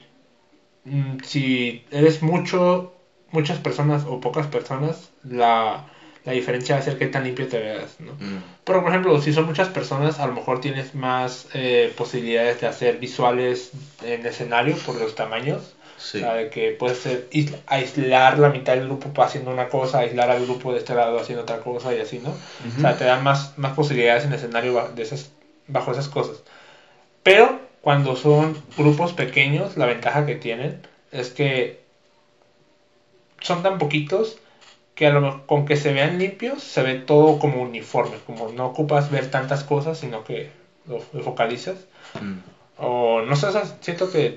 mm, 0.85 1.19
si 1.25 1.85
eres 1.93 2.23
mucho, 2.23 2.92
muchas 3.33 3.59
personas 3.59 4.05
o 4.07 4.21
pocas 4.21 4.47
personas, 4.47 5.11
la, 5.25 5.85
la 6.25 6.33
diferencia 6.33 6.77
va 6.77 6.81
a 6.81 6.85
ser 6.85 6.99
qué 6.99 7.07
tan 7.07 7.25
limpio 7.25 7.49
te 7.49 7.59
veas, 7.59 7.99
¿no? 7.99 8.13
Mm. 8.13 8.43
Pero, 8.65 8.81
por 8.83 8.91
ejemplo, 8.91 9.21
si 9.21 9.33
son 9.33 9.47
muchas 9.47 9.69
personas, 9.69 10.21
a 10.21 10.27
lo 10.27 10.35
mejor 10.35 10.61
tienes 10.61 10.95
más 10.95 11.49
eh, 11.55 11.93
posibilidades 11.97 12.61
de 12.61 12.67
hacer 12.69 12.99
visuales 12.99 13.73
en 14.05 14.25
escenario 14.25 14.77
por 14.77 14.95
los 15.01 15.15
tamaños. 15.15 15.75
Sí. 15.99 16.19
O 16.19 16.21
sea, 16.21 16.35
de 16.35 16.51
que 16.51 16.73
puedes 16.73 16.99
ser, 16.99 17.29
is- 17.31 17.55
aislar 17.67 18.39
la 18.39 18.49
mitad 18.49 18.75
del 18.75 18.87
grupo 18.87 19.23
haciendo 19.23 19.53
una 19.53 19.69
cosa, 19.69 20.01
aislar 20.01 20.31
al 20.31 20.45
grupo 20.45 20.73
de 20.73 20.79
este 20.79 20.95
lado 20.95 21.19
haciendo 21.19 21.43
otra 21.43 21.59
cosa 21.61 21.95
y 21.95 22.01
así, 22.01 22.19
¿no? 22.19 22.31
O 22.77 22.81
sea, 22.81 22.97
te 22.97 23.05
dan 23.05 23.23
más, 23.23 23.57
más 23.57 23.75
posibilidades 23.75 24.25
en 24.25 24.33
escenario 24.33 24.91
de 24.97 25.03
esas, 25.03 25.31
bajo 25.69 25.93
esas 25.93 26.09
cosas. 26.09 26.43
Pero 27.23 27.61
cuando 27.83 28.17
son 28.17 28.57
grupos 28.77 29.13
pequeños, 29.13 29.77
la 29.77 29.87
ventaja 29.87 30.27
que 30.27 30.35
tienen 30.35 30.81
es 31.13 31.31
que 31.31 31.82
son 33.43 33.63
tan 33.63 33.79
poquitos 33.79 34.37
que 34.95 35.07
a 35.07 35.11
lo 35.11 35.21
mejor 35.21 35.41
con 35.47 35.65
que 35.65 35.77
se 35.77 35.93
vean 35.93 36.19
limpios 36.19 36.63
se 36.63 36.83
ve 36.83 36.95
todo 36.97 37.39
como 37.39 37.63
uniforme, 37.63 38.19
como 38.27 38.49
no 38.51 38.67
ocupas 38.67 39.11
ver 39.11 39.27
tantas 39.27 39.65
cosas, 39.65 39.99
sino 39.99 40.25
que 40.25 40.49
lo, 40.87 41.01
lo 41.13 41.23
focalizas. 41.23 41.79
Mm. 42.21 42.39
O 42.79 43.23
no 43.23 43.37
sé, 43.37 43.49
siento 43.81 44.11
que 44.11 44.37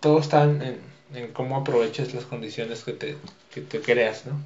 todo 0.00 0.18
está 0.18 0.44
en, 0.44 0.80
en- 1.14 1.32
cómo 1.32 1.56
aproveches 1.56 2.12
las 2.14 2.24
condiciones 2.24 2.82
que 2.84 2.92
te, 2.92 3.16
que 3.52 3.60
te 3.60 3.80
creas, 3.80 4.24
¿no? 4.26 4.40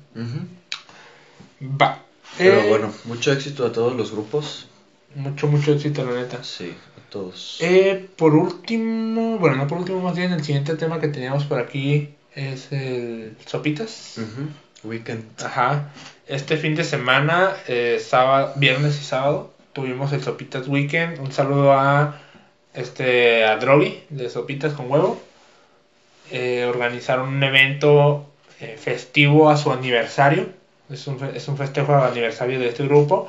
Va. 1.80 1.99
Pero 2.36 2.61
Eh, 2.61 2.68
bueno, 2.68 2.92
mucho 3.05 3.32
éxito 3.32 3.64
a 3.66 3.72
todos 3.72 3.96
los 3.96 4.12
grupos. 4.12 4.66
Mucho, 5.14 5.46
mucho 5.49 5.72
éxito, 5.72 6.05
la 6.05 6.12
neta. 6.14 6.42
Sí, 6.44 6.70
a 6.70 7.11
todos. 7.11 7.59
Eh, 7.61 7.99
por 8.16 8.34
último, 8.34 9.38
bueno, 9.38 9.57
no 9.57 9.66
por 9.66 9.78
último, 9.78 10.01
más 10.01 10.16
bien 10.16 10.32
el 10.32 10.44
siguiente 10.44 10.74
tema 10.74 11.01
que 11.01 11.09
teníamos 11.09 11.44
por 11.44 11.59
aquí 11.59 12.07
es 12.39 12.70
el 12.72 13.36
Sopitas. 13.45 14.20
Weekend. 14.84 15.24
Ajá. 15.43 15.91
Este 16.26 16.57
fin 16.57 16.76
de 16.76 16.84
semana, 16.84 17.57
eh, 17.66 18.01
sábado, 18.01 18.53
viernes 18.57 19.01
y 19.01 19.05
sábado, 19.05 19.53
tuvimos 19.72 20.12
el 20.12 20.22
Sopitas 20.22 20.68
Weekend. 20.68 21.18
Un 21.18 21.32
saludo 21.32 21.72
a 21.72 22.20
este 22.74 23.45
a 23.45 23.57
Drogi 23.57 24.05
de 24.11 24.30
Sopitas 24.30 24.72
con 24.74 24.91
huevo. 24.91 25.20
Eh, 26.30 26.64
organizaron 26.66 27.28
un 27.28 27.43
evento 27.43 28.26
eh, 28.61 28.76
festivo 28.78 29.51
a 29.51 29.57
su 29.57 29.72
aniversario. 29.72 30.47
Es 30.91 31.07
un, 31.09 31.22
es 31.34 31.49
un 31.49 31.57
festejo 31.57 31.93
de 31.97 32.07
aniversario 32.07 32.61
de 32.61 32.68
este 32.68 32.84
grupo. 32.84 33.28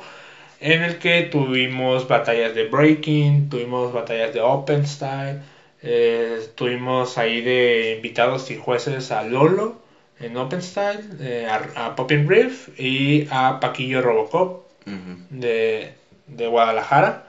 En 0.60 0.82
el 0.82 0.98
que 0.98 1.22
tuvimos 1.22 2.06
batallas 2.06 2.54
de 2.54 2.68
breaking, 2.68 3.48
tuvimos 3.48 3.92
batallas 3.92 4.32
de 4.34 4.40
open 4.40 4.86
style, 4.86 5.40
eh, 5.82 6.48
tuvimos 6.54 7.18
ahí 7.18 7.40
de 7.40 7.94
invitados 7.96 8.50
y 8.50 8.56
jueces 8.56 9.10
a 9.10 9.22
Lolo 9.22 9.80
en 10.18 10.36
open 10.36 10.62
style, 10.62 11.00
eh, 11.20 11.46
a, 11.48 11.86
a 11.86 11.96
Poppin' 11.96 12.28
Riff 12.28 12.68
y 12.78 13.26
a 13.30 13.58
Paquillo 13.60 14.02
Robocop 14.02 14.64
de, 15.30 15.94
de 16.26 16.46
Guadalajara. 16.46 17.26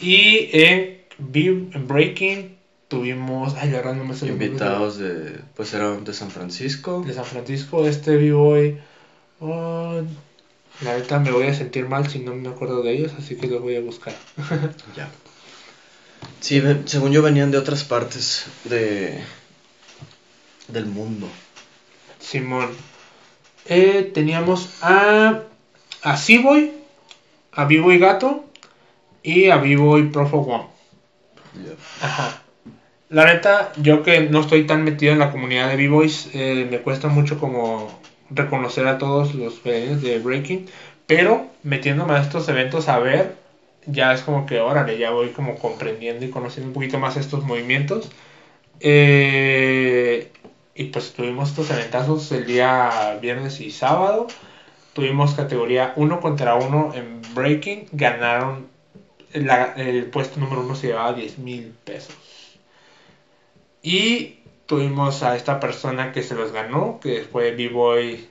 Y 0.00 0.50
en, 0.52 0.98
en 1.34 1.88
Breaking 1.88 2.56
tuvimos. 2.88 3.54
Ay, 3.54 3.70
la 3.70 3.76
verdad 3.78 3.94
no 3.94 4.04
me 4.04 4.14
sé 4.14 4.24
el 4.24 4.32
nombre 4.32 4.46
Invitados 4.46 4.98
de, 4.98 5.38
pues 5.54 5.72
eran 5.72 6.04
de 6.04 6.12
San 6.12 6.30
Francisco. 6.30 7.02
De 7.06 7.12
San 7.12 7.24
Francisco, 7.24 7.86
este 7.86 8.16
B-Boy. 8.16 8.78
oh, 9.40 10.00
la 10.82 10.96
neta 10.96 11.20
me 11.20 11.30
voy 11.30 11.46
a 11.46 11.54
sentir 11.54 11.86
mal 11.86 12.08
si 12.08 12.18
no 12.18 12.34
me 12.34 12.48
acuerdo 12.48 12.82
de 12.82 12.92
ellos, 12.92 13.12
así 13.16 13.36
que 13.36 13.46
los 13.46 13.62
voy 13.62 13.76
a 13.76 13.80
buscar. 13.80 14.14
Ya. 14.96 15.08
Sí, 16.40 16.62
según 16.86 17.12
yo 17.12 17.22
venían 17.22 17.50
de 17.50 17.58
otras 17.58 17.84
partes 17.84 18.46
de 18.64 19.22
del 20.68 20.86
mundo. 20.86 21.28
Simón. 22.18 22.70
Eh, 23.66 24.10
teníamos 24.12 24.82
a. 24.82 25.42
A 26.02 26.16
Seaboy, 26.18 26.70
a 27.52 27.64
B-Boy 27.64 27.98
Gato 27.98 28.44
y 29.22 29.48
a 29.48 29.56
B-Boy 29.56 30.10
Profo 30.10 30.38
One. 30.40 30.66
Ya. 31.54 32.06
Ajá. 32.06 32.42
La 33.08 33.24
neta, 33.24 33.72
yo 33.76 34.02
que 34.02 34.28
no 34.28 34.40
estoy 34.40 34.66
tan 34.66 34.84
metido 34.84 35.12
en 35.12 35.18
la 35.18 35.30
comunidad 35.30 35.68
de 35.68 35.76
B-Boys, 35.76 36.30
eh, 36.34 36.66
me 36.70 36.80
cuesta 36.80 37.08
mucho 37.08 37.38
como 37.38 37.88
reconocer 38.28 38.86
a 38.86 38.98
todos 38.98 39.34
los 39.34 39.62
de 39.62 40.20
Breaking, 40.22 40.66
pero 41.06 41.46
metiéndome 41.62 42.14
a 42.14 42.20
estos 42.20 42.48
eventos 42.48 42.88
a 42.88 42.98
ver, 42.98 43.36
ya 43.86 44.12
es 44.12 44.22
como 44.22 44.46
que, 44.46 44.60
órale, 44.60 44.98
ya 44.98 45.10
voy 45.10 45.30
como 45.30 45.56
comprendiendo 45.58 46.24
y 46.24 46.30
conociendo 46.30 46.68
un 46.68 46.74
poquito 46.74 46.98
más 46.98 47.16
estos 47.16 47.44
movimientos. 47.44 48.10
Eh, 48.80 50.30
y 50.74 50.84
pues 50.84 51.12
tuvimos 51.12 51.50
estos 51.50 51.70
eventazos 51.70 52.30
el 52.32 52.46
día 52.46 53.18
viernes 53.20 53.60
y 53.60 53.70
sábado. 53.70 54.26
Tuvimos 54.92 55.34
categoría 55.34 55.92
1 55.96 56.20
contra 56.20 56.54
1 56.56 56.92
en 56.94 57.22
Breaking. 57.34 57.86
Ganaron 57.92 58.68
la- 59.32 59.74
el 59.76 60.06
puesto 60.06 60.40
número 60.40 60.62
uno 60.62 60.74
se 60.76 60.88
llevaba 60.88 61.12
10 61.12 61.38
mil 61.38 61.74
pesos. 61.84 62.16
Y 63.82 64.38
tuvimos 64.66 65.22
a 65.22 65.36
esta 65.36 65.60
persona 65.60 66.12
que 66.12 66.22
se 66.22 66.34
los 66.34 66.52
ganó, 66.52 67.00
que 67.00 67.22
fue 67.30 67.50
B-Boy 67.52 68.26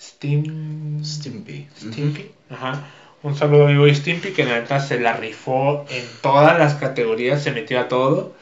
Steam... 0.00 1.04
Stimpy. 1.04 1.68
Stimpy. 1.76 2.30
Ajá. 2.50 2.84
Un 3.22 3.36
saludo 3.36 3.64
a 3.64 3.66
B-Boy 3.66 3.94
Stimpy, 3.94 4.32
que 4.32 4.44
neta 4.44 4.80
se 4.80 4.98
la 4.98 5.12
rifó 5.12 5.84
en 5.90 6.04
todas 6.22 6.58
las 6.58 6.74
categorías, 6.74 7.42
se 7.42 7.52
metió 7.52 7.78
a 7.78 7.88
todo. 7.88 8.32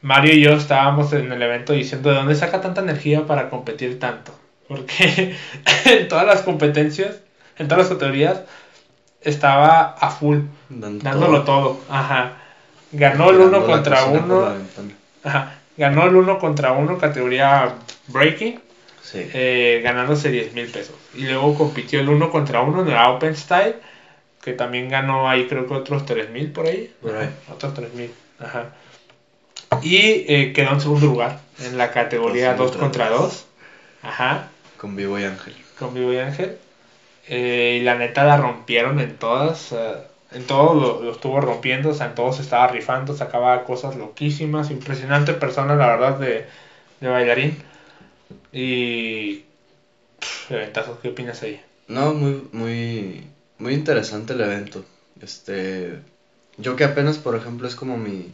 Mario 0.00 0.32
y 0.32 0.40
yo 0.40 0.52
estábamos 0.52 1.12
en 1.12 1.30
el 1.30 1.42
evento 1.42 1.74
diciendo 1.74 2.08
de 2.10 2.16
dónde 2.16 2.34
saca 2.34 2.62
tanta 2.62 2.80
energía 2.80 3.26
para 3.26 3.50
competir 3.50 3.98
tanto. 3.98 4.32
Porque 4.68 5.36
en 5.84 6.08
todas 6.08 6.26
las 6.26 6.42
competencias, 6.42 7.20
en 7.58 7.68
todas 7.68 7.84
las 7.84 7.92
categorías, 7.92 8.42
estaba 9.20 9.82
a 9.82 10.10
full 10.10 10.38
Dan 10.70 10.98
dándolo 11.00 11.42
todo. 11.42 11.80
Ajá. 11.90 12.32
Ganó 12.92 13.30
el 13.30 13.40
uno 13.40 13.66
contra 13.66 14.04
uno. 14.04 14.54
Ajá. 15.24 15.54
Ganó 15.76 16.06
el 16.06 16.16
uno 16.16 16.38
contra 16.38 16.72
uno 16.72 16.98
categoría 16.98 17.74
breaking, 18.08 18.60
Sí. 19.02 19.28
eh, 19.32 19.80
ganándose 19.82 20.30
10 20.30 20.52
mil 20.52 20.66
pesos. 20.68 20.94
Y 21.14 21.22
luego 21.24 21.54
compitió 21.54 22.00
el 22.00 22.08
uno 22.08 22.30
contra 22.30 22.60
uno 22.60 22.82
en 22.82 22.90
la 22.90 23.10
open 23.10 23.34
style, 23.36 23.76
que 24.42 24.52
también 24.52 24.88
ganó 24.88 25.28
ahí 25.28 25.46
creo 25.48 25.66
que 25.66 25.74
otros 25.74 26.06
3 26.06 26.30
mil 26.30 26.50
por 26.52 26.66
ahí. 26.66 26.92
Otros 27.52 27.74
3 27.74 27.92
mil. 27.94 28.10
Ajá. 28.38 28.70
Y 29.82 29.96
eh, 30.28 30.52
quedó 30.54 30.72
en 30.72 30.80
segundo 30.80 31.06
lugar 31.06 31.40
en 31.60 31.78
la 31.78 31.90
categoría 31.92 32.54
Dos 32.54 32.72
2 32.72 32.80
contra 32.80 33.08
contra 33.08 33.10
2. 33.10 33.46
Ajá 34.02 34.48
Con 34.76 34.96
Vivo 34.96 35.18
y 35.18 35.24
Ángel. 35.24 35.54
con 35.78 35.94
Vivo 35.94 36.12
y 36.12 36.18
Ángel. 36.18 36.56
Eh, 37.28 37.78
y 37.80 37.84
la 37.84 37.94
neta 37.94 38.24
la 38.24 38.36
rompieron 38.36 38.98
en 39.00 39.16
todas. 39.16 39.72
eh, 39.72 39.94
en 40.32 40.44
todo 40.46 40.74
lo, 40.74 41.02
lo 41.02 41.12
estuvo 41.12 41.40
rompiendo. 41.40 41.90
O 41.90 41.94
sea, 41.94 42.06
en 42.06 42.14
todo 42.14 42.32
se 42.32 42.42
estaba 42.42 42.66
rifando. 42.68 43.14
Sacaba 43.16 43.64
cosas 43.64 43.96
loquísimas. 43.96 44.70
Impresionante 44.70 45.32
persona, 45.34 45.74
la 45.76 45.86
verdad, 45.86 46.18
de, 46.18 46.46
de 47.00 47.08
bailarín. 47.08 47.62
Y. 48.52 49.44
pff, 50.18 50.52
¿qué 51.02 51.08
opinas 51.08 51.42
ahí? 51.42 51.60
No, 51.88 52.14
muy, 52.14 52.48
muy, 52.52 53.26
muy 53.58 53.74
interesante 53.74 54.32
el 54.32 54.40
evento. 54.40 54.84
Este, 55.20 55.98
yo 56.56 56.76
que 56.76 56.84
apenas, 56.84 57.18
por 57.18 57.36
ejemplo, 57.36 57.68
es 57.68 57.74
como 57.74 57.96
mi 57.96 58.32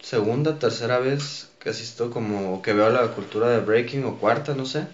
segunda, 0.00 0.58
tercera 0.58 0.98
vez 0.98 1.48
que 1.58 1.70
asisto 1.70 2.10
como 2.10 2.60
que 2.60 2.72
veo 2.72 2.90
la 2.90 3.06
cultura 3.08 3.48
de 3.48 3.60
breaking 3.60 4.04
o 4.04 4.16
cuarta, 4.16 4.54
no 4.54 4.66
sé. 4.66 4.86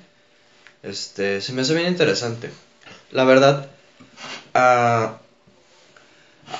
Este, 0.83 1.41
se 1.41 1.53
me 1.53 1.63
hace 1.63 1.75
bien 1.75 1.89
interesante. 1.89 2.51
La 3.11 3.25
verdad, 3.25 3.69
ah, 4.55 5.19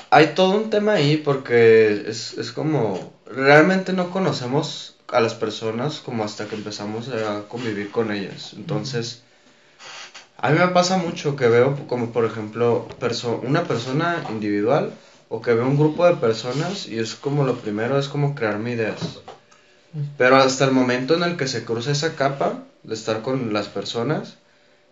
hay 0.09 0.33
todo 0.33 0.57
un 0.57 0.69
tema 0.69 0.93
ahí 0.93 1.17
porque 1.17 2.03
es, 2.07 2.33
es 2.33 2.51
como, 2.51 3.13
realmente 3.25 3.93
no 3.93 4.09
conocemos 4.09 4.95
a 5.11 5.19
las 5.21 5.33
personas 5.33 5.99
como 5.99 6.23
hasta 6.23 6.47
que 6.47 6.55
empezamos 6.55 7.09
a 7.09 7.43
convivir 7.47 7.91
con 7.91 8.11
ellas. 8.11 8.53
Entonces, 8.55 9.23
a 10.37 10.49
mí 10.51 10.57
me 10.59 10.67
pasa 10.69 10.97
mucho 10.97 11.35
que 11.35 11.47
veo 11.47 11.75
como 11.87 12.11
por 12.11 12.25
ejemplo 12.25 12.87
perso- 12.99 13.41
una 13.43 13.63
persona 13.63 14.23
individual 14.29 14.93
o 15.27 15.41
que 15.41 15.53
veo 15.53 15.67
un 15.67 15.77
grupo 15.77 16.05
de 16.07 16.15
personas 16.15 16.87
y 16.87 16.97
es 16.99 17.15
como 17.15 17.43
lo 17.45 17.55
primero 17.57 17.99
es 17.99 18.07
como 18.07 18.35
crearme 18.35 18.71
ideas. 18.71 19.19
Pero 20.17 20.37
hasta 20.37 20.65
el 20.65 20.71
momento 20.71 21.15
en 21.15 21.23
el 21.23 21.35
que 21.37 21.47
se 21.47 21.65
cruza 21.65 21.91
esa 21.91 22.15
capa 22.15 22.63
de 22.83 22.93
estar 22.93 23.21
con 23.21 23.53
las 23.53 23.67
personas 23.67 24.37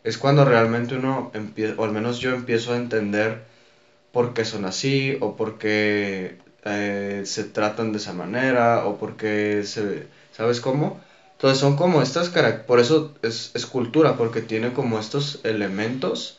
es 0.03 0.17
cuando 0.17 0.43
realmente 0.45 0.95
uno 0.95 1.31
o 1.77 1.83
al 1.83 1.91
menos 1.91 2.19
yo 2.19 2.31
empiezo 2.33 2.73
a 2.73 2.77
entender 2.77 3.43
por 4.11 4.33
qué 4.33 4.45
son 4.45 4.65
así 4.65 5.17
o 5.21 5.35
por 5.35 5.57
qué 5.57 6.37
eh, 6.69 7.23
se 7.25 7.43
tratan 7.43 7.91
de 7.91 7.99
esa 7.99 8.13
manera 8.13 8.85
o 8.85 8.97
por 8.97 9.17
qué 9.17 9.63
se, 9.63 10.07
¿sabes 10.35 10.61
cómo? 10.61 10.99
Entonces 11.33 11.59
son 11.59 11.75
como 11.75 12.01
estas 12.01 12.29
por 12.65 12.79
eso 12.79 13.13
es, 13.21 13.51
es 13.53 13.65
cultura, 13.65 14.17
porque 14.17 14.41
tiene 14.41 14.73
como 14.73 14.99
estos 14.99 15.39
elementos 15.43 16.37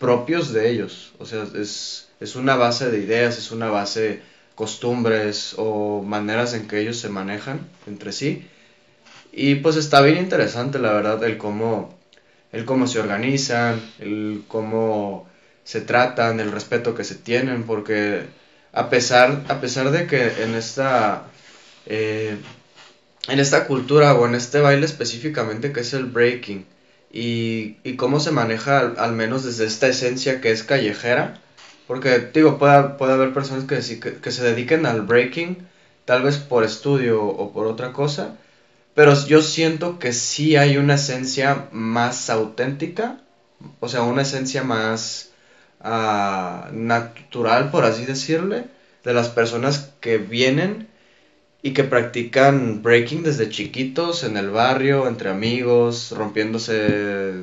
propios 0.00 0.52
de 0.52 0.70
ellos. 0.70 1.12
O 1.18 1.26
sea, 1.26 1.44
es, 1.54 2.08
es 2.18 2.34
una 2.34 2.56
base 2.56 2.90
de 2.90 2.98
ideas, 2.98 3.38
es 3.38 3.52
una 3.52 3.70
base 3.70 4.22
costumbres 4.56 5.54
o 5.56 6.02
maneras 6.02 6.54
en 6.54 6.66
que 6.68 6.80
ellos 6.80 6.98
se 6.98 7.08
manejan 7.08 7.60
entre 7.86 8.12
sí. 8.12 8.48
Y 9.32 9.56
pues 9.56 9.76
está 9.76 10.02
bien 10.02 10.18
interesante, 10.18 10.78
la 10.78 10.92
verdad, 10.92 11.22
el 11.24 11.38
cómo, 11.38 11.94
el 12.52 12.64
cómo 12.64 12.86
se 12.86 13.00
organizan, 13.00 13.80
el 14.00 14.42
cómo 14.48 15.28
se 15.64 15.80
tratan, 15.80 16.40
el 16.40 16.50
respeto 16.52 16.94
que 16.94 17.04
se 17.04 17.14
tienen, 17.14 17.64
porque 17.64 18.24
a 18.72 18.90
pesar, 18.90 19.44
a 19.48 19.60
pesar 19.60 19.90
de 19.90 20.06
que 20.06 20.42
en 20.42 20.54
esta, 20.54 21.24
eh, 21.86 22.36
en 23.28 23.40
esta 23.40 23.66
cultura 23.66 24.14
o 24.14 24.26
en 24.26 24.34
este 24.34 24.60
baile 24.60 24.86
específicamente 24.86 25.72
que 25.72 25.80
es 25.80 25.92
el 25.94 26.06
breaking, 26.06 26.66
y, 27.12 27.76
y 27.82 27.96
cómo 27.96 28.20
se 28.20 28.30
maneja 28.30 28.78
al, 28.96 29.12
menos 29.12 29.44
desde 29.44 29.66
esta 29.66 29.88
esencia 29.88 30.40
que 30.40 30.52
es 30.52 30.62
callejera, 30.62 31.40
porque 31.86 32.30
digo, 32.32 32.58
puede, 32.58 32.90
puede 32.90 33.14
haber 33.14 33.32
personas 33.32 33.64
que, 33.64 33.80
que, 33.98 34.20
que 34.20 34.30
se 34.30 34.44
dediquen 34.44 34.86
al 34.86 35.02
breaking, 35.02 35.66
tal 36.04 36.22
vez 36.22 36.38
por 36.38 36.64
estudio 36.64 37.24
o 37.24 37.52
por 37.52 37.66
otra 37.66 37.92
cosa, 37.92 38.36
pero 38.94 39.14
yo 39.26 39.42
siento 39.42 39.98
que 39.98 40.12
sí 40.12 40.56
hay 40.56 40.76
una 40.76 40.94
esencia 40.94 41.68
más 41.72 42.30
auténtica, 42.30 43.20
o 43.80 43.88
sea, 43.88 44.02
una 44.02 44.22
esencia 44.22 44.62
más 44.62 45.29
uh, 45.84 46.72
natural, 46.72 47.70
por 47.70 47.84
así 47.84 48.04
decirle, 48.04 48.64
de 49.04 49.14
las 49.14 49.28
personas 49.28 49.90
que 50.00 50.18
vienen 50.18 50.88
y 51.62 51.72
que 51.72 51.84
practican 51.84 52.82
breaking 52.82 53.22
desde 53.22 53.50
chiquitos 53.50 54.24
en 54.24 54.36
el 54.36 54.50
barrio, 54.50 55.08
entre 55.08 55.30
amigos, 55.30 56.12
rompiéndose, 56.16 57.42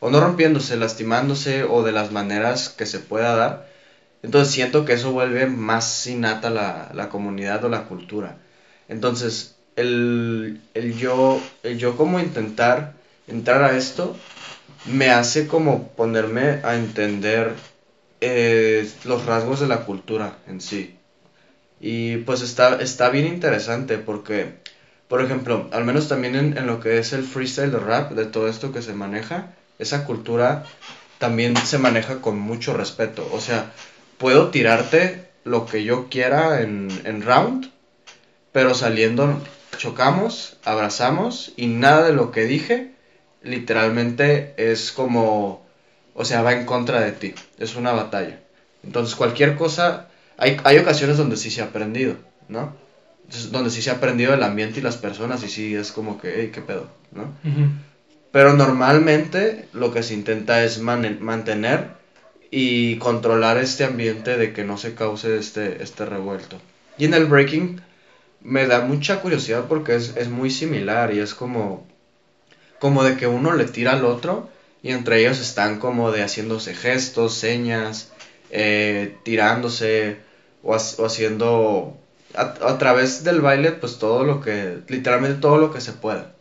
o 0.00 0.10
no 0.10 0.20
rompiéndose, 0.20 0.76
lastimándose, 0.76 1.64
o 1.64 1.82
de 1.82 1.92
las 1.92 2.10
maneras 2.10 2.68
que 2.68 2.86
se 2.86 2.98
pueda 2.98 3.36
dar. 3.36 3.68
Entonces 4.22 4.52
siento 4.52 4.84
que 4.84 4.94
eso 4.94 5.12
vuelve 5.12 5.46
más 5.46 6.06
innata 6.06 6.50
la, 6.50 6.90
la 6.94 7.08
comunidad 7.08 7.64
o 7.64 7.68
la 7.68 7.84
cultura. 7.84 8.36
Entonces, 8.88 9.54
el, 9.76 10.60
el, 10.74 10.96
yo, 10.96 11.40
el 11.62 11.78
yo 11.78 11.96
como 11.96 12.20
intentar 12.20 12.92
entrar 13.26 13.62
a 13.64 13.76
esto 13.76 14.16
me 14.86 15.10
hace 15.10 15.46
como 15.46 15.88
ponerme 15.88 16.60
a 16.62 16.74
entender 16.74 17.54
los 19.04 19.26
rasgos 19.26 19.60
de 19.60 19.68
la 19.68 19.84
cultura 19.84 20.36
en 20.46 20.60
sí. 20.60 20.96
Y 21.80 22.18
pues 22.18 22.42
está, 22.42 22.80
está 22.80 23.08
bien 23.10 23.26
interesante 23.26 23.98
porque, 23.98 24.54
por 25.08 25.22
ejemplo, 25.22 25.68
al 25.72 25.84
menos 25.84 26.08
también 26.08 26.36
en, 26.36 26.56
en 26.56 26.66
lo 26.66 26.80
que 26.80 26.98
es 26.98 27.12
el 27.12 27.24
freestyle 27.24 27.72
de 27.72 27.78
rap, 27.78 28.12
de 28.12 28.26
todo 28.26 28.48
esto 28.48 28.72
que 28.72 28.82
se 28.82 28.92
maneja, 28.92 29.54
esa 29.78 30.04
cultura 30.04 30.64
también 31.18 31.56
se 31.56 31.78
maneja 31.78 32.20
con 32.20 32.38
mucho 32.38 32.74
respeto. 32.74 33.28
O 33.32 33.40
sea, 33.40 33.72
puedo 34.18 34.48
tirarte 34.48 35.28
lo 35.44 35.66
que 35.66 35.82
yo 35.82 36.08
quiera 36.08 36.60
en, 36.60 36.88
en 37.04 37.22
round, 37.22 37.70
pero 38.52 38.74
saliendo 38.74 39.40
chocamos, 39.76 40.58
abrazamos 40.64 41.52
y 41.56 41.66
nada 41.66 42.06
de 42.06 42.12
lo 42.12 42.30
que 42.30 42.44
dije 42.44 42.92
literalmente 43.42 44.54
es 44.56 44.92
como, 44.92 45.61
o 46.14 46.24
sea, 46.24 46.42
va 46.42 46.52
en 46.52 46.66
contra 46.66 47.00
de 47.00 47.12
ti, 47.12 47.34
es 47.58 47.76
una 47.76 47.92
batalla. 47.92 48.40
Entonces 48.84 49.14
cualquier 49.14 49.56
cosa, 49.56 50.08
hay, 50.36 50.58
hay 50.64 50.78
ocasiones 50.78 51.16
donde 51.16 51.36
sí 51.36 51.50
se 51.50 51.62
ha 51.62 51.66
aprendido, 51.66 52.16
¿no? 52.48 52.74
donde 53.50 53.70
sí 53.70 53.82
se 53.82 53.90
ha 53.90 53.94
aprendido 53.94 54.34
el 54.34 54.42
ambiente 54.42 54.80
y 54.80 54.82
las 54.82 54.96
personas 54.96 55.42
y 55.42 55.48
sí 55.48 55.74
es 55.74 55.92
como 55.92 56.20
que, 56.20 56.34
hey, 56.36 56.50
qué 56.52 56.60
pedo, 56.60 56.88
¿no? 57.12 57.32
Pero 58.30 58.54
normalmente 58.54 59.68
lo 59.72 59.92
que 59.92 60.02
se 60.02 60.14
intenta 60.14 60.64
es 60.64 60.80
mantener 60.80 61.88
y 62.50 62.96
controlar 62.96 63.56
este 63.58 63.84
ambiente 63.84 64.36
de 64.36 64.52
que 64.52 64.64
no 64.64 64.76
se 64.76 64.94
cause 64.94 65.38
este, 65.38 65.82
este 65.82 66.04
revuelto. 66.04 66.58
Y 66.98 67.06
en 67.06 67.14
el 67.14 67.26
breaking 67.26 67.80
me 68.42 68.66
da 68.66 68.80
mucha 68.80 69.20
curiosidad 69.20 69.64
porque 69.68 69.94
es, 69.94 70.14
es, 70.16 70.28
muy 70.28 70.50
similar 70.50 71.14
y 71.14 71.20
es 71.20 71.34
como, 71.34 71.86
como 72.78 73.04
de 73.04 73.16
que 73.16 73.26
uno 73.26 73.54
le 73.54 73.64
tira 73.64 73.92
al 73.92 74.04
otro 74.04 74.50
y 74.82 74.90
entre 74.90 75.20
ellos 75.20 75.38
están 75.38 75.78
como 75.78 76.10
de 76.10 76.22
haciéndose 76.22 76.74
gestos, 76.74 77.34
señas, 77.34 78.10
eh, 78.50 79.16
tirándose 79.22 80.18
o, 80.62 80.74
haciendo 80.74 81.96
a, 82.34 82.42
a, 82.42 82.78
través 82.78 83.24
del 83.24 83.40
baile 83.40 83.72
pues 83.72 83.98
todo 83.98 84.24
lo 84.24 84.40
que, 84.40 84.78
literalmente 84.88 85.40
todo 85.40 85.58
lo 85.58 85.72
que 85.72 85.80
se 85.80 85.92
pueda. 85.92 86.32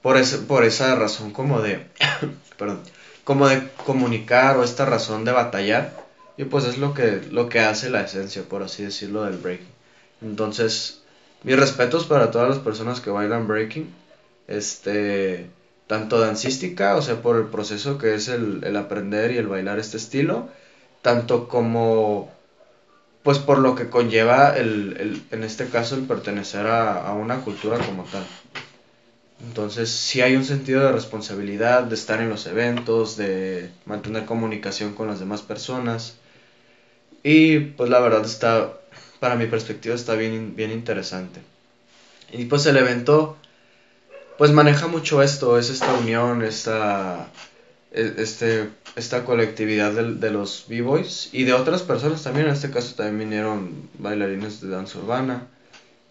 Por, 0.00 0.16
ese, 0.16 0.38
por 0.38 0.64
esa 0.64 0.94
razón 0.96 1.32
como 1.32 1.60
de, 1.60 1.86
perdón, 2.58 2.80
como 3.24 3.48
de 3.48 3.68
comunicar 3.84 4.56
o 4.56 4.64
esta 4.64 4.84
razón 4.84 5.24
de 5.24 5.32
batallar 5.32 5.94
y 6.36 6.44
pues 6.44 6.64
es 6.64 6.78
lo 6.78 6.94
que, 6.94 7.20
lo 7.30 7.48
que 7.48 7.60
hace 7.60 7.90
la 7.90 8.02
esencia, 8.02 8.42
por 8.42 8.62
así 8.62 8.82
decirlo, 8.82 9.24
del 9.24 9.36
break. 9.36 9.60
Entonces, 10.22 11.02
mis 11.42 11.58
respetos 11.58 12.06
para 12.06 12.30
todas 12.30 12.48
las 12.48 12.58
personas 12.58 13.00
que 13.00 13.10
bailan 13.10 13.46
breaking, 13.46 13.92
este, 14.48 15.50
tanto 15.92 16.18
dancística, 16.18 16.96
o 16.96 17.02
sea, 17.02 17.20
por 17.20 17.36
el 17.36 17.48
proceso 17.48 17.98
que 17.98 18.14
es 18.14 18.28
el, 18.28 18.64
el 18.64 18.76
aprender 18.76 19.30
y 19.30 19.36
el 19.36 19.46
bailar 19.46 19.78
este 19.78 19.98
estilo, 19.98 20.48
tanto 21.02 21.48
como, 21.48 22.32
pues 23.22 23.38
por 23.38 23.58
lo 23.58 23.74
que 23.74 23.90
conlleva 23.90 24.56
el, 24.56 24.96
el 24.98 25.22
en 25.32 25.44
este 25.44 25.66
caso, 25.68 25.96
el 25.96 26.04
pertenecer 26.04 26.66
a, 26.66 27.06
a 27.06 27.12
una 27.12 27.42
cultura 27.42 27.76
como 27.76 28.04
tal. 28.04 28.24
Entonces, 29.46 29.90
sí 29.90 30.22
hay 30.22 30.34
un 30.34 30.46
sentido 30.46 30.82
de 30.82 30.92
responsabilidad, 30.92 31.82
de 31.82 31.94
estar 31.94 32.22
en 32.22 32.30
los 32.30 32.46
eventos, 32.46 33.18
de 33.18 33.68
mantener 33.84 34.24
comunicación 34.24 34.94
con 34.94 35.08
las 35.08 35.20
demás 35.20 35.42
personas. 35.42 36.14
Y 37.22 37.58
pues 37.58 37.90
la 37.90 38.00
verdad 38.00 38.24
está 38.24 38.72
para 39.20 39.36
mi 39.36 39.44
perspectiva 39.44 39.94
está 39.94 40.14
bien, 40.14 40.56
bien 40.56 40.70
interesante. 40.70 41.42
Y 42.32 42.46
pues 42.46 42.64
el 42.64 42.78
evento, 42.78 43.36
pues 44.42 44.50
maneja 44.50 44.88
mucho 44.88 45.22
esto, 45.22 45.56
es 45.56 45.70
esta 45.70 45.94
unión, 45.94 46.42
esta, 46.42 47.28
e, 47.92 48.14
este, 48.18 48.70
esta 48.96 49.24
colectividad 49.24 49.92
de, 49.92 50.14
de 50.14 50.30
los 50.32 50.64
b-boys 50.66 51.28
y 51.30 51.44
de 51.44 51.52
otras 51.52 51.82
personas 51.82 52.24
también, 52.24 52.46
en 52.48 52.54
este 52.54 52.72
caso 52.72 52.96
también 52.96 53.30
vinieron 53.30 53.88
bailarines 54.00 54.60
de 54.60 54.70
danza 54.70 54.98
urbana. 54.98 55.46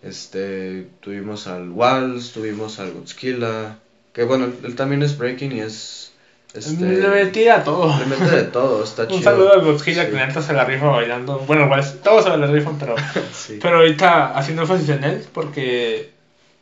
Este, 0.01 0.88
tuvimos 1.01 1.45
al 1.47 1.71
Waltz, 1.71 2.32
tuvimos 2.32 2.79
al 2.79 2.93
Godzilla, 2.93 3.77
que 4.13 4.23
bueno, 4.23 4.49
él 4.63 4.75
también 4.77 5.03
es 5.03 5.17
breaking 5.17 5.51
y 5.51 5.59
es 5.59 6.13
este, 6.53 6.86
le 6.86 7.09
metía 7.09 7.65
todo. 7.65 7.93
Le 7.99 8.05
mete 8.05 8.34
de 8.34 8.43
todo, 8.43 8.86
está 8.86 9.07
chido. 9.07 9.17
Un 9.17 9.23
saludo 9.25 9.53
a 9.55 9.57
Godzilla 9.57 10.09
que 10.09 10.15
neta 10.15 10.41
se 10.41 10.53
la 10.53 10.63
rifa 10.63 10.86
bailando. 10.86 11.39
Bueno, 11.39 11.67
pues 11.67 12.01
todos 12.01 12.23
se 12.23 12.29
la 12.29 12.47
rifan, 12.47 12.79
pero, 12.79 12.95
pero 13.61 13.75
ahorita 13.79 14.38
haciendo 14.38 14.61
énfasis 14.61 14.88
en 14.88 15.03
él 15.03 15.25
porque 15.34 16.20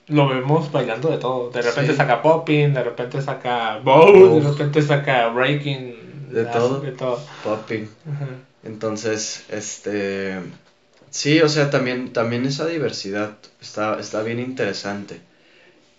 lo 0.09 0.27
vemos 0.27 0.71
bailando 0.71 1.09
de 1.09 1.17
todo. 1.17 1.49
De 1.49 1.61
repente 1.61 1.95
saca 1.95 2.21
popping, 2.21 2.73
de 2.73 2.83
repente 2.83 3.21
saca 3.21 3.79
bow, 3.79 4.35
de 4.35 4.41
repente 4.41 4.81
saca 4.81 5.29
breaking. 5.29 6.29
De 6.31 6.45
todo. 6.45 6.79
De 6.79 6.91
todo. 6.91 7.19
Popping. 7.43 7.89
Entonces, 8.63 9.45
este. 9.49 10.39
Sí, 11.09 11.41
o 11.41 11.49
sea, 11.49 11.71
también, 11.71 12.13
también 12.13 12.45
esa 12.45 12.67
diversidad 12.67 13.37
está, 13.61 13.99
está 13.99 14.21
bien 14.21 14.39
interesante. 14.39 15.21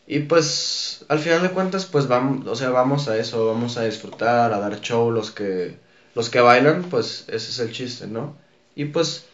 Y 0.06 0.20
pues 0.20 1.04
al 1.08 1.20
final 1.20 1.42
de 1.42 1.50
cuentas 1.50 1.86
pues 1.86 2.08
vamos, 2.08 2.46
o 2.46 2.56
sea, 2.56 2.70
vamos 2.70 3.08
a 3.08 3.16
eso, 3.16 3.46
vamos 3.46 3.76
a 3.76 3.84
disfrutar, 3.84 4.52
a 4.52 4.58
dar 4.58 4.80
show 4.80 5.10
los 5.12 5.30
que 5.30 5.76
los 6.16 6.30
que 6.30 6.40
bailan, 6.40 6.82
pues 6.84 7.24
ese 7.28 7.50
es 7.50 7.58
el 7.60 7.72
chiste, 7.72 8.06
¿no? 8.08 8.36
Y 8.74 8.86
pues 8.86 9.26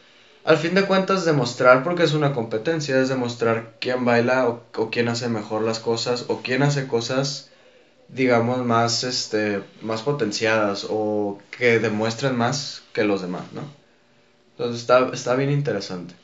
al 0.46 0.56
fin 0.56 0.74
de 0.74 0.86
cuentas 0.86 1.24
demostrar 1.24 1.82
porque 1.82 2.04
es 2.04 2.14
una 2.14 2.32
competencia, 2.32 3.00
es 3.00 3.08
demostrar 3.08 3.74
quién 3.80 4.04
baila 4.04 4.48
o, 4.48 4.62
o 4.76 4.90
quién 4.90 5.08
hace 5.08 5.28
mejor 5.28 5.62
las 5.62 5.80
cosas 5.80 6.26
o 6.28 6.40
quién 6.42 6.62
hace 6.62 6.86
cosas 6.86 7.50
digamos 8.08 8.64
más 8.64 9.04
este 9.04 9.62
más 9.82 10.02
potenciadas 10.02 10.86
o 10.88 11.38
que 11.50 11.80
demuestren 11.80 12.36
más 12.36 12.82
que 12.92 13.04
los 13.04 13.22
demás, 13.22 13.44
¿no? 13.52 13.62
Entonces 14.52 14.80
está, 14.80 15.10
está 15.12 15.34
bien 15.34 15.50
interesante. 15.50 16.14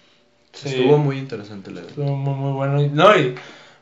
Estuvo 0.54 0.98
muy 0.98 1.18
interesante 1.18 1.70
el 1.70 1.78
evento. 1.78 2.00
Estuvo 2.00 2.16
muy, 2.16 2.34
muy 2.34 2.52
bueno. 2.52 2.90
No, 2.92 3.16
y 3.18 3.34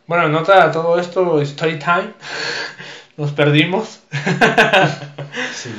bueno, 0.07 0.29
nota 0.29 0.73
todo 0.73 0.99
esto, 0.99 1.41
story 1.43 1.79
time. 1.79 2.15
Nos 3.17 3.33
perdimos. 3.33 4.01
sí. 5.55 5.71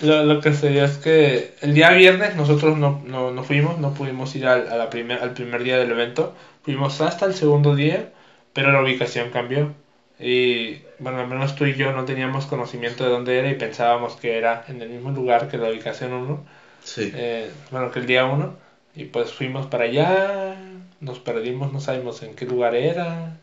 Lo, 0.00 0.24
lo, 0.24 0.40
que 0.40 0.54
sería 0.54 0.84
es 0.84 0.96
que 0.96 1.54
el 1.60 1.74
día 1.74 1.90
viernes 1.90 2.34
nosotros 2.34 2.78
no, 2.78 3.02
no, 3.06 3.30
no 3.32 3.44
fuimos, 3.44 3.78
no 3.78 3.92
pudimos 3.92 4.34
ir 4.34 4.46
al, 4.46 4.68
a 4.68 4.76
la 4.76 4.88
primer, 4.88 5.22
al 5.22 5.34
primer 5.34 5.62
día 5.62 5.78
del 5.78 5.90
evento. 5.90 6.34
Fuimos 6.62 7.00
hasta 7.00 7.26
el 7.26 7.34
segundo 7.34 7.74
día, 7.74 8.10
pero 8.52 8.72
la 8.72 8.82
ubicación 8.82 9.30
cambió. 9.30 9.74
Y 10.18 10.82
bueno, 10.98 11.20
al 11.20 11.28
menos 11.28 11.56
tú 11.56 11.64
y 11.64 11.74
yo 11.74 11.92
no 11.92 12.04
teníamos 12.04 12.44
conocimiento 12.46 13.04
de 13.04 13.10
dónde 13.10 13.38
era 13.38 13.50
y 13.50 13.54
pensábamos 13.54 14.16
que 14.16 14.36
era 14.36 14.64
en 14.68 14.82
el 14.82 14.90
mismo 14.90 15.10
lugar 15.10 15.48
que 15.48 15.56
la 15.56 15.70
ubicación 15.70 16.12
1. 16.12 16.44
Sí. 16.84 17.12
Eh, 17.14 17.50
bueno, 17.70 17.90
que 17.90 18.00
el 18.00 18.06
día 18.06 18.26
1. 18.26 18.54
Y 18.96 19.04
pues 19.04 19.32
fuimos 19.32 19.66
para 19.66 19.84
allá, 19.84 20.56
nos 21.00 21.20
perdimos, 21.20 21.72
no 21.72 21.80
sabemos 21.80 22.22
en 22.22 22.34
qué 22.34 22.44
lugar 22.44 22.74
era. 22.74 23.38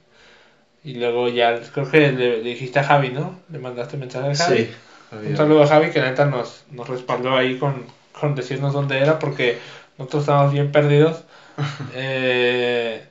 Y 0.84 0.96
luego 0.96 1.30
ya, 1.30 1.60
creo 1.74 1.90
que 1.90 2.12
le, 2.12 2.42
dijiste 2.42 2.80
a 2.80 2.84
Javi, 2.84 3.10
¿no? 3.10 3.40
Le 3.50 3.58
mandaste 3.58 3.98
mensaje 3.98 4.32
a 4.32 4.36
Javi. 4.36 4.66
Sí. 4.66 4.72
Un 5.12 5.38
saludo 5.38 5.64
a 5.64 5.68
Javi 5.68 5.92
que 5.92 6.02
neta 6.02 6.26
nos, 6.26 6.66
nos 6.72 6.88
respaldó 6.88 7.36
ahí 7.36 7.58
con, 7.58 7.86
con 8.20 8.36
decirnos 8.36 8.74
dónde 8.74 8.98
era 8.98 9.20
porque 9.20 9.58
nosotros 9.98 10.24
estábamos 10.24 10.54
bien 10.54 10.72
perdidos. 10.72 11.24
eh, 11.94 13.08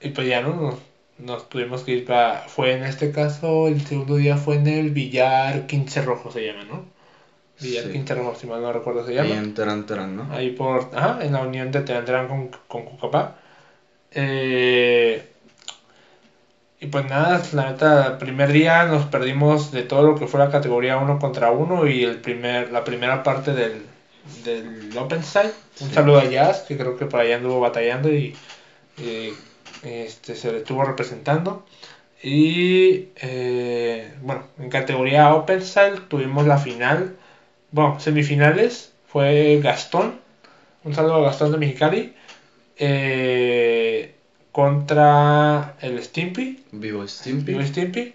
y 0.00 0.10
pues 0.10 0.28
ya 0.28 0.42
no, 0.42 0.78
nos 1.18 1.48
tuvimos 1.48 1.82
que 1.82 1.92
ir 1.92 2.04
para, 2.04 2.40
fue 2.46 2.72
en 2.72 2.84
este 2.84 3.10
caso, 3.10 3.68
el 3.68 3.80
segundo 3.86 4.16
día 4.16 4.36
fue 4.36 4.56
en 4.56 4.66
el 4.66 4.90
Villar 4.90 5.66
15 5.66 6.02
Rojo 6.02 6.30
se 6.30 6.46
llama, 6.46 6.64
¿no? 6.64 6.84
Villar 7.60 7.84
Sí. 7.84 7.92
15 7.92 8.14
Rojo, 8.16 8.34
si 8.34 8.46
mal 8.46 8.60
no 8.60 8.72
recuerdo 8.72 9.06
se 9.06 9.14
llama. 9.14 9.30
Ahí 9.30 9.38
en 9.38 9.54
Terán 9.54 9.86
Terán, 9.86 10.16
¿no? 10.16 10.32
Ahí 10.32 10.50
por, 10.50 10.90
ajá, 10.94 11.24
en 11.24 11.32
la 11.32 11.40
unión 11.40 11.70
de 11.70 11.80
Teantrán 11.80 12.28
con, 12.28 12.50
con 12.68 12.84
Cucapá. 12.84 13.36
Eh, 14.10 15.33
y 16.80 16.86
pues 16.88 17.06
nada, 17.06 17.42
la 17.52 17.70
neta, 17.70 18.06
el 18.08 18.18
primer 18.18 18.52
día 18.52 18.84
nos 18.86 19.06
perdimos 19.06 19.70
de 19.72 19.82
todo 19.84 20.02
lo 20.02 20.16
que 20.16 20.26
fue 20.26 20.40
la 20.40 20.50
categoría 20.50 20.98
1 20.98 21.18
contra 21.18 21.50
1 21.50 21.86
y 21.88 22.04
el 22.04 22.20
primer, 22.20 22.70
la 22.72 22.84
primera 22.84 23.22
parte 23.22 23.52
del, 23.54 23.82
del 24.44 24.96
Open 24.98 25.22
Side. 25.22 25.52
Un 25.80 25.90
Sí. 25.90 25.94
saludo 25.94 26.18
a 26.20 26.24
Jazz, 26.26 26.62
que 26.62 26.76
creo 26.76 26.96
que 26.96 27.06
por 27.06 27.20
allá 27.20 27.36
anduvo 27.36 27.60
batallando 27.60 28.12
y, 28.12 28.36
y, 28.98 29.34
este, 29.82 30.36
se 30.36 30.52
le 30.52 30.58
estuvo 30.58 30.84
representando. 30.84 31.64
Y 32.22 33.10
eh, 33.16 34.14
bueno, 34.22 34.44
en 34.58 34.70
categoría 34.70 35.34
Open 35.34 35.62
Style 35.62 36.00
tuvimos 36.08 36.46
la 36.46 36.58
final, 36.58 37.16
bueno, 37.70 38.00
semifinales, 38.00 38.92
fue 39.08 39.60
Gastón, 39.62 40.20
un 40.84 40.94
saludo 40.94 41.16
a 41.16 41.22
Gastón 41.22 41.52
de 41.52 41.58
Mexicali, 41.58 42.14
eh, 42.76 44.14
contra 44.54 45.74
el 45.80 46.00
Stimpy, 46.00 46.62
Vivo 46.70 47.06
Stimpy. 47.08 47.52
Vivo 47.54 47.64
Stimpy, 47.66 48.14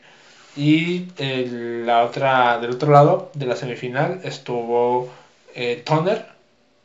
y 0.55 1.07
el- 1.17 1.85
la 1.85 2.03
otra, 2.03 2.59
del 2.59 2.71
otro 2.71 2.93
lado 2.93 3.29
de 3.33 3.45
la 3.45 3.57
semifinal 3.57 4.21
estuvo 4.23 5.11
eh, 5.53 5.81
Toner 5.85 6.25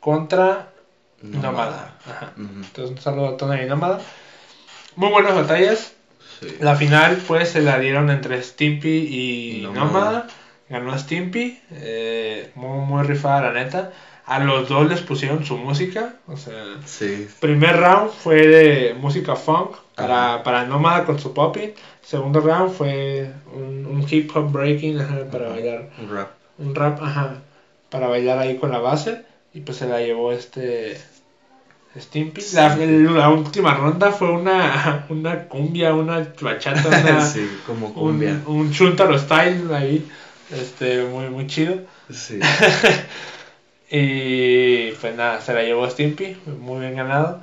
contra 0.01 0.71
Nómada. 1.23 1.95
Ajá. 2.05 2.33
Entonces 2.37 2.97
un 2.97 2.99
saludo 3.01 3.29
a 3.29 3.37
Toner 3.37 3.63
y 3.65 3.69
Nómada. 3.69 4.01
Muy 4.97 5.11
buenas 5.11 5.37
batallas. 5.37 5.93
Sí. 6.41 6.57
La 6.59 6.75
final 6.75 7.23
pues 7.29 7.51
se 7.51 7.63
la 7.63 7.79
dieron 7.79 8.11
entre 8.11 8.43
Stimpy 8.43 8.89
y 9.09 9.63
Nómada. 9.63 9.85
Nómada. 9.85 10.27
Ganó 10.69 10.99
Stimpy. 10.99 11.61
eh, 11.71 12.51
muy, 12.57 12.85
muy 12.87 13.03
rifada 13.07 13.53
la 13.53 13.53
neta. 13.53 13.93
A 14.27 14.39
los 14.39 14.69
dos 14.69 14.89
les 14.89 15.01
pusieron 15.03 15.45
su 15.45 15.57
música. 15.59 16.15
O 16.27 16.37
sea, 16.37 16.79
Sí. 16.87 17.29
primer 17.41 17.77
round 17.79 18.11
fue 18.11 18.47
de 18.47 18.95
música 18.95 19.37
funk 19.37 19.77
para, 19.95 20.43
para 20.43 20.65
Nómada 20.65 21.05
con 21.05 21.19
su 21.19 21.35
popping. 21.35 21.71
Segundo 22.03 22.41
round 22.41 22.73
fue 22.73 23.31
un, 23.55 23.85
un 23.87 24.07
hip 24.09 24.35
hop 24.35 24.51
breaking 24.51 25.01
ajá, 25.01 25.19
para 25.31 25.47
Ajá. 25.47 25.55
bailar. 25.55 25.91
Un 25.99 26.11
rap. 26.17 26.29
Un 26.59 26.75
rap, 26.75 27.03
ajá, 27.03 27.39
para 27.91 28.09
bailar 28.09 28.39
ahí 28.39 28.57
con 28.57 28.71
la 28.71 28.79
base. 28.79 29.23
Y 29.53 29.61
pues 29.61 29.77
se 29.79 29.87
la 29.89 30.01
llevó 30.01 30.33
este 30.33 30.99
Stimpy. 31.99 32.43
La 32.55 33.29
última 33.29 33.75
ronda 33.75 34.11
fue 34.11 34.31
una, 34.33 35.05
una 35.11 35.45
cumbia, 35.49 35.95
una 35.95 36.27
bachata, 36.41 36.89
una, 36.89 37.21
sí, 37.27 37.47
como 37.67 37.93
cumbia. 37.93 38.41
un, 38.47 38.57
un 38.61 38.73
chuntaro 38.73 39.19
style 39.19 39.73
ahí. 39.75 40.05
Este, 40.51 41.05
muy, 41.05 41.29
muy 41.29 41.47
chido. 41.47 41.77
Sí. 42.11 42.41
Y 43.97 44.91
pues 45.01 45.15
nada, 45.15 45.41
se 45.41 45.55
la 45.55 45.63
llevó 45.63 45.89
Stimpy, 45.89 46.37
muy 46.59 46.81
bien 46.81 46.97
ganado. 46.97 47.41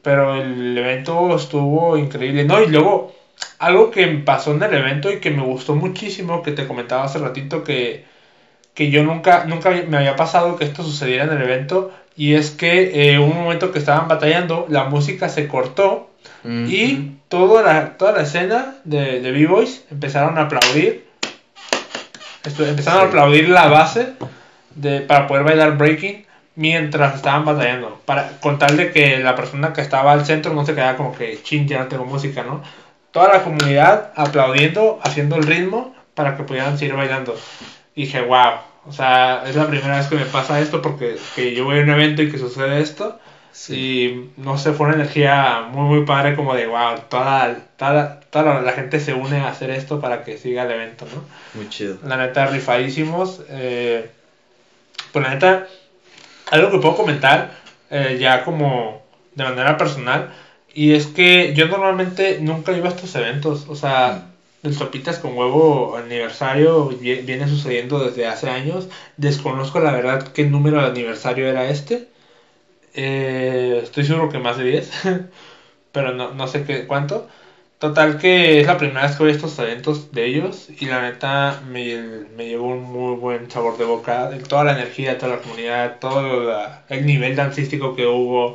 Pero 0.00 0.36
el 0.36 0.78
evento 0.78 1.34
estuvo 1.34 1.98
increíble. 1.98 2.44
No, 2.44 2.62
y 2.62 2.68
luego, 2.68 3.12
algo 3.58 3.90
que 3.90 4.06
pasó 4.06 4.52
en 4.52 4.62
el 4.62 4.72
evento 4.72 5.10
y 5.10 5.18
que 5.18 5.32
me 5.32 5.42
gustó 5.42 5.74
muchísimo, 5.74 6.40
que 6.40 6.52
te 6.52 6.68
comentaba 6.68 7.02
hace 7.02 7.18
ratito 7.18 7.64
que, 7.64 8.04
que 8.74 8.88
yo 8.92 9.02
nunca, 9.02 9.44
nunca 9.46 9.70
me 9.88 9.96
había 9.96 10.14
pasado 10.14 10.54
que 10.54 10.62
esto 10.62 10.84
sucediera 10.84 11.24
en 11.24 11.32
el 11.32 11.42
evento. 11.42 11.90
Y 12.16 12.34
es 12.34 12.52
que 12.52 13.12
eh, 13.12 13.18
un 13.18 13.34
momento 13.34 13.72
que 13.72 13.80
estaban 13.80 14.06
batallando, 14.06 14.66
la 14.68 14.84
música 14.84 15.28
se 15.28 15.48
cortó 15.48 16.10
y 16.44 17.16
toda 17.26 17.64
la, 17.64 17.98
toda 17.98 18.12
la 18.12 18.22
escena 18.22 18.76
de, 18.84 19.20
de 19.20 19.32
B-Boys 19.32 19.84
empezaron 19.90 20.38
a 20.38 20.42
aplaudir. 20.42 21.06
Empezaron 22.44 23.00
a 23.00 23.08
aplaudir 23.08 23.48
la 23.48 23.66
base 23.66 24.14
de, 24.76 25.00
para 25.00 25.26
poder 25.26 25.44
bailar 25.44 25.76
breaking 25.76 26.26
mientras 26.54 27.14
estaban 27.14 27.44
batallando. 27.44 28.00
Para, 28.04 28.38
con 28.40 28.58
tal 28.58 28.76
de 28.76 28.92
que 28.92 29.18
la 29.18 29.34
persona 29.34 29.72
que 29.72 29.80
estaba 29.80 30.12
al 30.12 30.24
centro 30.24 30.54
no 30.54 30.64
se 30.64 30.74
quedara 30.74 30.96
como 30.96 31.14
que 31.14 31.42
chin, 31.42 31.66
ya 31.66 31.78
no 31.78 31.86
tengo 31.86 32.04
música, 32.04 32.42
¿no? 32.42 32.62
Toda 33.10 33.32
la 33.32 33.42
comunidad 33.42 34.12
aplaudiendo, 34.16 34.98
haciendo 35.02 35.36
el 35.36 35.44
ritmo 35.44 35.94
para 36.14 36.36
que 36.36 36.42
pudieran 36.42 36.78
seguir 36.78 36.94
bailando. 36.94 37.36
Y 37.94 38.02
dije, 38.02 38.20
wow, 38.22 38.54
o 38.86 38.92
sea, 38.92 39.44
es 39.46 39.56
la 39.56 39.66
primera 39.66 39.96
vez 39.96 40.06
que 40.06 40.16
me 40.16 40.26
pasa 40.26 40.60
esto 40.60 40.82
porque 40.82 41.16
que 41.34 41.54
yo 41.54 41.64
voy 41.64 41.78
a 41.78 41.82
un 41.82 41.90
evento 41.90 42.22
y 42.22 42.30
que 42.30 42.38
sucede 42.38 42.80
esto. 42.80 43.18
Sí. 43.52 43.74
Y 43.74 44.40
no 44.40 44.58
sé, 44.58 44.72
fue 44.72 44.86
una 44.86 44.96
energía 44.96 45.66
muy, 45.70 45.84
muy 45.84 46.06
padre, 46.06 46.36
como 46.36 46.54
de 46.54 46.66
wow, 46.66 47.00
toda, 47.08 47.56
toda, 47.78 48.20
toda 48.20 48.44
la, 48.44 48.60
la 48.60 48.72
gente 48.72 49.00
se 49.00 49.14
une 49.14 49.38
a 49.38 49.48
hacer 49.48 49.70
esto 49.70 49.98
para 49.98 50.24
que 50.24 50.36
siga 50.36 50.64
el 50.64 50.72
evento, 50.72 51.06
¿no? 51.06 51.22
Muy 51.54 51.70
chido. 51.70 51.96
La 52.04 52.18
neta, 52.18 52.46
rifadísimos. 52.46 53.40
Eh, 53.48 54.10
pues 55.16 55.24
la 55.24 55.30
neta, 55.30 55.66
algo 56.50 56.70
que 56.70 56.78
puedo 56.78 56.94
comentar 56.96 57.50
eh, 57.90 58.16
ya 58.18 58.44
como 58.44 59.00
de 59.34 59.44
manera 59.44 59.76
personal, 59.76 60.26
y 60.74 60.92
es 60.92 61.06
que 61.06 61.52
yo 61.54 61.66
normalmente 61.66 62.38
nunca 62.40 62.72
iba 62.74 62.88
a 62.88 62.90
estos 62.90 63.14
eventos, 63.16 63.66
o 63.68 63.74
sea, 63.76 64.22
el 64.62 64.74
Sopitas 64.74 65.18
con 65.18 65.36
Huevo 65.36 65.96
aniversario 65.96 66.88
vi- 66.88 67.20
viene 67.22 67.48
sucediendo 67.48 68.00
desde 68.04 68.26
hace 68.26 68.48
años, 68.50 68.88
desconozco 69.16 69.80
la 69.80 69.92
verdad 69.92 70.22
qué 70.34 70.44
número 70.44 70.80
de 70.80 70.86
aniversario 70.88 71.48
era 71.48 71.68
este, 71.68 72.06
Eh, 72.94 73.80
estoy 73.82 74.04
seguro 74.04 74.28
que 74.28 74.38
más 74.38 74.56
de 74.56 74.64
10, 74.64 74.90
pero 75.92 76.12
no, 76.12 76.30
no 76.32 76.46
sé 76.48 76.64
qué, 76.64 76.86
cuánto. 76.86 77.26
Total 77.78 78.16
que 78.16 78.58
es 78.60 78.66
la 78.66 78.78
primera 78.78 79.02
vez 79.02 79.16
que 79.16 79.24
a 79.24 79.28
estos 79.28 79.58
eventos 79.58 80.10
de 80.10 80.24
ellos 80.24 80.66
y 80.80 80.86
la 80.86 81.02
neta 81.02 81.58
me, 81.62 81.94
me 82.34 82.46
llevó 82.46 82.68
un 82.68 82.80
muy 82.80 83.14
buen 83.16 83.50
sabor 83.50 83.76
de 83.76 83.84
boca. 83.84 84.30
Toda 84.48 84.64
la 84.64 84.72
energía 84.72 85.18
toda 85.18 85.32
la 85.36 85.42
comunidad, 85.42 85.98
todo 85.98 86.44
la- 86.44 86.84
el 86.88 87.04
nivel 87.04 87.34
dancístico 87.36 87.92
que 87.94 88.06
hubo. 88.06 88.54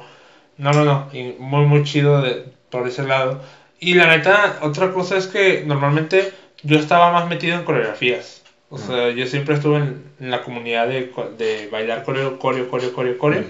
No, 0.58 0.74
no, 0.74 0.86
no, 0.86 1.08
y 1.12 1.34
muy, 1.38 1.66
muy 1.66 1.84
chido 1.84 2.22
de, 2.22 2.44
por 2.70 2.88
ese 2.88 3.04
lado. 3.04 3.40
Y 3.80 3.96
la 3.96 4.08
neta, 4.08 4.58
otra 4.62 4.92
cosa 4.92 5.18
es 5.18 5.28
que 5.28 5.62
normalmente 5.66 6.32
yo 6.64 6.78
estaba 6.78 7.12
más 7.12 7.26
metido 7.28 7.56
en 7.58 7.64
coreografías. 7.64 8.44
O 8.70 8.78
sea, 8.80 9.10
yo 9.12 9.26
siempre 9.28 9.56
estuve 9.56 9.78
en, 9.80 10.12
en 10.20 10.32
la 10.32 10.42
comunidad 10.42 10.88
de, 10.88 11.12
de 11.38 11.68
bailar 11.68 12.04
coreo, 12.04 12.38
coreo, 12.40 12.68
coreo, 12.68 12.92
coreo, 12.94 13.18
coreo. 13.18 13.46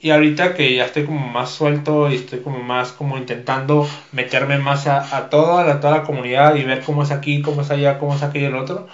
Y 0.00 0.10
ahorita 0.10 0.54
que 0.54 0.74
ya 0.74 0.84
estoy 0.84 1.04
como 1.06 1.26
más 1.26 1.50
suelto 1.50 2.10
y 2.10 2.16
estoy 2.16 2.40
como 2.40 2.60
más 2.60 2.92
como 2.92 3.16
intentando 3.16 3.88
meterme 4.12 4.58
más 4.58 4.86
a, 4.86 5.16
a 5.16 5.30
toda, 5.30 5.64
la, 5.64 5.80
toda 5.80 5.98
la 5.98 6.02
comunidad 6.04 6.54
y 6.56 6.64
ver 6.64 6.82
cómo 6.82 7.02
es 7.02 7.10
aquí, 7.10 7.40
cómo 7.40 7.62
es 7.62 7.70
allá, 7.70 7.98
cómo 7.98 8.14
es 8.14 8.22
aquí 8.22 8.40
y 8.40 8.44
el 8.44 8.56
otro, 8.56 8.86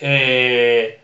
eh, 0.00 0.98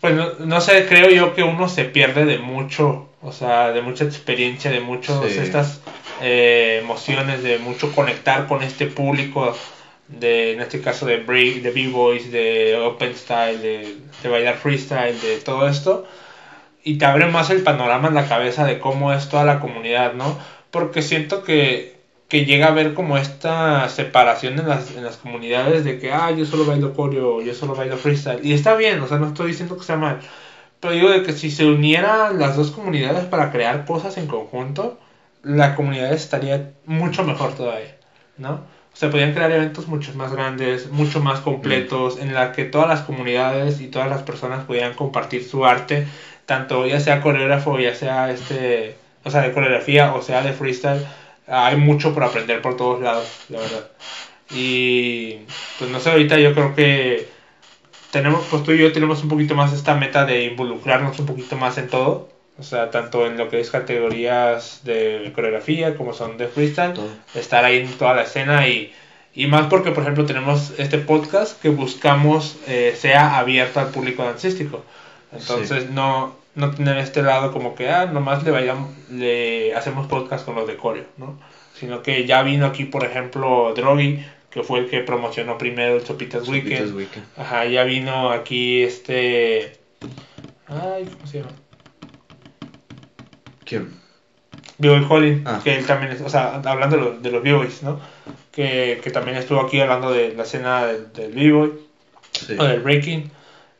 pues 0.00 0.14
no, 0.14 0.28
no 0.38 0.60
sé, 0.60 0.86
creo 0.86 1.10
yo 1.10 1.34
que 1.34 1.42
uno 1.42 1.68
se 1.68 1.84
pierde 1.84 2.24
de 2.24 2.38
mucho, 2.38 3.08
o 3.20 3.32
sea, 3.32 3.72
de 3.72 3.82
mucha 3.82 4.04
experiencia, 4.04 4.70
de 4.70 4.80
muchas 4.80 5.20
Sí. 5.32 5.38
estas 5.40 5.80
eh, 6.22 6.78
emociones, 6.82 7.42
de 7.42 7.58
mucho 7.58 7.92
conectar 7.92 8.46
con 8.46 8.62
este 8.62 8.86
público, 8.86 9.54
de, 10.08 10.52
en 10.52 10.60
este 10.60 10.80
caso 10.80 11.04
de 11.04 11.18
break, 11.18 11.62
de 11.62 11.70
b-boys, 11.70 12.30
de 12.30 12.76
open 12.76 13.14
style, 13.14 13.58
de, 13.58 13.96
de 14.22 14.28
bailar 14.28 14.56
freestyle, 14.56 15.20
de 15.20 15.38
todo 15.38 15.68
esto 15.68 16.06
y 16.84 16.98
te 16.98 17.04
abre 17.04 17.26
más 17.26 17.50
el 17.50 17.62
panorama 17.62 18.08
en 18.08 18.14
la 18.14 18.28
cabeza 18.28 18.64
de 18.64 18.78
cómo 18.78 19.12
es 19.12 19.28
toda 19.28 19.44
la 19.44 19.60
comunidad, 19.60 20.14
¿no? 20.14 20.38
Porque 20.70 21.02
siento 21.02 21.42
que, 21.42 22.00
que 22.28 22.44
llega 22.44 22.66
a 22.66 22.70
haber 22.70 22.94
como 22.94 23.18
esta 23.18 23.88
separación 23.88 24.58
en 24.58 24.68
las, 24.68 24.94
en 24.96 25.04
las 25.04 25.16
comunidades 25.16 25.84
de 25.84 25.98
que, 25.98 26.12
ah, 26.12 26.30
yo 26.30 26.44
solo 26.44 26.64
bailo 26.64 26.94
coreo, 26.94 27.42
yo 27.42 27.54
solo 27.54 27.74
bailo 27.74 27.96
freestyle. 27.96 28.44
Y 28.44 28.52
está 28.52 28.74
bien, 28.76 29.00
o 29.00 29.06
sea, 29.08 29.18
no 29.18 29.28
estoy 29.28 29.48
diciendo 29.48 29.76
que 29.76 29.84
sea 29.84 29.96
mal. 29.96 30.20
Pero 30.80 30.94
digo 30.94 31.10
de 31.10 31.22
que 31.22 31.32
si 31.32 31.50
se 31.50 31.66
unieran 31.66 32.38
las 32.38 32.56
dos 32.56 32.70
comunidades 32.70 33.24
para 33.26 33.50
crear 33.52 33.84
cosas 33.84 34.16
en 34.16 34.26
conjunto, 34.26 34.98
la 35.42 35.74
comunidad 35.74 36.12
estaría 36.12 36.72
mucho 36.86 37.24
mejor 37.24 37.54
todavía, 37.54 37.96
¿no? 38.38 38.62
O 38.92 38.96
sea, 38.96 39.10
podrían 39.10 39.32
crear 39.32 39.52
eventos 39.52 39.86
mucho 39.86 40.12
más 40.14 40.32
grandes, 40.32 40.90
mucho 40.90 41.20
más 41.20 41.40
completos, 41.40 42.18
en 42.18 42.34
la 42.34 42.52
que 42.52 42.64
todas 42.64 42.88
las 42.88 43.02
comunidades 43.02 43.80
y 43.80 43.86
todas 43.86 44.08
las 44.08 44.22
personas 44.22 44.64
pudieran 44.64 44.94
compartir 44.94 45.44
su 45.44 45.64
arte, 45.64 46.06
tanto 46.50 46.84
ya 46.84 46.98
sea 46.98 47.20
coreógrafo, 47.20 47.78
ya 47.78 47.94
sea 47.94 48.32
este, 48.32 48.96
o 49.22 49.30
sea, 49.30 49.42
de 49.42 49.52
coreografía 49.52 50.14
o 50.14 50.20
sea 50.20 50.42
de 50.42 50.52
freestyle. 50.52 51.06
Hay 51.46 51.76
mucho 51.76 52.12
por 52.12 52.24
aprender 52.24 52.60
por 52.60 52.76
todos 52.76 53.00
lados, 53.00 53.28
la 53.50 53.60
verdad. 53.60 53.88
Y 54.50 55.42
pues 55.78 55.92
no 55.92 56.00
sé, 56.00 56.10
ahorita 56.10 56.40
yo 56.40 56.52
creo 56.52 56.74
que 56.74 57.28
tenemos, 58.10 58.44
pues 58.50 58.64
tú 58.64 58.72
y 58.72 58.78
yo 58.78 58.90
tenemos 58.90 59.22
un 59.22 59.28
poquito 59.28 59.54
más 59.54 59.72
esta 59.72 59.94
meta 59.94 60.26
de 60.26 60.42
involucrarnos 60.46 61.20
un 61.20 61.26
poquito 61.26 61.54
más 61.56 61.78
en 61.78 61.86
todo. 61.86 62.30
O 62.58 62.64
sea, 62.64 62.90
tanto 62.90 63.26
en 63.26 63.38
lo 63.38 63.48
que 63.48 63.60
es 63.60 63.70
categorías 63.70 64.80
de 64.82 65.30
coreografía 65.32 65.96
como 65.96 66.12
son 66.12 66.36
de 66.36 66.48
freestyle 66.48 66.94
Todo. 66.94 67.10
estar 67.36 67.64
ahí 67.64 67.78
en 67.78 67.92
toda 67.92 68.14
la 68.14 68.22
escena 68.22 68.66
y, 68.66 68.92
y 69.34 69.46
más 69.46 69.68
porque, 69.68 69.92
por 69.92 70.02
ejemplo, 70.02 70.26
tenemos 70.26 70.72
este 70.78 70.98
podcast 70.98 71.62
que 71.62 71.68
buscamos 71.68 72.56
eh, 72.66 72.96
sea 72.98 73.38
abierto 73.38 73.78
al 73.78 73.90
público 73.90 74.24
dancístico. 74.24 74.82
Entonces, 75.32 75.90
no, 75.90 76.34
no 76.54 76.70
tener 76.72 76.98
este 76.98 77.22
lado 77.22 77.52
como 77.52 77.74
que, 77.74 77.88
ah, 77.90 78.06
nomás 78.06 78.42
le, 78.42 78.50
bailamos, 78.50 78.90
le 79.10 79.74
hacemos 79.74 80.06
podcast 80.08 80.44
con 80.44 80.54
los 80.56 80.66
de 80.66 80.76
coreo, 80.76 81.04
¿no? 81.16 81.38
sino 81.74 82.02
que 82.02 82.26
ya 82.26 82.42
vino 82.42 82.66
aquí, 82.66 82.84
por 82.84 83.04
ejemplo, 83.04 83.72
Drogi, 83.74 84.22
que 84.50 84.62
fue 84.62 84.80
el 84.80 84.90
que 84.90 85.00
promocionó 85.00 85.56
primero 85.56 85.94
el 85.96 86.04
Sopitas, 86.04 86.44
Sopitas 86.44 86.48
Weekend. 86.70 86.96
Weekend. 86.96 87.24
Ajá, 87.38 87.64
ya 87.64 87.84
vino 87.84 88.30
aquí 88.30 88.82
este... 88.82 89.78
Ay, 90.66 91.04
¿cómo 91.04 91.26
se 91.26 91.38
llama? 91.38 91.50
¿Quién? 93.64 93.94
B-Boy 94.78 95.06
Holly, 95.08 95.42
Ah. 95.46 95.60
que 95.62 95.76
él 95.76 95.86
también, 95.86 96.12
es- 96.12 96.20
o 96.20 96.28
sea, 96.28 96.56
hablando 96.64 96.96
de 96.96 97.02
los, 97.02 97.22
de 97.22 97.30
los 97.30 97.42
B-Boys, 97.42 97.82
¿no? 97.82 98.00
Que, 98.52 99.00
que 99.02 99.10
también 99.10 99.36
estuvo 99.36 99.60
aquí 99.60 99.80
hablando 99.80 100.10
de 100.10 100.34
la 100.34 100.42
escena 100.42 100.86
del, 100.86 101.12
del 101.12 101.32
B-Boy, 101.32 101.72
Sí. 102.32 102.56
o 102.58 102.64
del 102.64 102.80
breaking, 102.80 103.30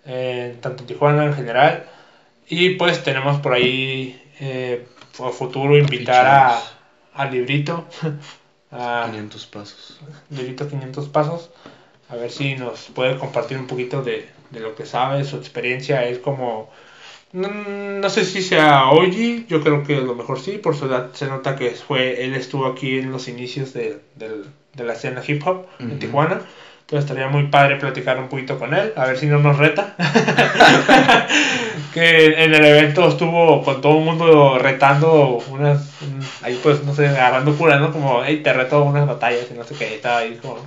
eh, 0.07 0.57
tanto 0.61 0.83
en 0.83 0.87
Tijuana 0.89 1.25
en 1.27 1.35
general. 1.35 1.85
Y 2.49 2.71
pues 2.71 3.03
tenemos 3.05 3.41
por 3.41 3.53
ahí 3.55 4.21
eh, 4.41 4.87
a 5.25 5.31
futuro 5.31 5.77
invitar 5.79 6.27
a, 6.27 6.61
al 7.15 7.31
librito, 7.33 7.87
a 8.73 9.07
500 9.11 9.47
pasos. 9.47 10.01
librito 10.31 10.69
500 10.69 11.09
pasos, 11.09 11.51
a 12.09 12.17
ver 12.17 12.31
si 12.31 12.55
nos 12.57 12.87
puede 12.95 13.19
compartir 13.19 13.59
un 13.59 13.67
poquito 13.67 14.03
de, 14.03 14.29
de 14.51 14.61
lo 14.61 14.75
que 14.75 14.87
sabe, 14.87 15.25
su 15.25 15.37
experiencia. 15.37 16.05
Él 16.05 16.21
como, 16.21 16.71
no, 17.33 17.49
no 17.49 18.11
sé 18.11 18.25
si 18.25 18.43
sea 18.43 18.91
Oji, 18.91 19.47
yo 19.49 19.61
creo 19.63 19.85
que 19.85 19.97
a 19.97 20.01
lo 20.01 20.15
mejor 20.17 20.41
sí, 20.41 20.53
por 20.59 20.77
su 20.77 20.87
edad 20.87 21.11
se 21.15 21.27
nota 21.27 21.57
que 21.57 21.71
fue, 21.71 22.25
él 22.25 22.35
estuvo 22.35 22.67
aquí 22.67 22.99
en 22.99 23.13
los 23.13 23.29
inicios 23.29 23.73
de, 23.73 24.01
del- 24.17 24.47
de 24.75 24.85
la 24.85 24.93
escena 24.95 25.23
hip 25.27 25.47
hop 25.47 25.67
en. 25.79 25.99
Tijuana. 25.99 26.43
Entonces 26.91 27.09
estaría 27.09 27.29
muy 27.29 27.45
padre 27.47 27.77
platicar 27.77 28.19
un 28.19 28.29
poquito 28.29 28.59
con 28.59 28.75
él, 28.75 28.93
a 28.97 29.07
ver 29.07 29.17
si 29.17 29.27
no 29.27 29.39
nos 29.39 29.57
reta. 29.59 29.95
que 31.95 32.27
en 32.45 32.55
el 32.55 32.65
evento 32.65 33.09
estuvo 33.09 33.63
con 33.63 33.81
todo 33.81 33.99
el 33.99 34.05
mundo 34.05 34.59
retando 34.59 35.39
unas, 35.51 35.79
un- 36.03 36.25
ahí 36.43 36.59
pues 36.63 36.83
no 36.85 36.93
sé, 36.95 37.07
agarrando 37.09 37.55
cura, 37.57 37.79
¿no? 37.79 37.93
Como, 37.93 38.23
hey, 38.25 38.41
te 38.43 38.53
reto 38.53 38.83
unas 38.83 39.07
batallas 39.07 39.47
y 39.51 39.55
no 39.55 39.65
sé 39.65 39.75
qué, 39.77 39.95
estaba 39.95 40.19
ahí 40.19 40.39
como... 40.43 40.59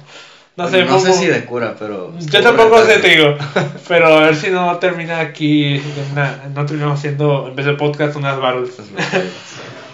No 0.56 0.70
sé, 0.70 0.86
no 0.86 1.00
sé 1.00 1.14
si 1.14 1.26
de 1.26 1.46
cura, 1.46 1.76
pero. 1.80 2.14
yo 2.20 2.42
tampoco 2.44 2.86
sé, 2.86 3.00
te 3.00 3.08
digo. 3.10 3.36
Pero 3.88 4.06
a 4.06 4.20
ver 4.26 4.36
si 4.36 4.52
no 4.52 4.78
termina 4.78 5.20
aquí, 5.20 5.82
una- 6.12 6.42
no 6.54 6.64
terminamos 6.68 7.00
haciendo, 7.00 7.48
en 7.48 7.56
vez 7.56 7.66
de 7.66 7.74
podcast, 7.74 8.16
unas 8.16 8.40
battles. 8.40 8.78
Las 8.78 8.92
batallas. 8.94 9.32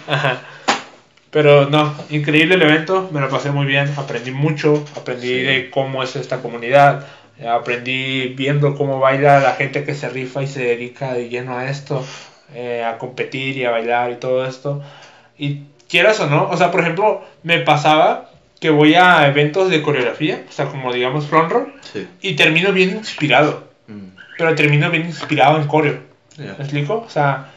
Ajá. 0.10 0.42
Pero 1.32 1.70
no, 1.70 1.94
increíble 2.10 2.56
el 2.56 2.62
evento, 2.64 3.10
me 3.12 3.20
lo 3.22 3.30
pasé 3.30 3.52
muy 3.52 3.66
bien, 3.68 3.88
aprendí 3.98 4.32
mucho, 4.32 4.84
aprendí 4.98 5.28
Sí. 5.28 5.42
de 5.44 5.70
cómo 5.70 6.02
es 6.02 6.16
esta 6.16 6.42
comunidad, 6.42 7.06
aprendí 7.48 8.30
viendo 8.36 8.76
cómo 8.76 9.00
baila 9.00 9.40
la 9.40 9.54
gente 9.54 9.84
que 9.84 9.94
se 9.94 10.10
rifa 10.10 10.42
y 10.44 10.48
se 10.48 10.64
dedica 10.64 11.14
de 11.14 11.30
lleno 11.30 11.58
a 11.58 11.70
esto, 11.70 12.04
eh, 12.56 12.84
a 12.84 12.98
competir 12.98 13.58
y 13.58 13.66
a 13.66 13.72
bailar 13.72 14.12
y 14.12 14.16
todo 14.16 14.46
esto. 14.46 14.82
Y 15.38 15.62
quieras 15.88 16.20
o 16.20 16.28
no, 16.28 16.50
o 16.50 16.58
sea, 16.58 16.72
por 16.72 16.82
ejemplo, 16.82 17.24
me 17.44 17.60
pasaba 17.60 18.32
que 18.60 18.72
voy 18.72 18.96
a 18.96 19.28
eventos 19.28 19.70
de 19.70 19.82
coreografía, 19.82 20.44
o 20.50 20.52
sea, 20.52 20.66
como 20.66 20.92
digamos 20.92 21.28
front 21.28 21.54
Sí. 21.94 22.08
y 22.22 22.36
termino 22.36 22.74
bien 22.74 22.90
inspirado, 22.90 23.70
Mm, 23.88 24.10
pero 24.38 24.54
termino 24.56 24.90
bien 24.90 25.06
inspirado 25.06 25.58
en 25.62 25.68
coreo. 25.68 26.00
ya. 26.38 26.56
¿Me 26.58 26.64
explico? 26.64 27.04
O 27.06 27.10
sea, 27.10 27.52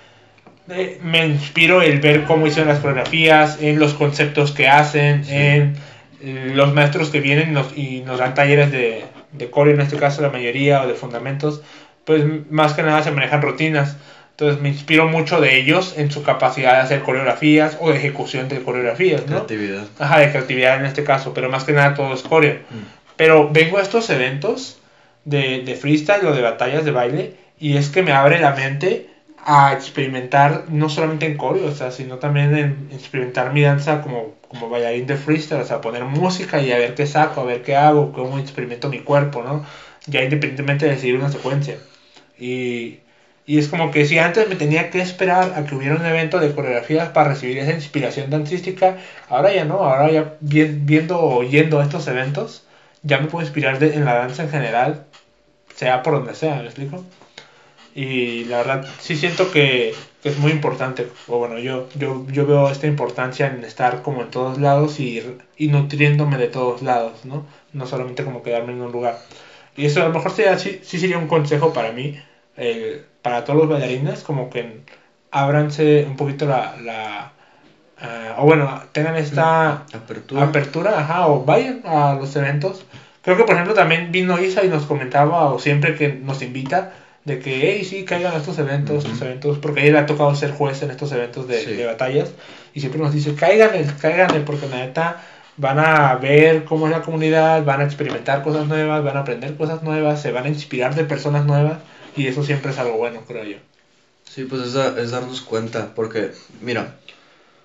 eh, 0.70 0.98
me 1.02 1.26
inspiro 1.26 1.82
el 1.82 2.01
ver 2.01 2.24
cómo 2.24 2.47
hicieron 2.47 2.68
las 2.68 2.78
coreografías, 2.80 3.59
en 3.60 3.78
los 3.78 3.94
conceptos 3.94 4.52
que 4.52 4.68
hacen, 4.68 5.24
Sí. 5.24 5.34
en 5.34 5.76
eh, 6.22 6.52
los 6.55 6.72
maestros 6.72 7.10
que 7.10 7.20
vienen 7.20 7.51
y 7.51 7.52
nos, 7.52 7.76
y 7.76 8.01
nos 8.06 8.18
dan 8.18 8.34
talleres 8.34 8.70
de, 8.70 9.05
de 9.32 9.51
coreo, 9.51 9.74
en 9.74 9.80
este 9.80 9.97
caso 9.97 10.22
la 10.22 10.30
mayoría, 10.30 10.82
o 10.82 10.86
de 10.86 10.94
fundamentos, 10.94 11.62
pues 12.05 12.24
más 12.51 12.74
que 12.74 12.82
nada 12.82 13.02
se 13.02 13.10
manejan 13.10 13.43
rutinas. 13.43 13.97
Entonces 14.30 14.60
me 14.62 14.70
inspiro 14.70 15.06
mucho 15.09 15.40
de 15.40 15.59
ellos 15.59 15.94
en 15.98 16.10
su 16.10 16.22
capacidad 16.22 16.72
de 16.74 16.78
hacer 16.80 17.01
coreografías 17.02 17.76
o 17.80 17.90
de 17.90 17.98
ejecución 17.98 18.48
de 18.48 18.62
coreografías, 18.62 19.22
¿no? 19.22 19.47
Creatividad. 19.47 19.84
Ajá, 19.98 20.20
de 20.20 20.30
creatividad 20.30 20.78
en 20.80 20.86
este 20.86 21.05
caso, 21.05 21.34
pero 21.34 21.51
más 21.51 21.64
que 21.64 21.72
nada 21.72 21.94
todo 21.94 22.14
es 22.14 22.22
coreo. 22.22 22.55
Mm, 22.70 22.76
Pero 23.16 23.51
vengo 23.52 23.76
a 23.78 23.82
estos 23.82 24.09
eventos 24.10 24.78
de, 25.26 25.62
de 25.64 25.74
freestyle 25.74 26.26
o 26.26 26.32
de 26.34 26.40
batallas 26.43 26.84
de 26.84 26.90
baile 26.93 27.34
y 27.60 27.76
es 27.76 27.90
que 27.90 28.02
me 28.02 28.12
abre 28.12 28.40
la 28.40 28.52
mente 28.52 29.06
a 29.44 29.73
experimentar 29.73 30.64
no 30.69 30.89
solamente 30.89 31.27
en 31.27 31.36
coreo, 31.36 31.69
o 31.69 31.73
sea, 31.73 31.90
sino 31.90 32.19
también 32.19 32.55
en 32.56 32.89
experimentar 32.93 33.52
mi 33.52 33.62
danza 33.62 34.01
como, 34.01 34.35
como 34.48 34.69
bailarín 34.69 35.06
de 35.06 35.16
freestyle, 35.16 35.60
o 35.62 35.64
sea, 35.64 35.81
poner 35.81 36.05
música 36.05 36.60
y 36.60 36.70
a 36.73 36.78
ver 36.78 36.94
qué 36.94 37.06
saco, 37.06 37.40
a 37.40 37.44
ver 37.44 37.62
qué 37.62 37.74
hago, 37.77 38.12
cómo 38.12 38.39
experimento 38.39 38.89
mi 38.89 39.01
cuerpo, 39.01 39.43
¿no? 39.43 39.64
Ya 40.06 40.23
independientemente 40.23 40.86
de 40.86 40.97
seguir 40.98 41.16
una 41.16 41.28
secuencia. 41.31 41.77
Y, 42.39 42.98
y 43.47 43.59
es 43.59 43.69
como 43.69 43.90
que 43.90 44.05
si 44.05 44.19
antes 44.19 44.48
me 44.48 44.56
tenía 44.56 44.90
que 44.90 45.01
esperar 45.01 45.52
a 45.56 45.64
que 45.64 45.74
hubiera 45.74 45.97
un 45.97 46.06
evento 46.06 46.39
de 46.40 46.52
coreografías 46.55 47.09
para 47.10 47.31
recibir 47.31 47.59
esa 47.59 47.73
inspiración 47.73 48.31
dancística, 48.31 48.97
ahora 49.28 49.52
ya 49.52 49.64
no, 49.64 49.85
ahora 49.85 50.10
ya 50.10 50.32
vi- 50.40 50.64
viendo 50.64 51.19
o 51.20 51.43
yendo 51.43 51.81
a 51.81 51.85
estos 51.85 52.06
eventos, 52.09 52.64
ya 53.02 53.19
me 53.19 53.27
puedo 53.28 53.44
inspirar 53.44 53.78
de- 53.78 53.94
en 53.94 54.05
la 54.05 54.14
danza 54.14 54.43
en 54.44 54.51
general, 54.51 55.02
sea 55.77 56.02
por 56.02 56.14
donde 56.14 56.35
sea, 56.35 56.56
¿me 56.56 56.66
explico? 56.66 57.05
Y 57.94 58.44
la 58.44 58.59
verdad, 58.59 58.86
sí 59.01 59.16
siento 59.16 59.51
que, 59.51 59.94
que 60.23 60.31
es 60.31 60.39
muy 60.39 60.51
importante, 60.51 61.09
o 61.27 61.39
bueno, 61.39 61.59
yo, 61.59 61.89
yo, 61.94 62.27
yo 62.31 62.47
veo 62.47 62.70
esta 62.70 62.86
importancia 62.86 63.47
en 63.48 63.62
estar 63.64 64.01
como 64.02 64.23
en 64.23 64.31
todos 64.31 64.59
lados 64.59 64.98
y, 64.98 65.23
y 65.59 65.66
nutriéndome 65.69 66.39
de 66.39 66.48
todos 66.48 66.81
lados, 66.81 67.24
¿no? 67.27 67.47
No 67.74 67.86
solamente 67.86 68.24
como 68.24 68.43
quedarme 68.43 68.73
en 68.73 68.81
un 68.81 68.93
lugar. 68.93 69.19
Y 69.77 69.85
eso 69.86 70.02
a 70.02 70.09
lo 70.09 70.14
mejor 70.14 70.32
sería, 70.32 70.59
sí, 70.59 70.81
sí 70.82 70.98
sería 70.98 71.19
un 71.19 71.28
consejo 71.28 71.73
para 71.73 71.93
mí, 71.93 72.16
el- 72.56 73.05
para 73.23 73.44
todos 73.44 73.59
los 73.60 73.69
bailarines, 73.69 74.23
como 74.23 74.51
que 74.51 74.81
ábranse 75.31 76.05
un 76.06 76.16
poquito 76.16 76.47
la... 76.47 76.77
la 76.82 77.32
ah, 77.98 78.36
o 78.39 78.44
bueno, 78.44 78.81
tengan 78.93 79.16
esta 79.16 79.85
Apertura. 79.93 80.43
apertura, 80.44 80.98
ajá, 81.01 81.27
o 81.28 81.44
vayan 81.44 81.82
a 81.85 82.14
los 82.14 82.35
eventos. 82.36 82.85
Creo 83.23 83.36
que, 83.36 83.44
por 83.44 83.55
ejemplo, 83.55 83.74
también 83.74 84.10
vino 84.10 84.40
Isa 84.40 84.64
y 84.64 84.69
nos 84.69 84.86
comentaba, 84.86 85.51
o 85.52 85.59
siempre 85.59 85.94
que 85.97 86.09
nos 86.12 86.43
invita, 86.43 86.93
de 87.24 87.39
que, 87.39 87.70
hey, 87.73 87.85
sí, 87.85 88.05
caigan 88.05 88.35
a 88.35 88.39
estos 88.39 88.59
eventos, 88.59 89.05
estos 89.05 89.23
eventos, 89.23 89.59
porque 89.59 89.81
a 89.81 89.82
ella 89.85 89.93
le 89.93 89.99
ha 90.01 90.07
tocado 90.07 90.35
ser 90.35 90.51
juez 90.53 90.82
en 90.82 90.90
estos 90.90 91.12
eventos 91.12 91.47
de, 91.47 91.61
Sí. 91.61 91.73
de 91.74 91.86
batallas, 91.86 92.31
y 92.74 92.81
siempre 92.81 93.01
nos 93.01 93.12
dice, 93.12 93.35
cáiganle, 93.35 93.86
cáiganle, 94.01 94.40
porque 94.40 94.66
la 94.69 94.78
neta 94.78 95.23
van 95.57 95.78
a 95.78 96.15
ver 96.16 96.65
cómo 96.65 96.86
es 96.86 96.93
la 96.93 97.03
comunidad, 97.03 97.65
van 97.65 97.81
a 97.81 97.85
experimentar 97.85 98.43
cosas 98.43 98.66
nuevas, 98.66 99.05
van 99.05 99.16
a 99.16 99.20
aprender 99.20 99.55
cosas 99.57 99.82
nuevas, 99.82 100.20
se 100.20 100.32
van 100.32 100.47
a 100.47 100.49
inspirar 100.49 100.94
de 100.94 101.05
personas 101.05 101.44
nuevas, 101.44 101.78
y 102.16 102.27
eso 102.27 102.43
siempre 102.43 102.73
es 102.73 102.78
algo 102.78 102.97
bueno, 102.97 103.23
creo 103.27 103.44
yo. 103.44 103.57
Sí, 104.28 104.44
pues 104.44 104.62
es, 104.62 104.73
da- 104.73 104.99
es 105.01 105.11
darnos 105.12 105.43
cuenta, 105.43 105.94
porque 105.94 106.32
mira, 106.61 106.97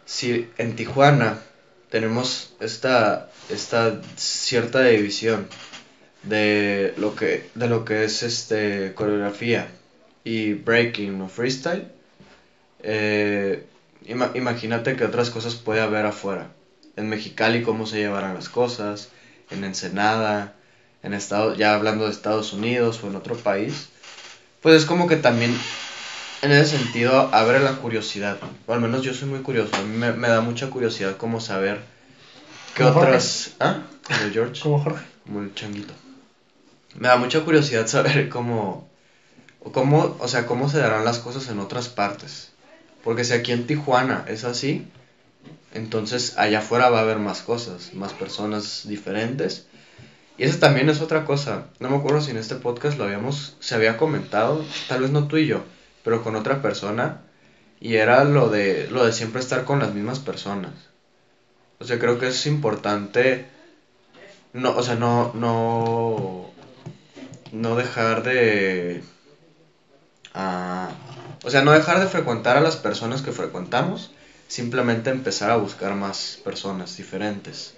si 0.06 0.50
en 0.58 0.76
Tijuana 0.76 1.40
tenemos 1.90 2.54
esta, 2.60 3.30
esta 3.50 4.02
cierta 4.18 4.84
división 4.84 5.48
de 6.24 6.94
lo 6.98 7.16
que, 7.16 7.50
de 7.56 7.68
lo 7.68 7.86
que 7.86 8.04
es 8.04 8.24
este 8.24 8.94
coreografía 8.96 9.68
y 10.24 10.54
breaking 10.54 11.22
o 11.22 11.28
freestyle, 11.30 11.88
eh, 12.84 13.66
ima- 14.06 14.32
imagínate 14.36 14.96
que 14.96 15.06
otras 15.06 15.30
cosas 15.30 15.56
puede 15.56 15.82
haber 15.82 16.06
afuera. 16.06 16.50
En 16.96 17.10
Mexicali 17.10 17.62
cómo 17.62 17.86
se 17.86 17.98
llevarán 17.98 18.36
las 18.36 18.50
cosas, 18.50 19.10
en 19.52 19.64
Ensenada, 19.64 20.54
en 21.04 21.14
Estados, 21.14 21.58
ya 21.58 21.74
hablando 21.76 22.06
de 22.06 22.12
Estados 22.12 22.54
Unidos 22.54 23.02
o 23.04 23.08
en 23.08 23.16
otro 23.16 23.36
país, 23.36 23.90
pues 24.62 24.76
es 24.76 24.86
como 24.86 25.08
que 25.08 25.16
también 25.16 25.56
en 26.42 26.52
ese 26.52 26.78
sentido 26.78 27.30
abre 27.34 27.60
la 27.60 27.74
curiosidad. 27.74 28.38
O 28.66 28.74
al 28.74 28.82
menos 28.82 29.04
yo 29.04 29.14
soy 29.14 29.28
muy 29.30 29.40
curioso. 29.40 29.76
A 29.76 29.82
mí 29.82 29.96
me, 29.96 30.12
me 30.14 30.28
da 30.28 30.42
mucha 30.42 30.70
curiosidad 30.70 31.16
como 31.18 31.40
saber 31.40 31.80
qué 32.76 32.84
Como 32.84 32.94
Jorge. 32.96 33.10
otras... 33.10 33.52
¿Ah? 33.60 33.82
Como 34.06 34.20
George. 34.34 34.62
Como 34.62 34.80
Jorge. 34.84 35.06
Como 35.26 35.42
el 35.42 35.54
changuito. 35.54 35.94
Me 36.98 37.08
da 37.08 37.18
mucha 37.18 37.42
curiosidad 37.42 37.88
saber 37.88 38.30
cómo... 38.30 38.88
Cómo, 39.72 40.16
o 40.20 40.28
sea, 40.30 40.46
cómo 40.46 40.70
se 40.70 40.78
darán 40.78 41.04
las 41.04 41.20
cosas 41.20 41.50
en 41.50 41.60
otras 41.60 41.90
partes. 41.90 42.52
Porque 43.04 43.26
si 43.26 43.34
aquí 43.34 43.52
en 43.52 43.68
Tijuana 43.68 44.24
es 44.28 44.46
así, 44.46 44.88
entonces 45.74 46.38
allá 46.38 46.60
afuera 46.60 46.90
va 46.90 47.00
a 47.00 47.02
haber 47.02 47.20
más 47.20 47.42
cosas, 47.42 47.94
más 47.94 48.14
personas 48.14 48.88
diferentes. 48.88 49.66
Y 50.38 50.44
eso 50.44 50.60
también 50.60 50.90
es 50.90 51.02
otra 51.02 51.26
cosa. 51.26 51.68
No 51.80 51.90
me 51.90 51.98
acuerdo 51.98 52.22
si 52.22 52.32
en 52.32 52.38
este 52.38 52.56
podcast 52.56 52.98
lo 52.98 53.04
habíamos, 53.04 53.58
se 53.60 53.76
había 53.76 53.98
comentado, 53.98 54.64
tal 54.88 55.02
vez 55.02 55.12
no 55.12 55.28
tú 55.28 55.38
y 55.38 55.48
yo, 55.48 55.64
pero 56.04 56.24
con 56.24 56.36
otra 56.36 56.62
persona. 56.62 57.22
Y 57.80 57.96
era 57.96 58.24
lo 58.24 58.50
de, 58.50 58.88
lo 58.90 59.06
de 59.06 59.14
siempre 59.14 59.42
estar 59.42 59.66
con 59.66 59.80
las 59.80 59.94
mismas 59.94 60.20
personas. 60.20 60.74
O 61.80 61.86
sea, 61.86 62.00
creo 62.00 62.20
que 62.20 62.28
es 62.28 62.46
importante, 62.48 63.46
no, 64.54 64.76
o 64.76 64.82
sea, 64.82 64.96
no, 64.96 65.32
no, 65.36 66.50
no 67.52 67.76
dejar 67.76 68.24
de, 68.24 69.04
ah, 70.34 70.90
o 71.44 71.50
sea, 71.50 71.62
no 71.64 71.72
dejar 71.72 72.00
de 72.00 72.08
frecuentar 72.08 72.58
a 72.58 72.62
las 72.62 72.78
personas 72.78 73.22
que 73.22 73.32
frecuentamos, 73.32 74.12
simplemente 74.48 75.10
empezar 75.10 75.52
a 75.52 75.58
buscar 75.58 75.96
más 75.96 76.40
personas 76.44 76.96
diferentes. 76.98 77.74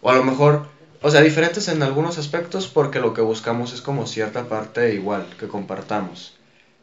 O 0.00 0.10
a 0.10 0.14
lo 0.14 0.24
mejor, 0.24 0.68
o 1.02 1.10
sea, 1.10 1.22
diferentes 1.22 1.68
en 1.68 1.82
algunos 1.82 2.18
aspectos 2.18 2.68
porque 2.68 3.00
lo 3.00 3.14
que 3.14 3.20
buscamos 3.22 3.72
es 3.72 3.82
como 3.82 4.06
cierta 4.06 4.48
parte 4.48 4.94
igual, 4.94 5.26
que 5.38 5.48
compartamos. 5.48 6.34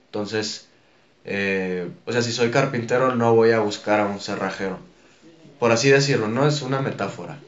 Entonces, 0.07 0.67
eh, 1.25 1.89
o 2.05 2.11
sea, 2.11 2.21
si 2.21 2.31
soy 2.31 2.51
carpintero 2.51 3.15
no 3.15 3.35
voy 3.35 3.51
a 3.51 3.59
buscar 3.59 3.99
a 3.99 4.05
un 4.07 4.19
cerrajero. 4.19 4.79
por 5.59 5.71
así 5.71 5.89
decirlo, 5.89 6.27
¿no? 6.29 6.47
Es 6.47 6.61
una 6.61 6.81
metáfora. 6.81 7.39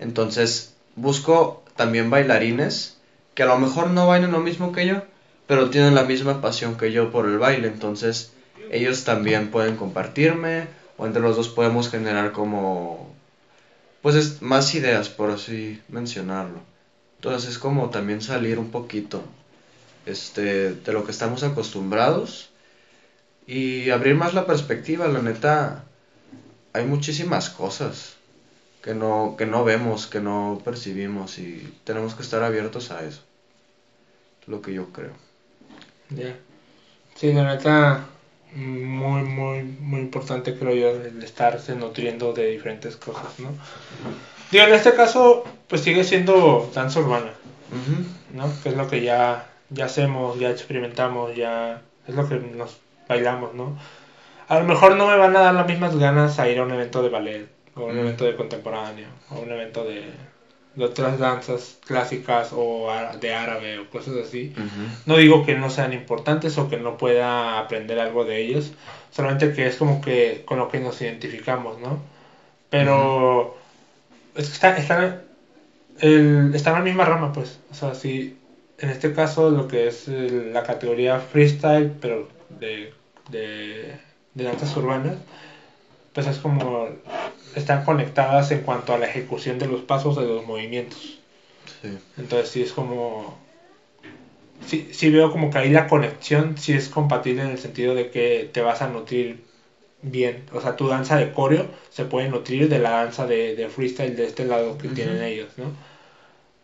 Entonces, 0.00 0.74
busco 0.96 1.64
también 1.76 2.10
bailarines 2.10 2.96
que 3.34 3.42
a 3.42 3.46
lo 3.46 3.58
mejor 3.58 3.90
no 3.90 4.06
bailan 4.06 4.32
lo 4.32 4.40
mismo 4.40 4.72
que 4.72 4.86
yo, 4.86 5.02
pero 5.46 5.70
tienen 5.70 5.94
la 5.94 6.04
misma 6.04 6.40
pasión 6.40 6.76
que 6.76 6.92
yo 6.92 7.10
por 7.10 7.26
el 7.26 7.38
baile. 7.38 7.68
Entonces, 7.68 8.32
ellos 8.70 9.04
también 9.04 9.50
pueden 9.50 9.76
compartirme 9.76 10.68
o 10.96 11.06
entre 11.06 11.22
los 11.22 11.36
dos 11.36 11.48
podemos 11.48 11.90
generar 11.90 12.32
como, 12.32 13.14
pues, 14.02 14.16
es, 14.16 14.42
más 14.42 14.74
ideas, 14.74 15.08
por 15.08 15.30
así 15.30 15.80
mencionarlo. 15.88 16.60
Entonces, 17.16 17.50
es 17.50 17.58
como 17.58 17.90
también 17.90 18.22
salir 18.22 18.58
un 18.58 18.70
poquito 18.70 19.22
este, 20.06 20.72
de 20.72 20.92
lo 20.92 21.04
que 21.04 21.10
estamos 21.10 21.42
acostumbrados 21.42 22.50
y 23.46 23.90
abrir 23.90 24.14
más 24.14 24.34
la 24.34 24.46
perspectiva, 24.46 25.08
la 25.08 25.22
neta, 25.22 25.84
hay 26.72 26.84
muchísimas 26.84 27.50
cosas 27.50 28.19
que 28.82 28.94
no, 28.94 29.34
que 29.36 29.46
no 29.46 29.64
vemos, 29.64 30.06
que 30.06 30.20
no 30.20 30.60
percibimos 30.64 31.38
y 31.38 31.74
tenemos 31.84 32.14
que 32.14 32.22
estar 32.22 32.42
abiertos 32.42 32.90
a 32.90 33.04
eso. 33.04 33.22
Es 34.42 34.48
lo 34.48 34.62
que 34.62 34.72
yo 34.72 34.86
creo. 34.92 35.12
Ya. 36.10 36.36
Sí, 37.14 37.32
la 37.32 37.54
neta, 37.54 38.06
muy, 38.54 39.22
muy, 39.22 39.62
muy 39.62 40.00
importante 40.00 40.58
creo 40.58 40.74
yo 40.74 41.02
el 41.02 41.22
estarse 41.22 41.74
nutriendo 41.76 42.32
de 42.32 42.46
diferentes 42.46 42.96
cosas, 42.96 43.38
¿no? 43.38 43.50
Digo, 44.50 44.64
en 44.64 44.74
este 44.74 44.94
caso, 44.94 45.44
pues 45.68 45.82
sigue 45.82 46.02
siendo 46.02 46.70
danza 46.74 47.00
urbana, 47.00 47.32
¿no? 48.34 48.50
Que 48.62 48.70
es 48.70 48.76
lo 48.76 48.88
que 48.88 49.02
ya, 49.02 49.46
ya 49.68 49.84
hacemos, 49.84 50.38
ya 50.38 50.50
experimentamos, 50.50 51.36
ya 51.36 51.82
es 52.08 52.14
lo 52.14 52.28
que 52.28 52.36
nos 52.36 52.78
bailamos, 53.08 53.54
¿no? 53.54 53.78
A 54.48 54.58
lo 54.58 54.64
mejor 54.64 54.96
no 54.96 55.06
me 55.06 55.16
van 55.16 55.36
a 55.36 55.40
dar 55.40 55.54
las 55.54 55.68
mismas 55.68 55.96
ganas 55.96 56.40
a 56.40 56.48
ir 56.48 56.58
a 56.58 56.64
un 56.64 56.72
evento 56.72 57.02
de 57.02 57.08
ballet, 57.08 57.48
o 57.74 57.84
un 57.84 57.98
evento 57.98 58.24
de 58.24 58.36
contemporáneo, 58.36 59.08
o 59.30 59.40
un 59.40 59.50
evento 59.50 59.84
de, 59.84 60.04
de 60.74 60.84
otras 60.84 61.18
danzas 61.18 61.78
clásicas 61.86 62.50
o 62.52 62.88
de 63.20 63.34
árabe 63.34 63.78
o 63.78 63.90
cosas 63.90 64.14
así. 64.16 64.52
No 65.06 65.16
digo 65.16 65.44
que 65.44 65.56
no 65.56 65.70
sean 65.70 65.92
importantes 65.92 66.58
o 66.58 66.68
que 66.68 66.76
no 66.76 66.96
pueda 66.96 67.58
aprender 67.58 67.98
algo 67.98 68.24
de 68.24 68.42
ellos, 68.42 68.72
solamente 69.10 69.52
que 69.52 69.66
es 69.66 69.76
como 69.76 70.00
que 70.00 70.42
con 70.44 70.58
lo 70.58 70.68
que 70.68 70.80
nos 70.80 71.00
identificamos, 71.00 71.78
¿no? 71.80 72.00
Pero 72.70 73.56
es 74.34 74.48
que 74.48 74.54
está, 74.54 74.76
está, 74.76 75.22
el, 76.00 76.52
está 76.54 76.70
en 76.70 76.76
la 76.76 76.84
misma 76.84 77.04
rama, 77.04 77.32
pues. 77.32 77.58
O 77.70 77.74
sea, 77.74 77.94
sí, 77.94 78.38
en 78.78 78.90
este 78.90 79.12
caso 79.12 79.50
lo 79.50 79.68
que 79.68 79.88
es 79.88 80.08
la 80.08 80.62
categoría 80.62 81.18
freestyle, 81.18 81.92
pero 82.00 82.28
de, 82.48 82.92
de 83.30 83.98
de 84.34 84.44
danzas 84.44 84.76
urbanas, 84.76 85.16
pues 86.12 86.26
es 86.26 86.38
como 86.38 86.88
están 87.54 87.84
conectadas 87.84 88.50
en 88.50 88.60
cuanto 88.60 88.94
a 88.94 88.98
la 88.98 89.06
ejecución 89.06 89.58
de 89.58 89.66
los 89.66 89.82
pasos 89.82 90.16
de 90.16 90.26
los 90.26 90.46
movimientos. 90.46 91.18
Entonces 92.16 92.48
sí 92.48 92.62
es 92.62 92.72
como... 92.72 93.38
Sí, 94.66 94.90
sí 94.92 95.10
veo 95.10 95.32
como 95.32 95.50
que 95.50 95.58
ahí 95.58 95.70
la 95.70 95.88
conexión 95.88 96.58
sí 96.58 96.74
es 96.74 96.88
compatible 96.88 97.42
en 97.42 97.48
el 97.48 97.58
sentido 97.58 97.94
de 97.94 98.10
que 98.10 98.48
te 98.52 98.60
vas 98.60 98.82
a 98.82 98.88
nutrir 98.88 99.42
bien. 100.02 100.44
O 100.52 100.60
sea, 100.60 100.76
tu 100.76 100.88
danza 100.88 101.16
de 101.16 101.32
coreo 101.32 101.66
se 101.88 102.04
puede 102.04 102.28
nutrir 102.28 102.68
de 102.68 102.78
la 102.78 102.90
danza 102.90 103.26
de, 103.26 103.68
freestyle 103.74 104.16
de 104.16 104.26
este 104.26 104.44
lado 104.44 104.76
que 104.76 104.88
tienen 104.88 105.22
ellos, 105.22 105.48
¿no? 105.56 105.72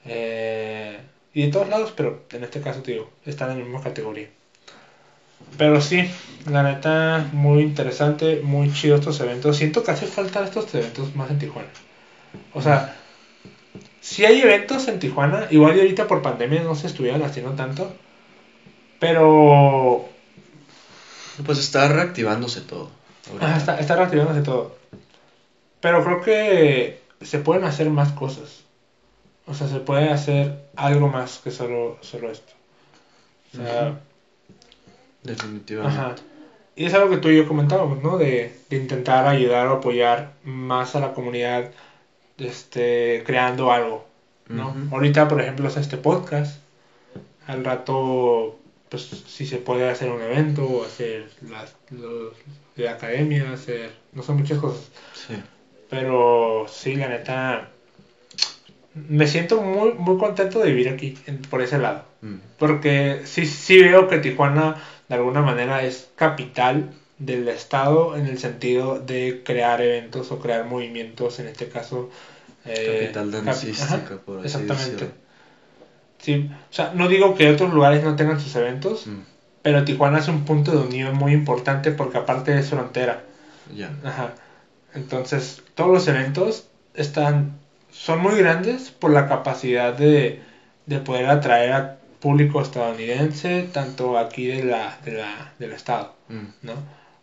Eh, 0.05 0.99
y 1.33 1.43
de 1.43 1.49
todos 1.49 1.69
lados, 1.69 1.93
pero 1.97 2.23
en 2.33 2.45
este 2.45 2.61
caso, 2.61 2.83
te 2.83 2.93
digo, 2.93 3.11
están 3.25 3.51
en 3.51 3.59
la 3.59 3.65
misma 3.65 3.83
categoría. 3.83 4.29
Pero 5.59 5.81
sí, 5.81 6.11
la 6.51 6.63
neta, 6.63 7.29
muy 7.33 7.63
interesante, 7.63 8.41
muy 8.43 8.73
chido 8.73 8.97
estos 8.97 9.21
eventos. 9.21 9.57
Siento 9.57 9.83
que 9.83 9.91
hace 9.91 10.07
falta 10.07 10.45
estos 10.45 10.75
eventos 10.75 11.15
más 11.17 11.31
en 11.31 11.39
Tijuana. 11.39 11.69
O 12.53 12.63
sea, 12.63 12.97
si 14.01 14.25
hay 14.25 14.41
eventos 14.41 14.87
en 14.89 14.99
Tijuana, 14.99 15.47
igual 15.51 15.77
y 15.77 15.81
ahorita 15.81 16.07
por 16.07 16.23
pandemia 16.23 16.63
no 16.63 16.75
se 16.75 16.87
estuvieran 16.87 17.23
haciendo 17.23 17.53
tanto, 17.53 17.93
pero... 18.99 20.09
Pues 21.45 21.59
está 21.59 21.89
reactivándose 21.89 22.63
todo. 22.63 22.91
está, 23.57 23.79
está 23.79 23.97
reactivándose 23.97 24.43
todo. 24.43 24.77
Pero 25.81 26.03
creo 26.03 26.23
que 26.23 27.03
se 27.21 27.39
pueden 27.39 27.65
hacer 27.65 27.91
más 27.91 28.13
cosas. 28.13 28.65
O 29.47 29.55
sea, 29.55 29.69
se 29.69 29.81
puede 29.81 30.11
hacer 30.11 30.69
algo 30.77 31.09
más 31.09 31.39
que 31.39 31.51
solo, 31.51 31.99
solo 32.01 32.31
esto. 32.31 32.53
O 33.53 33.57
sea, 33.57 34.01
Definitivamente. 35.27 35.99
Ajá. 35.99 36.15
Y 36.77 36.85
es 36.85 36.95
algo 36.95 37.09
que 37.09 37.17
tú 37.17 37.31
y 37.31 37.37
yo 37.37 37.49
comentábamos, 37.49 38.03
¿no? 38.03 38.19
De, 38.19 38.55
intentar 38.71 39.27
ayudar 39.27 39.67
o 39.69 39.77
apoyar 39.77 40.33
más 40.45 40.95
a 40.95 41.01
la 41.01 41.15
comunidad 41.15 41.71
este, 42.37 43.23
creando 43.25 43.73
algo, 43.73 44.07
¿no? 44.49 44.75
Ahorita, 44.93 45.27
por 45.27 45.41
ejemplo, 45.41 45.69
es 45.69 45.77
este 45.79 45.97
podcast. 45.97 46.61
Al 47.47 47.65
rato, 47.65 48.59
pues, 48.91 49.05
si 49.27 49.47
se 49.47 49.57
puede 49.57 49.89
hacer 49.89 50.11
un 50.11 50.21
evento, 50.21 50.85
hacer 50.85 51.31
las, 51.49 51.75
los, 51.91 52.35
de 52.77 52.89
academia, 52.89 53.53
hacer, 53.53 53.93
no 54.13 54.23
son 54.23 54.37
muchas 54.37 54.59
cosas. 54.59 54.91
Sí. 55.15 55.35
Pero 55.89 56.67
sí, 56.69 56.97
la 56.97 57.09
neta, 57.09 57.71
me 58.95 59.27
siento 59.27 59.63
muy, 59.63 59.95
muy 59.95 60.19
contento 60.19 60.59
de 60.61 60.71
vivir 60.71 60.89
aquí, 60.89 61.17
por 61.49 61.63
ese 61.63 61.79
lado. 61.79 62.05
Porque 62.59 63.23
sí, 63.25 63.47
sí 63.47 63.81
veo 63.81 64.09
que 64.09 64.19
Tijuana 64.19 64.83
de 65.09 65.15
alguna 65.15 65.43
manera 65.43 65.83
es 65.83 66.09
capital 66.17 66.91
del 67.19 67.49
Estado 67.49 68.17
en 68.17 68.27
el 68.27 68.39
sentido 68.39 68.99
de 68.99 69.43
crear 69.45 69.81
eventos 69.81 70.31
o 70.33 70.39
crear 70.39 70.65
movimientos, 70.67 71.39
en 71.39 71.49
este 71.49 71.69
caso. 71.69 72.11
Eh, 72.65 73.11
capital 73.13 73.45
dancística, 73.45 74.17
por 74.25 74.39
así 74.39 74.47
Exactamente. 74.47 75.11
Sí, 76.19 76.51
o 76.71 76.73
sea, 76.73 76.93
no 76.95 77.09
digo 77.09 77.35
que 77.35 77.51
otros 77.51 77.73
lugares 77.73 78.03
no 78.03 78.17
tengan 78.17 78.41
sus 78.41 78.55
eventos, 78.57 79.07
mm. 79.07 79.21
pero 79.63 79.85
Tijuana 79.85 80.19
es 80.19 80.29
un 80.29 80.45
punto 80.45 80.73
de 80.73 80.79
unión 80.79 81.17
muy 81.17 81.33
importante 81.33 81.93
porque 81.93 82.19
aparte 82.19 82.59
es 82.59 82.69
frontera. 82.69 83.23
Ya. 83.75 83.91
Ajá. 84.05 84.35
Entonces, 84.95 85.63
todos 85.75 85.93
los 85.93 86.09
eventos 86.09 86.67
están 86.95 87.59
son 87.91 88.21
muy 88.21 88.37
grandes 88.37 88.91
por 88.91 89.11
la 89.11 89.27
capacidad 89.27 89.95
de, 89.95 90.43
de 90.87 90.99
poder 90.99 91.27
atraer 91.27 91.73
a 91.73 91.96
público 92.21 92.61
estadounidense, 92.61 93.69
tanto 93.73 94.19
aquí 94.19 94.47
de 94.47 94.65
la, 94.65 94.99
de 95.05 95.13
la, 95.13 95.53
del 95.59 95.73
estado, 95.73 96.15
mm. 96.29 96.47
¿no? 96.63 96.75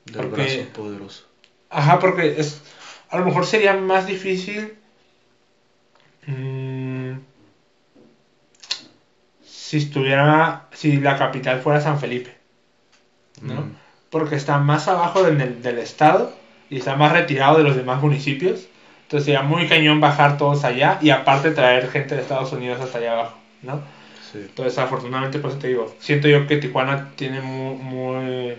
Del 0.06 0.28
brazo 0.28 0.60
poderoso. 0.74 1.26
Ajá, 1.70 1.99
porque 1.99 2.40
es, 2.40 2.61
a 3.10 3.18
lo 3.18 3.26
mejor 3.26 3.45
sería 3.45 3.74
más 3.74 4.06
difícil 4.06 4.76
mm, 6.28 7.14
si 9.44 9.78
estuviera, 9.78 10.68
si 10.72 10.98
la 10.98 11.18
capital 11.18 11.61
fuera 11.61 11.82
San 11.82 11.99
Felipe, 11.99 12.36
¿no? 13.41 13.61
Mm. 13.61 13.76
Porque 14.10 14.36
está 14.36 14.60
más 14.60 14.88
abajo 14.88 15.24
del, 15.24 15.64
del 15.64 15.80
estado 15.80 16.34
y 16.70 16.78
está 16.78 16.95
más 16.95 17.11
retirado 17.11 17.57
de 17.57 17.64
los 17.64 17.76
demás 17.76 18.02
municipios. 18.02 18.68
Entonces 19.03 19.26
sería 19.26 19.41
muy 19.41 19.68
cañón 19.68 19.99
bajar 19.99 20.38
todos 20.38 20.64
allá 20.64 20.99
y 21.02 21.10
aparte 21.10 21.52
traer 21.52 21.90
gente 21.90 22.15
de 22.15 22.22
Estados 22.22 22.52
Unidos 22.53 22.80
hasta 22.82 22.99
allá 22.99 23.14
abajo, 23.14 23.38
¿no? 23.64 23.82
Entonces, 24.39 24.77
afortunadamente, 24.77 25.39
pues 25.39 25.60
te 25.60 25.68
digo, 25.68 25.93
siento 25.99 26.27
yo 26.27 26.47
que 26.47 26.57
Tijuana 26.57 27.11
tiene 27.15 27.41
muy, 27.41 28.53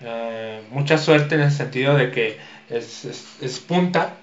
eh, 0.00 0.60
mucha 0.70 0.98
suerte 0.98 1.34
en 1.34 1.42
el 1.42 1.52
sentido 1.52 1.96
de 1.96 2.10
que 2.10 2.38
es, 2.70 3.64
punta 3.66 4.14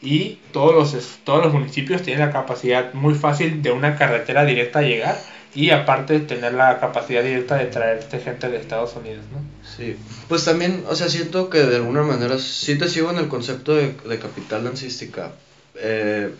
y 0.00 0.38
todos 0.52 0.74
los, 0.74 1.18
todos 1.24 1.44
los 1.44 1.52
municipios 1.52 2.02
tienen 2.02 2.26
la 2.26 2.32
capacidad 2.32 2.92
muy 2.94 3.14
fácil 3.14 3.62
de 3.62 3.70
una 3.70 3.96
carretera 3.96 4.44
directa 4.44 4.80
a 4.80 4.82
llegar 4.82 5.18
y 5.54 5.70
aparte 5.70 6.20
tener 6.20 6.54
la 6.54 6.80
capacidad 6.80 7.22
directa 7.22 7.56
de 7.56 7.66
traerte 7.66 8.18
gente 8.18 8.48
de 8.48 8.56
Estados 8.56 8.96
Unidos, 8.96 9.24
¿no? 9.32 9.38
Sí, 9.76 9.96
pues 10.28 10.44
también, 10.44 10.82
o 10.88 10.94
sea, 10.94 11.08
siento 11.08 11.50
que 11.50 11.58
de 11.58 11.76
alguna 11.76 12.02
manera 12.02 12.38
sí 12.38 12.76
te 12.78 12.88
sigo 12.88 13.10
en 13.10 13.18
el 13.18 13.28
concepto 13.28 13.74
de, 13.74 13.92
de 13.92 14.18
capital 14.18 14.64
dancística. 14.64 15.32
Eh, 15.74 16.30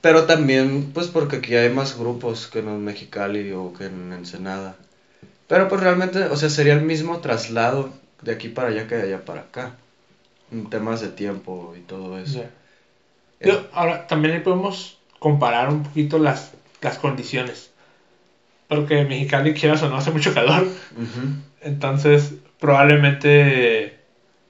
pero 0.00 0.24
también, 0.24 0.92
pues 0.92 1.08
porque 1.08 1.36
aquí 1.36 1.56
hay 1.56 1.70
más 1.70 1.98
grupos 1.98 2.46
que 2.46 2.60
en 2.60 2.84
Mexicali 2.84 3.52
o 3.52 3.72
que 3.72 3.86
en 3.86 4.12
Ensenada. 4.12 4.76
Pero 5.48 5.68
pues 5.68 5.80
realmente, 5.80 6.24
o 6.24 6.36
sea, 6.36 6.50
sería 6.50 6.74
el 6.74 6.82
mismo 6.82 7.18
traslado 7.18 7.92
de 8.22 8.32
aquí 8.32 8.48
para 8.48 8.68
allá 8.68 8.86
que 8.86 8.96
de 8.96 9.02
allá 9.02 9.24
para 9.24 9.40
acá. 9.42 9.74
En 10.52 10.70
temas 10.70 11.00
de 11.00 11.08
tiempo 11.08 11.74
y 11.76 11.80
todo 11.80 12.18
eso. 12.18 12.44
ahora, 13.72 14.06
también 14.06 14.34
ahí 14.34 14.40
podemos 14.40 14.98
comparar 15.18 15.68
un 15.68 15.82
poquito 15.82 16.18
las, 16.18 16.52
las 16.80 16.98
condiciones. 16.98 17.70
Porque 18.68 19.00
en 19.00 19.08
Mexicali, 19.08 19.54
quieras 19.54 19.82
o 19.82 19.88
no, 19.88 19.96
hace 19.96 20.10
mucho 20.10 20.32
calor. 20.32 20.66
Entonces, 21.60 22.34
probablemente 22.60 23.98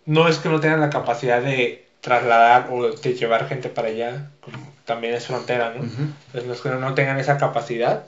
no 0.06 0.28
es 0.28 0.38
que 0.38 0.48
no 0.48 0.60
tengan 0.60 0.80
la 0.80 0.90
capacidad 0.90 1.42
de 1.42 1.86
trasladar 2.00 2.68
o 2.70 2.90
de 2.90 3.14
llevar 3.14 3.48
gente 3.48 3.68
para 3.68 3.88
allá, 3.88 4.30
como 4.40 4.67
también 4.89 5.12
es 5.12 5.27
frontera, 5.27 5.74
¿no? 5.77 5.85
Entonces 5.85 6.47
no 6.47 6.52
es 6.55 6.60
que 6.62 6.70
no 6.70 6.94
tengan 6.94 7.20
esa 7.20 7.36
capacidad, 7.36 8.06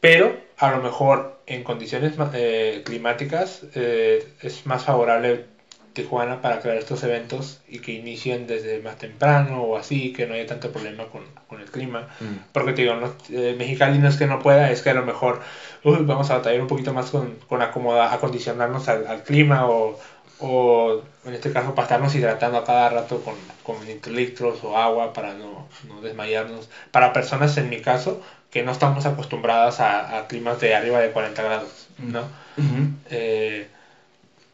pero 0.00 0.36
a 0.58 0.70
lo 0.70 0.82
mejor 0.82 1.40
en 1.46 1.64
condiciones 1.64 2.12
eh, 2.34 2.82
climáticas 2.84 3.62
eh, 3.74 4.28
es 4.42 4.66
más 4.66 4.84
favorable 4.84 5.46
Tijuana 5.94 6.42
para 6.42 6.60
crear 6.60 6.76
estos 6.76 7.04
eventos 7.04 7.60
y 7.68 7.78
que 7.78 7.92
inicien 7.92 8.48
desde 8.48 8.82
más 8.82 8.98
temprano 8.98 9.62
o 9.62 9.76
así, 9.76 10.12
que 10.12 10.26
no 10.26 10.34
haya 10.34 10.44
tanto 10.44 10.72
problema 10.72 11.04
con, 11.06 11.22
con 11.48 11.60
el 11.60 11.70
clima. 11.70 12.08
Mm. 12.20 12.50
Porque 12.52 12.72
te 12.72 12.82
digo, 12.82 12.96
no, 12.96 13.14
eh, 13.30 13.54
Mexicali 13.56 13.98
no 13.98 14.08
es 14.08 14.16
que 14.16 14.26
no 14.26 14.40
pueda, 14.40 14.70
es 14.72 14.82
que 14.82 14.90
a 14.90 14.94
lo 14.94 15.06
mejor 15.06 15.40
uy, 15.84 15.98
vamos 16.00 16.30
a 16.30 16.38
batallar 16.38 16.60
un 16.60 16.66
poquito 16.66 16.92
más 16.92 17.10
con, 17.10 17.36
con 17.48 17.62
acomoda, 17.62 18.12
acondicionarnos 18.12 18.88
al, 18.88 19.06
al 19.06 19.22
clima 19.22 19.66
o, 19.68 19.98
o 20.38 21.02
en 21.24 21.34
este 21.34 21.52
caso 21.52 21.74
para 21.74 21.84
estarnos 21.84 22.14
hidratando 22.14 22.58
a 22.58 22.64
cada 22.64 22.88
rato 22.90 23.22
con, 23.22 23.34
con 23.62 23.76
litros 24.14 24.62
o 24.64 24.76
agua 24.76 25.12
para 25.12 25.34
no, 25.34 25.68
no 25.88 26.00
desmayarnos. 26.00 26.68
Para 26.90 27.12
personas 27.12 27.56
en 27.56 27.70
mi 27.70 27.80
caso 27.80 28.20
que 28.50 28.62
no 28.62 28.72
estamos 28.72 29.06
acostumbradas 29.06 29.80
a, 29.80 30.18
a 30.18 30.26
climas 30.26 30.60
de 30.60 30.74
arriba 30.74 31.00
de 31.00 31.10
40 31.10 31.42
grados, 31.42 31.88
¿no? 31.98 32.20
Ujú. 32.56 32.88
Eh, 33.10 33.66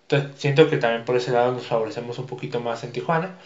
entonces, 0.03 0.41
siento 0.41 0.69
que 0.69 0.77
también 0.77 1.05
por 1.05 1.17
ese 1.17 1.31
lado 1.31 1.53
nos 1.53 1.67
favorecemos 1.67 2.19
un 2.19 2.27
poquito 2.27 2.61
más 2.61 2.83
en 2.83 2.93
Tijuana. 2.93 3.37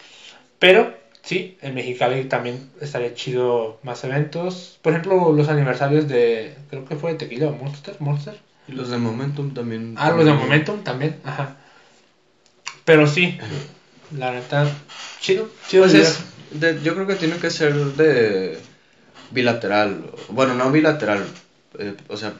Pero 0.59 0.93
sí, 1.21 1.57
en 1.61 1.75
Mexicali 1.75 2.25
también 2.25 2.69
estaría 2.81 3.13
chido 3.13 3.77
más 3.83 4.03
eventos. 4.03 4.79
Por 4.81 4.93
ejemplo, 4.93 5.31
los 5.31 5.49
aniversarios 5.49 6.07
de, 6.07 6.55
creo 6.69 6.85
que 6.85 6.95
fue 6.95 7.11
de 7.11 7.17
Tequila 7.17 7.49
o 7.49 7.51
Monster, 7.51 7.95
Monster. 7.99 8.39
Y 8.67 8.71
los 8.71 8.89
de 8.89 8.97
Momentum 8.97 9.53
también. 9.53 9.95
Ah, 9.97 10.09
los 10.11 10.25
de 10.25 10.33
Momentum 10.33 10.83
también, 10.83 11.19
ajá. 11.23 11.55
Pero 12.85 13.07
sí, 13.07 13.37
la 14.17 14.31
neta, 14.31 14.67
chido, 15.19 15.49
chido. 15.67 15.83
Pues 15.83 15.93
de 15.93 16.01
es, 16.01 16.19
de- 16.51 16.81
yo 16.83 16.93
creo 16.93 17.07
que 17.07 17.15
tiene 17.15 17.37
que 17.37 17.49
ser 17.49 17.73
de 17.73 18.59
bilateral. 19.31 20.11
Bueno, 20.29 20.53
no 20.53 20.71
bilateral. 20.71 21.25
eh, 21.79 21.95
o 22.07 22.15
sea, 22.17 22.33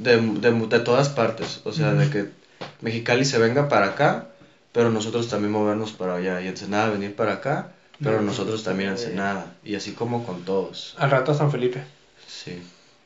de, 0.00 0.16
de, 0.20 0.50
de 0.52 0.80
todas 0.80 1.08
partes. 1.10 1.60
O 1.64 1.72
sea, 1.72 1.92
de 1.92 2.08
que 2.10 2.26
Mexicali 2.80 3.24
se 3.24 3.38
venga 3.38 3.68
para 3.68 3.86
acá, 3.88 4.28
pero 4.72 4.90
nosotros 4.90 5.28
también 5.28 5.52
movernos 5.52 5.92
para 5.92 6.16
allá. 6.16 6.40
Y 6.40 6.48
Ensenada 6.48 6.90
venir 6.90 7.14
para 7.14 7.34
acá, 7.34 7.72
pero 8.02 8.22
Mm. 8.22 8.26
nosotros 8.26 8.64
también 8.64 8.90
Ensenada. 8.90 9.54
Y 9.62 9.74
así 9.74 9.92
como 9.92 10.24
con 10.24 10.44
todos. 10.44 10.94
Al 10.98 11.10
rato 11.10 11.34
San 11.34 11.50
Felipe, 11.52 11.82
Sí. 12.26 12.60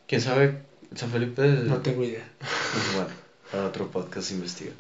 ¿Quién 0.07 0.21
sabe? 0.21 0.59
San 0.95 1.11
Felipe. 1.11 1.43
no 1.43 1.79
tengo 1.79 2.05
idea. 2.05 2.25
Pues 2.39 2.95
bueno, 2.95 3.09
para 3.51 3.67
otro 3.67 3.91
podcast 3.91 4.31
investiga. 4.33 4.73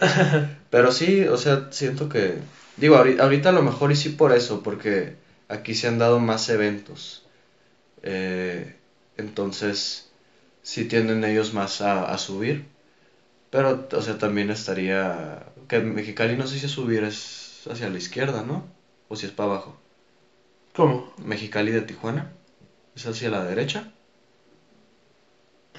Pero 0.70 0.92
sí, 0.92 1.22
o 1.24 1.36
sea, 1.36 1.68
siento 1.70 2.08
que. 2.08 2.38
Digo, 2.76 2.96
ahorita, 2.96 3.22
ahorita 3.22 3.48
a 3.50 3.52
lo 3.52 3.62
mejor 3.62 3.92
y 3.92 3.96
sí 3.96 4.10
por 4.10 4.32
eso, 4.32 4.62
porque 4.62 5.16
aquí 5.48 5.74
se 5.74 5.88
han 5.88 5.98
dado 5.98 6.18
más 6.18 6.48
eventos. 6.48 7.24
Eh, 8.02 8.76
entonces, 9.16 10.10
sí 10.62 10.84
tienden 10.86 11.24
ellos 11.24 11.54
más 11.54 11.80
a, 11.80 12.04
a 12.12 12.18
subir. 12.18 12.66
Pero, 13.50 13.88
o 13.92 14.02
sea, 14.02 14.18
también 14.18 14.50
estaría. 14.50 15.46
Que 15.68 15.80
Mexicali 15.80 16.36
no 16.36 16.46
sé 16.46 16.58
si 16.58 16.68
subir 16.68 17.04
es 17.04 17.62
hacia 17.70 17.88
la 17.88 17.98
izquierda, 17.98 18.42
¿no? 18.42 18.64
O 19.08 19.16
si 19.16 19.26
es 19.26 19.32
para 19.32 19.50
abajo. 19.50 19.76
¿Cómo? 20.74 21.12
Mexicali 21.24 21.72
de 21.72 21.82
Tijuana. 21.82 22.32
¿Es 22.94 23.06
hacia 23.06 23.30
la 23.30 23.44
derecha? 23.44 23.92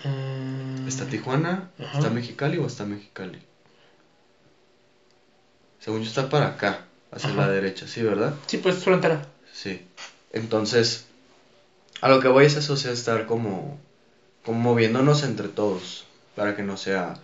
Mm, 0.03 0.36
¿Está 0.87 1.05
Tijuana? 1.05 1.69
Ajá. 1.79 1.97
¿Está 1.97 2.09
Mexicali 2.09 2.57
o 2.57 2.65
está 2.65 2.85
Mexicali? 2.85 3.39
Según 5.79 6.01
yo 6.01 6.07
está 6.09 6.29
para 6.29 6.47
acá, 6.47 6.85
hacia 7.11 7.29
Ajá. 7.29 7.41
la 7.41 7.49
derecha, 7.49 7.87
¿sí, 7.87 8.01
verdad? 8.01 8.33
Sí, 8.47 8.57
pues 8.57 8.77
frontera. 8.83 9.25
Sí. 9.53 9.81
Entonces, 10.33 11.05
a 12.01 12.09
lo 12.09 12.19
que 12.19 12.27
voy 12.27 12.45
es 12.45 12.55
eso, 12.55 12.73
o 12.73 12.77
sea, 12.77 12.91
estar 12.91 13.25
como, 13.25 13.79
como 14.43 14.59
moviéndonos 14.59 15.23
entre 15.23 15.47
todos, 15.47 16.05
para 16.35 16.55
que 16.55 16.63
no 16.63 16.77
sea, 16.77 17.15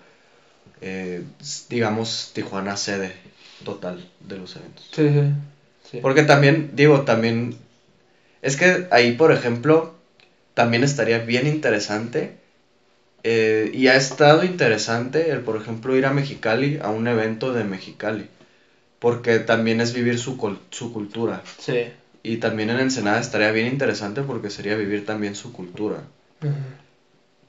eh, 0.81 1.23
digamos, 1.69 2.31
Tijuana 2.33 2.77
sede 2.77 3.15
total 3.63 4.09
de 4.19 4.37
los 4.37 4.55
eventos. 4.55 4.89
Sí, 4.91 5.09
sí. 5.09 5.31
sí. 5.91 5.99
Porque 6.01 6.23
también, 6.23 6.71
digo, 6.73 7.01
también, 7.01 7.57
es 8.41 8.57
que 8.57 8.87
ahí, 8.91 9.13
por 9.13 9.31
ejemplo, 9.31 9.93
también 10.53 10.83
estaría 10.83 11.19
bien 11.19 11.47
interesante, 11.47 12.37
eh, 13.23 13.71
y 13.73 13.87
ha 13.87 13.95
estado 13.95 14.43
interesante 14.43 15.31
el, 15.31 15.39
por 15.39 15.55
ejemplo, 15.55 15.95
ir 15.95 16.05
a 16.05 16.13
Mexicali, 16.13 16.79
a 16.81 16.89
un 16.89 17.07
evento 17.07 17.53
de 17.53 17.63
Mexicali, 17.63 18.27
porque 18.99 19.39
también 19.39 19.79
es 19.79 19.93
vivir 19.93 20.19
su, 20.19 20.57
su 20.71 20.93
cultura. 20.93 21.41
Sí. 21.57 21.87
Y 22.21 22.37
también 22.37 22.69
en 22.69 22.79
Ensenada 22.79 23.19
estaría 23.19 23.51
bien 23.51 23.67
interesante 23.67 24.21
porque 24.21 24.49
sería 24.49 24.75
vivir 24.75 25.05
también 25.05 25.35
su 25.35 25.53
cultura. 25.53 26.03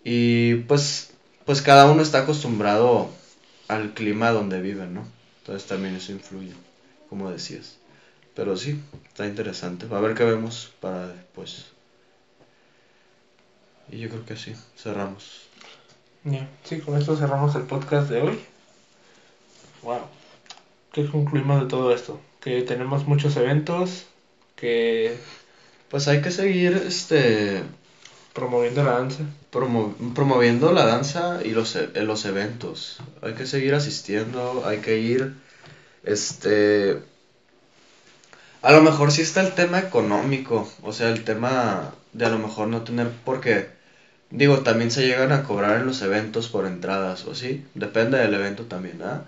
Y 0.05 0.57
pues, 0.67 1.11
pues 1.45 1.63
cada 1.63 1.91
uno 1.91 2.03
está 2.03 2.21
acostumbrado 2.21 3.11
al 3.69 3.95
clima 3.95 4.31
donde 4.31 4.61
vive, 4.61 4.87
¿no? 4.87 5.07
Entonces 5.41 5.69
también 5.69 5.95
eso 5.97 6.13
influye, 6.13 6.53
como 7.09 7.31
decías. 7.31 7.77
Pero 8.35 8.57
sí, 8.57 8.81
está 9.09 9.27
interesante. 9.27 9.87
A 9.91 10.01
ver 10.01 10.15
qué 10.15 10.25
vemos 10.25 10.73
para 10.81 11.09
después. 11.09 11.67
Y 13.91 13.99
yo 13.99 14.09
creo 14.09 14.25
que 14.25 14.37
sí, 14.37 14.55
cerramos. 14.77 15.43
Ya, 16.25 16.49
Sí, 16.65 16.81
con 16.81 16.97
esto 16.99 17.17
cerramos 17.17 17.55
el 17.55 17.63
podcast 17.63 18.09
de 18.11 18.23
hoy. 18.23 18.41
Wow. 19.83 20.01
¿Qué 20.93 21.07
concluimos 21.11 21.61
de 21.63 21.67
todo 21.69 21.95
esto? 21.95 22.21
Que 22.41 22.63
tenemos 22.63 23.07
muchos 23.07 23.37
eventos, 23.37 24.07
que 24.57 25.17
Pues 25.91 26.09
hay 26.09 26.23
que 26.23 26.31
seguir 26.31 26.73
este 26.87 27.63
promoviendo 28.33 28.83
la 28.83 28.93
danza. 28.93 29.23
promo- 29.53 29.95
promoviendo 30.15 30.73
la 30.73 30.87
danza 30.87 31.41
y 31.45 31.51
los, 31.51 31.77
e- 31.77 31.91
los 32.03 32.25
eventos. 32.25 32.99
Hay 33.23 33.35
que 33.35 33.47
seguir 33.47 33.75
asistiendo, 33.75 34.65
hay 34.67 34.79
que 34.79 34.99
ir, 34.99 35.35
este... 36.05 36.99
A 38.63 38.73
lo 38.73 38.81
mejor 38.81 39.13
sí 39.13 39.21
está 39.23 39.43
el 39.43 39.53
tema 39.55 39.79
económico, 39.79 40.69
o 40.83 40.93
sea, 40.93 41.11
el 41.11 41.23
tema 41.23 41.93
de 42.15 42.25
a 42.25 42.31
lo 42.31 42.39
mejor 42.39 42.67
no 42.69 42.83
tener, 42.83 43.11
porque, 43.25 43.69
digo, 44.31 44.61
también 44.61 44.91
se 44.91 45.07
llegan 45.07 45.33
a 45.33 45.45
cobrar 45.45 45.81
en 45.81 45.87
los 45.87 46.03
eventos 46.03 46.49
por 46.49 46.67
entradas 46.67 47.25
o 47.27 47.33
así, 47.33 47.65
depende 47.75 48.19
del 48.19 48.35
evento 48.35 48.65
también, 48.65 49.01
¿ah? 49.03 49.23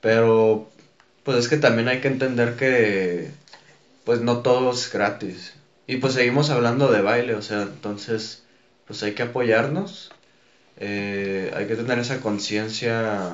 Pero, 0.00 0.70
pues 1.24 1.38
es 1.38 1.48
que 1.48 1.56
también 1.56 1.88
hay 1.88 2.00
que 2.00 2.08
entender 2.08 2.56
que, 2.56 3.30
pues 4.04 4.20
no 4.20 4.38
todo 4.38 4.72
es 4.72 4.92
gratis. 4.92 5.54
Y 5.86 5.96
pues 5.96 6.14
seguimos 6.14 6.50
hablando 6.50 6.90
de 6.90 7.02
baile, 7.02 7.34
o 7.34 7.42
sea, 7.42 7.62
entonces, 7.62 8.42
pues 8.86 9.02
hay 9.02 9.12
que 9.12 9.24
apoyarnos, 9.24 10.12
eh, 10.78 11.52
hay 11.56 11.66
que 11.66 11.76
tener 11.76 11.98
esa 11.98 12.20
conciencia 12.20 13.32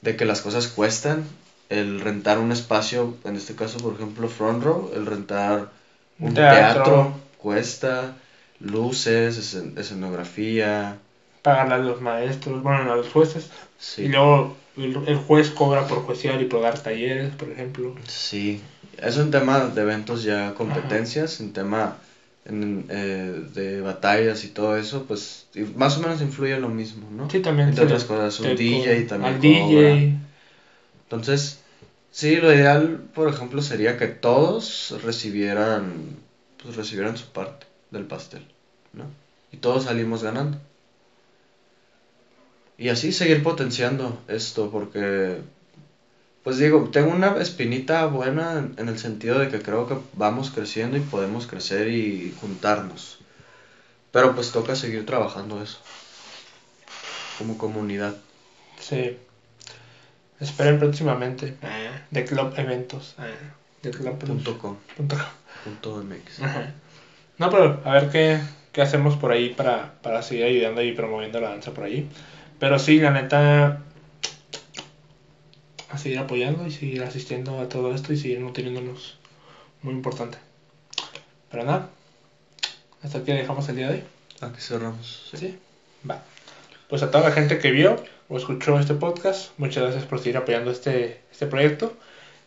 de 0.00 0.16
que 0.16 0.24
las 0.24 0.40
cosas 0.40 0.68
cuestan, 0.68 1.24
el 1.68 2.00
rentar 2.00 2.38
un 2.38 2.52
espacio, 2.52 3.16
en 3.24 3.36
este 3.36 3.54
caso, 3.54 3.78
por 3.78 3.94
ejemplo, 3.94 4.28
Front 4.28 4.62
Row, 4.62 4.92
el 4.94 5.06
rentar 5.06 5.70
un 6.18 6.34
Teatro. 6.34 6.82
teatro, 6.84 7.14
cuesta, 7.38 8.16
luces, 8.62 9.38
escen- 9.38 9.78
escenografía, 9.78 10.98
Pagarle 11.42 11.74
a 11.74 11.78
los 11.78 12.00
maestros, 12.00 12.62
bueno, 12.62 12.92
a 12.92 12.96
los 12.96 13.08
jueces. 13.08 13.50
sí. 13.78 14.02
Y 14.02 14.08
luego 14.08 14.56
el, 14.76 15.16
juez 15.16 15.50
cobra 15.50 15.86
por 15.86 15.98
juecear 16.02 16.40
y 16.40 16.44
por 16.44 16.62
dar 16.62 16.78
talleres, 16.78 17.34
por 17.34 17.50
ejemplo. 17.50 17.94
Sí, 18.06 18.60
eso 18.98 19.22
en 19.22 19.30
tema 19.30 19.66
de 19.66 19.82
eventos 19.82 20.22
ya 20.22 20.54
competencias, 20.54 21.40
en 21.40 21.52
tema 21.52 21.96
en, 22.44 22.86
eh, 22.88 23.44
de 23.54 23.80
batallas 23.80 24.44
y 24.44 24.48
todo 24.48 24.76
eso, 24.76 25.04
pues 25.04 25.46
y 25.54 25.60
más 25.60 25.96
o 25.98 26.00
menos 26.00 26.20
influye 26.22 26.58
lo 26.58 26.68
mismo, 26.68 27.08
¿no? 27.10 27.28
Sí, 27.30 27.40
también. 27.40 27.68
Entre 27.68 27.84
otras 27.84 28.04
cosas, 28.04 28.38
un 28.40 28.56
DJ 28.56 29.06
también 29.06 29.34
Al 29.34 29.40
cobra. 29.40 29.94
DJ. 29.94 30.14
Entonces, 31.04 31.58
sí, 32.10 32.36
lo 32.36 32.52
ideal, 32.52 33.02
por 33.14 33.28
ejemplo, 33.28 33.62
sería 33.62 33.96
que 33.96 34.06
todos 34.06 34.94
recibieran, 35.04 36.16
pues 36.62 36.76
recibieran 36.76 37.16
su 37.16 37.26
parte 37.26 37.66
del 37.90 38.04
pastel, 38.04 38.46
¿no? 38.92 39.04
Y 39.52 39.58
todos 39.58 39.84
salimos 39.84 40.22
ganando. 40.22 40.58
Y 42.78 42.88
así 42.88 43.12
seguir 43.12 43.42
potenciando 43.42 44.20
esto, 44.28 44.70
porque, 44.70 45.38
pues 46.42 46.58
digo, 46.58 46.88
tengo 46.90 47.12
una 47.12 47.36
espinita 47.40 48.06
buena 48.06 48.68
en, 48.76 48.88
el 48.88 48.98
sentido 48.98 49.38
de 49.38 49.48
que 49.48 49.62
creo 49.62 49.86
que 49.86 49.98
vamos 50.14 50.50
creciendo 50.50 50.96
y 50.96 51.00
podemos 51.00 51.46
crecer 51.46 51.88
y 51.88 52.34
juntarnos. 52.40 53.18
Pero 54.10 54.34
pues 54.34 54.52
toca 54.52 54.74
seguir 54.74 55.06
trabajando 55.06 55.62
eso, 55.62 55.78
como 57.38 57.56
comunidad. 57.56 58.16
Sí. 58.80 59.16
Esperen 60.40 60.80
próximamente. 60.80 61.56
Ah, 61.62 62.02
The 62.12 62.24
Club 62.24 62.52
Eventos. 62.56 63.14
Ah, 63.16 63.28
The 63.80 63.90
Club 63.90 64.18
Punto 64.18 64.58
com, 64.58 64.76
punto 64.96 65.16
com. 65.16 65.24
punto 65.64 66.02
MX. 66.02 66.42
Ajá. 66.42 66.74
No, 67.38 67.48
pero 67.48 67.80
a 67.84 67.92
ver 67.92 68.10
qué, 68.10 68.40
qué 68.72 68.82
hacemos 68.82 69.16
por 69.16 69.32
ahí 69.32 69.50
para, 69.50 69.94
para 70.02 70.22
seguir 70.22 70.44
ayudando 70.44 70.82
y 70.82 70.92
promoviendo 70.92 71.40
la 71.40 71.50
danza 71.50 71.72
por 71.72 71.84
ahí. 71.84 72.08
Pero 72.58 72.78
sí, 72.78 72.98
la 72.98 73.10
neta, 73.10 73.82
a 75.90 75.98
seguir 75.98 76.18
apoyando 76.18 76.66
y 76.66 76.70
seguir 76.70 77.02
asistiendo 77.02 77.60
a 77.60 77.68
todo 77.68 77.94
esto 77.94 78.12
y 78.12 78.16
seguir 78.16 78.40
nutriéndonos. 78.40 79.18
Muy 79.82 79.94
importante. 79.94 80.38
Pero 81.50 81.64
nada, 81.64 81.90
hasta 83.02 83.18
aquí 83.18 83.32
dejamos 83.32 83.68
el 83.68 83.76
día 83.76 83.88
de 83.88 83.94
hoy. 83.94 84.04
Aquí 84.40 84.60
cerramos. 84.60 85.28
sí. 85.30 85.36
¿Sí? 85.36 85.58
Va. 86.08 86.20
pues 86.88 87.02
a 87.04 87.12
toda 87.12 87.28
la 87.28 87.34
gente 87.34 87.58
que 87.58 87.70
vio 87.70 88.02
o 88.28 88.36
escuchó 88.36 88.78
este 88.80 88.94
podcast, 88.94 89.56
muchas 89.56 89.84
gracias 89.84 90.04
por 90.04 90.18
seguir 90.18 90.36
apoyando 90.36 90.72
este, 90.72 91.20
este 91.30 91.46
proyecto 91.46 91.96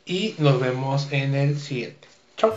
y 0.06 0.36
nos 0.40 0.60
vemos 0.60 1.12
en 1.12 1.36
el 1.36 1.58
siguiente. 1.58 2.08
Chao. 2.36 2.54